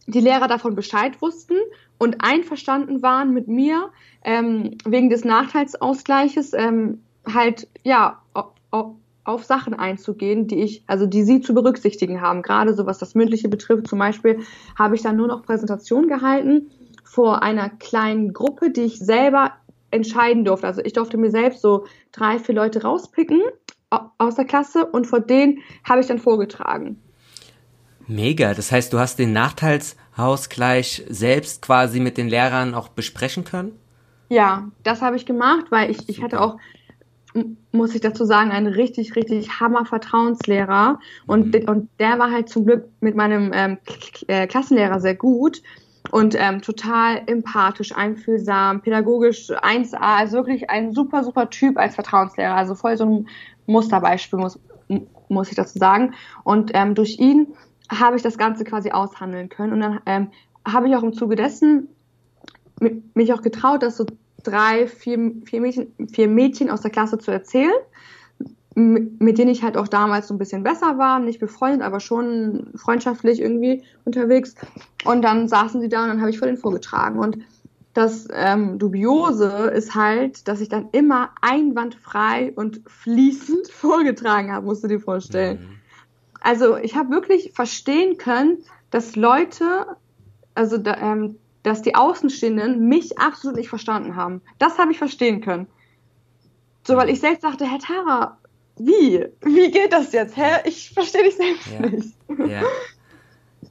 die 0.07 0.21
Lehrer 0.21 0.47
davon 0.47 0.73
Bescheid 0.73 1.21
wussten 1.21 1.57
und 1.99 2.23
einverstanden 2.23 3.03
waren 3.03 3.33
mit 3.33 3.47
mir, 3.47 3.91
ähm, 4.23 4.77
wegen 4.85 5.09
des 5.09 5.25
Nachteilsausgleiches 5.25 6.53
ähm, 6.53 7.01
halt 7.31 7.67
ja 7.83 8.21
auf, 8.71 9.43
Sachen 9.43 9.75
einzugehen, 9.75 10.47
die 10.47 10.63
ich, 10.63 10.83
also 10.87 11.05
die 11.05 11.21
sie 11.21 11.41
zu 11.41 11.53
berücksichtigen 11.53 12.19
haben. 12.19 12.41
Gerade 12.41 12.73
so 12.73 12.87
was 12.87 12.97
das 12.97 13.13
Mündliche 13.13 13.47
betrifft, 13.47 13.87
zum 13.87 13.99
Beispiel 13.99 14.39
habe 14.75 14.95
ich 14.95 15.03
dann 15.03 15.17
nur 15.17 15.27
noch 15.27 15.43
Präsentation 15.43 16.07
gehalten 16.07 16.71
vor 17.03 17.43
einer 17.43 17.69
kleinen 17.69 18.33
Gruppe, 18.33 18.71
die 18.71 18.81
ich 18.81 18.97
selber 18.97 19.51
entscheiden 19.91 20.45
durfte. 20.45 20.65
Also 20.65 20.81
ich 20.83 20.93
durfte 20.93 21.17
mir 21.17 21.29
selbst 21.29 21.61
so 21.61 21.85
drei, 22.11 22.39
vier 22.39 22.55
Leute 22.55 22.81
rauspicken 22.81 23.41
aus 23.89 24.35
der 24.35 24.45
Klasse 24.45 24.85
und 24.85 25.07
vor 25.07 25.19
denen 25.19 25.59
habe 25.83 26.01
ich 26.01 26.07
dann 26.07 26.19
vorgetragen. 26.19 27.01
Mega, 28.07 28.53
das 28.53 28.71
heißt, 28.71 28.91
du 28.91 28.99
hast 28.99 29.19
den 29.19 29.33
Nachteilsausgleich 29.33 31.05
selbst 31.09 31.61
quasi 31.61 31.99
mit 31.99 32.17
den 32.17 32.27
Lehrern 32.27 32.73
auch 32.73 32.89
besprechen 32.89 33.43
können? 33.43 33.73
Ja, 34.29 34.67
das 34.83 35.01
habe 35.01 35.15
ich 35.15 35.25
gemacht, 35.25 35.67
weil 35.69 35.91
ich, 35.91 36.09
ich 36.09 36.21
hatte 36.21 36.41
auch, 36.41 36.57
muss 37.71 37.93
ich 37.93 38.01
dazu 38.01 38.25
sagen, 38.25 38.51
einen 38.51 38.67
richtig, 38.67 39.15
richtig 39.15 39.59
hammer 39.59 39.85
Vertrauenslehrer 39.85 40.99
und, 41.27 41.53
mhm. 41.53 41.69
und 41.69 41.89
der 41.99 42.17
war 42.17 42.31
halt 42.31 42.49
zum 42.49 42.65
Glück 42.65 42.85
mit 42.99 43.15
meinem 43.15 43.51
ähm, 43.53 43.77
äh, 44.27 44.47
Klassenlehrer 44.47 44.99
sehr 44.99 45.15
gut 45.15 45.61
und 46.11 46.35
ähm, 46.37 46.61
total 46.61 47.21
empathisch, 47.27 47.95
einfühlsam, 47.95 48.81
pädagogisch 48.81 49.51
1A, 49.51 49.97
also 49.97 50.37
wirklich 50.37 50.69
ein 50.69 50.93
super, 50.93 51.23
super 51.23 51.49
Typ 51.49 51.77
als 51.77 51.95
Vertrauenslehrer, 51.95 52.55
also 52.55 52.75
voll 52.75 52.97
so 52.97 53.05
ein 53.05 53.27
Musterbeispiel, 53.69 54.39
muss, 54.39 54.59
muss 55.29 55.49
ich 55.49 55.55
dazu 55.55 55.77
sagen. 55.77 56.13
Und 56.43 56.71
ähm, 56.73 56.95
durch 56.95 57.19
ihn 57.19 57.47
habe 57.91 58.15
ich 58.17 58.23
das 58.23 58.37
Ganze 58.37 58.63
quasi 58.63 58.91
aushandeln 58.91 59.49
können. 59.49 59.73
Und 59.73 59.79
dann 59.79 59.99
ähm, 60.05 60.27
habe 60.67 60.87
ich 60.87 60.95
auch 60.95 61.03
im 61.03 61.13
Zuge 61.13 61.35
dessen 61.35 61.89
mich 63.13 63.33
auch 63.33 63.41
getraut, 63.41 63.83
das 63.83 63.97
so 63.97 64.05
drei, 64.43 64.87
vier, 64.87 65.33
vier, 65.43 65.61
Mädchen, 65.61 65.87
vier 66.11 66.27
Mädchen 66.27 66.69
aus 66.69 66.81
der 66.81 66.91
Klasse 66.91 67.17
zu 67.17 67.29
erzählen, 67.29 67.73
mit 68.75 69.37
denen 69.37 69.51
ich 69.51 69.63
halt 69.63 69.75
auch 69.75 69.89
damals 69.89 70.29
so 70.29 70.33
ein 70.33 70.37
bisschen 70.37 70.63
besser 70.63 70.97
war, 70.97 71.19
nicht 71.19 71.39
befreundet, 71.39 71.81
aber 71.81 71.99
schon 71.99 72.71
freundschaftlich 72.75 73.41
irgendwie 73.41 73.83
unterwegs. 74.05 74.55
Und 75.03 75.23
dann 75.23 75.49
saßen 75.49 75.81
sie 75.81 75.89
da 75.89 76.03
und 76.03 76.09
dann 76.09 76.21
habe 76.21 76.29
ich 76.29 76.39
vor 76.39 76.47
denen 76.47 76.57
vorgetragen. 76.57 77.19
Und 77.19 77.39
das 77.99 78.29
ähm, 78.31 78.79
Dubiose 78.79 79.71
ist 79.75 79.93
halt, 79.93 80.47
dass 80.47 80.61
ich 80.61 80.69
dann 80.69 80.87
immer 80.93 81.31
einwandfrei 81.41 82.53
und 82.55 82.81
fließend 82.87 83.67
vorgetragen 83.71 84.53
habe, 84.53 84.65
musst 84.65 84.83
du 84.83 84.87
dir 84.87 85.01
vorstellen. 85.01 85.59
Mhm. 85.59 85.75
Also 86.39 86.77
ich 86.77 86.95
habe 86.95 87.09
wirklich 87.09 87.51
verstehen 87.53 88.17
können, 88.17 88.59
dass 88.89 89.17
Leute, 89.17 89.85
also 90.55 90.77
da, 90.77 90.95
ähm, 90.95 91.39
dass 91.63 91.81
die 91.81 91.95
Außenstehenden 91.95 92.87
mich 92.87 93.19
absolut 93.19 93.57
nicht 93.57 93.67
verstanden 93.67 94.15
haben. 94.15 94.41
Das 94.59 94.77
habe 94.77 94.93
ich 94.93 94.97
verstehen 94.97 95.41
können. 95.41 95.67
So, 96.87 96.95
weil 96.95 97.09
ich 97.09 97.19
selbst 97.19 97.43
dachte, 97.43 97.65
Herr 97.65 97.79
Tara, 97.79 98.37
wie? 98.77 99.25
Wie 99.41 99.71
geht 99.71 99.91
das 99.91 100.13
jetzt? 100.13 100.37
Hä? 100.37 100.61
Ich 100.63 100.91
verstehe 100.91 101.23
dich 101.23 101.35
selbst 101.35 101.67
ja. 101.67 101.81
nicht. 101.81 102.15
Ja. 102.49 102.61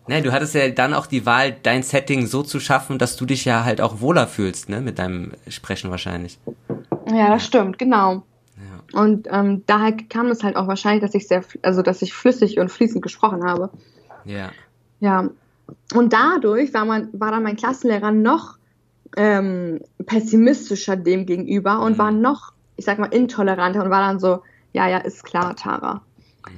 Ne, 0.07 0.23
du 0.23 0.33
hattest 0.33 0.55
ja 0.55 0.69
dann 0.71 0.95
auch 0.95 1.07
die 1.07 1.27
Wahl, 1.27 1.55
dein 1.63 1.83
Setting 1.83 2.27
so 2.27 2.43
zu 2.43 2.61
schaffen, 2.61 2.99
dass 2.99 3.17
du 3.17 3.27
dich 3.27 3.45
ja 3.45 3.65
halt 3.65 3.81
auch 3.81 4.01
wohler 4.01 4.27
fühlst, 4.27 4.69
ne, 4.69 4.81
mit 4.81 4.99
deinem 4.99 5.33
Sprechen 5.49 5.91
wahrscheinlich. 5.91 6.39
Ja, 7.13 7.29
das 7.31 7.45
stimmt, 7.45 7.79
genau. 7.79 8.23
Ja. 8.57 9.01
Und 9.01 9.29
ähm, 9.31 9.65
daher 9.67 9.93
kam 9.93 10.29
es 10.29 10.43
halt 10.43 10.57
auch 10.57 10.67
wahrscheinlich, 10.67 11.03
dass 11.03 11.15
ich 11.15 11.29
sehr, 11.29 11.45
also 11.63 11.83
dass 11.83 12.01
ich 12.03 12.15
flüssig 12.15 12.59
und 12.59 12.71
fließend 12.71 13.03
gesprochen 13.03 13.45
habe. 13.45 13.71
Ja. 14.25 14.51
Ja. 15.01 15.29
Und 15.95 16.13
dadurch 16.13 16.73
war 16.73 16.87
man, 16.87 17.09
war 17.13 17.31
dann 17.31 17.43
mein 17.43 17.57
Klassenlehrer 17.57 18.11
noch 18.11 18.57
ähm, 19.17 19.81
pessimistischer 20.07 20.97
dem 20.97 21.27
gegenüber 21.27 21.81
und 21.81 21.93
mhm. 21.93 21.99
war 21.99 22.11
noch, 22.11 22.53
ich 22.77 22.85
sag 22.85 22.99
mal, 22.99 23.07
intoleranter 23.13 23.85
und 23.85 23.91
war 23.91 24.01
dann 24.01 24.21
so, 24.21 24.43
ja, 24.73 24.89
ja, 24.89 24.99
ist 24.99 25.25
klar, 25.25 25.57
Tara. 25.57 26.03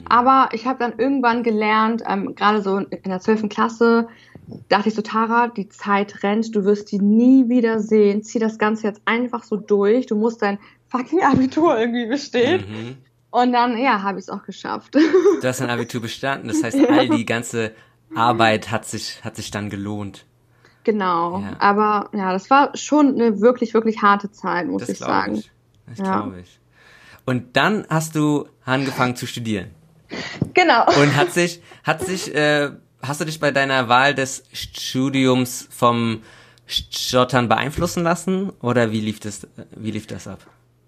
Aber 0.09 0.49
ich 0.53 0.66
habe 0.66 0.78
dann 0.78 0.99
irgendwann 0.99 1.43
gelernt, 1.43 2.03
ähm, 2.07 2.34
gerade 2.34 2.62
so 2.62 2.78
in 2.78 3.03
der 3.05 3.20
12. 3.20 3.49
Klasse, 3.49 4.09
dachte 4.68 4.88
ich 4.88 4.95
so, 4.95 5.03
Tara, 5.03 5.49
die 5.49 5.68
Zeit 5.68 6.22
rennt, 6.22 6.55
du 6.55 6.64
wirst 6.64 6.91
die 6.93 6.99
nie 6.99 7.49
wieder 7.49 7.80
sehen. 7.80 8.22
Zieh 8.22 8.38
das 8.38 8.59
Ganze 8.59 8.86
jetzt 8.86 9.03
einfach 9.05 9.45
so 9.45 9.57
durch. 9.57 10.07
Du 10.07 10.16
musst 10.16 10.43
dein 10.43 10.59
fucking 10.88 11.22
Abitur 11.22 11.78
irgendwie 11.78 12.07
bestehen. 12.07 12.64
Mhm. 12.68 12.97
Und 13.30 13.53
dann, 13.53 13.78
ja, 13.78 14.03
habe 14.03 14.18
ich 14.18 14.24
es 14.24 14.28
auch 14.28 14.43
geschafft. 14.43 14.95
Du 14.95 15.47
hast 15.47 15.61
dein 15.61 15.70
Abitur 15.70 16.01
bestanden. 16.01 16.49
Das 16.49 16.62
heißt, 16.62 16.78
ja. 16.80 16.88
all 16.88 17.09
die 17.09 17.24
ganze 17.24 17.72
Arbeit 18.14 18.70
hat 18.70 18.86
sich, 18.86 19.24
hat 19.24 19.36
sich 19.36 19.51
dann 19.51 19.70
gelohnt. 19.70 20.26
Genau. 20.82 21.41
Ja. 21.41 21.57
Aber 21.59 22.11
ja, 22.12 22.32
das 22.32 22.51
war 22.51 22.76
schon 22.76 23.14
eine 23.14 23.41
wirklich, 23.41 23.74
wirklich 23.74 24.03
harte 24.03 24.30
Zeit, 24.32 24.66
muss 24.66 24.80
das 24.80 24.88
ich 24.91 24.99
sagen. 24.99 25.36
Ich. 25.36 25.51
Das 25.86 25.99
ja. 25.99 26.05
glaube 26.05 26.41
ich. 26.41 26.59
Und 27.26 27.57
dann 27.57 27.86
hast 27.88 28.16
du 28.16 28.47
angefangen 28.64 29.14
zu 29.14 29.26
studieren. 29.26 29.70
Genau. 30.54 30.86
Und 31.00 31.16
hat 31.16 31.32
sich, 31.32 31.62
hat 31.84 32.02
sich, 32.02 32.34
äh, 32.34 32.70
hast 33.02 33.20
du 33.20 33.24
dich 33.24 33.40
bei 33.40 33.50
deiner 33.50 33.88
Wahl 33.88 34.14
des 34.14 34.44
Studiums 34.52 35.68
vom 35.70 36.22
Stottern 36.66 37.48
beeinflussen 37.48 38.02
lassen? 38.02 38.50
Oder 38.61 38.92
wie 38.92 39.00
lief 39.00 39.20
das, 39.20 39.46
wie 39.76 39.90
lief 39.90 40.06
das 40.06 40.28
ab? 40.28 40.38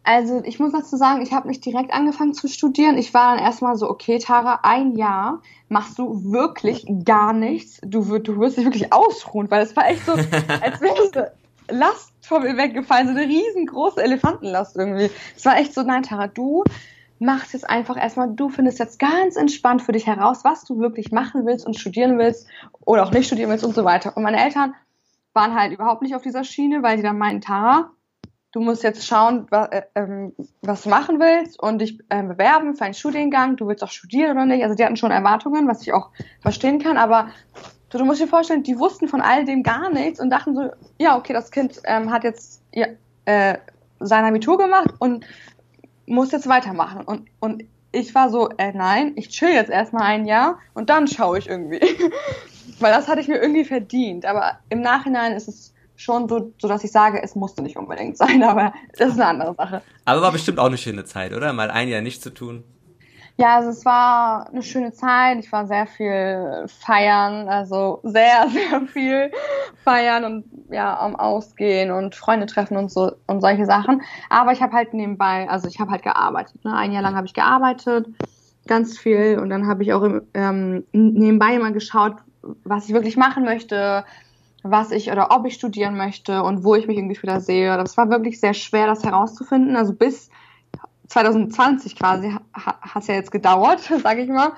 Also 0.05 0.43
ich 0.45 0.59
muss 0.59 0.73
dazu 0.73 0.97
sagen, 0.97 1.23
ich 1.23 1.33
habe 1.33 1.47
nicht 1.47 1.65
direkt 1.65 1.93
angefangen 1.93 2.35
zu 2.35 2.49
studieren. 2.49 2.99
Ich 2.99 3.15
war 3.15 3.37
dann 3.37 3.45
erstmal 3.45 3.77
so, 3.77 3.89
okay, 3.89 4.19
Tara, 4.19 4.61
ein 4.65 4.97
Jahr 4.97 5.41
machst 5.69 5.99
du 5.99 6.33
wirklich 6.33 6.85
gar 7.05 7.33
nichts. 7.33 7.81
Du, 7.85 8.09
wirst, 8.09 8.27
du 8.27 8.39
wirst 8.41 8.57
dich 8.57 8.65
wirklich 8.65 8.93
ausruhen, 8.93 9.51
weil 9.51 9.63
es 9.63 9.77
war 9.77 9.89
echt 9.89 10.05
so, 10.05 10.13
als 10.61 10.81
wäre 10.81 10.95
diese 11.07 11.33
Last 11.69 12.13
von 12.23 12.43
mir 12.43 12.57
weggefallen, 12.57 13.09
so 13.09 13.15
eine 13.15 13.29
riesengroße 13.29 14.03
Elefantenlast 14.03 14.77
irgendwie. 14.77 15.11
Es 15.37 15.45
war 15.45 15.57
echt 15.57 15.73
so, 15.73 15.83
nein, 15.83 16.03
Tara, 16.03 16.27
du 16.27 16.65
machst 17.23 17.53
jetzt 17.53 17.69
einfach 17.69 17.97
erstmal, 17.97 18.35
du 18.35 18.49
findest 18.49 18.79
jetzt 18.79 18.99
ganz 18.99 19.37
entspannt 19.37 19.83
für 19.83 19.93
dich 19.93 20.07
heraus, 20.07 20.45
was 20.45 20.65
du 20.65 20.79
wirklich 20.79 21.13
machen 21.13 21.47
willst 21.47 21.67
und 21.67 21.79
studieren 21.79 22.19
willst 22.19 22.47
oder 22.85 23.05
auch 23.05 23.13
nicht 23.13 23.27
studieren 23.27 23.51
willst 23.51 23.65
und 23.65 23.75
so 23.75 23.85
weiter. 23.85 24.17
Und 24.17 24.23
meine 24.23 24.43
Eltern 24.43 24.75
waren 25.33 25.55
halt 25.55 25.73
überhaupt 25.73 26.03
nicht 26.03 26.15
auf 26.15 26.23
dieser 26.23 26.45
Schiene, 26.45 26.83
weil 26.83 26.97
sie 26.97 27.03
dann 27.03 27.19
meinten, 27.19 27.41
Tara, 27.41 27.91
du 28.53 28.61
musst 28.61 28.83
jetzt 28.83 29.07
schauen, 29.07 29.47
was, 29.51 29.69
äh, 29.71 29.83
ähm, 29.95 30.35
was 30.61 30.83
du 30.83 30.91
machen 30.91 31.19
willst 31.19 31.59
und 31.59 31.79
dich 31.79 31.99
äh, 32.11 32.23
bewerben 32.23 32.75
für 32.75 32.85
einen 32.85 32.95
Studiengang. 32.95 33.57
Du 33.57 33.67
willst 33.67 33.83
auch 33.83 33.91
studieren 33.91 34.33
oder 34.33 34.47
nicht. 34.47 34.63
Also 34.63 34.77
die 34.77 34.85
hatten 34.85 34.97
schon 34.97 35.11
Erwartungen, 35.11 35.67
was 35.67 35.83
ich 35.83 35.93
auch 35.93 36.11
verstehen 36.41 36.79
kann, 36.79 36.99
aber 36.99 37.31
du, 37.89 37.99
du 37.99 38.05
musst 38.05 38.21
dir 38.21 38.29
vorstellen, 38.29 38.63
die 38.63 38.79
wussten 38.79 39.09
von 39.09 39.21
all 39.21 39.45
dem 39.45 39.63
gar 39.63 39.91
nichts 39.91 40.21
und 40.21 40.31
dachten 40.31 40.55
so, 40.55 40.71
ja, 40.99 41.17
okay, 41.17 41.33
das 41.33 41.51
Kind 41.51 41.81
ähm, 41.85 42.11
hat 42.11 42.25
jetzt 42.25 42.63
ja, 42.73 42.89
äh, 43.25 43.57
sein 44.01 44.25
Abitur 44.25 44.59
gemacht 44.59 44.91
und 44.99 45.25
muss 46.07 46.33
jetzt 46.33 46.49
weitermachen. 46.49 47.03
Und, 47.03 47.29
und 47.41 47.65
ich 47.93 48.15
war 48.15 48.31
so, 48.31 48.49
äh, 48.57 48.73
nein, 48.73 49.13
ich 49.17 49.29
chill 49.29 49.51
jetzt 49.51 49.71
erstmal 49.71 50.05
ein 50.05 50.27
Jahr 50.27 50.59
und 50.75 50.91
dann 50.91 51.07
schaue 51.07 51.39
ich 51.39 51.49
irgendwie. 51.49 51.81
Weil 52.81 52.93
das 52.93 53.09
hatte 53.09 53.21
ich 53.21 53.29
mir 53.29 53.41
irgendwie 53.41 53.65
verdient. 53.65 54.27
Aber 54.27 54.59
im 54.71 54.81
Nachhinein 54.81 55.33
ist 55.35 55.49
es 55.49 55.75
schon 55.95 56.29
so, 56.29 56.53
so 56.59 56.69
dass 56.69 56.85
ich 56.85 56.91
sage, 56.91 57.23
es 57.23 57.35
musste 57.35 57.63
nicht 57.63 57.77
unbedingt 57.77 58.17
sein, 58.19 58.43
aber 58.43 58.73
das 58.97 59.11
ist 59.11 59.21
eine 59.21 59.27
andere 59.27 59.55
Sache. 59.55 59.83
Aber 60.05 60.23
war 60.23 60.33
bestimmt 60.33 60.59
auch 60.59 60.67
eine 60.67 60.79
schöne 60.79 61.05
Zeit, 61.05 61.33
oder? 61.33 61.53
Mal 61.53 61.71
ein 61.71 61.89
Jahr 61.89 62.01
nichts 62.01 62.23
zu 62.23 62.31
tun. 62.31 62.65
Ja, 63.39 63.57
also 63.57 63.71
es 63.71 63.85
war 63.85 64.49
eine 64.51 64.63
schöne 64.63 64.93
Zeit. 64.93 65.39
Ich 65.39 65.51
war 65.53 65.67
sehr 65.67 65.87
viel 65.87 66.65
feiern, 66.67 67.49
also 67.49 68.01
sehr, 68.03 68.49
sehr 68.51 68.83
viel 68.87 69.31
feiern 69.85 70.25
und 70.25 70.45
ja, 70.71 70.99
am 70.99 71.17
Ausgehen 71.17 71.91
und 71.91 72.15
Freunde 72.15 72.47
treffen 72.47 72.77
und 72.77 72.91
so 72.91 73.13
und 73.27 73.41
solche 73.41 73.67
Sachen. 73.67 74.03
Aber 74.29 74.53
ich 74.53 74.63
habe 74.63 74.75
halt 74.75 74.95
nebenbei, 74.95 75.49
also 75.49 75.67
ich 75.69 75.81
habe 75.81 75.91
halt 75.91 76.03
gearbeitet. 76.03 76.65
Ne? 76.65 76.75
Ein 76.75 76.93
Jahr 76.93 77.03
lang 77.03 77.17
habe 77.17 77.27
ich 77.27 77.35
gearbeitet, 77.35 78.07
ganz 78.67 78.99
viel 78.99 79.39
und 79.39 79.51
dann 79.51 79.67
habe 79.67 79.83
ich 79.83 79.93
auch 79.93 80.07
ähm, 80.35 80.85
nebenbei 80.93 81.55
immer 81.55 81.73
geschaut, 81.73 82.17
was 82.65 82.89
ich 82.89 82.95
wirklich 82.95 83.17
machen 83.17 83.45
möchte, 83.45 84.05
was 84.63 84.93
ich 84.93 85.11
oder 85.11 85.31
ob 85.31 85.47
ich 85.47 85.55
studieren 85.55 85.97
möchte 85.97 86.43
und 86.43 86.65
wo 86.65 86.75
ich 86.75 86.87
mich 86.87 86.97
irgendwie 86.97 87.21
wieder 87.21 87.41
sehe. 87.41 87.77
Das 87.77 87.97
war 87.97 88.11
wirklich 88.11 88.41
sehr 88.41 88.55
schwer, 88.55 88.87
das 88.87 89.05
herauszufinden. 89.05 89.77
Also 89.77 89.93
bis 89.95 90.31
2020 91.13 91.97
quasi 91.97 92.35
hat 92.55 93.03
es 93.03 93.07
ja 93.07 93.15
jetzt 93.15 93.31
gedauert, 93.31 93.81
sage 94.03 94.23
ich 94.23 94.29
mal. 94.29 94.53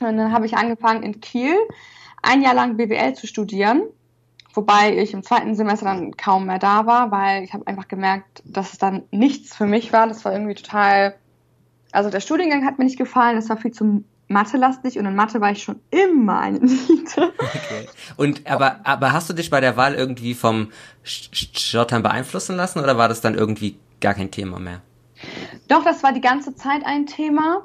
Und 0.00 0.16
dann 0.16 0.32
habe 0.32 0.46
ich 0.46 0.56
angefangen 0.56 1.02
in 1.02 1.20
Kiel 1.20 1.56
ein 2.22 2.42
Jahr 2.42 2.54
lang 2.54 2.76
BWL 2.76 3.14
zu 3.14 3.26
studieren, 3.26 3.82
wobei 4.52 4.96
ich 4.98 5.12
im 5.12 5.22
zweiten 5.22 5.54
Semester 5.54 5.86
dann 5.86 6.16
kaum 6.16 6.46
mehr 6.46 6.58
da 6.58 6.86
war, 6.86 7.10
weil 7.10 7.44
ich 7.44 7.52
habe 7.52 7.66
einfach 7.66 7.88
gemerkt, 7.88 8.42
dass 8.44 8.72
es 8.72 8.78
dann 8.78 9.04
nichts 9.10 9.54
für 9.54 9.66
mich 9.66 9.92
war. 9.92 10.06
Das 10.06 10.24
war 10.24 10.32
irgendwie 10.32 10.54
total, 10.54 11.14
also 11.92 12.10
der 12.10 12.20
Studiengang 12.20 12.64
hat 12.64 12.78
mir 12.78 12.84
nicht 12.84 12.98
gefallen, 12.98 13.38
es 13.38 13.48
war 13.48 13.56
viel 13.56 13.72
zu 13.72 14.04
Mathe-lastig 14.28 14.98
und 14.98 15.06
in 15.06 15.14
Mathe 15.14 15.40
war 15.40 15.52
ich 15.52 15.62
schon 15.62 15.80
immer 15.90 16.40
eine 16.40 16.58
Niete. 16.60 17.32
Okay. 17.38 17.88
Und 18.16 18.46
aber, 18.50 18.80
aber 18.84 19.12
hast 19.12 19.30
du 19.30 19.34
dich 19.34 19.50
bei 19.50 19.60
der 19.60 19.76
Wahl 19.76 19.94
irgendwie 19.94 20.34
vom 20.34 20.72
Stottern 21.04 22.02
beeinflussen 22.02 22.56
lassen 22.56 22.80
oder 22.80 22.98
war 22.98 23.08
das 23.08 23.20
dann 23.20 23.34
irgendwie 23.34 23.78
gar 24.00 24.14
kein 24.14 24.30
Thema 24.30 24.58
mehr? 24.58 24.82
Doch, 25.68 25.84
das 25.84 26.02
war 26.02 26.12
die 26.12 26.20
ganze 26.20 26.54
Zeit 26.54 26.84
ein 26.84 27.06
Thema. 27.06 27.62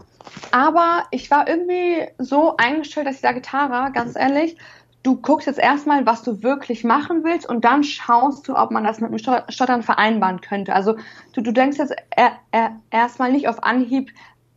Aber 0.51 1.03
ich 1.11 1.31
war 1.31 1.47
irgendwie 1.47 2.07
so 2.17 2.55
eingestellt, 2.57 3.07
dass 3.07 3.15
ich 3.15 3.21
sage, 3.21 3.41
Tara, 3.41 3.89
ganz 3.89 4.15
ehrlich, 4.15 4.57
du 5.03 5.15
guckst 5.17 5.47
jetzt 5.47 5.59
erstmal, 5.59 6.05
was 6.05 6.23
du 6.23 6.43
wirklich 6.43 6.83
machen 6.83 7.23
willst 7.23 7.49
und 7.49 7.65
dann 7.65 7.83
schaust 7.83 8.47
du, 8.47 8.55
ob 8.55 8.71
man 8.71 8.83
das 8.83 8.99
mit 8.99 9.11
dem 9.11 9.17
Stottern 9.49 9.81
vereinbaren 9.81 10.41
könnte. 10.41 10.73
Also 10.73 10.95
du, 11.33 11.41
du 11.41 11.51
denkst 11.51 11.77
jetzt 11.77 11.93
er, 12.11 12.33
er, 12.51 12.77
erstmal 12.91 13.31
nicht 13.31 13.47
auf 13.47 13.63
Anhieb 13.63 14.11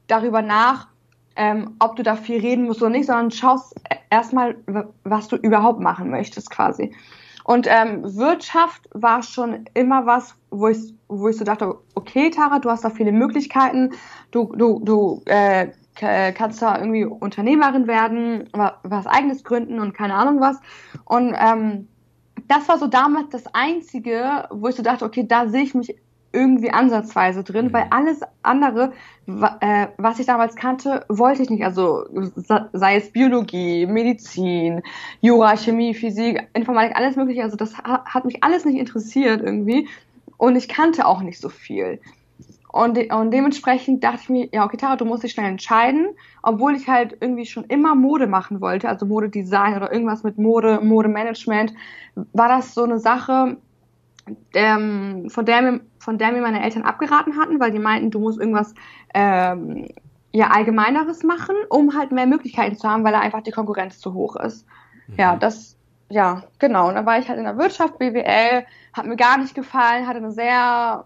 darüber 0.06 0.42
nach, 0.42 0.88
ähm, 1.36 1.76
ob 1.78 1.96
du 1.96 2.02
da 2.02 2.14
viel 2.16 2.40
reden 2.40 2.64
musst 2.64 2.82
oder 2.82 2.90
nicht, 2.90 3.06
sondern 3.06 3.30
schaust 3.30 3.74
erstmal, 4.10 4.56
was 5.02 5.28
du 5.28 5.36
überhaupt 5.36 5.80
machen 5.80 6.10
möchtest 6.10 6.50
quasi. 6.50 6.94
Und 7.44 7.66
ähm, 7.68 8.02
Wirtschaft 8.16 8.88
war 8.92 9.22
schon 9.22 9.66
immer 9.74 10.06
was, 10.06 10.34
wo 10.50 10.68
ich, 10.68 10.94
wo 11.08 11.28
ich 11.28 11.36
so 11.36 11.44
dachte, 11.44 11.76
okay, 11.94 12.30
Tara, 12.30 12.58
du 12.58 12.70
hast 12.70 12.84
da 12.84 12.90
viele 12.90 13.12
Möglichkeiten, 13.12 13.90
du, 14.30 14.52
du, 14.56 14.80
du 14.82 15.22
äh, 15.26 15.68
kannst 15.94 16.62
da 16.62 16.78
irgendwie 16.78 17.04
Unternehmerin 17.04 17.86
werden, 17.86 18.48
was 18.82 19.06
eigenes 19.06 19.44
gründen 19.44 19.78
und 19.78 19.94
keine 19.94 20.14
Ahnung 20.14 20.40
was. 20.40 20.58
Und 21.04 21.36
ähm, 21.38 21.86
das 22.48 22.68
war 22.68 22.78
so 22.78 22.86
damals 22.86 23.28
das 23.30 23.46
Einzige, 23.54 24.48
wo 24.50 24.68
ich 24.68 24.74
so 24.74 24.82
dachte, 24.82 25.04
okay, 25.04 25.26
da 25.26 25.46
sehe 25.46 25.62
ich 25.62 25.74
mich 25.74 25.94
irgendwie 26.34 26.70
ansatzweise 26.70 27.44
drin, 27.44 27.72
weil 27.72 27.84
mhm. 27.86 27.92
alles 27.92 28.20
andere, 28.42 28.92
äh, 29.26 29.86
was 29.96 30.18
ich 30.18 30.26
damals 30.26 30.56
kannte, 30.56 31.06
wollte 31.08 31.42
ich 31.42 31.50
nicht. 31.50 31.64
Also 31.64 32.04
sei 32.72 32.96
es 32.96 33.10
Biologie, 33.12 33.86
Medizin, 33.86 34.82
Jura, 35.20 35.56
Chemie, 35.56 35.94
Physik, 35.94 36.48
Informatik, 36.52 36.96
alles 36.96 37.16
mögliche. 37.16 37.42
Also 37.42 37.56
das 37.56 37.78
hat 37.78 38.24
mich 38.24 38.42
alles 38.42 38.64
nicht 38.64 38.78
interessiert 38.78 39.40
irgendwie. 39.42 39.88
Und 40.36 40.56
ich 40.56 40.68
kannte 40.68 41.06
auch 41.06 41.22
nicht 41.22 41.40
so 41.40 41.48
viel. 41.48 42.00
Und, 42.74 42.96
de 42.96 43.12
und 43.12 43.30
dementsprechend 43.30 44.02
dachte 44.02 44.22
ich 44.22 44.28
mir, 44.28 44.48
ja, 44.52 44.64
okay, 44.64 44.76
Tara, 44.76 44.96
du 44.96 45.04
musst 45.04 45.22
dich 45.22 45.30
schnell 45.30 45.48
entscheiden, 45.48 46.08
obwohl 46.42 46.74
ich 46.74 46.88
halt 46.88 47.16
irgendwie 47.20 47.46
schon 47.46 47.62
immer 47.66 47.94
Mode 47.94 48.26
machen 48.26 48.60
wollte, 48.60 48.88
also 48.88 49.06
Modedesign 49.06 49.76
oder 49.76 49.92
irgendwas 49.92 50.24
mit 50.24 50.38
Mode, 50.38 50.80
Modemanagement, 50.82 51.72
war 52.32 52.48
das 52.48 52.74
so 52.74 52.82
eine 52.82 52.98
Sache, 52.98 53.58
ähm, 54.54 55.28
von, 55.28 55.44
der 55.44 55.62
mir, 55.62 55.80
von 55.98 56.18
der 56.18 56.32
mir 56.32 56.40
meine 56.40 56.62
Eltern 56.62 56.82
abgeraten 56.82 57.38
hatten, 57.38 57.60
weil 57.60 57.70
die 57.70 57.78
meinten, 57.78 58.10
du 58.10 58.18
musst 58.18 58.38
irgendwas 58.38 58.74
ähm, 59.12 59.88
ja, 60.32 60.48
Allgemeineres 60.48 61.22
machen, 61.22 61.54
um 61.68 61.96
halt 61.96 62.12
mehr 62.12 62.26
Möglichkeiten 62.26 62.76
zu 62.76 62.88
haben, 62.88 63.04
weil 63.04 63.12
da 63.12 63.20
einfach 63.20 63.42
die 63.42 63.52
Konkurrenz 63.52 64.00
zu 64.00 64.14
hoch 64.14 64.36
ist. 64.36 64.66
Mhm. 65.06 65.14
Ja, 65.16 65.36
das, 65.36 65.76
ja, 66.08 66.42
genau. 66.58 66.88
Und 66.88 66.94
da 66.94 67.06
war 67.06 67.18
ich 67.18 67.28
halt 67.28 67.38
in 67.38 67.44
der 67.44 67.58
Wirtschaft, 67.58 67.98
BWL, 67.98 68.64
hat 68.92 69.06
mir 69.06 69.16
gar 69.16 69.38
nicht 69.38 69.54
gefallen, 69.54 70.06
hatte 70.06 70.18
eine 70.18 70.32
sehr 70.32 71.04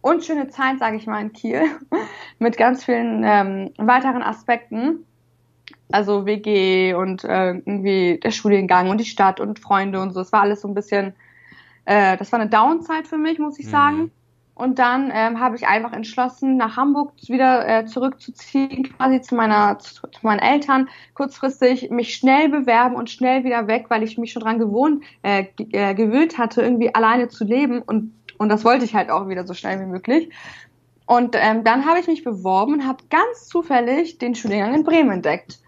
unschöne 0.00 0.48
Zeit, 0.48 0.78
sage 0.78 0.96
ich 0.96 1.06
mal, 1.06 1.20
in 1.20 1.32
Kiel, 1.32 1.62
mit 2.38 2.56
ganz 2.56 2.84
vielen 2.84 3.22
ähm, 3.24 3.72
weiteren 3.78 4.22
Aspekten. 4.22 5.04
Also 5.90 6.26
WG 6.26 6.94
und 6.94 7.24
äh, 7.24 7.54
irgendwie 7.54 8.20
der 8.22 8.30
Studiengang 8.30 8.90
und 8.90 8.98
die 8.98 9.06
Stadt 9.06 9.40
und 9.40 9.58
Freunde 9.58 10.00
und 10.00 10.12
so. 10.12 10.20
Es 10.20 10.32
war 10.32 10.42
alles 10.42 10.60
so 10.60 10.68
ein 10.68 10.74
bisschen 10.74 11.14
äh, 11.88 12.16
das 12.18 12.30
war 12.32 12.38
eine 12.38 12.50
Downside 12.50 13.04
für 13.04 13.16
mich, 13.16 13.38
muss 13.38 13.58
ich 13.58 13.66
mhm. 13.66 13.70
sagen. 13.70 14.10
Und 14.54 14.78
dann 14.78 15.12
ähm, 15.14 15.38
habe 15.38 15.54
ich 15.56 15.68
einfach 15.68 15.92
entschlossen, 15.92 16.56
nach 16.56 16.76
Hamburg 16.76 17.12
wieder 17.28 17.66
äh, 17.66 17.86
zurückzuziehen, 17.86 18.82
quasi 18.96 19.20
zu 19.20 19.36
meiner, 19.36 19.78
zu, 19.78 20.02
zu, 20.08 20.20
meinen 20.22 20.40
Eltern, 20.40 20.88
kurzfristig 21.14 21.90
mich 21.90 22.14
schnell 22.14 22.48
bewerben 22.48 22.96
und 22.96 23.08
schnell 23.08 23.44
wieder 23.44 23.68
weg, 23.68 23.86
weil 23.88 24.02
ich 24.02 24.18
mich 24.18 24.32
schon 24.32 24.42
dran 24.42 24.58
gewohnt, 24.58 25.04
äh, 25.22 25.44
äh, 25.70 25.94
gewöhnt 25.94 26.38
hatte, 26.38 26.60
irgendwie 26.60 26.92
alleine 26.94 27.28
zu 27.28 27.44
leben 27.44 27.82
und 27.82 28.12
Und 28.38 28.50
das 28.50 28.64
wollte 28.64 28.84
ich 28.84 28.94
halt 28.94 29.10
auch 29.10 29.28
wieder 29.28 29.46
so 29.46 29.54
schnell 29.54 29.80
wie 29.80 29.86
möglich. 29.86 30.30
Und 31.06 31.36
ähm, 31.38 31.64
dann 31.64 31.86
habe 31.86 32.00
ich 32.00 32.06
mich 32.06 32.22
beworben 32.22 32.74
und 32.74 32.86
habe 32.86 33.02
ganz 33.08 33.48
zufällig 33.48 34.18
den 34.18 34.34
Studiengang 34.34 34.74
in 34.74 34.84
Bremen 34.84 35.10
entdeckt. 35.10 35.58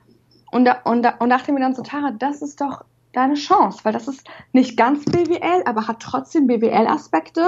Und, 0.52 0.66
da, 0.66 0.80
und, 0.84 1.02
da, 1.02 1.14
und 1.18 1.30
dachte 1.30 1.52
mir 1.52 1.60
dann 1.60 1.74
so, 1.74 1.82
Tara, 1.82 2.10
das 2.10 2.42
ist 2.42 2.60
doch 2.60 2.84
deine 3.12 3.34
Chance, 3.34 3.80
weil 3.82 3.92
das 3.92 4.08
ist 4.08 4.26
nicht 4.52 4.76
ganz 4.76 5.04
BWL, 5.04 5.62
aber 5.64 5.88
hat 5.88 6.00
trotzdem 6.00 6.46
BWL-Aspekte, 6.46 7.44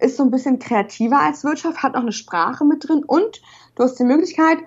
ist 0.00 0.16
so 0.16 0.24
ein 0.24 0.30
bisschen 0.30 0.58
kreativer 0.58 1.20
als 1.20 1.44
Wirtschaft, 1.44 1.82
hat 1.82 1.94
noch 1.94 2.02
eine 2.02 2.12
Sprache 2.12 2.64
mit 2.64 2.88
drin 2.88 3.04
und 3.06 3.40
du 3.76 3.84
hast 3.84 3.98
die 3.98 4.04
Möglichkeit, 4.04 4.58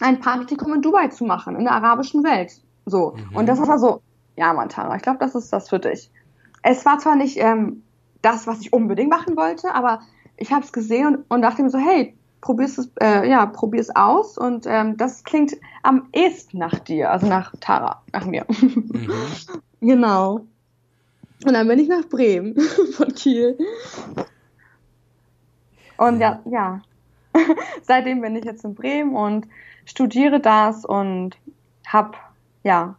ein 0.00 0.20
Praktikum 0.20 0.74
in 0.74 0.82
Dubai 0.82 1.08
zu 1.08 1.24
machen, 1.24 1.56
in 1.56 1.64
der 1.64 1.72
arabischen 1.72 2.24
Welt. 2.24 2.52
So. 2.86 3.14
Mhm. 3.16 3.36
Und 3.36 3.46
das 3.46 3.60
war 3.66 3.78
so, 3.78 4.02
ja, 4.36 4.52
Mann, 4.52 4.68
Tara, 4.68 4.96
ich 4.96 5.02
glaube, 5.02 5.18
das 5.18 5.34
ist 5.34 5.52
das 5.52 5.68
für 5.68 5.78
dich. 5.78 6.10
Es 6.62 6.84
war 6.84 6.98
zwar 6.98 7.16
nicht 7.16 7.38
ähm, 7.38 7.82
das, 8.20 8.46
was 8.46 8.60
ich 8.60 8.72
unbedingt 8.72 9.10
machen 9.10 9.36
wollte, 9.36 9.74
aber 9.74 10.00
ich 10.36 10.52
habe 10.52 10.64
es 10.64 10.72
gesehen 10.72 11.06
und, 11.06 11.24
und 11.28 11.42
dachte 11.42 11.62
mir 11.62 11.70
so, 11.70 11.78
hey, 11.78 12.16
probier's 12.42 12.76
es, 12.76 12.90
äh, 13.00 13.26
ja, 13.30 13.46
probier's 13.46 13.88
aus 13.88 14.36
und 14.36 14.66
ähm, 14.68 14.98
das 14.98 15.24
klingt 15.24 15.56
am 15.82 16.08
ehesten 16.12 16.58
nach 16.58 16.78
dir, 16.80 17.10
also 17.10 17.26
nach 17.26 17.54
Tara, 17.60 18.02
nach 18.12 18.26
mir. 18.26 18.44
Mhm. 18.48 19.10
genau. 19.80 20.40
Und 21.46 21.54
dann 21.54 21.66
bin 21.66 21.78
ich 21.78 21.88
nach 21.88 22.04
Bremen 22.08 22.60
von 22.92 23.08
Kiel. 23.14 23.56
Und 25.96 26.20
ja, 26.20 26.40
ja. 26.44 26.82
Seitdem 27.82 28.20
bin 28.20 28.36
ich 28.36 28.44
jetzt 28.44 28.64
in 28.64 28.74
Bremen 28.74 29.16
und 29.16 29.46
studiere 29.86 30.40
das 30.40 30.84
und 30.84 31.36
habe 31.86 32.12
ja 32.64 32.96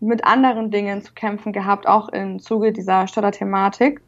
mit 0.00 0.24
anderen 0.24 0.70
Dingen 0.70 1.02
zu 1.02 1.12
kämpfen 1.12 1.52
gehabt, 1.52 1.86
auch 1.86 2.08
im 2.08 2.40
Zuge 2.40 2.72
dieser 2.72 3.06
Stotterthematik. 3.06 4.00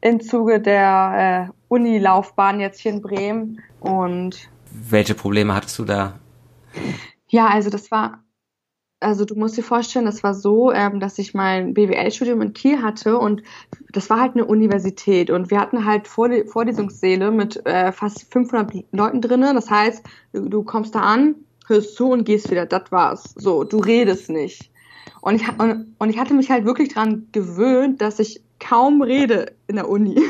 Im 0.00 0.20
Zuge 0.20 0.60
der 0.60 1.50
äh, 1.50 1.63
Unilaufbahn 1.74 2.60
jetzt 2.60 2.80
hier 2.80 2.92
in 2.92 3.02
Bremen. 3.02 3.60
Und 3.80 4.48
welche 4.70 5.14
Probleme 5.14 5.54
hattest 5.54 5.78
du 5.78 5.84
da? 5.84 6.18
Ja, 7.28 7.48
also 7.48 7.70
das 7.70 7.90
war, 7.90 8.22
also 9.00 9.24
du 9.24 9.34
musst 9.34 9.56
dir 9.56 9.62
vorstellen, 9.62 10.06
das 10.06 10.22
war 10.22 10.34
so, 10.34 10.72
ähm, 10.72 11.00
dass 11.00 11.18
ich 11.18 11.34
mein 11.34 11.74
BWL-Studium 11.74 12.40
in 12.42 12.52
Kiel 12.52 12.80
hatte 12.82 13.18
und 13.18 13.42
das 13.90 14.08
war 14.08 14.20
halt 14.20 14.34
eine 14.34 14.44
Universität 14.44 15.30
und 15.30 15.50
wir 15.50 15.60
hatten 15.60 15.84
halt 15.84 16.06
Vorlesungssäle 16.08 17.30
mit 17.30 17.64
äh, 17.66 17.92
fast 17.92 18.32
500 18.32 18.84
Leuten 18.92 19.20
drinnen. 19.20 19.54
Das 19.54 19.70
heißt, 19.70 20.04
du, 20.32 20.48
du 20.48 20.62
kommst 20.62 20.94
da 20.94 21.00
an, 21.00 21.34
hörst 21.66 21.96
zu 21.96 22.10
und 22.10 22.24
gehst 22.24 22.50
wieder. 22.50 22.66
Das 22.66 22.90
war's. 22.90 23.34
So, 23.36 23.64
du 23.64 23.78
redest 23.78 24.30
nicht. 24.30 24.70
Und 25.20 25.36
ich, 25.36 25.48
und, 25.58 25.94
und 25.98 26.10
ich 26.10 26.18
hatte 26.18 26.34
mich 26.34 26.50
halt 26.50 26.64
wirklich 26.64 26.92
dran 26.92 27.28
gewöhnt, 27.32 28.00
dass 28.00 28.18
ich 28.18 28.42
kaum 28.58 29.02
rede 29.02 29.52
in 29.66 29.76
der 29.76 29.88
Uni. 29.88 30.16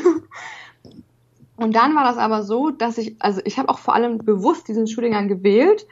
Und 1.57 1.77
dann 1.77 1.95
war 1.95 2.05
das 2.05 2.17
aber 2.17 2.43
so, 2.43 2.71
dass 2.71 2.99
ich, 2.99 3.17
also 3.21 3.41
ich 3.45 3.59
habe 3.59 3.69
auch 3.69 3.79
vor 3.79 3.95
allem 3.95 4.19
bewusst 4.19 4.67
diesen 4.69 4.87
Studiengang 4.87 5.29
gewählt, 5.29 5.87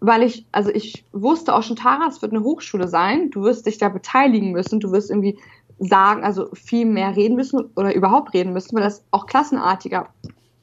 weil 0.00 0.22
ich, 0.22 0.46
also 0.50 0.70
ich 0.70 1.04
wusste 1.12 1.54
auch 1.54 1.62
schon, 1.62 1.76
Tara, 1.76 2.06
es 2.08 2.22
wird 2.22 2.32
eine 2.32 2.42
Hochschule 2.42 2.88
sein, 2.88 3.30
du 3.30 3.42
wirst 3.42 3.66
dich 3.66 3.78
da 3.78 3.88
beteiligen 3.88 4.52
müssen, 4.52 4.80
du 4.80 4.90
wirst 4.92 5.10
irgendwie 5.10 5.38
sagen, 5.78 6.24
also 6.24 6.48
viel 6.54 6.86
mehr 6.86 7.14
reden 7.16 7.36
müssen 7.36 7.70
oder 7.76 7.94
überhaupt 7.94 8.32
reden 8.34 8.52
müssen, 8.52 8.74
weil 8.76 8.82
das 8.82 9.04
auch 9.10 9.26
klassenartiger 9.26 10.08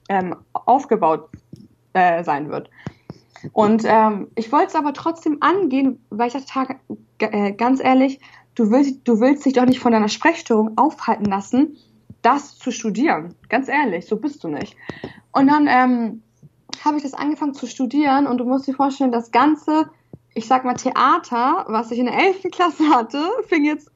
ähm, 0.10 0.36
aufgebaut 0.54 1.30
äh, 1.94 2.24
sein 2.24 2.50
wird. 2.50 2.70
Und 3.54 3.84
ähm, 3.86 4.28
ich 4.36 4.52
wollte 4.52 4.68
es 4.68 4.76
aber 4.76 4.94
trotzdem 4.94 5.38
angehen, 5.42 6.04
weil 6.10 6.28
ich 6.28 6.34
dachte, 6.34 6.76
äh, 7.20 7.54
ganz 7.54 7.84
ehrlich, 7.84 8.20
du 8.56 8.70
willst, 8.70 9.08
du 9.08 9.20
willst 9.20 9.46
dich 9.46 9.54
doch 9.54 9.66
nicht 9.66 9.80
von 9.80 9.92
deiner 9.92 10.10
Sprechstörung 10.10 10.78
aufhalten 10.78 11.26
lassen, 11.26 11.78
das 12.22 12.58
zu 12.58 12.72
studieren. 12.72 13.36
Ganz 13.50 13.68
ehrlich, 13.68 14.06
so 14.06 14.18
bist 14.18 14.44
du 14.44 14.48
nicht. 14.48 14.76
Und 15.32 15.48
dann 15.48 15.68
ähm, 15.68 16.22
habe 16.84 16.98
ich 16.98 17.04
das 17.04 17.14
angefangen 17.14 17.54
zu 17.54 17.68
studieren 17.68 18.28
und 18.28 18.38
du 18.38 18.46
musst 18.46 18.68
dir 18.68 18.74
vorstellen, 18.74 19.12
das 19.12 19.32
ganze, 19.32 19.90
ich 20.34 20.48
sag 20.48 20.64
mal, 20.66 20.76
Theater, 20.76 21.66
was 21.68 21.92
ich 21.92 22.00
in 22.00 22.06
der 22.06 22.18
11. 22.18 22.44
Klasse 22.52 22.90
hatte, 22.90 23.22
fing 23.48 23.66
jetzt 23.66 23.92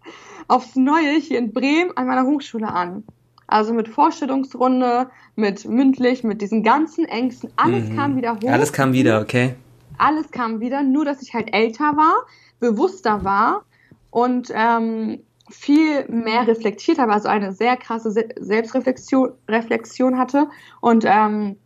aufs 0.47 0.75
Neue 0.75 1.17
hier 1.19 1.39
in 1.39 1.53
Bremen 1.53 1.95
an 1.95 2.07
meiner 2.07 2.25
Hochschule 2.25 2.67
an. 2.67 3.03
Also 3.47 3.73
mit 3.73 3.87
Vorstellungsrunde, 3.87 5.09
mit 5.35 5.65
mündlich, 5.65 6.23
mit 6.23 6.41
diesen 6.41 6.63
ganzen 6.63 7.05
Ängsten. 7.05 7.51
Alles 7.57 7.89
mhm. 7.89 7.95
kam 7.95 8.15
wieder 8.15 8.35
hoch. 8.35 8.49
Alles 8.49 8.73
kam 8.73 8.93
wieder, 8.93 9.21
okay. 9.21 9.55
Alles 9.97 10.31
kam 10.31 10.59
wieder, 10.59 10.83
nur 10.83 11.05
dass 11.05 11.21
ich 11.21 11.33
halt 11.33 11.53
älter 11.53 11.95
war, 11.95 12.25
bewusster 12.59 13.23
war 13.23 13.63
und 14.09 14.51
ähm, 14.53 15.19
viel 15.49 16.07
mehr 16.07 16.47
reflektiert 16.47 16.97
habe, 16.97 17.13
also 17.13 17.27
eine 17.27 17.53
sehr 17.53 17.77
krasse 17.77 18.11
Se 18.11 18.27
Selbstreflexion 18.39 19.31
Reflexion 19.47 20.17
hatte 20.17 20.47
und 20.81 21.05
ähm, 21.05 21.57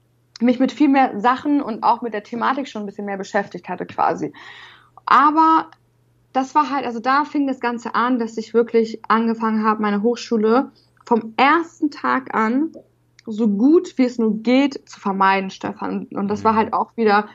mich 0.42 0.60
mit 0.60 0.72
viel 0.72 0.90
mehr 0.90 1.20
Sachen 1.20 1.62
und 1.62 1.84
auch 1.84 2.02
mit 2.02 2.14
der 2.14 2.24
Thematik 2.24 2.68
schon 2.68 2.84
ein 2.84 2.86
bisschen 2.86 3.06
mehr 3.06 3.18
beschäftigt 3.18 3.70
hatte 3.70 3.86
quasi. 3.86 4.34
Aber 5.06 5.68
das 6.34 6.56
war 6.56 6.70
halt, 6.70 6.86
also 6.86 7.00
da 7.00 7.26
fing 7.26 7.48
das 7.48 7.60
Ganze 7.60 7.96
an, 7.96 8.20
dass 8.20 8.38
ich 8.38 8.54
wirklich 8.54 9.02
angefangen 9.08 9.64
habe, 9.64 9.82
meine 9.82 10.02
Hochschule 10.02 10.72
vom 11.06 11.34
ersten 11.38 11.90
Tag 11.90 12.34
an 12.36 12.72
so 13.26 13.48
gut 13.48 13.98
wie 13.98 14.06
es 14.06 14.18
nur 14.18 14.42
geht 14.42 14.88
zu 14.88 15.00
vermeiden, 15.00 15.50
Stefan. 15.50 16.08
Und 16.14 16.28
das 16.28 16.44
war 16.44 16.54
mhm. 16.54 16.58
halt 16.58 16.74
auch 16.74 16.96
wieder, 16.98 17.28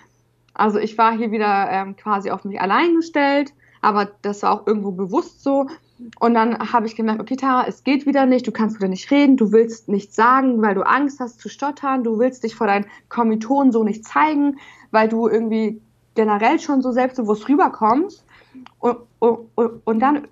also 0.53 0.79
ich 0.79 0.97
war 0.99 1.17
hier 1.17 1.31
wieder 1.31 1.69
ähm, 1.71 1.97
quasi 1.97 2.31
auf 2.31 2.45
mich 2.45 2.61
allein 2.61 2.97
gestellt, 2.97 3.53
aber 3.81 4.07
das 4.23 4.43
war 4.43 4.53
auch 4.53 4.67
irgendwo 4.67 4.93
bewusst 4.93 5.43
so. 5.43 5.69
Und 6.19 6.35
dann 6.35 6.73
habe 6.73 6.87
ich 6.87 6.97
gemerkt, 6.97 7.21
okay, 7.21 7.37
Tara, 7.37 7.67
es 7.69 7.85
geht 7.85 8.05
wieder 8.05 8.27
nicht, 8.27 8.47
du 8.47 8.53
kannst 8.53 8.77
wieder 8.77 8.89
nicht 8.89 9.11
reden, 9.11 9.37
du 9.37 9.53
willst 9.53 9.89
nichts 9.89 10.17
sagen, 10.17 10.61
weil 10.61 10.75
du 10.75 10.83
Angst 10.83 11.21
hast 11.21 11.41
zu 11.41 11.49
stottern, 11.49 12.03
du 12.03 12.19
willst 12.19 12.43
dich 12.43 12.57
vor 12.57 12.67
deinen 12.67 12.87
Kommilitonen 13.09 13.73
so 13.73 13.85
nicht 13.85 14.05
zeigen, 14.05 14.59
weil 14.91 15.09
du 15.09 15.29
irgendwie 15.29 15.81
generell 16.15 16.59
schon 16.59 16.83
so 16.83 16.91
selbstbewusst 16.91 17.49
rüberkommst 17.49 18.25
und, 18.79 18.99
und, 19.19 19.81
und 19.85 20.01
dann 20.01 20.27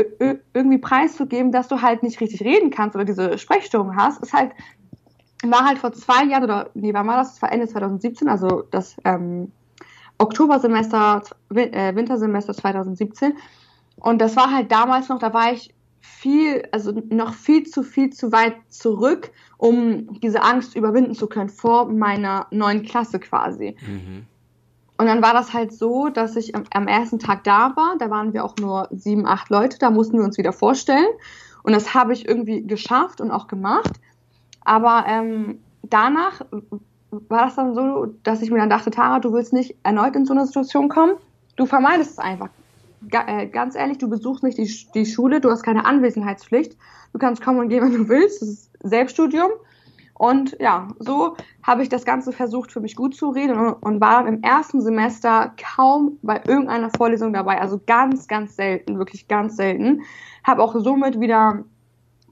irgendwie 0.52 0.78
preiszugeben, 0.78 1.52
dass 1.52 1.68
du 1.68 1.80
halt 1.80 2.02
nicht 2.02 2.20
richtig 2.20 2.42
reden 2.42 2.70
kannst 2.70 2.96
oder 2.96 3.04
diese 3.04 3.38
Sprechstörung 3.38 3.96
hast, 3.96 4.22
ist 4.22 4.32
halt, 4.32 4.52
war 5.44 5.64
halt 5.64 5.78
vor 5.78 5.92
zwei 5.92 6.24
Jahren 6.24 6.44
oder, 6.44 6.70
nee, 6.74 6.92
wann 6.92 7.06
war 7.06 7.16
das? 7.16 7.32
Das 7.32 7.42
war 7.42 7.52
Ende 7.52 7.68
2017, 7.68 8.28
also 8.28 8.64
das 8.70 8.96
ähm, 9.04 9.52
Oktobersemester, 10.18 11.22
äh, 11.54 11.94
Wintersemester 11.94 12.54
2017. 12.54 13.34
Und 14.02 14.20
das 14.20 14.36
war 14.36 14.52
halt 14.52 14.72
damals 14.72 15.08
noch, 15.08 15.20
da 15.20 15.32
war 15.32 15.52
ich 15.52 15.72
viel, 16.00 16.64
also 16.72 16.92
noch 17.08 17.34
viel 17.34 17.62
zu 17.62 17.84
viel 17.84 18.10
zu 18.10 18.32
weit 18.32 18.56
zurück, 18.68 19.30
um 19.58 20.20
diese 20.20 20.42
Angst 20.42 20.74
überwinden 20.74 21.14
zu 21.14 21.28
können 21.28 21.48
vor 21.48 21.88
meiner 21.88 22.48
neuen 22.50 22.82
Klasse 22.82 23.20
quasi. 23.20 23.76
Mhm. 23.80 24.26
Und 24.98 25.06
dann 25.06 25.22
war 25.22 25.32
das 25.32 25.52
halt 25.52 25.72
so, 25.72 26.08
dass 26.08 26.34
ich 26.34 26.52
am, 26.56 26.88
ersten 26.88 27.20
Tag 27.20 27.44
da 27.44 27.76
war. 27.76 27.96
Da 27.98 28.10
waren 28.10 28.32
wir 28.32 28.44
auch 28.44 28.56
nur 28.56 28.88
sieben, 28.90 29.26
acht 29.26 29.50
Leute. 29.50 29.78
Da 29.78 29.90
mussten 29.90 30.18
wir 30.18 30.24
uns 30.24 30.36
wieder 30.36 30.52
vorstellen. 30.52 31.06
Und 31.62 31.72
das 31.72 31.94
habe 31.94 32.12
ich 32.12 32.28
irgendwie 32.28 32.66
geschafft 32.66 33.20
und 33.20 33.30
auch 33.30 33.46
gemacht. 33.46 33.92
Aber 34.64 35.04
ähm, 35.06 35.60
danach 35.82 36.42
war 37.10 37.44
das 37.44 37.54
dann 37.54 37.74
so, 37.74 38.06
dass 38.24 38.42
ich 38.42 38.50
mir 38.50 38.58
dann 38.58 38.70
dachte, 38.70 38.90
Tara, 38.90 39.20
du 39.20 39.32
willst 39.32 39.52
nicht 39.52 39.76
erneut 39.84 40.16
in 40.16 40.26
so 40.26 40.34
eine 40.34 40.46
Situation 40.46 40.88
kommen. 40.88 41.14
Du 41.54 41.66
vermeidest 41.66 42.12
es 42.12 42.18
einfach. 42.18 42.48
Äh, 43.10 43.46
ganz 43.48 43.74
ehrlich, 43.74 43.98
du 43.98 44.08
besuchst 44.08 44.42
nicht 44.42 44.58
die, 44.58 44.70
die 44.94 45.06
Schule, 45.06 45.40
du 45.40 45.50
hast 45.50 45.62
keine 45.62 45.84
Anwesenheitspflicht. 45.84 46.76
Du 47.12 47.18
kannst 47.18 47.42
kommen 47.42 47.60
und 47.60 47.68
gehen, 47.68 47.82
wenn 47.84 47.94
du 47.94 48.08
willst. 48.08 48.42
Das 48.42 48.48
ist 48.48 48.70
Selbststudium. 48.82 49.50
Und 50.14 50.56
ja, 50.60 50.88
so 50.98 51.36
habe 51.62 51.82
ich 51.82 51.88
das 51.88 52.04
Ganze 52.04 52.32
versucht 52.32 52.70
für 52.70 52.80
mich 52.80 52.94
gut 52.94 53.16
zu 53.16 53.30
reden 53.30 53.58
und, 53.58 53.72
und 53.72 54.00
war 54.00 54.26
im 54.28 54.42
ersten 54.42 54.80
Semester 54.80 55.52
kaum 55.56 56.18
bei 56.22 56.40
irgendeiner 56.46 56.90
Vorlesung 56.90 57.32
dabei. 57.32 57.60
Also 57.60 57.80
ganz, 57.84 58.28
ganz 58.28 58.54
selten, 58.54 58.98
wirklich 58.98 59.26
ganz 59.26 59.56
selten. 59.56 60.02
Habe 60.44 60.62
auch 60.62 60.76
somit 60.78 61.18
wieder 61.18 61.64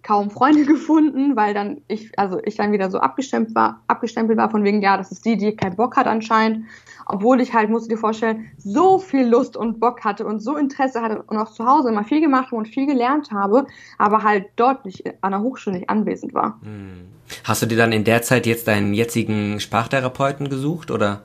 kaum 0.03 0.30
Freunde 0.30 0.64
gefunden, 0.66 1.36
weil 1.36 1.55
dann 1.55 1.82
ich, 1.88 2.18
also 2.18 2.40
ich 2.44 2.57
dann 2.57 2.72
wieder 2.72 2.90
so 2.90 2.98
abgestempelt 2.98 3.55
war, 3.55 3.80
abgestempelt 3.86 4.38
war 4.38 4.51
von 4.51 4.64
wegen, 4.64 4.82
ja, 4.82 4.96
das 4.96 5.12
ist 5.12 5.24
die, 5.24 5.36
die 5.36 5.55
keinen 5.55 5.76
Bock 5.76 5.96
hat 5.96 6.07
anscheinend. 6.07 6.66
Obwohl 7.07 7.40
ich 7.40 7.53
halt, 7.53 7.70
musst 7.70 7.86
du 7.86 7.94
dir 7.94 8.01
vorstellen, 8.01 8.51
so 8.57 9.01
viel 9.01 9.26
Lust 9.26 9.57
und 9.57 9.80
Bock 9.80 10.05
hatte 10.05 10.24
und 10.24 10.38
so 10.38 10.57
Interesse 10.57 11.03
hatte 11.03 11.22
und 11.22 11.36
auch 11.38 11.51
zu 11.51 11.66
Hause 11.66 11.88
immer 11.88 12.05
viel 12.05 12.20
gemacht 12.20 12.46
habe 12.46 12.57
und 12.57 12.68
viel 12.68 12.86
gelernt 12.86 13.32
habe, 13.32 13.66
aber 13.98 14.22
halt 14.22 14.46
dort 14.55 14.84
nicht 14.84 15.05
an 15.20 15.32
der 15.32 15.40
Hochschule 15.40 15.78
nicht 15.78 15.90
anwesend 15.90 16.34
war. 16.34 16.61
Hm. 16.62 17.09
Hast 17.44 17.62
du 17.62 17.66
dir 17.66 17.76
dann 17.76 17.92
in 17.92 18.05
der 18.05 18.22
Zeit 18.22 18.46
jetzt 18.46 18.68
deinen 18.68 18.94
jetzigen 18.94 19.59
Sprachtherapeuten 19.59 20.48
gesucht 20.48 20.90
oder? 20.90 21.22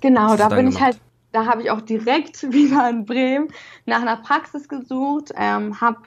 Genau, 0.00 0.36
da 0.36 0.48
bin 0.48 0.58
gemacht? 0.58 0.74
ich 0.74 0.80
halt, 0.80 1.00
da 1.32 1.46
habe 1.46 1.62
ich 1.62 1.70
auch 1.70 1.80
direkt 1.80 2.42
wieder 2.52 2.88
in 2.90 3.06
Bremen 3.06 3.48
nach 3.86 4.02
einer 4.02 4.16
Praxis 4.16 4.68
gesucht, 4.68 5.32
ähm, 5.36 5.80
habe 5.80 5.98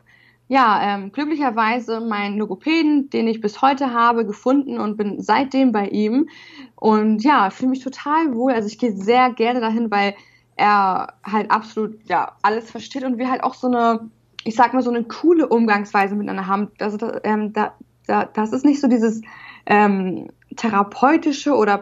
ja, 0.52 0.82
ähm, 0.84 1.12
glücklicherweise 1.14 2.02
meinen 2.02 2.38
Logopäden, 2.38 3.10
den 3.10 3.28
ich 3.28 3.40
bis 3.40 3.62
heute 3.62 3.94
habe, 3.94 4.26
gefunden 4.26 4.80
und 4.80 4.98
bin 4.98 5.22
seitdem 5.22 5.72
bei 5.72 5.88
ihm. 5.88 6.28
Und 6.76 7.24
ja, 7.24 7.50
fühle 7.52 7.70
mich 7.70 7.84
total 7.84 8.34
wohl. 8.34 8.52
Also 8.52 8.68
ich 8.68 8.78
gehe 8.78 8.92
sehr 8.92 9.32
gerne 9.32 9.62
dahin, 9.62 9.90
weil 9.92 10.14
er 10.58 11.14
halt 11.24 11.50
absolut 11.52 12.04
ja 12.04 12.34
alles 12.42 12.70
versteht 12.70 13.06
und 13.06 13.18
wir 13.18 13.32
halt 13.32 13.44
auch 13.44 13.54
so 13.54 13.68
eine, 13.68 14.10
ich 14.44 14.56
sag 14.56 14.74
mal, 14.74 14.84
so 14.84 14.90
eine 14.90 15.06
coole 15.06 15.48
Umgangsweise 15.48 16.16
miteinander 16.16 16.48
haben. 16.48 16.72
Also 16.80 16.98
da, 16.98 17.20
ähm, 17.24 17.54
da, 17.54 17.74
Da, 18.08 18.26
das 18.26 18.52
ist 18.52 18.66
nicht 18.66 18.82
so 18.82 18.88
dieses 18.90 19.22
ähm, 19.66 20.32
therapeutische 20.58 21.54
oder 21.56 21.78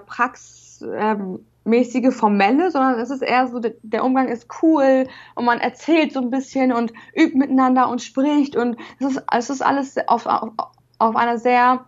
praxismäßige 1.69 2.13
formelle, 2.13 2.71
sondern 2.71 2.99
es 2.99 3.09
ist 3.09 3.21
eher 3.21 3.47
so, 3.47 3.59
der 3.59 4.03
Umgang 4.03 4.27
ist 4.27 4.47
cool 4.61 5.07
und 5.35 5.45
man 5.45 5.59
erzählt 5.59 6.13
so 6.13 6.21
ein 6.21 6.29
bisschen 6.29 6.71
und 6.71 6.93
übt 7.15 7.37
miteinander 7.37 7.89
und 7.89 8.01
spricht 8.01 8.55
und 8.55 8.77
es 8.99 9.15
ist, 9.15 9.23
es 9.35 9.49
ist 9.49 9.61
alles 9.61 9.97
auf, 10.07 10.25
auf, 10.25 10.51
auf 10.99 11.15
einer 11.15 11.37
sehr 11.37 11.85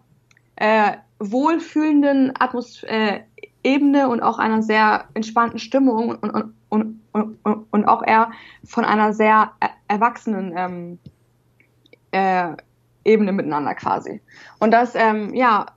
äh, 0.57 0.93
wohlfühlenden 1.19 2.33
Atmos 2.39 2.83
äh, 2.83 3.21
Ebene 3.63 4.09
und 4.09 4.23
auch 4.23 4.39
einer 4.39 4.63
sehr 4.63 5.05
entspannten 5.13 5.59
Stimmung 5.59 6.09
und, 6.09 6.53
und, 6.69 6.99
und, 7.11 7.37
und, 7.43 7.65
und 7.69 7.85
auch 7.85 8.01
eher 8.03 8.31
von 8.63 8.85
einer 8.85 9.13
sehr 9.13 9.51
erwachsenen 9.87 10.53
ähm, 10.57 10.99
äh, 12.11 12.55
Ebene 13.03 13.33
miteinander 13.33 13.75
quasi. 13.75 14.19
Und 14.59 14.71
das, 14.71 14.95
ähm, 14.95 15.35
ja, 15.35 15.67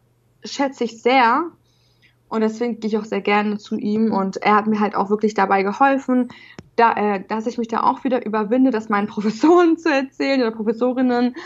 schätze 0.44 0.84
ich 0.84 1.02
sehr. 1.02 1.50
Und 2.34 2.40
deswegen 2.40 2.80
gehe 2.80 2.88
ich 2.88 2.98
auch 2.98 3.04
sehr 3.04 3.20
gerne 3.20 3.58
zu 3.58 3.76
ihm. 3.76 4.12
Und 4.12 4.38
er 4.38 4.56
hat 4.56 4.66
mir 4.66 4.80
halt 4.80 4.96
auch 4.96 5.08
wirklich 5.08 5.34
dabei 5.34 5.62
geholfen, 5.62 6.30
da, 6.74 6.92
äh, 6.94 7.22
dass 7.28 7.46
ich 7.46 7.58
mich 7.58 7.68
da 7.68 7.84
auch 7.84 8.02
wieder 8.02 8.26
überwinde, 8.26 8.72
das 8.72 8.88
meinen 8.88 9.06
Professoren 9.14 9.78
zu 9.78 9.88
erzählen 9.88 10.40
oder 10.40 10.50
Professorinnen. 10.50 11.36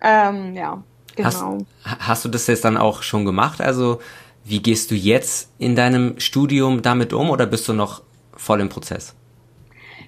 Ähm, 0.00 0.54
ja, 0.54 0.82
genau. 1.14 1.58
Hast, 1.84 1.98
hast 2.08 2.24
du 2.24 2.30
das 2.30 2.46
jetzt 2.46 2.64
dann 2.64 2.78
auch 2.78 3.02
schon 3.02 3.26
gemacht? 3.26 3.60
Also, 3.60 4.00
wie 4.42 4.62
gehst 4.62 4.90
du 4.90 4.94
jetzt 4.94 5.50
in 5.58 5.76
deinem 5.76 6.18
Studium 6.18 6.80
damit 6.80 7.12
um 7.12 7.28
oder 7.28 7.44
bist 7.44 7.68
du 7.68 7.74
noch 7.74 8.00
voll 8.34 8.62
im 8.62 8.70
Prozess? 8.70 9.14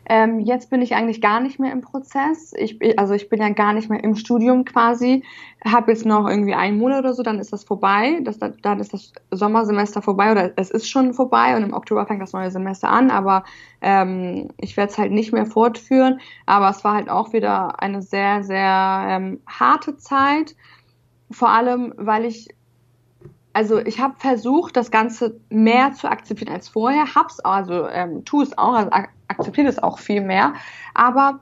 Ähm, 0.07 0.41
jetzt 0.41 0.71
bin 0.71 0.83
ich 0.83 0.95
eigentlich 0.95 1.21
gar 1.21 1.41
nicht 1.41 1.61
mehr 1.61 1.73
im 1.73 1.81
Prozess. 1.81 2.53
Ich, 2.57 2.79
also 2.99 3.15
ich 3.15 3.29
bin 3.29 3.41
ja 3.41 3.49
gar 3.51 3.73
nicht 3.73 3.89
mehr 3.89 4.03
im 4.03 4.17
Studium 4.17 4.65
quasi. 4.65 5.25
Habe 5.65 5.93
jetzt 5.93 6.05
noch 6.05 6.29
irgendwie 6.29 6.55
einen 6.55 6.79
Monat 6.79 7.01
oder 7.01 7.15
so, 7.15 7.23
dann 7.23 7.39
ist 7.39 7.53
das 7.53 7.65
vorbei. 7.65 8.21
Das, 8.23 8.39
dann 8.39 8.81
ist 8.81 8.93
das 8.93 9.13
Sommersemester 9.31 10.03
vorbei 10.03 10.33
oder 10.33 10.53
es 10.57 10.71
ist 10.71 10.89
schon 10.89 11.15
vorbei 11.15 11.57
und 11.57 11.63
im 11.63 11.73
Oktober 11.73 12.05
fängt 12.07 12.21
das 12.21 12.33
neue 12.33 12.51
Semester 12.51 12.91
an. 12.91 13.11
Aber 13.11 13.45
ähm, 13.81 14.49
ich 14.59 14.77
werde 14.77 14.91
es 14.93 14.99
halt 14.99 15.13
nicht 15.13 15.33
mehr 15.33 15.47
fortführen. 15.47 16.21
Aber 16.47 16.69
es 16.71 16.83
war 16.83 16.95
halt 16.95 17.09
auch 17.09 17.33
wieder 17.33 17.81
eine 17.81 18.03
sehr, 18.03 18.43
sehr 18.43 19.07
ähm, 19.09 19.41
harte 19.47 19.97
Zeit. 19.99 20.57
Vor 21.31 21.51
allem, 21.51 21.95
weil 21.97 22.25
ich 22.25 22.49
also 23.53 23.79
ich 23.79 24.01
habe 24.01 24.15
versucht, 24.19 24.77
das 24.77 24.91
Ganze 24.91 25.41
mehr 25.51 25.93
zu 25.93 26.11
akzeptieren 26.11 26.53
als 26.53 26.69
vorher, 26.69 27.15
hab's 27.15 27.41
also 27.41 27.87
ähm, 27.89 28.25
tu 28.25 28.43
es 28.43 28.57
auch, 28.57 28.75
also 28.75 28.91
akzeptiere 29.29 29.69
es 29.69 29.79
auch 29.79 29.99
viel 29.99 30.21
mehr, 30.21 30.55
aber 30.95 31.41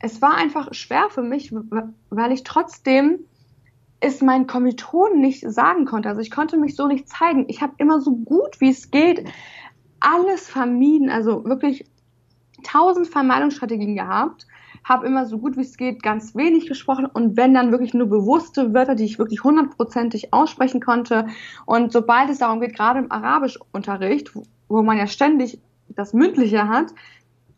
es 0.00 0.22
war 0.22 0.34
einfach 0.34 0.72
schwer 0.72 1.08
für 1.10 1.22
mich, 1.22 1.52
weil 2.08 2.32
ich 2.32 2.42
trotzdem 2.44 3.20
es 4.00 4.22
meinen 4.22 4.46
Kommilitonen 4.46 5.20
nicht 5.20 5.44
sagen 5.46 5.84
konnte. 5.84 6.08
Also 6.08 6.22
ich 6.22 6.30
konnte 6.30 6.56
mich 6.56 6.74
so 6.74 6.86
nicht 6.86 7.06
zeigen. 7.06 7.44
Ich 7.48 7.60
habe 7.60 7.74
immer 7.76 8.00
so 8.00 8.16
gut 8.16 8.58
wie 8.60 8.70
es 8.70 8.90
geht 8.90 9.28
alles 10.00 10.48
vermieden, 10.48 11.10
also 11.10 11.44
wirklich 11.44 11.84
tausend 12.64 13.08
Vermeidungsstrategien 13.08 13.94
gehabt 13.94 14.46
habe 14.84 15.06
immer 15.06 15.26
so 15.26 15.38
gut 15.38 15.56
wie 15.56 15.62
es 15.62 15.76
geht 15.76 16.02
ganz 16.02 16.34
wenig 16.34 16.66
gesprochen 16.66 17.06
und 17.06 17.36
wenn 17.36 17.54
dann 17.54 17.70
wirklich 17.70 17.94
nur 17.94 18.08
bewusste 18.08 18.74
Wörter, 18.74 18.94
die 18.94 19.04
ich 19.04 19.18
wirklich 19.18 19.44
hundertprozentig 19.44 20.32
aussprechen 20.32 20.80
konnte. 20.80 21.26
Und 21.66 21.92
sobald 21.92 22.30
es 22.30 22.38
darum 22.38 22.60
geht, 22.60 22.74
gerade 22.74 23.00
im 23.00 23.12
Arabischunterricht, 23.12 24.32
wo 24.68 24.82
man 24.82 24.98
ja 24.98 25.06
ständig 25.06 25.60
das 25.88 26.12
Mündliche 26.12 26.68
hat, 26.68 26.94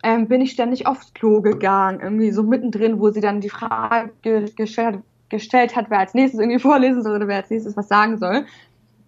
ähm, 0.03 0.27
bin 0.27 0.41
ich 0.41 0.53
ständig 0.53 0.87
aufs 0.87 1.15
Klo 1.15 1.41
gegangen, 1.41 2.01
irgendwie 2.01 2.33
so 2.33 2.43
mittendrin, 2.43 2.99
wo 2.99 3.11
sie 3.11 3.21
dann 3.21 3.41
die 3.41 3.51
Frage 3.51 4.13
gestellt, 4.57 5.01
gestellt 5.29 5.77
hat, 5.77 5.91
wer 5.91 6.01
als 6.01 6.15
nächstes 6.15 6.41
irgendwie 6.41 6.59
vorlesen 6.59 7.03
soll 7.03 7.17
oder 7.17 7.29
wer 7.29 7.37
als 7.37 7.51
nächstes 7.51 7.77
was 7.77 7.89
sagen 7.89 8.19
soll. 8.19 8.45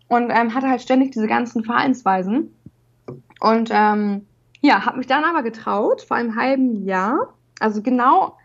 Und 0.09 0.31
ähm, 0.31 0.55
hatte 0.55 0.69
halt 0.69 0.83
ständig 0.83 1.11
diese 1.11 1.27
ganzen 1.27 1.65
Verhaltensweisen. 1.65 2.55
Und 3.41 3.71
ähm, 3.73 4.27
ja, 4.61 4.87
habe 4.87 4.99
mich 4.99 5.07
dann 5.07 5.25
aber 5.25 5.43
getraut, 5.43 6.03
vor 6.03 6.17
einem 6.17 6.37
halben 6.37 6.85
Jahr, 6.85 7.35
also 7.61 7.83
genau 7.83 8.37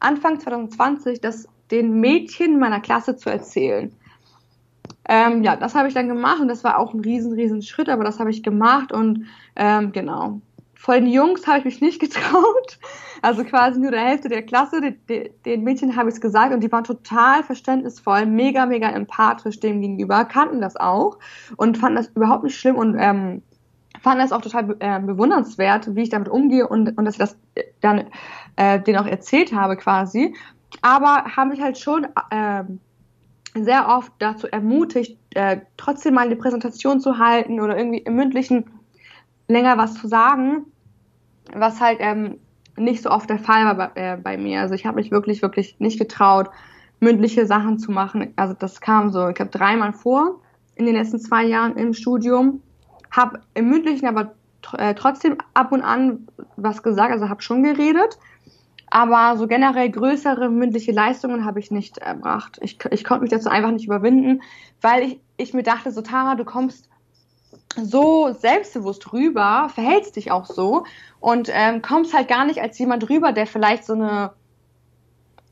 Anfang 0.00 0.40
2020, 0.40 1.20
das 1.20 1.48
den 1.70 2.00
Mädchen 2.00 2.58
meiner 2.58 2.80
Klasse 2.80 3.16
zu 3.16 3.30
erzählen. 3.30 3.92
Ähm, 5.08 5.42
ja, 5.42 5.56
das 5.56 5.74
habe 5.74 5.88
ich 5.88 5.94
dann 5.94 6.08
gemacht 6.08 6.40
und 6.40 6.48
das 6.48 6.64
war 6.64 6.78
auch 6.78 6.92
ein 6.92 7.00
riesen, 7.00 7.32
riesen 7.32 7.62
Schritt, 7.62 7.88
aber 7.88 8.04
das 8.04 8.20
habe 8.20 8.30
ich 8.30 8.42
gemacht 8.42 8.92
und 8.92 9.26
ähm, 9.56 9.92
genau. 9.92 10.40
Vor 10.74 10.94
den 10.94 11.06
Jungs 11.06 11.46
habe 11.46 11.58
ich 11.58 11.64
mich 11.64 11.80
nicht 11.80 12.00
getraut. 12.00 12.78
Also 13.20 13.42
quasi 13.44 13.80
nur 13.80 13.90
der 13.90 14.04
Hälfte 14.04 14.28
der 14.28 14.42
Klasse, 14.42 14.80
den, 14.80 15.30
den 15.44 15.64
Mädchen 15.64 15.96
habe 15.96 16.08
ich 16.08 16.16
es 16.16 16.20
gesagt 16.20 16.54
und 16.54 16.60
die 16.60 16.70
waren 16.70 16.84
total 16.84 17.42
verständnisvoll, 17.42 18.26
mega, 18.26 18.66
mega 18.66 18.88
empathisch 18.90 19.58
dem 19.58 19.80
gegenüber, 19.80 20.24
kannten 20.24 20.60
das 20.60 20.76
auch 20.76 21.18
und 21.56 21.78
fanden 21.78 21.96
das 21.96 22.08
überhaupt 22.14 22.44
nicht 22.44 22.56
schlimm 22.56 22.76
und 22.76 22.96
ähm, 22.98 23.42
fanden 24.02 24.20
das 24.20 24.30
auch 24.30 24.42
total 24.42 24.76
äh, 24.78 25.00
bewundernswert, 25.00 25.96
wie 25.96 26.02
ich 26.02 26.10
damit 26.10 26.28
umgehe 26.28 26.68
und, 26.68 26.96
und 26.96 27.04
dass 27.04 27.14
ich 27.14 27.18
das 27.18 27.36
dann 27.80 28.04
äh, 28.58 28.80
denen 28.80 28.98
auch 28.98 29.06
erzählt 29.06 29.52
habe 29.52 29.76
quasi. 29.76 30.34
Aber 30.82 31.24
haben 31.36 31.50
mich 31.50 31.62
halt 31.62 31.78
schon 31.78 32.08
äh, 32.30 32.64
sehr 33.54 33.88
oft 33.88 34.12
dazu 34.18 34.48
ermutigt, 34.48 35.16
äh, 35.34 35.60
trotzdem 35.76 36.14
mal 36.14 36.26
eine 36.26 36.36
Präsentation 36.36 37.00
zu 37.00 37.18
halten 37.18 37.60
oder 37.60 37.78
irgendwie 37.78 37.98
im 37.98 38.16
mündlichen 38.16 38.64
länger 39.46 39.78
was 39.78 39.94
zu 39.94 40.08
sagen, 40.08 40.66
was 41.54 41.80
halt 41.80 41.98
ähm, 42.00 42.38
nicht 42.76 43.02
so 43.02 43.10
oft 43.10 43.30
der 43.30 43.38
Fall 43.38 43.64
war 43.64 43.74
bei, 43.74 43.90
äh, 43.94 44.16
bei 44.16 44.36
mir. 44.36 44.60
Also 44.60 44.74
ich 44.74 44.84
habe 44.84 44.96
mich 44.96 45.12
wirklich, 45.12 45.40
wirklich 45.40 45.76
nicht 45.78 45.98
getraut, 45.98 46.50
mündliche 46.98 47.46
Sachen 47.46 47.78
zu 47.78 47.92
machen. 47.92 48.32
Also 48.34 48.54
das 48.58 48.80
kam 48.80 49.10
so, 49.10 49.28
ich 49.28 49.36
glaube, 49.36 49.52
dreimal 49.52 49.92
vor 49.92 50.40
in 50.74 50.84
den 50.84 50.96
letzten 50.96 51.20
zwei 51.20 51.44
Jahren 51.44 51.76
im 51.76 51.94
Studium 51.94 52.60
habe 53.10 53.40
im 53.54 53.70
mündlichen 53.70 54.08
aber 54.08 54.34
äh, 54.76 54.94
trotzdem 54.94 55.38
ab 55.54 55.70
und 55.72 55.82
an 55.82 56.26
was 56.56 56.82
gesagt, 56.82 57.12
also 57.12 57.28
habe 57.28 57.40
schon 57.40 57.62
geredet, 57.62 58.18
aber 58.90 59.36
so 59.36 59.46
generell 59.46 59.90
größere 59.90 60.48
mündliche 60.48 60.92
Leistungen 60.92 61.44
habe 61.44 61.60
ich 61.60 61.70
nicht 61.70 61.98
erbracht. 61.98 62.58
Ich, 62.62 62.78
ich 62.90 63.04
konnte 63.04 63.22
mich 63.22 63.30
dazu 63.30 63.48
einfach 63.48 63.70
nicht 63.70 63.86
überwinden, 63.86 64.42
weil 64.80 65.02
ich, 65.02 65.20
ich 65.36 65.54
mir 65.54 65.62
dachte, 65.62 65.90
so 65.90 66.02
Tara, 66.02 66.34
du 66.34 66.44
kommst 66.44 66.88
so 67.76 68.32
selbstbewusst 68.32 69.12
rüber, 69.12 69.70
verhältst 69.72 70.16
dich 70.16 70.30
auch 70.30 70.46
so 70.46 70.84
und 71.20 71.50
ähm, 71.52 71.82
kommst 71.82 72.14
halt 72.14 72.28
gar 72.28 72.44
nicht 72.44 72.60
als 72.60 72.78
jemand 72.78 73.08
rüber, 73.08 73.32
der 73.32 73.46
vielleicht 73.46 73.84
so 73.84 73.92
eine 73.92 74.32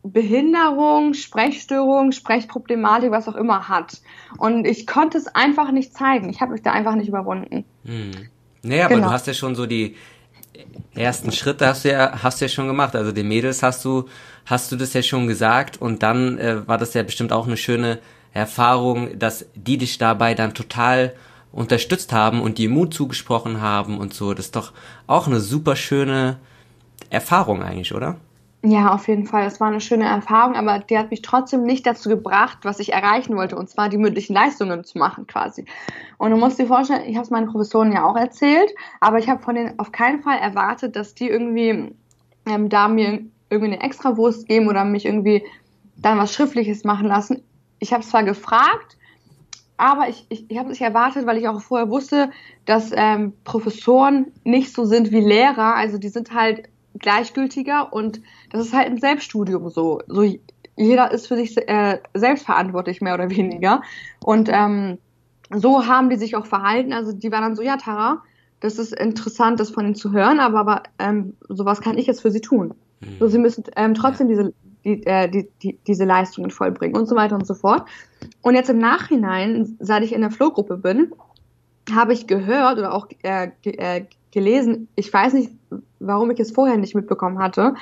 Behinderung, 0.03 1.15
Sprechstörung, 1.15 2.13
Sprechproblematik, 2.13 3.11
was 3.11 3.29
auch 3.29 3.35
immer 3.35 3.69
hat. 3.69 4.01
Und 4.39 4.67
ich 4.67 4.87
konnte 4.87 5.19
es 5.19 5.27
einfach 5.27 5.73
nicht 5.73 5.95
zeigen. 5.95 6.31
Ich 6.31 6.41
habe 6.41 6.53
mich 6.53 6.63
da 6.63 6.73
einfach 6.73 6.95
nicht 6.95 7.09
überwunden. 7.09 7.65
Hm. 7.85 8.13
Naja, 8.63 8.89
genau. 8.89 9.01
aber 9.01 9.09
du 9.09 9.13
hast 9.13 9.27
ja 9.27 9.35
schon 9.35 9.55
so 9.55 9.67
die 9.67 9.97
ersten 10.95 11.33
Schritte 11.33 11.67
hast 11.67 11.85
du 11.85 11.91
ja, 11.91 12.23
hast 12.23 12.41
du 12.41 12.45
ja 12.45 12.49
schon 12.49 12.67
gemacht. 12.67 12.95
Also 12.97 13.13
den 13.13 13.29
Mädels 13.29 13.63
hast 13.63 13.85
du, 13.85 14.09
hast 14.45 14.73
du 14.73 14.77
das 14.77 14.93
ja 14.93 15.03
schon 15.03 15.27
gesagt 15.27 15.81
und 15.81 16.03
dann 16.03 16.39
äh, 16.39 16.67
war 16.67 16.79
das 16.79 16.95
ja 16.95 17.03
bestimmt 17.03 17.33
auch 17.33 17.47
eine 17.47 17.57
schöne 17.57 17.99
Erfahrung, 18.33 19.19
dass 19.19 19.47
die 19.55 19.79
dich 19.79 19.99
dabei 19.99 20.35
dann 20.35 20.55
total 20.55 21.15
unterstützt 21.53 22.13
haben 22.13 22.43
und 22.43 22.59
dir 22.59 22.69
Mut 22.69 22.93
zugesprochen 22.93 23.61
haben 23.61 23.99
und 23.99 24.13
so. 24.13 24.35
Das 24.35 24.47
ist 24.47 24.57
doch 24.57 24.73
auch 25.07 25.27
eine 25.27 25.41
super 25.41 25.75
schöne 25.75 26.39
Erfahrung 27.09 27.63
eigentlich, 27.63 27.95
oder? 27.95 28.17
Ja, 28.69 28.93
auf 28.93 29.07
jeden 29.07 29.27
Fall. 29.27 29.47
Es 29.47 29.61
war 29.61 29.69
eine 29.69 29.81
schöne 29.81 30.07
Erfahrung, 30.07 30.57
aber 30.57 30.81
die 30.81 30.99
hat 30.99 31.13
mich 31.13 31.23
trotzdem 31.23 31.63
nicht 31.63 31.87
dazu 31.87 32.09
gebracht, 32.09 32.59
was 32.63 32.81
ich 32.81 32.93
erreichen 32.93 33.37
wollte, 33.37 33.55
und 33.55 33.71
zwar 33.71 33.89
die 33.89 33.97
mündlichen 33.97 34.35
Leistungen 34.35 34.83
zu 34.83 34.99
machen 34.99 35.29
quasi. 35.29 35.65
Und 36.19 36.33
du 36.33 36.37
musst 36.37 36.59
dir 36.59 36.67
vorstellen, 36.67 37.03
ich 37.07 37.15
habe 37.15 37.25
es 37.25 37.31
meinen 37.31 37.47
Professoren 37.47 37.93
ja 37.93 38.05
auch 38.05 38.17
erzählt, 38.17 38.75
aber 39.01 39.21
ich 39.21 39.29
habe 39.29 39.41
von 39.41 39.55
denen 39.55 39.79
auf 39.79 39.93
keinen 39.93 40.21
Fall 40.21 40.39
erwartet, 40.39 40.97
dass 40.97 41.15
die 41.15 41.29
irgendwie 41.29 41.95
ähm, 42.45 42.69
da 42.69 42.89
mir 42.89 43.21
irgendwie 43.51 43.75
eine 43.75 43.83
Extrawurst 43.85 44.49
geben 44.49 44.67
oder 44.67 44.85
mich 44.85 45.07
irgendwie 45.07 45.45
dann 45.97 46.19
was 46.19 46.35
Schriftliches 46.35 46.83
machen 46.83 47.07
lassen. 47.07 47.45
Ich 47.79 47.93
habe 47.93 48.03
zwar 48.03 48.25
gefragt, 48.25 48.97
aber 49.77 50.09
ich, 50.09 50.27
ich, 50.29 50.51
ich 50.51 50.59
habe 50.59 50.71
es 50.71 50.81
nicht 50.81 50.89
erwartet, 50.89 51.25
weil 51.27 51.39
ich 51.39 51.47
auch 51.47 51.61
vorher 51.61 51.89
wusste, 51.89 52.31
dass 52.65 52.91
ähm, 52.93 53.33
Professoren 53.45 54.33
nicht 54.43 54.75
so 54.75 54.85
sind 54.87 55.13
wie 55.13 55.21
Lehrer. 55.21 55.77
Also 55.77 55.99
die 55.99 56.09
sind 56.09 56.35
halt 56.35 56.69
gleichgültiger 56.99 57.93
und 57.93 58.21
das 58.57 58.67
ist 58.67 58.75
halt 58.75 58.89
im 58.89 58.99
Selbststudium 58.99 59.69
so. 59.71 60.01
So 60.07 60.25
jeder 60.77 61.11
ist 61.11 61.27
für 61.27 61.37
sich 61.37 61.57
äh, 61.57 61.99
selbst 62.15 62.45
verantwortlich, 62.45 63.01
mehr 63.01 63.15
oder 63.15 63.31
weniger. 63.31 63.83
Und 64.21 64.49
ähm, 64.53 64.99
so 65.55 65.87
haben 65.87 66.11
die 66.11 66.17
sich 66.17 66.37
auch 66.37 66.47
verhalten. 66.47 66.93
Also 66.93 67.13
die 67.13 67.31
waren 67.33 67.43
dann 67.43 67.57
so, 67.57 67.63
ja, 67.63 67.77
Tara, 67.77 68.23
das 68.61 68.79
ist 68.79 68.93
interessant, 68.93 69.61
das 69.61 69.71
von 69.71 69.85
ihnen 69.85 69.95
zu 69.95 70.13
hören, 70.13 70.41
aber, 70.41 70.61
aber 70.61 70.83
ähm, 70.99 71.35
sowas 71.49 71.81
kann 71.81 71.99
ich 71.99 72.07
jetzt 72.07 72.23
für 72.23 72.31
sie 72.31 72.41
tun. 72.41 72.75
Mhm. 73.01 73.07
So, 73.21 73.29
sie 73.29 73.39
müssen 73.39 73.65
ähm, 73.77 73.95
trotzdem 73.95 74.29
diese, 74.29 74.53
die, 74.85 75.07
äh, 75.07 75.29
die, 75.29 75.49
die, 75.63 75.79
diese 75.87 76.05
Leistungen 76.05 76.51
vollbringen 76.51 76.97
und 76.97 77.07
so 77.07 77.17
weiter 77.17 77.37
und 77.37 77.47
so 77.47 77.55
fort. 77.55 77.89
Und 78.43 78.55
jetzt 78.55 78.71
im 78.71 78.79
Nachhinein, 78.79 79.77
seit 79.79 80.03
ich 80.03 80.13
in 80.13 80.21
der 80.21 80.31
Flow-Gruppe 80.31 80.79
bin, 80.79 81.13
habe 81.93 82.13
ich 82.13 82.27
gehört 82.27 82.79
oder 82.79 82.93
auch 82.93 83.07
äh, 83.23 83.51
äh, 83.65 84.07
gelesen, 84.33 84.89
ich 84.97 85.13
weiß 85.13 85.35
nicht, 85.35 85.51
warum 86.01 86.31
ich 86.31 86.41
es 86.41 86.51
vorher 86.51 86.77
nicht 86.77 86.95
mitbekommen 86.95 87.39
hatte, 87.39 87.75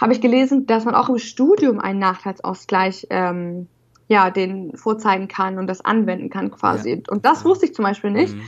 habe 0.00 0.12
ich 0.12 0.20
gelesen, 0.20 0.66
dass 0.66 0.84
man 0.84 0.94
auch 0.94 1.08
im 1.08 1.18
Studium 1.18 1.80
einen 1.80 1.98
Nachteilsausgleich 1.98 3.06
ähm, 3.10 3.68
ja, 4.08 4.30
den 4.30 4.76
vorzeigen 4.76 5.28
kann 5.28 5.58
und 5.58 5.66
das 5.66 5.84
anwenden 5.84 6.30
kann 6.30 6.50
quasi. 6.50 6.90
Ja. 6.90 7.12
Und 7.12 7.24
das 7.24 7.44
wusste 7.44 7.66
ich 7.66 7.74
zum 7.74 7.84
Beispiel 7.84 8.10
nicht. 8.10 8.34
Mhm. 8.34 8.42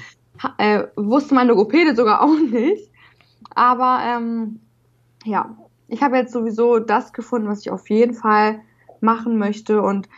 Äh, 0.56 0.84
wusste 0.96 1.34
mein 1.34 1.48
Logopäde 1.48 1.94
sogar 1.94 2.22
auch 2.22 2.38
nicht. 2.38 2.90
Aber 3.54 4.00
ähm, 4.04 4.60
ja, 5.24 5.56
ich 5.88 6.02
habe 6.02 6.16
jetzt 6.16 6.32
sowieso 6.32 6.78
das 6.78 7.12
gefunden, 7.12 7.48
was 7.48 7.60
ich 7.60 7.70
auf 7.70 7.90
jeden 7.90 8.14
Fall 8.14 8.60
machen 9.00 9.38
möchte 9.38 9.82
und 9.82 10.08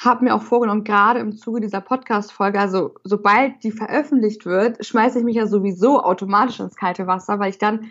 habe 0.00 0.24
mir 0.24 0.34
auch 0.34 0.42
vorgenommen, 0.42 0.84
gerade 0.84 1.18
im 1.18 1.36
Zuge 1.36 1.60
dieser 1.60 1.80
Podcast-Folge, 1.80 2.60
also 2.60 2.94
sobald 3.02 3.62
die 3.64 3.72
veröffentlicht 3.72 4.46
wird, 4.46 4.84
schmeiße 4.84 5.18
ich 5.18 5.24
mich 5.24 5.36
ja 5.36 5.46
sowieso 5.46 6.02
automatisch 6.02 6.60
ins 6.60 6.76
kalte 6.76 7.06
Wasser, 7.08 7.40
weil 7.40 7.50
ich 7.50 7.58
dann 7.58 7.90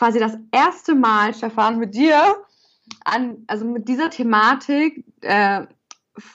quasi 0.00 0.18
das 0.18 0.38
erste 0.50 0.94
Mal, 0.94 1.34
Stefan, 1.34 1.78
mit 1.78 1.94
dir 1.94 2.16
an, 3.04 3.44
also 3.48 3.66
mit 3.66 3.86
dieser 3.86 4.08
Thematik, 4.08 5.04
äh, 5.20 5.66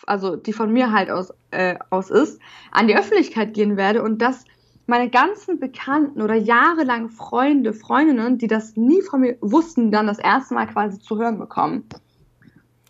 also 0.06 0.36
die 0.36 0.54
von 0.54 0.72
mir 0.72 0.92
halt 0.92 1.10
aus, 1.10 1.34
äh, 1.50 1.76
aus 1.90 2.12
ist, 2.12 2.40
an 2.72 2.88
die 2.88 2.96
Öffentlichkeit 2.96 3.56
gehen 3.56 3.76
werde 3.76 4.04
und 4.04 4.22
dass 4.22 4.46
meine 4.86 5.10
ganzen 5.10 5.60
Bekannten 5.60 6.22
oder 6.22 6.36
jahrelang 6.36 7.10
Freunde, 7.10 7.74
Freundinnen, 7.74 8.38
die 8.38 8.46
das 8.46 8.76
nie 8.76 9.02
von 9.02 9.22
mir 9.22 9.36
wussten, 9.42 9.90
dann 9.90 10.06
das 10.06 10.20
erste 10.20 10.54
Mal 10.54 10.68
quasi 10.68 11.00
zu 11.00 11.18
hören 11.18 11.40
bekommen. 11.40 11.90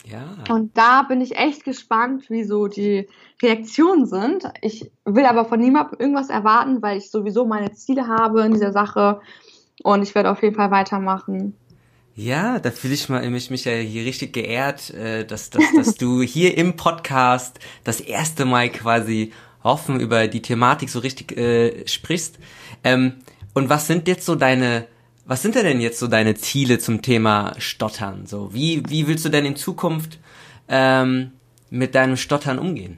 Ja. 0.04 0.54
Und 0.54 0.78
da 0.78 1.04
bin 1.04 1.22
ich 1.22 1.38
echt 1.38 1.64
gespannt, 1.64 2.30
wie 2.30 2.44
so 2.44 2.68
die 2.68 3.08
Reaktionen 3.42 4.08
sind. 4.08 4.44
Ich 4.62 4.92
will 5.06 5.26
aber 5.26 5.46
von 5.46 5.62
niemandem 5.62 6.00
irgendwas 6.00 6.30
erwarten, 6.30 6.82
weil 6.82 6.98
ich 6.98 7.10
sowieso 7.10 7.46
meine 7.46 7.72
Ziele 7.72 8.08
habe 8.08 8.42
in 8.42 8.52
dieser 8.52 8.74
Sache 8.74 9.22
und 9.86 10.02
ich 10.02 10.16
werde 10.16 10.32
auf 10.32 10.42
jeden 10.42 10.56
Fall 10.56 10.72
weitermachen. 10.72 11.54
Ja, 12.16 12.60
da 12.60 12.72
fühle 12.72 12.96
ich 12.96 13.08
mich, 13.08 13.50
mich 13.52 13.66
ja 13.66 13.74
hier 13.74 14.04
richtig 14.04 14.34
geehrt, 14.34 14.92
äh, 14.92 15.26
dass, 15.26 15.52
dass, 15.52 15.64
dass 15.76 15.96
du 15.96 16.22
hier 16.24 16.58
im 16.58 16.76
Podcast 16.76 17.60
das 17.84 18.00
erste 18.00 18.46
Mal 18.46 18.70
quasi 18.70 19.32
offen 19.62 20.00
über 20.00 20.28
die 20.28 20.42
Thematik 20.42 20.90
so 20.90 21.00
richtig 21.00 21.38
äh, 21.38 21.88
sprichst. 21.88 22.40
Ähm, 22.84 23.14
und 23.54 23.70
was 23.70 23.86
sind 23.86 24.08
jetzt 24.08 24.26
so 24.26 24.34
deine, 24.34 24.88
was 25.26 25.44
sind 25.44 25.54
denn 25.54 25.80
jetzt 25.80 26.00
so 26.00 26.08
deine 26.08 26.34
Ziele 26.34 26.80
zum 26.80 27.04
Thema 27.04 27.54
Stottern? 27.60 28.26
So, 28.26 28.54
wie, 28.54 28.82
wie 28.90 29.08
willst 29.08 29.26
du 29.26 29.30
denn 29.30 29.46
in 29.46 29.56
Zukunft 29.56 30.20
ähm, 30.68 31.32
mit 31.70 31.94
deinem 31.94 32.18
Stottern 32.18 32.58
umgehen? 32.58 32.98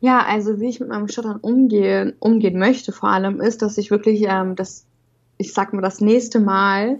Ja, 0.00 0.24
also 0.24 0.60
wie 0.60 0.68
ich 0.68 0.80
mit 0.80 0.88
meinem 0.88 1.08
Stottern 1.08 1.36
umgehen, 1.36 2.14
umgehen 2.18 2.58
möchte 2.58 2.90
vor 2.90 3.10
allem, 3.10 3.40
ist, 3.40 3.62
dass 3.62 3.78
ich 3.78 3.90
wirklich 3.90 4.22
ähm, 4.28 4.56
das, 4.56 4.87
ich 5.38 5.54
sag 5.54 5.72
mal, 5.72 5.82
das 5.82 6.00
nächste 6.00 6.40
Mal 6.40 6.98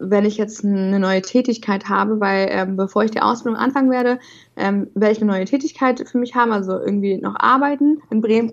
wenn 0.00 0.24
ich 0.24 0.38
jetzt 0.38 0.64
eine 0.64 0.98
neue 0.98 1.20
Tätigkeit 1.20 1.88
habe, 1.88 2.20
weil 2.20 2.48
ähm, 2.50 2.76
bevor 2.76 3.04
ich 3.04 3.10
die 3.10 3.20
Ausbildung 3.20 3.60
anfangen 3.60 3.90
werde, 3.90 4.18
ähm, 4.56 4.88
werde 4.94 5.12
ich 5.12 5.20
eine 5.20 5.30
neue 5.30 5.44
Tätigkeit 5.44 6.02
für 6.08 6.18
mich 6.18 6.34
haben, 6.34 6.52
also 6.52 6.72
irgendwie 6.72 7.18
noch 7.18 7.36
arbeiten 7.38 8.00
in 8.10 8.22
Bremen 8.22 8.52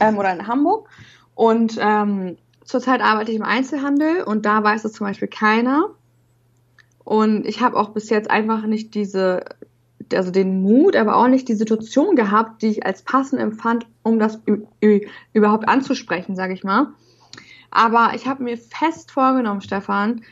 ähm, 0.00 0.16
oder 0.16 0.32
in 0.32 0.46
Hamburg. 0.46 0.88
Und 1.34 1.76
ähm, 1.80 2.36
zurzeit 2.64 3.00
arbeite 3.00 3.32
ich 3.32 3.36
im 3.36 3.42
Einzelhandel 3.42 4.22
und 4.22 4.46
da 4.46 4.62
weiß 4.62 4.84
es 4.84 4.92
zum 4.92 5.06
Beispiel 5.06 5.28
keiner. 5.28 5.90
Und 7.04 7.46
ich 7.46 7.60
habe 7.60 7.76
auch 7.76 7.90
bis 7.90 8.08
jetzt 8.08 8.30
einfach 8.30 8.64
nicht 8.64 8.94
diese, 8.94 9.44
also 10.12 10.30
den 10.30 10.62
Mut, 10.62 10.94
aber 10.94 11.16
auch 11.16 11.28
nicht 11.28 11.48
die 11.48 11.54
Situation 11.54 12.14
gehabt, 12.14 12.62
die 12.62 12.68
ich 12.68 12.86
als 12.86 13.02
passend 13.02 13.40
empfand, 13.40 13.86
um 14.04 14.20
das 14.20 14.40
überhaupt 15.32 15.68
anzusprechen, 15.68 16.36
sage 16.36 16.54
ich 16.54 16.62
mal. 16.62 16.94
Aber 17.70 18.12
ich 18.14 18.26
habe 18.26 18.42
mir 18.42 18.56
fest 18.56 19.10
vorgenommen, 19.10 19.60
Stefan, 19.60 20.22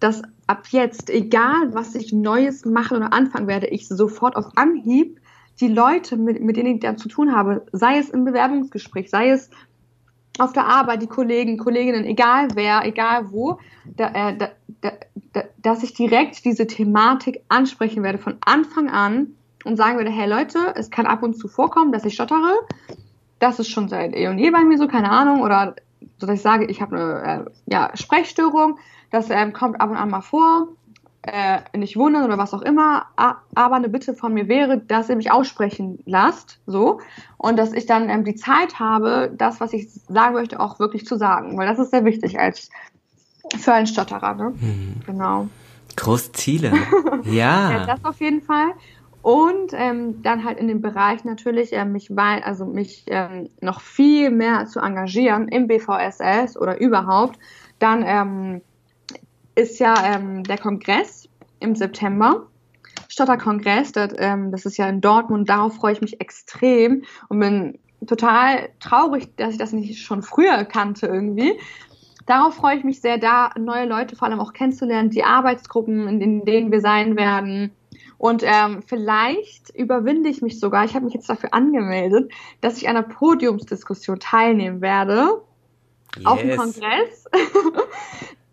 dass 0.00 0.22
ab 0.46 0.66
jetzt, 0.70 1.10
egal 1.10 1.72
was 1.72 1.94
ich 1.94 2.12
Neues 2.12 2.64
machen 2.64 2.98
oder 2.98 3.12
anfangen 3.12 3.46
werde, 3.46 3.68
ich 3.68 3.88
sofort 3.88 4.36
auf 4.36 4.46
Anhieb 4.56 5.20
die 5.60 5.68
Leute, 5.68 6.16
mit, 6.16 6.40
mit 6.42 6.56
denen 6.56 6.74
ich 6.74 6.80
dann 6.80 6.98
zu 6.98 7.08
tun 7.08 7.34
habe, 7.34 7.64
sei 7.72 7.98
es 7.98 8.10
im 8.10 8.24
Bewerbungsgespräch, 8.24 9.08
sei 9.08 9.30
es 9.30 9.50
auf 10.38 10.52
der 10.52 10.66
Arbeit, 10.66 11.00
die 11.00 11.06
Kollegen, 11.06 11.58
Kolleginnen, 11.58 12.04
egal 12.04 12.48
wer, 12.54 12.84
egal 12.84 13.30
wo, 13.30 13.58
da, 13.84 14.08
äh, 14.08 14.36
da, 14.36 14.48
da, 15.32 15.42
dass 15.62 15.82
ich 15.84 15.94
direkt 15.94 16.44
diese 16.44 16.66
Thematik 16.66 17.42
ansprechen 17.48 18.02
werde 18.02 18.18
von 18.18 18.36
Anfang 18.44 18.90
an 18.90 19.28
und 19.64 19.76
sagen 19.76 19.96
werde, 19.96 20.10
hey 20.10 20.28
Leute, 20.28 20.58
es 20.74 20.90
kann 20.90 21.06
ab 21.06 21.22
und 21.22 21.38
zu 21.38 21.46
vorkommen, 21.46 21.92
dass 21.92 22.04
ich 22.04 22.14
stottere. 22.14 22.52
Das 23.38 23.58
ist 23.58 23.68
schon 23.68 23.88
seit 23.88 24.14
eh 24.14 24.28
und 24.28 24.38
je 24.38 24.50
bei 24.50 24.64
mir 24.64 24.78
so, 24.78 24.88
keine 24.88 25.10
Ahnung, 25.10 25.42
oder 25.42 25.76
dass 26.18 26.30
ich 26.30 26.42
sage, 26.42 26.66
ich 26.66 26.80
habe 26.80 26.96
eine 26.96 27.44
äh, 27.46 27.50
ja, 27.66 27.90
Sprechstörung, 27.94 28.78
das 29.10 29.30
ähm, 29.30 29.52
kommt 29.52 29.80
ab 29.80 29.90
und 29.90 29.96
an 29.96 30.10
mal 30.10 30.20
vor. 30.20 30.68
Äh, 31.26 31.60
nicht 31.74 31.96
wundern 31.96 32.24
oder 32.24 32.36
was 32.36 32.52
auch 32.52 32.60
immer, 32.60 33.06
aber 33.16 33.76
eine 33.76 33.88
Bitte 33.88 34.12
von 34.12 34.34
mir 34.34 34.46
wäre, 34.46 34.76
dass 34.76 35.08
ihr 35.08 35.16
mich 35.16 35.30
aussprechen 35.30 35.98
lasst, 36.04 36.60
so, 36.66 37.00
und 37.38 37.58
dass 37.58 37.72
ich 37.72 37.86
dann 37.86 38.10
ähm, 38.10 38.24
die 38.24 38.34
Zeit 38.34 38.78
habe, 38.78 39.32
das, 39.34 39.58
was 39.58 39.72
ich 39.72 39.88
sagen 39.90 40.34
möchte, 40.34 40.60
auch 40.60 40.78
wirklich 40.78 41.06
zu 41.06 41.16
sagen, 41.16 41.56
weil 41.56 41.66
das 41.66 41.78
ist 41.78 41.92
sehr 41.92 42.04
wichtig 42.04 42.38
als 42.38 42.68
für 43.58 43.72
einen 43.72 43.86
Stotterer, 43.86 44.34
ne? 44.34 44.52
Mhm. 44.54 45.00
Genau. 45.06 45.48
Große 45.96 46.32
Ziele. 46.32 46.72
ja. 47.24 47.70
ja. 47.70 47.86
Das 47.86 48.04
auf 48.04 48.20
jeden 48.20 48.42
Fall. 48.42 48.72
Und 49.24 49.72
ähm, 49.72 50.22
dann 50.22 50.44
halt 50.44 50.58
in 50.58 50.68
dem 50.68 50.82
Bereich 50.82 51.24
natürlich 51.24 51.72
äh, 51.72 51.86
mich 51.86 52.08
bei, 52.10 52.44
also 52.44 52.66
mich 52.66 53.04
ähm, 53.06 53.48
noch 53.62 53.80
viel 53.80 54.28
mehr 54.30 54.66
zu 54.66 54.80
engagieren 54.80 55.48
im 55.48 55.66
BVSS 55.66 56.58
oder 56.58 56.78
überhaupt. 56.78 57.38
Dann 57.78 58.04
ähm, 58.06 58.60
ist 59.54 59.80
ja 59.80 59.94
ähm, 60.04 60.44
der 60.44 60.58
Kongress 60.58 61.26
im 61.58 61.74
September. 61.74 62.48
Stotterkongress, 63.08 63.92
das, 63.92 64.12
ähm, 64.18 64.52
das 64.52 64.66
ist 64.66 64.76
ja 64.76 64.90
in 64.90 65.00
Dortmund, 65.00 65.48
darauf 65.48 65.76
freue 65.76 65.94
ich 65.94 66.02
mich 66.02 66.20
extrem 66.20 67.04
und 67.30 67.40
bin 67.40 67.78
total 68.06 68.68
traurig, 68.78 69.34
dass 69.36 69.52
ich 69.52 69.58
das 69.58 69.72
nicht 69.72 70.02
schon 70.02 70.22
früher 70.22 70.66
kannte 70.66 71.06
irgendwie. 71.06 71.58
Darauf 72.26 72.56
freue 72.56 72.76
ich 72.76 72.84
mich 72.84 73.00
sehr, 73.00 73.16
da 73.16 73.52
neue 73.58 73.86
Leute 73.86 74.16
vor 74.16 74.28
allem 74.28 74.40
auch 74.40 74.52
kennenzulernen, 74.52 75.08
die 75.08 75.24
Arbeitsgruppen, 75.24 76.20
in 76.20 76.44
denen 76.44 76.70
wir 76.70 76.82
sein 76.82 77.16
werden. 77.16 77.72
Und 78.18 78.42
ähm, 78.44 78.82
vielleicht 78.86 79.70
überwinde 79.74 80.28
ich 80.28 80.42
mich 80.42 80.60
sogar, 80.60 80.84
ich 80.84 80.94
habe 80.94 81.04
mich 81.04 81.14
jetzt 81.14 81.28
dafür 81.28 81.52
angemeldet, 81.52 82.32
dass 82.60 82.76
ich 82.76 82.88
an 82.88 82.96
einer 82.96 83.06
Podiumsdiskussion 83.06 84.20
teilnehmen 84.20 84.80
werde 84.80 85.42
yes. 86.16 86.26
auf 86.26 86.40
dem 86.40 86.56
Kongress. 86.56 87.24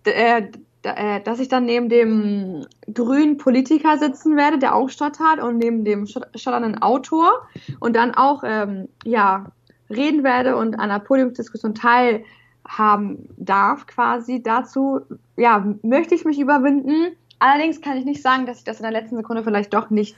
Äh, 0.04 0.48
äh, 0.84 1.22
dass 1.22 1.40
ich 1.40 1.48
dann 1.48 1.66
neben 1.66 1.88
dem 1.88 2.66
grünen 2.92 3.38
Politiker 3.38 4.00
sitzen 4.00 4.36
werde, 4.36 4.58
der 4.58 4.74
auch 4.74 4.90
stottert, 4.90 5.40
und 5.40 5.58
neben 5.58 5.86
dem 5.86 6.08
stotternden 6.08 6.82
Autor 6.82 7.48
und 7.80 7.96
dann 7.96 8.16
auch 8.16 8.44
ähm, 8.44 8.88
ja 9.06 9.52
reden 9.92 10.24
werde 10.24 10.56
und 10.56 10.76
an 10.76 10.90
einer 10.90 11.00
Podiumsdiskussion 11.00 11.76
teilhaben 11.76 13.30
darf, 13.38 13.86
quasi 13.86 14.42
dazu, 14.42 15.02
ja, 15.38 15.64
möchte 15.84 16.16
ich 16.16 16.26
mich 16.26 16.40
überwinden. 16.40 17.16
Allerdings 17.42 17.82
kann 17.82 17.98
ich 17.98 18.06
nicht 18.06 18.22
sagen, 18.22 18.46
dass 18.46 18.60
ich 18.60 18.64
das 18.66 18.78
in 18.78 18.84
der 18.84 18.92
letzten 18.92 19.18
Sekunde 19.18 19.44
vielleicht 19.44 19.74
doch 19.74 19.90
nicht, 19.90 20.16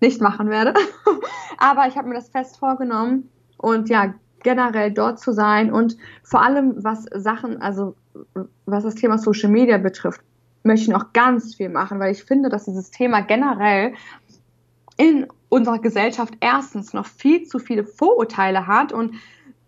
nicht 0.00 0.20
machen 0.20 0.50
werde. 0.50 0.72
Aber 1.58 1.88
ich 1.88 1.96
habe 1.96 2.08
mir 2.08 2.14
das 2.14 2.28
fest 2.28 2.58
vorgenommen 2.58 3.28
und 3.56 3.88
ja, 3.88 4.14
generell 4.44 4.92
dort 4.92 5.18
zu 5.18 5.32
sein 5.32 5.72
und 5.72 5.96
vor 6.22 6.42
allem 6.42 6.74
was 6.76 7.06
Sachen, 7.12 7.60
also 7.60 7.96
was 8.66 8.84
das 8.84 8.94
Thema 8.94 9.18
Social 9.18 9.50
Media 9.50 9.78
betrifft, 9.78 10.20
möchte 10.62 10.84
ich 10.84 10.88
noch 10.90 11.12
ganz 11.12 11.56
viel 11.56 11.70
machen, 11.70 11.98
weil 11.98 12.12
ich 12.12 12.22
finde, 12.22 12.48
dass 12.48 12.66
dieses 12.66 12.92
Thema 12.92 13.20
generell 13.20 13.94
in 14.96 15.26
unserer 15.48 15.80
Gesellschaft 15.80 16.34
erstens 16.38 16.92
noch 16.92 17.06
viel 17.06 17.48
zu 17.48 17.58
viele 17.58 17.82
Vorurteile 17.82 18.68
hat 18.68 18.92
und 18.92 19.16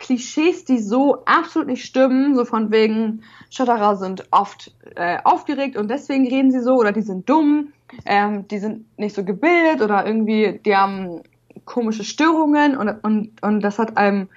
Klischees, 0.03 0.65
die 0.65 0.79
so 0.79 1.25
absolut 1.25 1.69
nicht 1.69 1.85
stimmen, 1.85 2.35
so 2.35 2.45
von 2.45 2.71
wegen 2.71 3.23
Stotterer 3.51 3.97
sind 3.97 4.27
oft 4.33 4.75
äh, 4.97 5.19
aufgeregt 5.23 5.77
und 5.77 5.89
deswegen 5.89 6.27
reden 6.27 6.51
sie 6.51 6.61
so 6.61 6.75
oder 6.75 6.93
die 6.93 7.03
sind 7.03 7.29
dumm, 7.29 7.73
ähm, 8.05 8.49
die 8.49 8.59
sind 8.59 8.99
nicht 8.99 9.15
so 9.15 9.25
gebildet 9.25 9.81
oder 9.81 10.05
irgendwie 10.05 10.61
die 10.65 10.77
haben 10.77 11.23
komische 11.65 12.05
Störungen 12.05 12.77
und, 12.77 12.89
und, 13.05 13.43
und 13.43 13.61
das 13.61 13.79
hat 13.79 13.97
einem 13.97 14.29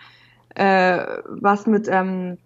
äh, 0.54 1.04
was 1.28 1.66
mit 1.66 1.88
ähm, 1.90 2.38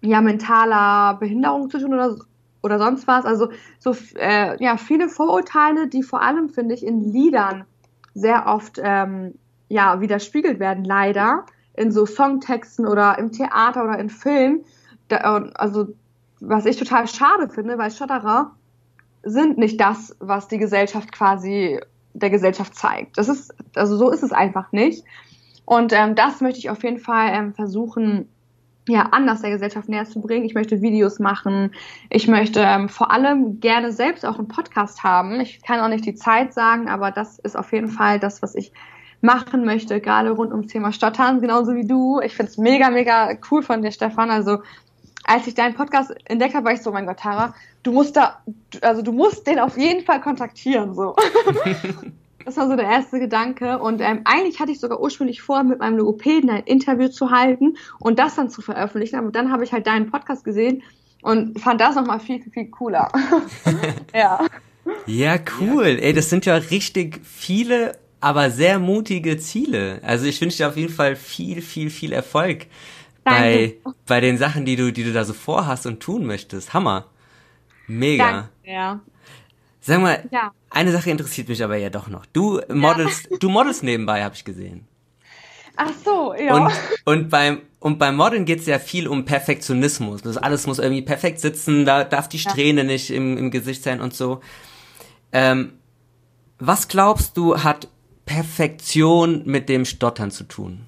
ja, 0.00 0.20
mentaler 0.20 1.14
Behinderung 1.18 1.70
zu 1.70 1.78
tun 1.78 1.94
oder, 1.94 2.16
oder 2.62 2.78
sonst 2.78 3.06
was. 3.06 3.24
Also 3.24 3.50
so 3.78 3.94
äh, 4.16 4.62
ja, 4.62 4.76
viele 4.76 5.08
Vorurteile, 5.08 5.88
die 5.88 6.02
vor 6.02 6.20
allem, 6.20 6.48
finde 6.48 6.74
ich, 6.74 6.84
in 6.84 7.12
Liedern 7.12 7.64
sehr 8.14 8.46
oft 8.46 8.80
ähm, 8.82 9.34
ja, 9.68 10.00
widerspiegelt 10.00 10.58
werden, 10.58 10.84
leider. 10.84 11.46
In 11.76 11.92
so 11.92 12.06
Songtexten 12.06 12.86
oder 12.86 13.18
im 13.18 13.32
Theater 13.32 13.84
oder 13.84 13.98
in 13.98 14.10
Filmen. 14.10 14.64
Da, 15.08 15.16
also, 15.54 15.88
was 16.40 16.66
ich 16.66 16.76
total 16.76 17.06
schade 17.06 17.48
finde, 17.48 17.78
weil 17.78 17.90
Stotterer 17.90 18.52
sind 19.22 19.58
nicht 19.58 19.80
das, 19.80 20.16
was 20.20 20.48
die 20.48 20.58
Gesellschaft 20.58 21.12
quasi 21.12 21.80
der 22.14 22.30
Gesellschaft 22.30 22.74
zeigt. 22.74 23.18
Das 23.18 23.28
ist, 23.28 23.54
also 23.74 23.96
so 23.96 24.10
ist 24.10 24.22
es 24.22 24.32
einfach 24.32 24.72
nicht. 24.72 25.04
Und 25.64 25.92
ähm, 25.92 26.14
das 26.14 26.40
möchte 26.40 26.60
ich 26.60 26.70
auf 26.70 26.82
jeden 26.82 26.98
Fall 26.98 27.30
ähm, 27.32 27.54
versuchen 27.54 28.28
ja, 28.88 29.08
anders 29.10 29.40
der 29.40 29.50
Gesellschaft 29.50 29.88
näher 29.88 30.04
zu 30.04 30.20
bringen. 30.20 30.44
Ich 30.44 30.54
möchte 30.54 30.80
Videos 30.80 31.18
machen. 31.18 31.72
Ich 32.08 32.28
möchte 32.28 32.60
ähm, 32.60 32.88
vor 32.88 33.10
allem 33.10 33.58
gerne 33.58 33.92
selbst 33.92 34.24
auch 34.24 34.38
einen 34.38 34.48
Podcast 34.48 35.02
haben. 35.02 35.40
Ich 35.40 35.62
kann 35.62 35.80
auch 35.80 35.88
nicht 35.88 36.06
die 36.06 36.14
Zeit 36.14 36.54
sagen, 36.54 36.88
aber 36.88 37.10
das 37.10 37.38
ist 37.40 37.56
auf 37.56 37.72
jeden 37.72 37.88
Fall 37.88 38.20
das, 38.20 38.42
was 38.42 38.54
ich 38.54 38.72
machen 39.20 39.64
möchte, 39.64 40.00
gerade 40.00 40.30
rund 40.30 40.52
ums 40.52 40.68
Thema 40.68 40.92
Stottern, 40.92 41.40
genauso 41.40 41.74
wie 41.74 41.86
du. 41.86 42.20
Ich 42.20 42.34
finde 42.34 42.52
es 42.52 42.58
mega, 42.58 42.90
mega 42.90 43.36
cool 43.50 43.62
von 43.62 43.82
dir, 43.82 43.90
Stefan. 43.90 44.30
Also 44.30 44.58
als 45.24 45.46
ich 45.46 45.54
deinen 45.54 45.74
Podcast 45.74 46.14
entdeckt 46.24 46.54
habe, 46.54 46.66
war 46.66 46.72
ich 46.72 46.82
so, 46.82 46.92
mein 46.92 47.06
Gott, 47.06 47.18
Tara, 47.18 47.54
du 47.82 47.92
musst 47.92 48.16
da, 48.16 48.40
also 48.80 49.02
du 49.02 49.12
musst 49.12 49.46
den 49.46 49.58
auf 49.58 49.76
jeden 49.76 50.04
Fall 50.04 50.20
kontaktieren, 50.20 50.94
so. 50.94 51.16
das 52.44 52.56
war 52.56 52.68
so 52.68 52.76
der 52.76 52.86
erste 52.86 53.18
Gedanke. 53.18 53.78
Und 53.80 54.00
ähm, 54.00 54.20
eigentlich 54.24 54.60
hatte 54.60 54.70
ich 54.70 54.78
sogar 54.78 55.00
ursprünglich 55.00 55.42
vor, 55.42 55.64
mit 55.64 55.80
meinem 55.80 55.96
Logopäden 55.96 56.48
ein 56.48 56.62
Interview 56.62 57.08
zu 57.08 57.30
halten 57.30 57.76
und 57.98 58.20
das 58.20 58.36
dann 58.36 58.50
zu 58.50 58.62
veröffentlichen. 58.62 59.16
Aber 59.16 59.32
dann 59.32 59.50
habe 59.50 59.64
ich 59.64 59.72
halt 59.72 59.86
deinen 59.88 60.10
Podcast 60.10 60.44
gesehen 60.44 60.82
und 61.22 61.60
fand 61.60 61.80
das 61.80 61.96
nochmal 61.96 62.20
viel, 62.20 62.40
viel, 62.40 62.52
viel 62.52 62.70
cooler. 62.70 63.10
ja. 64.14 64.46
Ja, 65.06 65.36
cool. 65.60 65.98
Ey, 66.00 66.12
das 66.12 66.30
sind 66.30 66.46
ja 66.46 66.54
richtig 66.54 67.20
viele, 67.24 67.98
aber 68.26 68.50
sehr 68.50 68.80
mutige 68.80 69.38
Ziele. 69.38 70.00
Also 70.02 70.26
ich 70.26 70.40
wünsche 70.40 70.56
dir 70.56 70.68
auf 70.68 70.76
jeden 70.76 70.92
Fall 70.92 71.14
viel, 71.14 71.62
viel, 71.62 71.90
viel 71.90 72.12
Erfolg 72.12 72.66
bei, 73.22 73.76
bei 74.04 74.20
den 74.20 74.36
Sachen, 74.36 74.64
die 74.64 74.74
du, 74.74 74.92
die 74.92 75.04
du 75.04 75.12
da 75.12 75.24
so 75.24 75.32
vorhast 75.32 75.86
und 75.86 76.00
tun 76.00 76.26
möchtest. 76.26 76.74
Hammer. 76.74 77.06
Mega. 77.86 78.24
Danke, 78.24 78.48
ja. 78.64 79.00
Sag 79.80 80.00
mal, 80.00 80.24
ja. 80.32 80.50
eine 80.70 80.90
Sache 80.90 81.08
interessiert 81.08 81.48
mich 81.48 81.62
aber 81.62 81.76
ja 81.76 81.88
doch 81.88 82.08
noch. 82.08 82.26
Du 82.26 82.60
modelst, 82.68 83.28
ja. 83.30 83.36
du 83.38 83.48
modelst 83.48 83.84
nebenbei, 83.84 84.24
habe 84.24 84.34
ich 84.34 84.44
gesehen. 84.44 84.88
Ach 85.76 85.92
so, 86.04 86.34
ja. 86.34 86.52
Und, 86.56 86.72
und 87.04 87.30
beim 87.30 87.60
und 87.78 88.00
beim 88.00 88.16
Modeln 88.16 88.44
geht's 88.44 88.66
ja 88.66 88.80
viel 88.80 89.06
um 89.06 89.24
Perfektionismus. 89.24 90.22
Das 90.22 90.36
alles 90.36 90.66
muss 90.66 90.80
irgendwie 90.80 91.02
perfekt 91.02 91.38
sitzen, 91.38 91.84
da 91.84 92.02
darf 92.02 92.28
die 92.28 92.40
Strähne 92.40 92.80
ja. 92.80 92.86
nicht 92.88 93.10
im, 93.10 93.38
im 93.38 93.52
Gesicht 93.52 93.84
sein 93.84 94.00
und 94.00 94.14
so. 94.14 94.40
Ähm, 95.30 95.74
was 96.58 96.88
glaubst 96.88 97.36
du, 97.36 97.62
hat 97.62 97.86
Perfektion 98.26 99.42
mit 99.46 99.68
dem 99.68 99.84
Stottern 99.84 100.30
zu 100.30 100.44
tun? 100.44 100.86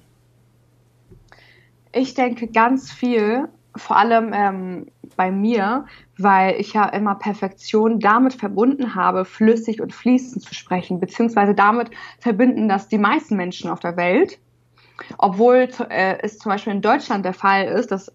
Ich 1.91 2.13
denke 2.13 2.47
ganz 2.47 2.91
viel, 2.91 3.47
vor 3.75 3.97
allem 3.97 4.31
ähm, 4.33 4.91
bei 5.15 5.31
mir, 5.31 5.85
weil 6.17 6.59
ich 6.59 6.73
ja 6.73 6.85
immer 6.89 7.15
Perfektion 7.15 7.99
damit 7.99 8.33
verbunden 8.33 8.93
habe, 8.93 9.25
flüssig 9.25 9.81
und 9.81 9.93
fließend 9.93 10.43
zu 10.43 10.53
sprechen, 10.53 10.99
beziehungsweise 10.99 11.55
damit 11.55 11.89
verbinden 12.19 12.69
das 12.69 12.87
die 12.87 12.97
meisten 12.97 13.35
Menschen 13.35 13.69
auf 13.71 13.79
der 13.79 13.97
Welt. 13.97 14.37
Obwohl 15.17 15.69
äh, 15.89 16.17
es 16.21 16.37
zum 16.37 16.51
Beispiel 16.51 16.73
in 16.73 16.81
Deutschland 16.81 17.25
der 17.25 17.33
Fall 17.33 17.67
ist, 17.67 17.91
dass 17.91 18.11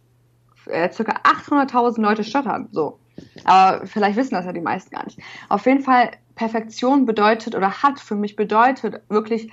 äh, 0.67 0.89
ca. 0.89 1.03
800.000 1.03 2.01
Leute 2.01 2.25
stottern. 2.25 2.69
So. 2.73 2.99
Aber 3.45 3.87
vielleicht 3.87 4.17
wissen 4.17 4.35
das 4.35 4.47
ja 4.47 4.53
die 4.53 4.61
meisten 4.61 4.95
gar 4.95 5.05
nicht. 5.05 5.19
Auf 5.49 5.67
jeden 5.67 5.81
Fall, 5.81 6.11
Perfektion 6.35 7.07
bedeutet 7.07 7.55
oder 7.55 7.83
hat 7.83 8.01
für 8.01 8.17
mich 8.17 8.37
bedeutet, 8.37 9.01
wirklich 9.09 9.51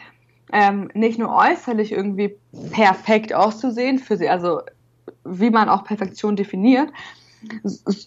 ähm, 0.51 0.89
nicht 0.93 1.19
nur 1.19 1.33
äußerlich 1.33 1.91
irgendwie 1.91 2.35
perfekt 2.71 3.33
auszusehen, 3.33 3.99
für 3.99 4.17
sie, 4.17 4.29
also 4.29 4.61
wie 5.23 5.49
man 5.49 5.69
auch 5.69 5.83
Perfektion 5.83 6.35
definiert, 6.35 6.89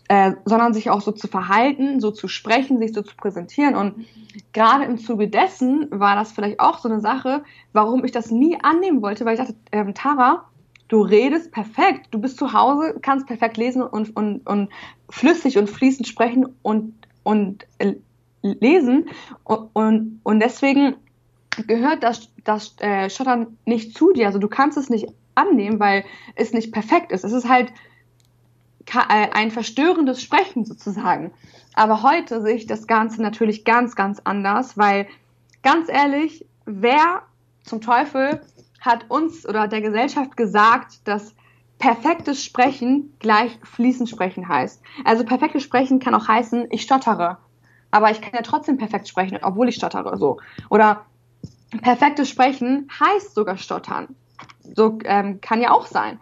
äh, 0.09 0.33
sondern 0.45 0.75
sich 0.75 0.91
auch 0.91 1.01
so 1.01 1.13
zu 1.13 1.27
verhalten, 1.27 2.01
so 2.01 2.11
zu 2.11 2.29
sprechen, 2.29 2.79
sich 2.79 2.93
so 2.93 3.03
zu 3.03 3.17
präsentieren. 3.17 3.75
Und 3.75 4.07
gerade 4.53 4.85
im 4.85 4.99
Zuge 4.99 5.29
dessen 5.29 5.89
war 5.91 6.17
das 6.17 6.33
vielleicht 6.33 6.61
auch 6.61 6.79
so 6.79 6.89
eine 6.89 7.01
Sache, 7.01 7.43
warum 7.73 8.05
ich 8.05 8.13
das 8.13 8.31
nie 8.31 8.59
annehmen 8.63 9.03
wollte, 9.03 9.25
weil 9.25 9.35
ich 9.35 9.41
dachte, 9.41 9.57
ähm, 9.73 9.95
Tara, 9.95 10.49
du 10.95 11.03
redest 11.03 11.51
perfekt, 11.51 12.07
du 12.13 12.21
bist 12.21 12.39
zu 12.39 12.53
Hause, 12.53 12.95
kannst 13.03 13.27
perfekt 13.27 13.57
lesen 13.57 13.83
und, 13.83 14.17
und, 14.17 14.47
und 14.47 14.69
flüssig 15.11 15.59
und 15.59 15.69
fließend 15.69 16.07
sprechen 16.07 16.47
und, 16.63 16.95
und 17.25 17.67
äh, 17.79 17.95
lesen. 18.43 19.09
Und, 19.43 20.21
und, 20.23 20.39
deswegen 20.39 20.95
gehört 21.67 22.05
das, 22.05 22.31
das 22.45 22.77
äh, 22.79 23.11
Schottern 23.11 23.59
nicht 23.65 23.99
zu 23.99 24.13
dir. 24.13 24.27
Also 24.27 24.39
du 24.39 24.47
kannst 24.47 24.79
es 24.79 24.89
nicht 24.89 25.09
annehmen, 25.35 25.81
weil 25.81 26.05
es 26.37 26.53
nicht 26.53 26.73
perfekt 26.73 27.11
ist. 27.11 27.25
Es 27.25 27.33
ist 27.33 27.49
halt 27.49 27.73
äh, 28.87 29.31
ein 29.33 29.51
verstörendes 29.51 30.23
Sprechen 30.23 30.65
sozusagen. 30.65 31.33
Aber 31.75 32.05
heute 32.05 32.41
sehe 32.41 32.55
ich 32.55 32.67
das 32.67 32.87
Ganze 32.87 33.21
natürlich 33.21 33.65
ganz, 33.65 33.97
ganz 33.97 34.21
anders, 34.23 34.79
weil 34.79 35.09
ganz 35.65 35.89
ehrlich, 35.89 36.47
wer 36.67 37.23
zum 37.65 37.81
Teufel 37.81 38.43
hat 38.85 39.11
uns 39.11 39.47
oder 39.47 39.69
der 39.69 39.81
Gesellschaft 39.81 40.37
gesagt, 40.37 41.07
dass 41.07 41.35
perfektes 41.79 42.43
Sprechen 42.43 43.15
gleich 43.19 43.59
fließend 43.63 44.09
sprechen 44.09 44.49
heißt. 44.49 44.83
Also 45.05 45.25
perfektes 45.25 45.63
Sprechen 45.63 45.99
kann 45.99 46.15
auch 46.15 46.29
heißen, 46.29 46.69
ich 46.71 46.83
stottere. 46.83 47.39
Aber 47.91 48.11
ich 48.11 48.21
kann 48.21 48.33
ja 48.35 48.43
trotzdem 48.43 48.77
perfekt 48.77 49.09
sprechen, 49.09 49.39
obwohl 49.43 49.69
ich 49.69 49.77
stottere, 49.77 50.17
so. 50.19 50.39
Oder 50.69 51.07
perfektes 51.83 52.29
Sprechen 52.29 52.89
heißt 53.01 53.35
sogar 53.35 53.57
stottern. 53.57 54.15
So 54.75 54.99
ähm, 55.05 55.41
kann 55.41 55.61
ja 55.61 55.71
auch 55.71 55.87
sein. 55.87 56.19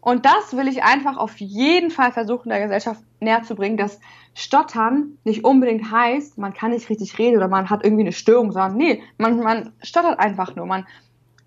Und 0.00 0.26
das 0.26 0.56
will 0.56 0.66
ich 0.66 0.82
einfach 0.82 1.16
auf 1.16 1.36
jeden 1.38 1.90
Fall 1.90 2.12
versuchen, 2.12 2.48
der 2.48 2.60
Gesellschaft 2.60 3.02
näher 3.20 3.44
zu 3.44 3.54
bringen, 3.54 3.76
dass 3.76 4.00
Stottern 4.34 5.18
nicht 5.22 5.44
unbedingt 5.44 5.92
heißt, 5.92 6.38
man 6.38 6.54
kann 6.54 6.72
nicht 6.72 6.88
richtig 6.90 7.18
reden 7.18 7.36
oder 7.36 7.48
man 7.48 7.70
hat 7.70 7.84
irgendwie 7.84 8.02
eine 8.02 8.12
Störung, 8.12 8.50
sondern 8.50 8.76
nee, 8.76 9.02
man, 9.18 9.38
man 9.38 9.72
stottert 9.82 10.18
einfach 10.18 10.56
nur. 10.56 10.66
Man 10.66 10.86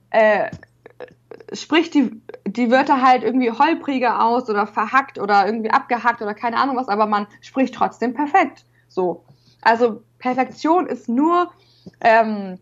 äh, 0.09 0.49
spricht 1.53 1.93
die, 1.93 2.21
die 2.45 2.71
Wörter 2.71 3.01
halt 3.01 3.23
irgendwie 3.23 3.51
holpriger 3.51 4.23
aus 4.23 4.49
oder 4.49 4.67
verhackt 4.67 5.19
oder 5.19 5.45
irgendwie 5.45 5.71
abgehackt 5.71 6.21
oder 6.21 6.33
keine 6.33 6.57
Ahnung 6.57 6.77
was, 6.77 6.87
aber 6.87 7.05
man 7.05 7.27
spricht 7.41 7.75
trotzdem 7.75 8.13
perfekt. 8.13 8.65
So. 8.87 9.23
Also 9.61 10.03
Perfektion 10.19 10.87
ist 10.87 11.09
nur 11.09 11.51
ähm, 12.01 12.59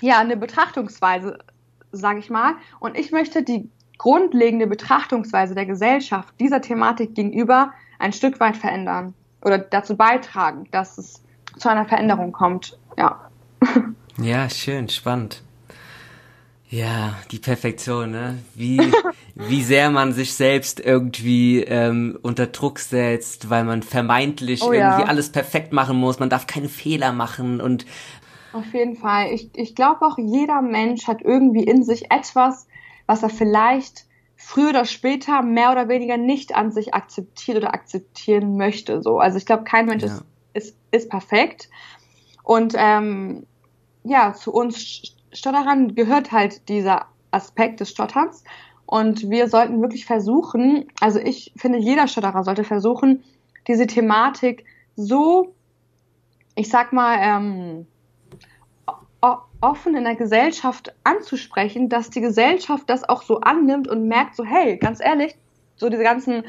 ja 0.00 0.18
eine 0.18 0.36
Betrachtungsweise, 0.36 1.38
sage 1.92 2.18
ich 2.18 2.30
mal. 2.30 2.54
Und 2.80 2.98
ich 2.98 3.12
möchte 3.12 3.42
die 3.42 3.68
grundlegende 3.98 4.66
Betrachtungsweise 4.66 5.54
der 5.54 5.66
Gesellschaft 5.66 6.34
dieser 6.40 6.60
Thematik 6.60 7.14
gegenüber 7.14 7.72
ein 7.98 8.12
Stück 8.12 8.40
weit 8.40 8.56
verändern 8.56 9.14
oder 9.42 9.58
dazu 9.58 9.96
beitragen, 9.96 10.66
dass 10.70 10.98
es 10.98 11.22
zu 11.58 11.68
einer 11.68 11.84
Veränderung 11.86 12.32
kommt. 12.32 12.78
Ja. 12.96 13.30
Ja, 14.22 14.50
schön, 14.50 14.86
spannend. 14.90 15.42
Ja, 16.70 17.16
die 17.32 17.40
Perfektion, 17.40 18.12
ne? 18.12 18.38
Wie, 18.54 18.78
wie 19.34 19.62
sehr 19.62 19.90
man 19.90 20.12
sich 20.12 20.34
selbst 20.34 20.78
irgendwie 20.78 21.64
ähm, 21.64 22.16
unter 22.22 22.46
Druck 22.46 22.78
setzt, 22.78 23.50
weil 23.50 23.64
man 23.64 23.82
vermeintlich 23.82 24.62
oh, 24.62 24.72
irgendwie 24.72 25.02
ja. 25.02 25.08
alles 25.08 25.32
perfekt 25.32 25.72
machen 25.72 25.96
muss. 25.96 26.20
Man 26.20 26.30
darf 26.30 26.46
keine 26.46 26.68
Fehler 26.68 27.12
machen 27.12 27.60
und 27.60 27.86
auf 28.52 28.72
jeden 28.72 28.96
Fall. 28.96 29.32
Ich, 29.32 29.50
ich 29.54 29.74
glaube 29.74 30.04
auch, 30.04 30.18
jeder 30.18 30.60
Mensch 30.60 31.06
hat 31.06 31.22
irgendwie 31.22 31.64
in 31.64 31.84
sich 31.84 32.10
etwas, 32.10 32.66
was 33.06 33.22
er 33.22 33.30
vielleicht 33.30 34.06
früher 34.36 34.70
oder 34.70 34.84
später 34.84 35.42
mehr 35.42 35.70
oder 35.70 35.88
weniger 35.88 36.16
nicht 36.16 36.54
an 36.54 36.72
sich 36.72 36.94
akzeptiert 36.94 37.58
oder 37.58 37.74
akzeptieren 37.74 38.56
möchte. 38.56 39.02
So. 39.02 39.18
Also 39.18 39.38
ich 39.38 39.46
glaube, 39.46 39.64
kein 39.64 39.86
Mensch 39.86 40.02
ja. 40.02 40.08
ist, 40.08 40.24
ist, 40.54 40.76
ist 40.90 41.10
perfekt. 41.10 41.68
Und 42.42 42.74
ähm, 42.76 43.46
ja, 44.02 44.32
zu 44.34 44.52
uns 44.52 45.02
Stotterern 45.32 45.94
gehört 45.94 46.32
halt 46.32 46.68
dieser 46.68 47.06
Aspekt 47.30 47.80
des 47.80 47.90
Stotterns. 47.90 48.44
Und 48.86 49.30
wir 49.30 49.48
sollten 49.48 49.80
wirklich 49.80 50.04
versuchen, 50.04 50.88
also 51.00 51.20
ich 51.20 51.52
finde, 51.56 51.78
jeder 51.78 52.08
Stotterer 52.08 52.42
sollte 52.42 52.64
versuchen, 52.64 53.22
diese 53.68 53.86
Thematik 53.86 54.64
so, 54.96 55.54
ich 56.56 56.68
sag 56.68 56.92
mal, 56.92 57.18
ähm, 57.20 57.86
offen 59.60 59.94
in 59.94 60.04
der 60.04 60.16
Gesellschaft 60.16 60.94
anzusprechen, 61.04 61.88
dass 61.88 62.10
die 62.10 62.20
Gesellschaft 62.20 62.88
das 62.88 63.08
auch 63.08 63.22
so 63.22 63.40
annimmt 63.40 63.88
und 63.88 64.08
merkt 64.08 64.36
so, 64.36 64.44
hey, 64.44 64.78
ganz 64.78 65.00
ehrlich, 65.00 65.34
so 65.76 65.88
diese 65.88 66.02
ganzen 66.02 66.44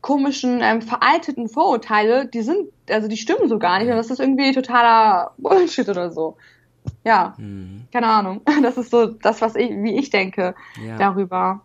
komischen, 0.00 0.60
ähm, 0.62 0.82
veralteten 0.82 1.48
Vorurteile, 1.48 2.26
die 2.26 2.42
sind, 2.42 2.68
also 2.90 3.08
die 3.08 3.16
stimmen 3.16 3.48
so 3.48 3.58
gar 3.58 3.78
nicht 3.78 3.88
und 3.88 3.96
das 3.96 4.10
ist 4.10 4.20
irgendwie 4.20 4.52
totaler 4.52 5.32
Bullshit 5.38 5.88
oder 5.88 6.10
so. 6.10 6.36
Ja, 7.04 7.34
mhm. 7.38 7.86
keine 7.92 8.06
Ahnung. 8.06 8.40
Das 8.62 8.76
ist 8.76 8.90
so 8.90 9.06
das, 9.06 9.40
was 9.40 9.56
ich, 9.56 9.70
wie 9.70 9.96
ich 9.96 10.10
denke 10.10 10.54
ja. 10.84 10.96
darüber. 10.96 11.62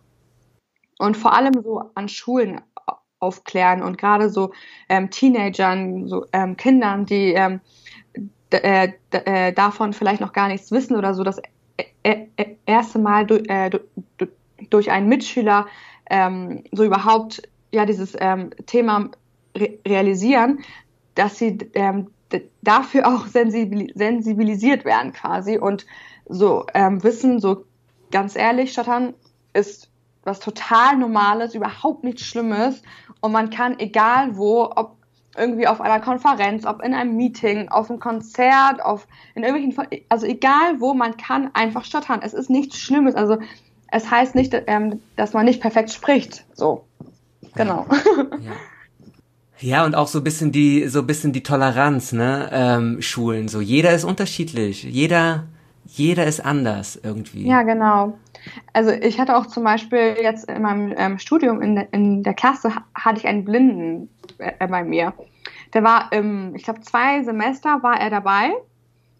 Und 0.98 1.16
vor 1.16 1.32
allem 1.32 1.54
so 1.62 1.90
an 1.94 2.08
Schulen 2.08 2.60
aufklären 3.20 3.82
und 3.82 3.98
gerade 3.98 4.30
so 4.30 4.52
ähm, 4.88 5.10
Teenagern, 5.10 6.08
so 6.08 6.26
ähm, 6.32 6.56
Kindern, 6.56 7.06
die 7.06 7.32
ähm, 7.34 7.60
äh, 8.50 8.92
äh, 9.10 9.52
davon 9.52 9.92
vielleicht 9.92 10.20
noch 10.20 10.32
gar 10.32 10.48
nichts 10.48 10.72
wissen 10.72 10.96
oder 10.96 11.14
so 11.14 11.22
das 11.22 11.38
äh, 12.02 12.26
äh, 12.36 12.56
erste 12.66 12.98
Mal 12.98 13.26
durch, 13.26 13.48
äh, 13.48 13.70
durch 14.70 14.90
einen 14.90 15.08
Mitschüler 15.08 15.66
ähm, 16.08 16.64
so 16.72 16.84
überhaupt 16.84 17.42
ja 17.72 17.86
dieses 17.86 18.16
ähm, 18.18 18.50
Thema 18.66 19.10
re 19.56 19.78
realisieren, 19.86 20.60
dass 21.14 21.38
sie 21.38 21.58
ähm, 21.74 22.08
dafür 22.62 23.06
auch 23.06 23.26
sensibilisiert 23.26 24.84
werden 24.84 25.12
quasi 25.12 25.58
und 25.58 25.86
so 26.28 26.66
ähm, 26.74 27.02
wissen, 27.02 27.40
so 27.40 27.64
ganz 28.10 28.36
ehrlich, 28.36 28.72
Stottern 28.72 29.14
ist 29.52 29.90
was 30.22 30.40
total 30.40 30.96
Normales, 30.96 31.54
überhaupt 31.54 32.04
nichts 32.04 32.22
Schlimmes. 32.22 32.82
Und 33.20 33.32
man 33.32 33.50
kann, 33.50 33.78
egal 33.78 34.36
wo, 34.36 34.70
ob 34.74 34.96
irgendwie 35.36 35.66
auf 35.66 35.80
einer 35.80 36.00
Konferenz, 36.00 36.66
ob 36.66 36.82
in 36.82 36.92
einem 36.92 37.16
Meeting, 37.16 37.68
auf 37.68 37.88
einem 37.88 38.00
Konzert, 38.00 38.82
auf 38.84 39.06
in 39.34 39.44
irgendwelchen, 39.44 40.04
also 40.08 40.26
egal 40.26 40.80
wo, 40.80 40.94
man 40.94 41.16
kann 41.16 41.50
einfach 41.54 41.84
stottern. 41.84 42.20
Es 42.22 42.34
ist 42.34 42.50
nichts 42.50 42.78
Schlimmes. 42.78 43.14
Also 43.14 43.38
es 43.88 44.10
heißt 44.10 44.34
nicht, 44.34 44.54
ähm, 44.66 45.00
dass 45.16 45.32
man 45.32 45.44
nicht 45.44 45.60
perfekt 45.60 45.90
spricht. 45.90 46.44
So, 46.54 46.84
genau. 47.54 47.86
Ja. 47.88 48.22
ja. 48.40 48.52
Und 49.84 49.94
auch 49.94 50.08
so 50.08 50.18
ein 50.18 50.24
bisschen 50.24 50.52
die, 50.52 50.88
so 50.88 51.02
bisschen 51.02 51.32
die 51.32 51.42
Toleranz, 51.42 52.12
ne? 52.12 52.48
Ähm, 52.52 53.02
Schulen. 53.02 53.48
So 53.48 53.60
jeder 53.60 53.92
ist 53.92 54.04
unterschiedlich. 54.04 54.84
Jeder, 54.84 55.44
jeder 55.84 56.24
ist 56.26 56.44
anders 56.44 56.98
irgendwie. 57.02 57.46
Ja, 57.46 57.62
genau. 57.62 58.18
Also 58.72 58.90
ich 58.90 59.20
hatte 59.20 59.36
auch 59.36 59.46
zum 59.46 59.64
Beispiel 59.64 60.16
jetzt 60.20 60.48
in 60.48 60.62
meinem 60.62 60.94
ähm, 60.96 61.18
Studium 61.18 61.60
in, 61.60 61.76
in 61.92 62.22
der 62.22 62.34
Klasse 62.34 62.72
hatte 62.94 63.18
ich 63.18 63.26
einen 63.26 63.44
Blinden 63.44 64.08
äh, 64.38 64.66
bei 64.66 64.82
mir. 64.82 65.12
Der 65.74 65.82
war 65.82 66.10
im, 66.12 66.54
ich 66.54 66.64
glaube, 66.64 66.80
zwei 66.80 67.22
Semester 67.22 67.82
war 67.82 68.00
er 68.00 68.10
dabei 68.10 68.52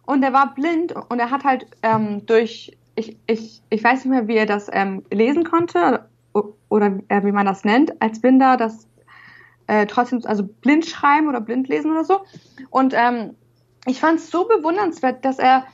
und 0.07 0.23
er 0.23 0.33
war 0.33 0.55
blind 0.55 0.95
und 1.11 1.21
er 1.21 1.31
hat 1.31 1.45
halt 1.45 1.67
ähm, 1.83 2.25
durch, 2.27 2.77
ich, 2.95 3.17
ich, 3.27 3.63
ich 3.69 3.85
weiß 3.85 4.05
nicht 4.05 4.13
mehr, 4.13 4.27
wie 4.27 4.37
er 4.37 4.47
das 4.47 4.69
ähm, 4.73 5.05
lesen 5.11 5.45
konnte 5.45 6.07
oder 6.69 6.99
äh, 7.09 7.25
wie 7.25 7.33
man 7.33 7.47
das 7.47 7.65
nennt, 7.65 8.01
als 8.01 8.21
Blinder, 8.21 8.57
das 8.57 8.87
äh, 9.71 9.87
trotzdem, 9.87 10.21
also 10.25 10.43
blind 10.43 10.85
schreiben 10.85 11.29
oder 11.29 11.41
blind 11.41 11.69
lesen 11.69 11.93
oder 11.93 12.05
so. 12.05 12.23
Und 12.71 12.93
ähm, 12.93 13.37
ich 13.87 14.01
fand 14.01 14.19
es 14.19 14.29
so 14.29 14.49
bewundernswert, 14.49 15.25
dass 15.25 15.39
er 15.39 15.65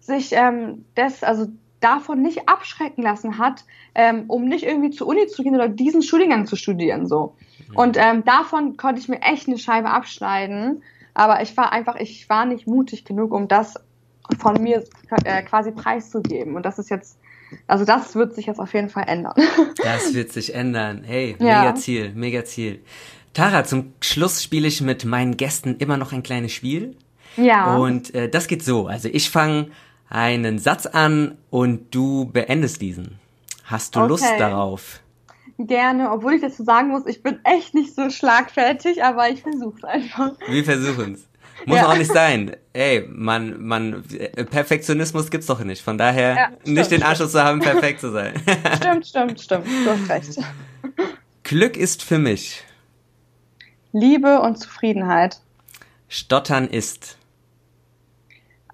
sich 0.00 0.30
ähm, 0.32 0.84
das, 0.96 1.22
also 1.22 1.46
davon 1.78 2.22
nicht 2.22 2.48
abschrecken 2.48 3.04
lassen 3.04 3.38
hat, 3.38 3.64
ähm, 3.94 4.24
um 4.26 4.46
nicht 4.46 4.64
irgendwie 4.64 4.90
zur 4.90 5.06
Uni 5.06 5.28
zu 5.28 5.44
gehen 5.44 5.54
oder 5.54 5.68
diesen 5.68 6.02
Studiengang 6.02 6.46
zu 6.46 6.56
studieren. 6.56 7.06
So. 7.06 7.36
Mhm. 7.68 7.76
Und 7.76 7.96
ähm, 7.96 8.24
davon 8.24 8.76
konnte 8.76 9.00
ich 9.00 9.08
mir 9.08 9.22
echt 9.22 9.46
eine 9.46 9.58
Scheibe 9.58 9.90
abschneiden. 9.90 10.82
Aber 11.14 11.40
ich 11.40 11.56
war 11.56 11.72
einfach, 11.72 11.94
ich 11.96 12.28
war 12.28 12.46
nicht 12.46 12.66
mutig 12.66 13.04
genug, 13.04 13.32
um 13.32 13.46
das 13.46 13.74
von 14.40 14.60
mir 14.60 14.82
äh, 15.24 15.42
quasi 15.44 15.70
preiszugeben. 15.70 16.56
Und 16.56 16.66
das 16.66 16.80
ist 16.80 16.90
jetzt, 16.90 17.20
also 17.68 17.84
das 17.84 18.16
wird 18.16 18.34
sich 18.34 18.46
jetzt 18.46 18.58
auf 18.58 18.74
jeden 18.74 18.88
Fall 18.88 19.04
ändern. 19.06 19.34
Das 19.76 20.14
wird 20.14 20.32
sich 20.32 20.52
ändern. 20.52 21.04
Hey, 21.04 21.36
mega 21.38 21.64
ja. 21.64 21.74
Ziel, 21.76 22.12
mega 22.12 22.44
Ziel. 22.44 22.82
Tara, 23.36 23.64
zum 23.64 23.92
Schluss 24.00 24.42
spiele 24.42 24.66
ich 24.66 24.80
mit 24.80 25.04
meinen 25.04 25.36
Gästen 25.36 25.76
immer 25.76 25.98
noch 25.98 26.14
ein 26.14 26.22
kleines 26.22 26.52
Spiel. 26.52 26.96
Ja. 27.36 27.76
Und 27.76 28.14
äh, 28.14 28.30
das 28.30 28.48
geht 28.48 28.64
so. 28.64 28.86
Also 28.86 29.10
ich 29.12 29.28
fange 29.28 29.72
einen 30.08 30.58
Satz 30.58 30.86
an 30.86 31.36
und 31.50 31.94
du 31.94 32.30
beendest 32.32 32.80
diesen. 32.80 33.18
Hast 33.64 33.94
du 33.94 34.00
okay. 34.00 34.08
Lust 34.08 34.24
darauf? 34.38 35.00
Gerne, 35.58 36.12
obwohl 36.12 36.32
ich 36.32 36.40
dazu 36.40 36.64
sagen 36.64 36.88
muss, 36.88 37.04
ich 37.04 37.22
bin 37.22 37.38
echt 37.44 37.74
nicht 37.74 37.94
so 37.94 38.08
schlagfertig, 38.08 39.04
aber 39.04 39.28
ich 39.28 39.42
versuche 39.42 39.76
es 39.76 39.84
einfach. 39.84 40.32
Wir 40.48 40.64
versuchen 40.64 41.12
es. 41.12 41.28
Muss 41.66 41.76
ja. 41.76 41.88
auch 41.88 41.96
nicht 41.98 42.10
sein. 42.10 42.56
Ey, 42.72 43.06
man, 43.06 43.62
man, 43.62 44.02
Perfektionismus 44.50 45.30
gibt's 45.30 45.46
doch 45.46 45.62
nicht. 45.62 45.82
Von 45.82 45.98
daher 45.98 46.36
ja, 46.36 46.50
stimmt, 46.62 46.78
nicht 46.78 46.90
den 46.90 47.02
Anschluss 47.02 47.32
zu 47.32 47.44
haben, 47.44 47.60
perfekt 47.60 48.00
zu 48.00 48.12
sein. 48.12 48.32
Stimmt, 48.76 49.06
stimmt, 49.06 49.40
stimmt. 49.42 49.66
Du 49.66 49.90
hast 49.90 50.08
recht. 50.08 50.38
Glück 51.42 51.76
ist 51.76 52.02
für 52.02 52.18
mich. 52.18 52.64
Liebe 53.98 54.42
und 54.42 54.58
Zufriedenheit. 54.58 55.40
Stottern 56.06 56.68
ist 56.68 57.16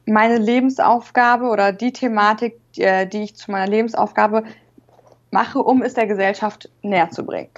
meine 0.04 0.36
Lebensaufgabe 0.38 1.44
oder 1.44 1.72
die 1.72 1.92
Thematik, 1.92 2.58
die, 2.74 2.82
äh, 2.82 3.06
die 3.06 3.22
ich 3.22 3.36
zu 3.36 3.52
meiner 3.52 3.70
Lebensaufgabe 3.70 4.42
mache, 5.30 5.60
um 5.60 5.82
es 5.82 5.94
der 5.94 6.08
Gesellschaft 6.08 6.70
näher 6.82 7.10
zu 7.10 7.24
bringen. 7.24 7.50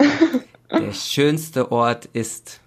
Der 0.71 0.91
schönste 0.93 1.71
Ort 1.71 2.05
ist, 2.05 2.61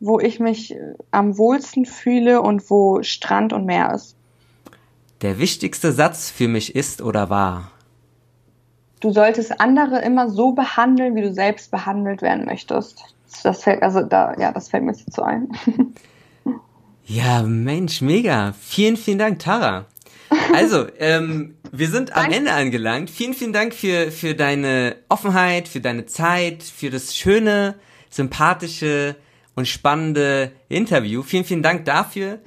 wo 0.00 0.18
ich 0.18 0.40
mich 0.40 0.74
äh, 0.74 0.94
am 1.10 1.36
wohlsten 1.36 1.84
fühle 1.84 2.40
und 2.40 2.70
wo 2.70 3.02
Strand 3.02 3.52
und 3.52 3.66
Meer 3.66 3.92
ist. 3.92 4.16
Der 5.20 5.38
wichtigste 5.38 5.92
Satz 5.92 6.30
für 6.30 6.48
mich 6.48 6.74
ist 6.74 7.02
oder 7.02 7.28
war. 7.28 7.70
Du 9.00 9.12
solltest 9.12 9.60
andere 9.60 10.00
immer 10.02 10.28
so 10.28 10.52
behandeln, 10.52 11.14
wie 11.14 11.22
du 11.22 11.32
selbst 11.32 11.70
behandelt 11.70 12.22
werden 12.22 12.44
möchtest. 12.44 13.02
Das 13.42 13.62
fällt, 13.62 13.82
also 13.82 14.02
da, 14.02 14.34
ja, 14.38 14.52
das 14.52 14.68
fällt 14.68 14.84
mir 14.84 14.92
jetzt 14.92 15.12
so 15.12 15.22
ein. 15.22 15.48
Ja, 17.10 17.42
Mensch, 17.42 18.02
mega. 18.02 18.52
Vielen, 18.60 18.96
vielen 18.96 19.18
Dank, 19.18 19.40
Tara. 19.40 19.86
Also, 20.54 20.86
ähm, 21.00 21.56
wir 21.72 21.88
sind 21.88 22.16
am 22.16 22.30
Ende 22.30 22.52
angelangt. 22.52 23.10
Vielen, 23.10 23.34
vielen 23.34 23.52
Dank 23.52 23.74
für, 23.74 24.12
für 24.12 24.36
deine 24.36 24.94
Offenheit, 25.08 25.66
für 25.66 25.80
deine 25.80 26.06
Zeit, 26.06 26.62
für 26.62 26.88
das 26.88 27.16
schöne, 27.16 27.74
sympathische 28.10 29.16
und 29.56 29.66
spannende 29.66 30.52
Interview. 30.68 31.24
Vielen, 31.24 31.44
vielen 31.44 31.64
Dank 31.64 31.84
dafür. 31.84 32.38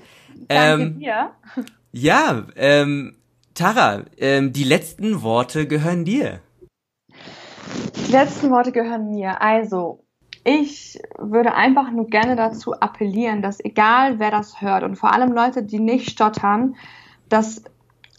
Danke 0.48 0.84
ähm, 0.84 1.00
dir. 1.00 1.32
Ja, 1.92 2.48
ähm, 2.56 3.18
Tara, 3.54 4.04
ähm, 4.18 4.52
die 4.52 4.64
letzten 4.64 5.22
Worte 5.22 5.68
gehören 5.68 6.06
dir. 6.06 6.40
Die 8.08 8.12
letzten 8.12 8.50
Worte 8.50 8.72
gehören 8.72 9.12
mir. 9.12 9.42
Also, 9.42 10.04
ich 10.44 11.00
würde 11.18 11.54
einfach 11.54 11.92
nur 11.92 12.08
gerne 12.08 12.36
dazu 12.36 12.74
appellieren, 12.74 13.42
dass 13.42 13.64
egal 13.64 14.20
wer 14.20 14.32
das 14.32 14.60
hört 14.62 14.84
und 14.84 14.96
vor 14.96 15.14
allem 15.14 15.32
Leute, 15.32 15.64
die 15.64 15.80
nicht 15.80 16.10
stottern, 16.10 16.76
dass 17.30 17.64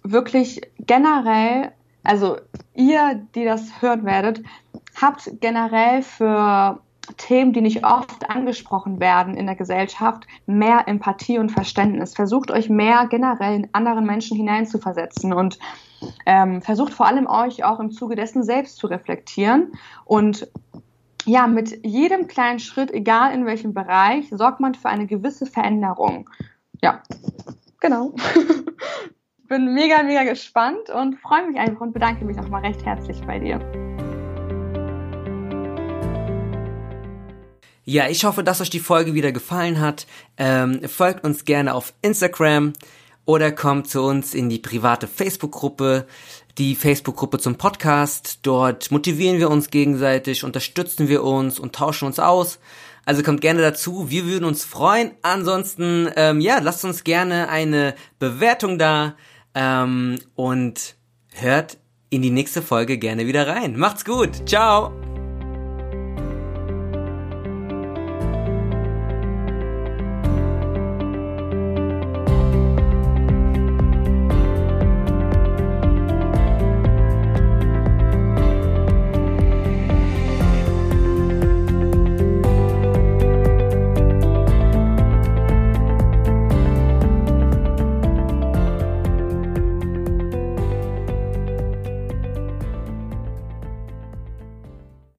wirklich 0.02 0.62
generell, 0.78 1.72
also 2.02 2.38
ihr, 2.74 3.26
die 3.34 3.44
das 3.44 3.82
hören 3.82 4.04
werdet, 4.04 4.42
habt 5.00 5.30
generell 5.40 6.02
für 6.02 6.80
Themen, 7.16 7.52
die 7.52 7.60
nicht 7.60 7.84
oft 7.84 8.30
angesprochen 8.30 9.00
werden 9.00 9.36
in 9.36 9.46
der 9.46 9.56
Gesellschaft, 9.56 10.26
mehr 10.46 10.86
Empathie 10.86 11.38
und 11.38 11.52
Verständnis. 11.52 12.14
Versucht 12.14 12.50
euch 12.50 12.68
mehr 12.68 13.06
generell 13.08 13.54
in 13.54 13.68
anderen 13.72 14.06
Menschen 14.06 14.36
hineinzuversetzen 14.36 15.32
und 15.32 15.58
ähm, 16.26 16.62
versucht 16.62 16.92
vor 16.92 17.06
allem 17.06 17.26
euch 17.26 17.64
auch 17.64 17.80
im 17.80 17.90
Zuge 17.90 18.14
dessen 18.14 18.42
selbst 18.42 18.76
zu 18.76 18.86
reflektieren 18.86 19.72
und 20.04 20.48
ja, 21.26 21.46
mit 21.46 21.84
jedem 21.84 22.26
kleinen 22.26 22.58
Schritt, 22.58 22.92
egal 22.92 23.32
in 23.32 23.46
welchem 23.46 23.72
Bereich, 23.72 24.28
sorgt 24.30 24.60
man 24.60 24.74
für 24.74 24.88
eine 24.88 25.06
gewisse 25.06 25.46
Veränderung. 25.46 26.28
Ja, 26.82 27.02
genau. 27.80 28.14
Bin 29.48 29.72
mega, 29.72 30.02
mega 30.02 30.24
gespannt 30.24 30.90
und 30.90 31.16
freue 31.16 31.48
mich 31.48 31.58
einfach 31.58 31.80
und 31.80 31.92
bedanke 31.92 32.24
mich 32.24 32.36
nochmal 32.36 32.62
recht 32.62 32.84
herzlich 32.84 33.20
bei 33.22 33.38
dir. 33.38 33.58
Ja, 37.84 38.08
ich 38.08 38.24
hoffe, 38.24 38.42
dass 38.42 38.60
euch 38.60 38.70
die 38.70 38.80
Folge 38.80 39.14
wieder 39.14 39.32
gefallen 39.32 39.80
hat. 39.80 40.06
Ähm, 40.36 40.80
folgt 40.88 41.24
uns 41.24 41.44
gerne 41.44 41.74
auf 41.74 41.92
Instagram 42.02 42.72
oder 43.24 43.52
kommt 43.52 43.88
zu 43.88 44.02
uns 44.02 44.34
in 44.34 44.48
die 44.48 44.58
private 44.58 45.06
Facebook-Gruppe 45.06 46.06
die 46.58 46.74
Facebook-Gruppe 46.74 47.38
zum 47.38 47.56
Podcast. 47.56 48.40
Dort 48.42 48.90
motivieren 48.90 49.38
wir 49.38 49.50
uns 49.50 49.70
gegenseitig, 49.70 50.44
unterstützen 50.44 51.08
wir 51.08 51.24
uns 51.24 51.58
und 51.58 51.74
tauschen 51.74 52.06
uns 52.06 52.18
aus. 52.18 52.58
Also 53.04 53.22
kommt 53.22 53.40
gerne 53.40 53.60
dazu. 53.60 54.10
Wir 54.10 54.24
würden 54.24 54.44
uns 54.44 54.64
freuen. 54.64 55.12
Ansonsten, 55.22 56.08
ähm, 56.16 56.40
ja, 56.40 56.58
lasst 56.60 56.84
uns 56.84 57.04
gerne 57.04 57.48
eine 57.48 57.94
Bewertung 58.18 58.78
da 58.78 59.14
ähm, 59.54 60.18
und 60.34 60.94
hört 61.32 61.76
in 62.10 62.22
die 62.22 62.30
nächste 62.30 62.62
Folge 62.62 62.98
gerne 62.98 63.26
wieder 63.26 63.46
rein. 63.46 63.76
Macht's 63.76 64.04
gut. 64.04 64.48
Ciao. 64.48 65.13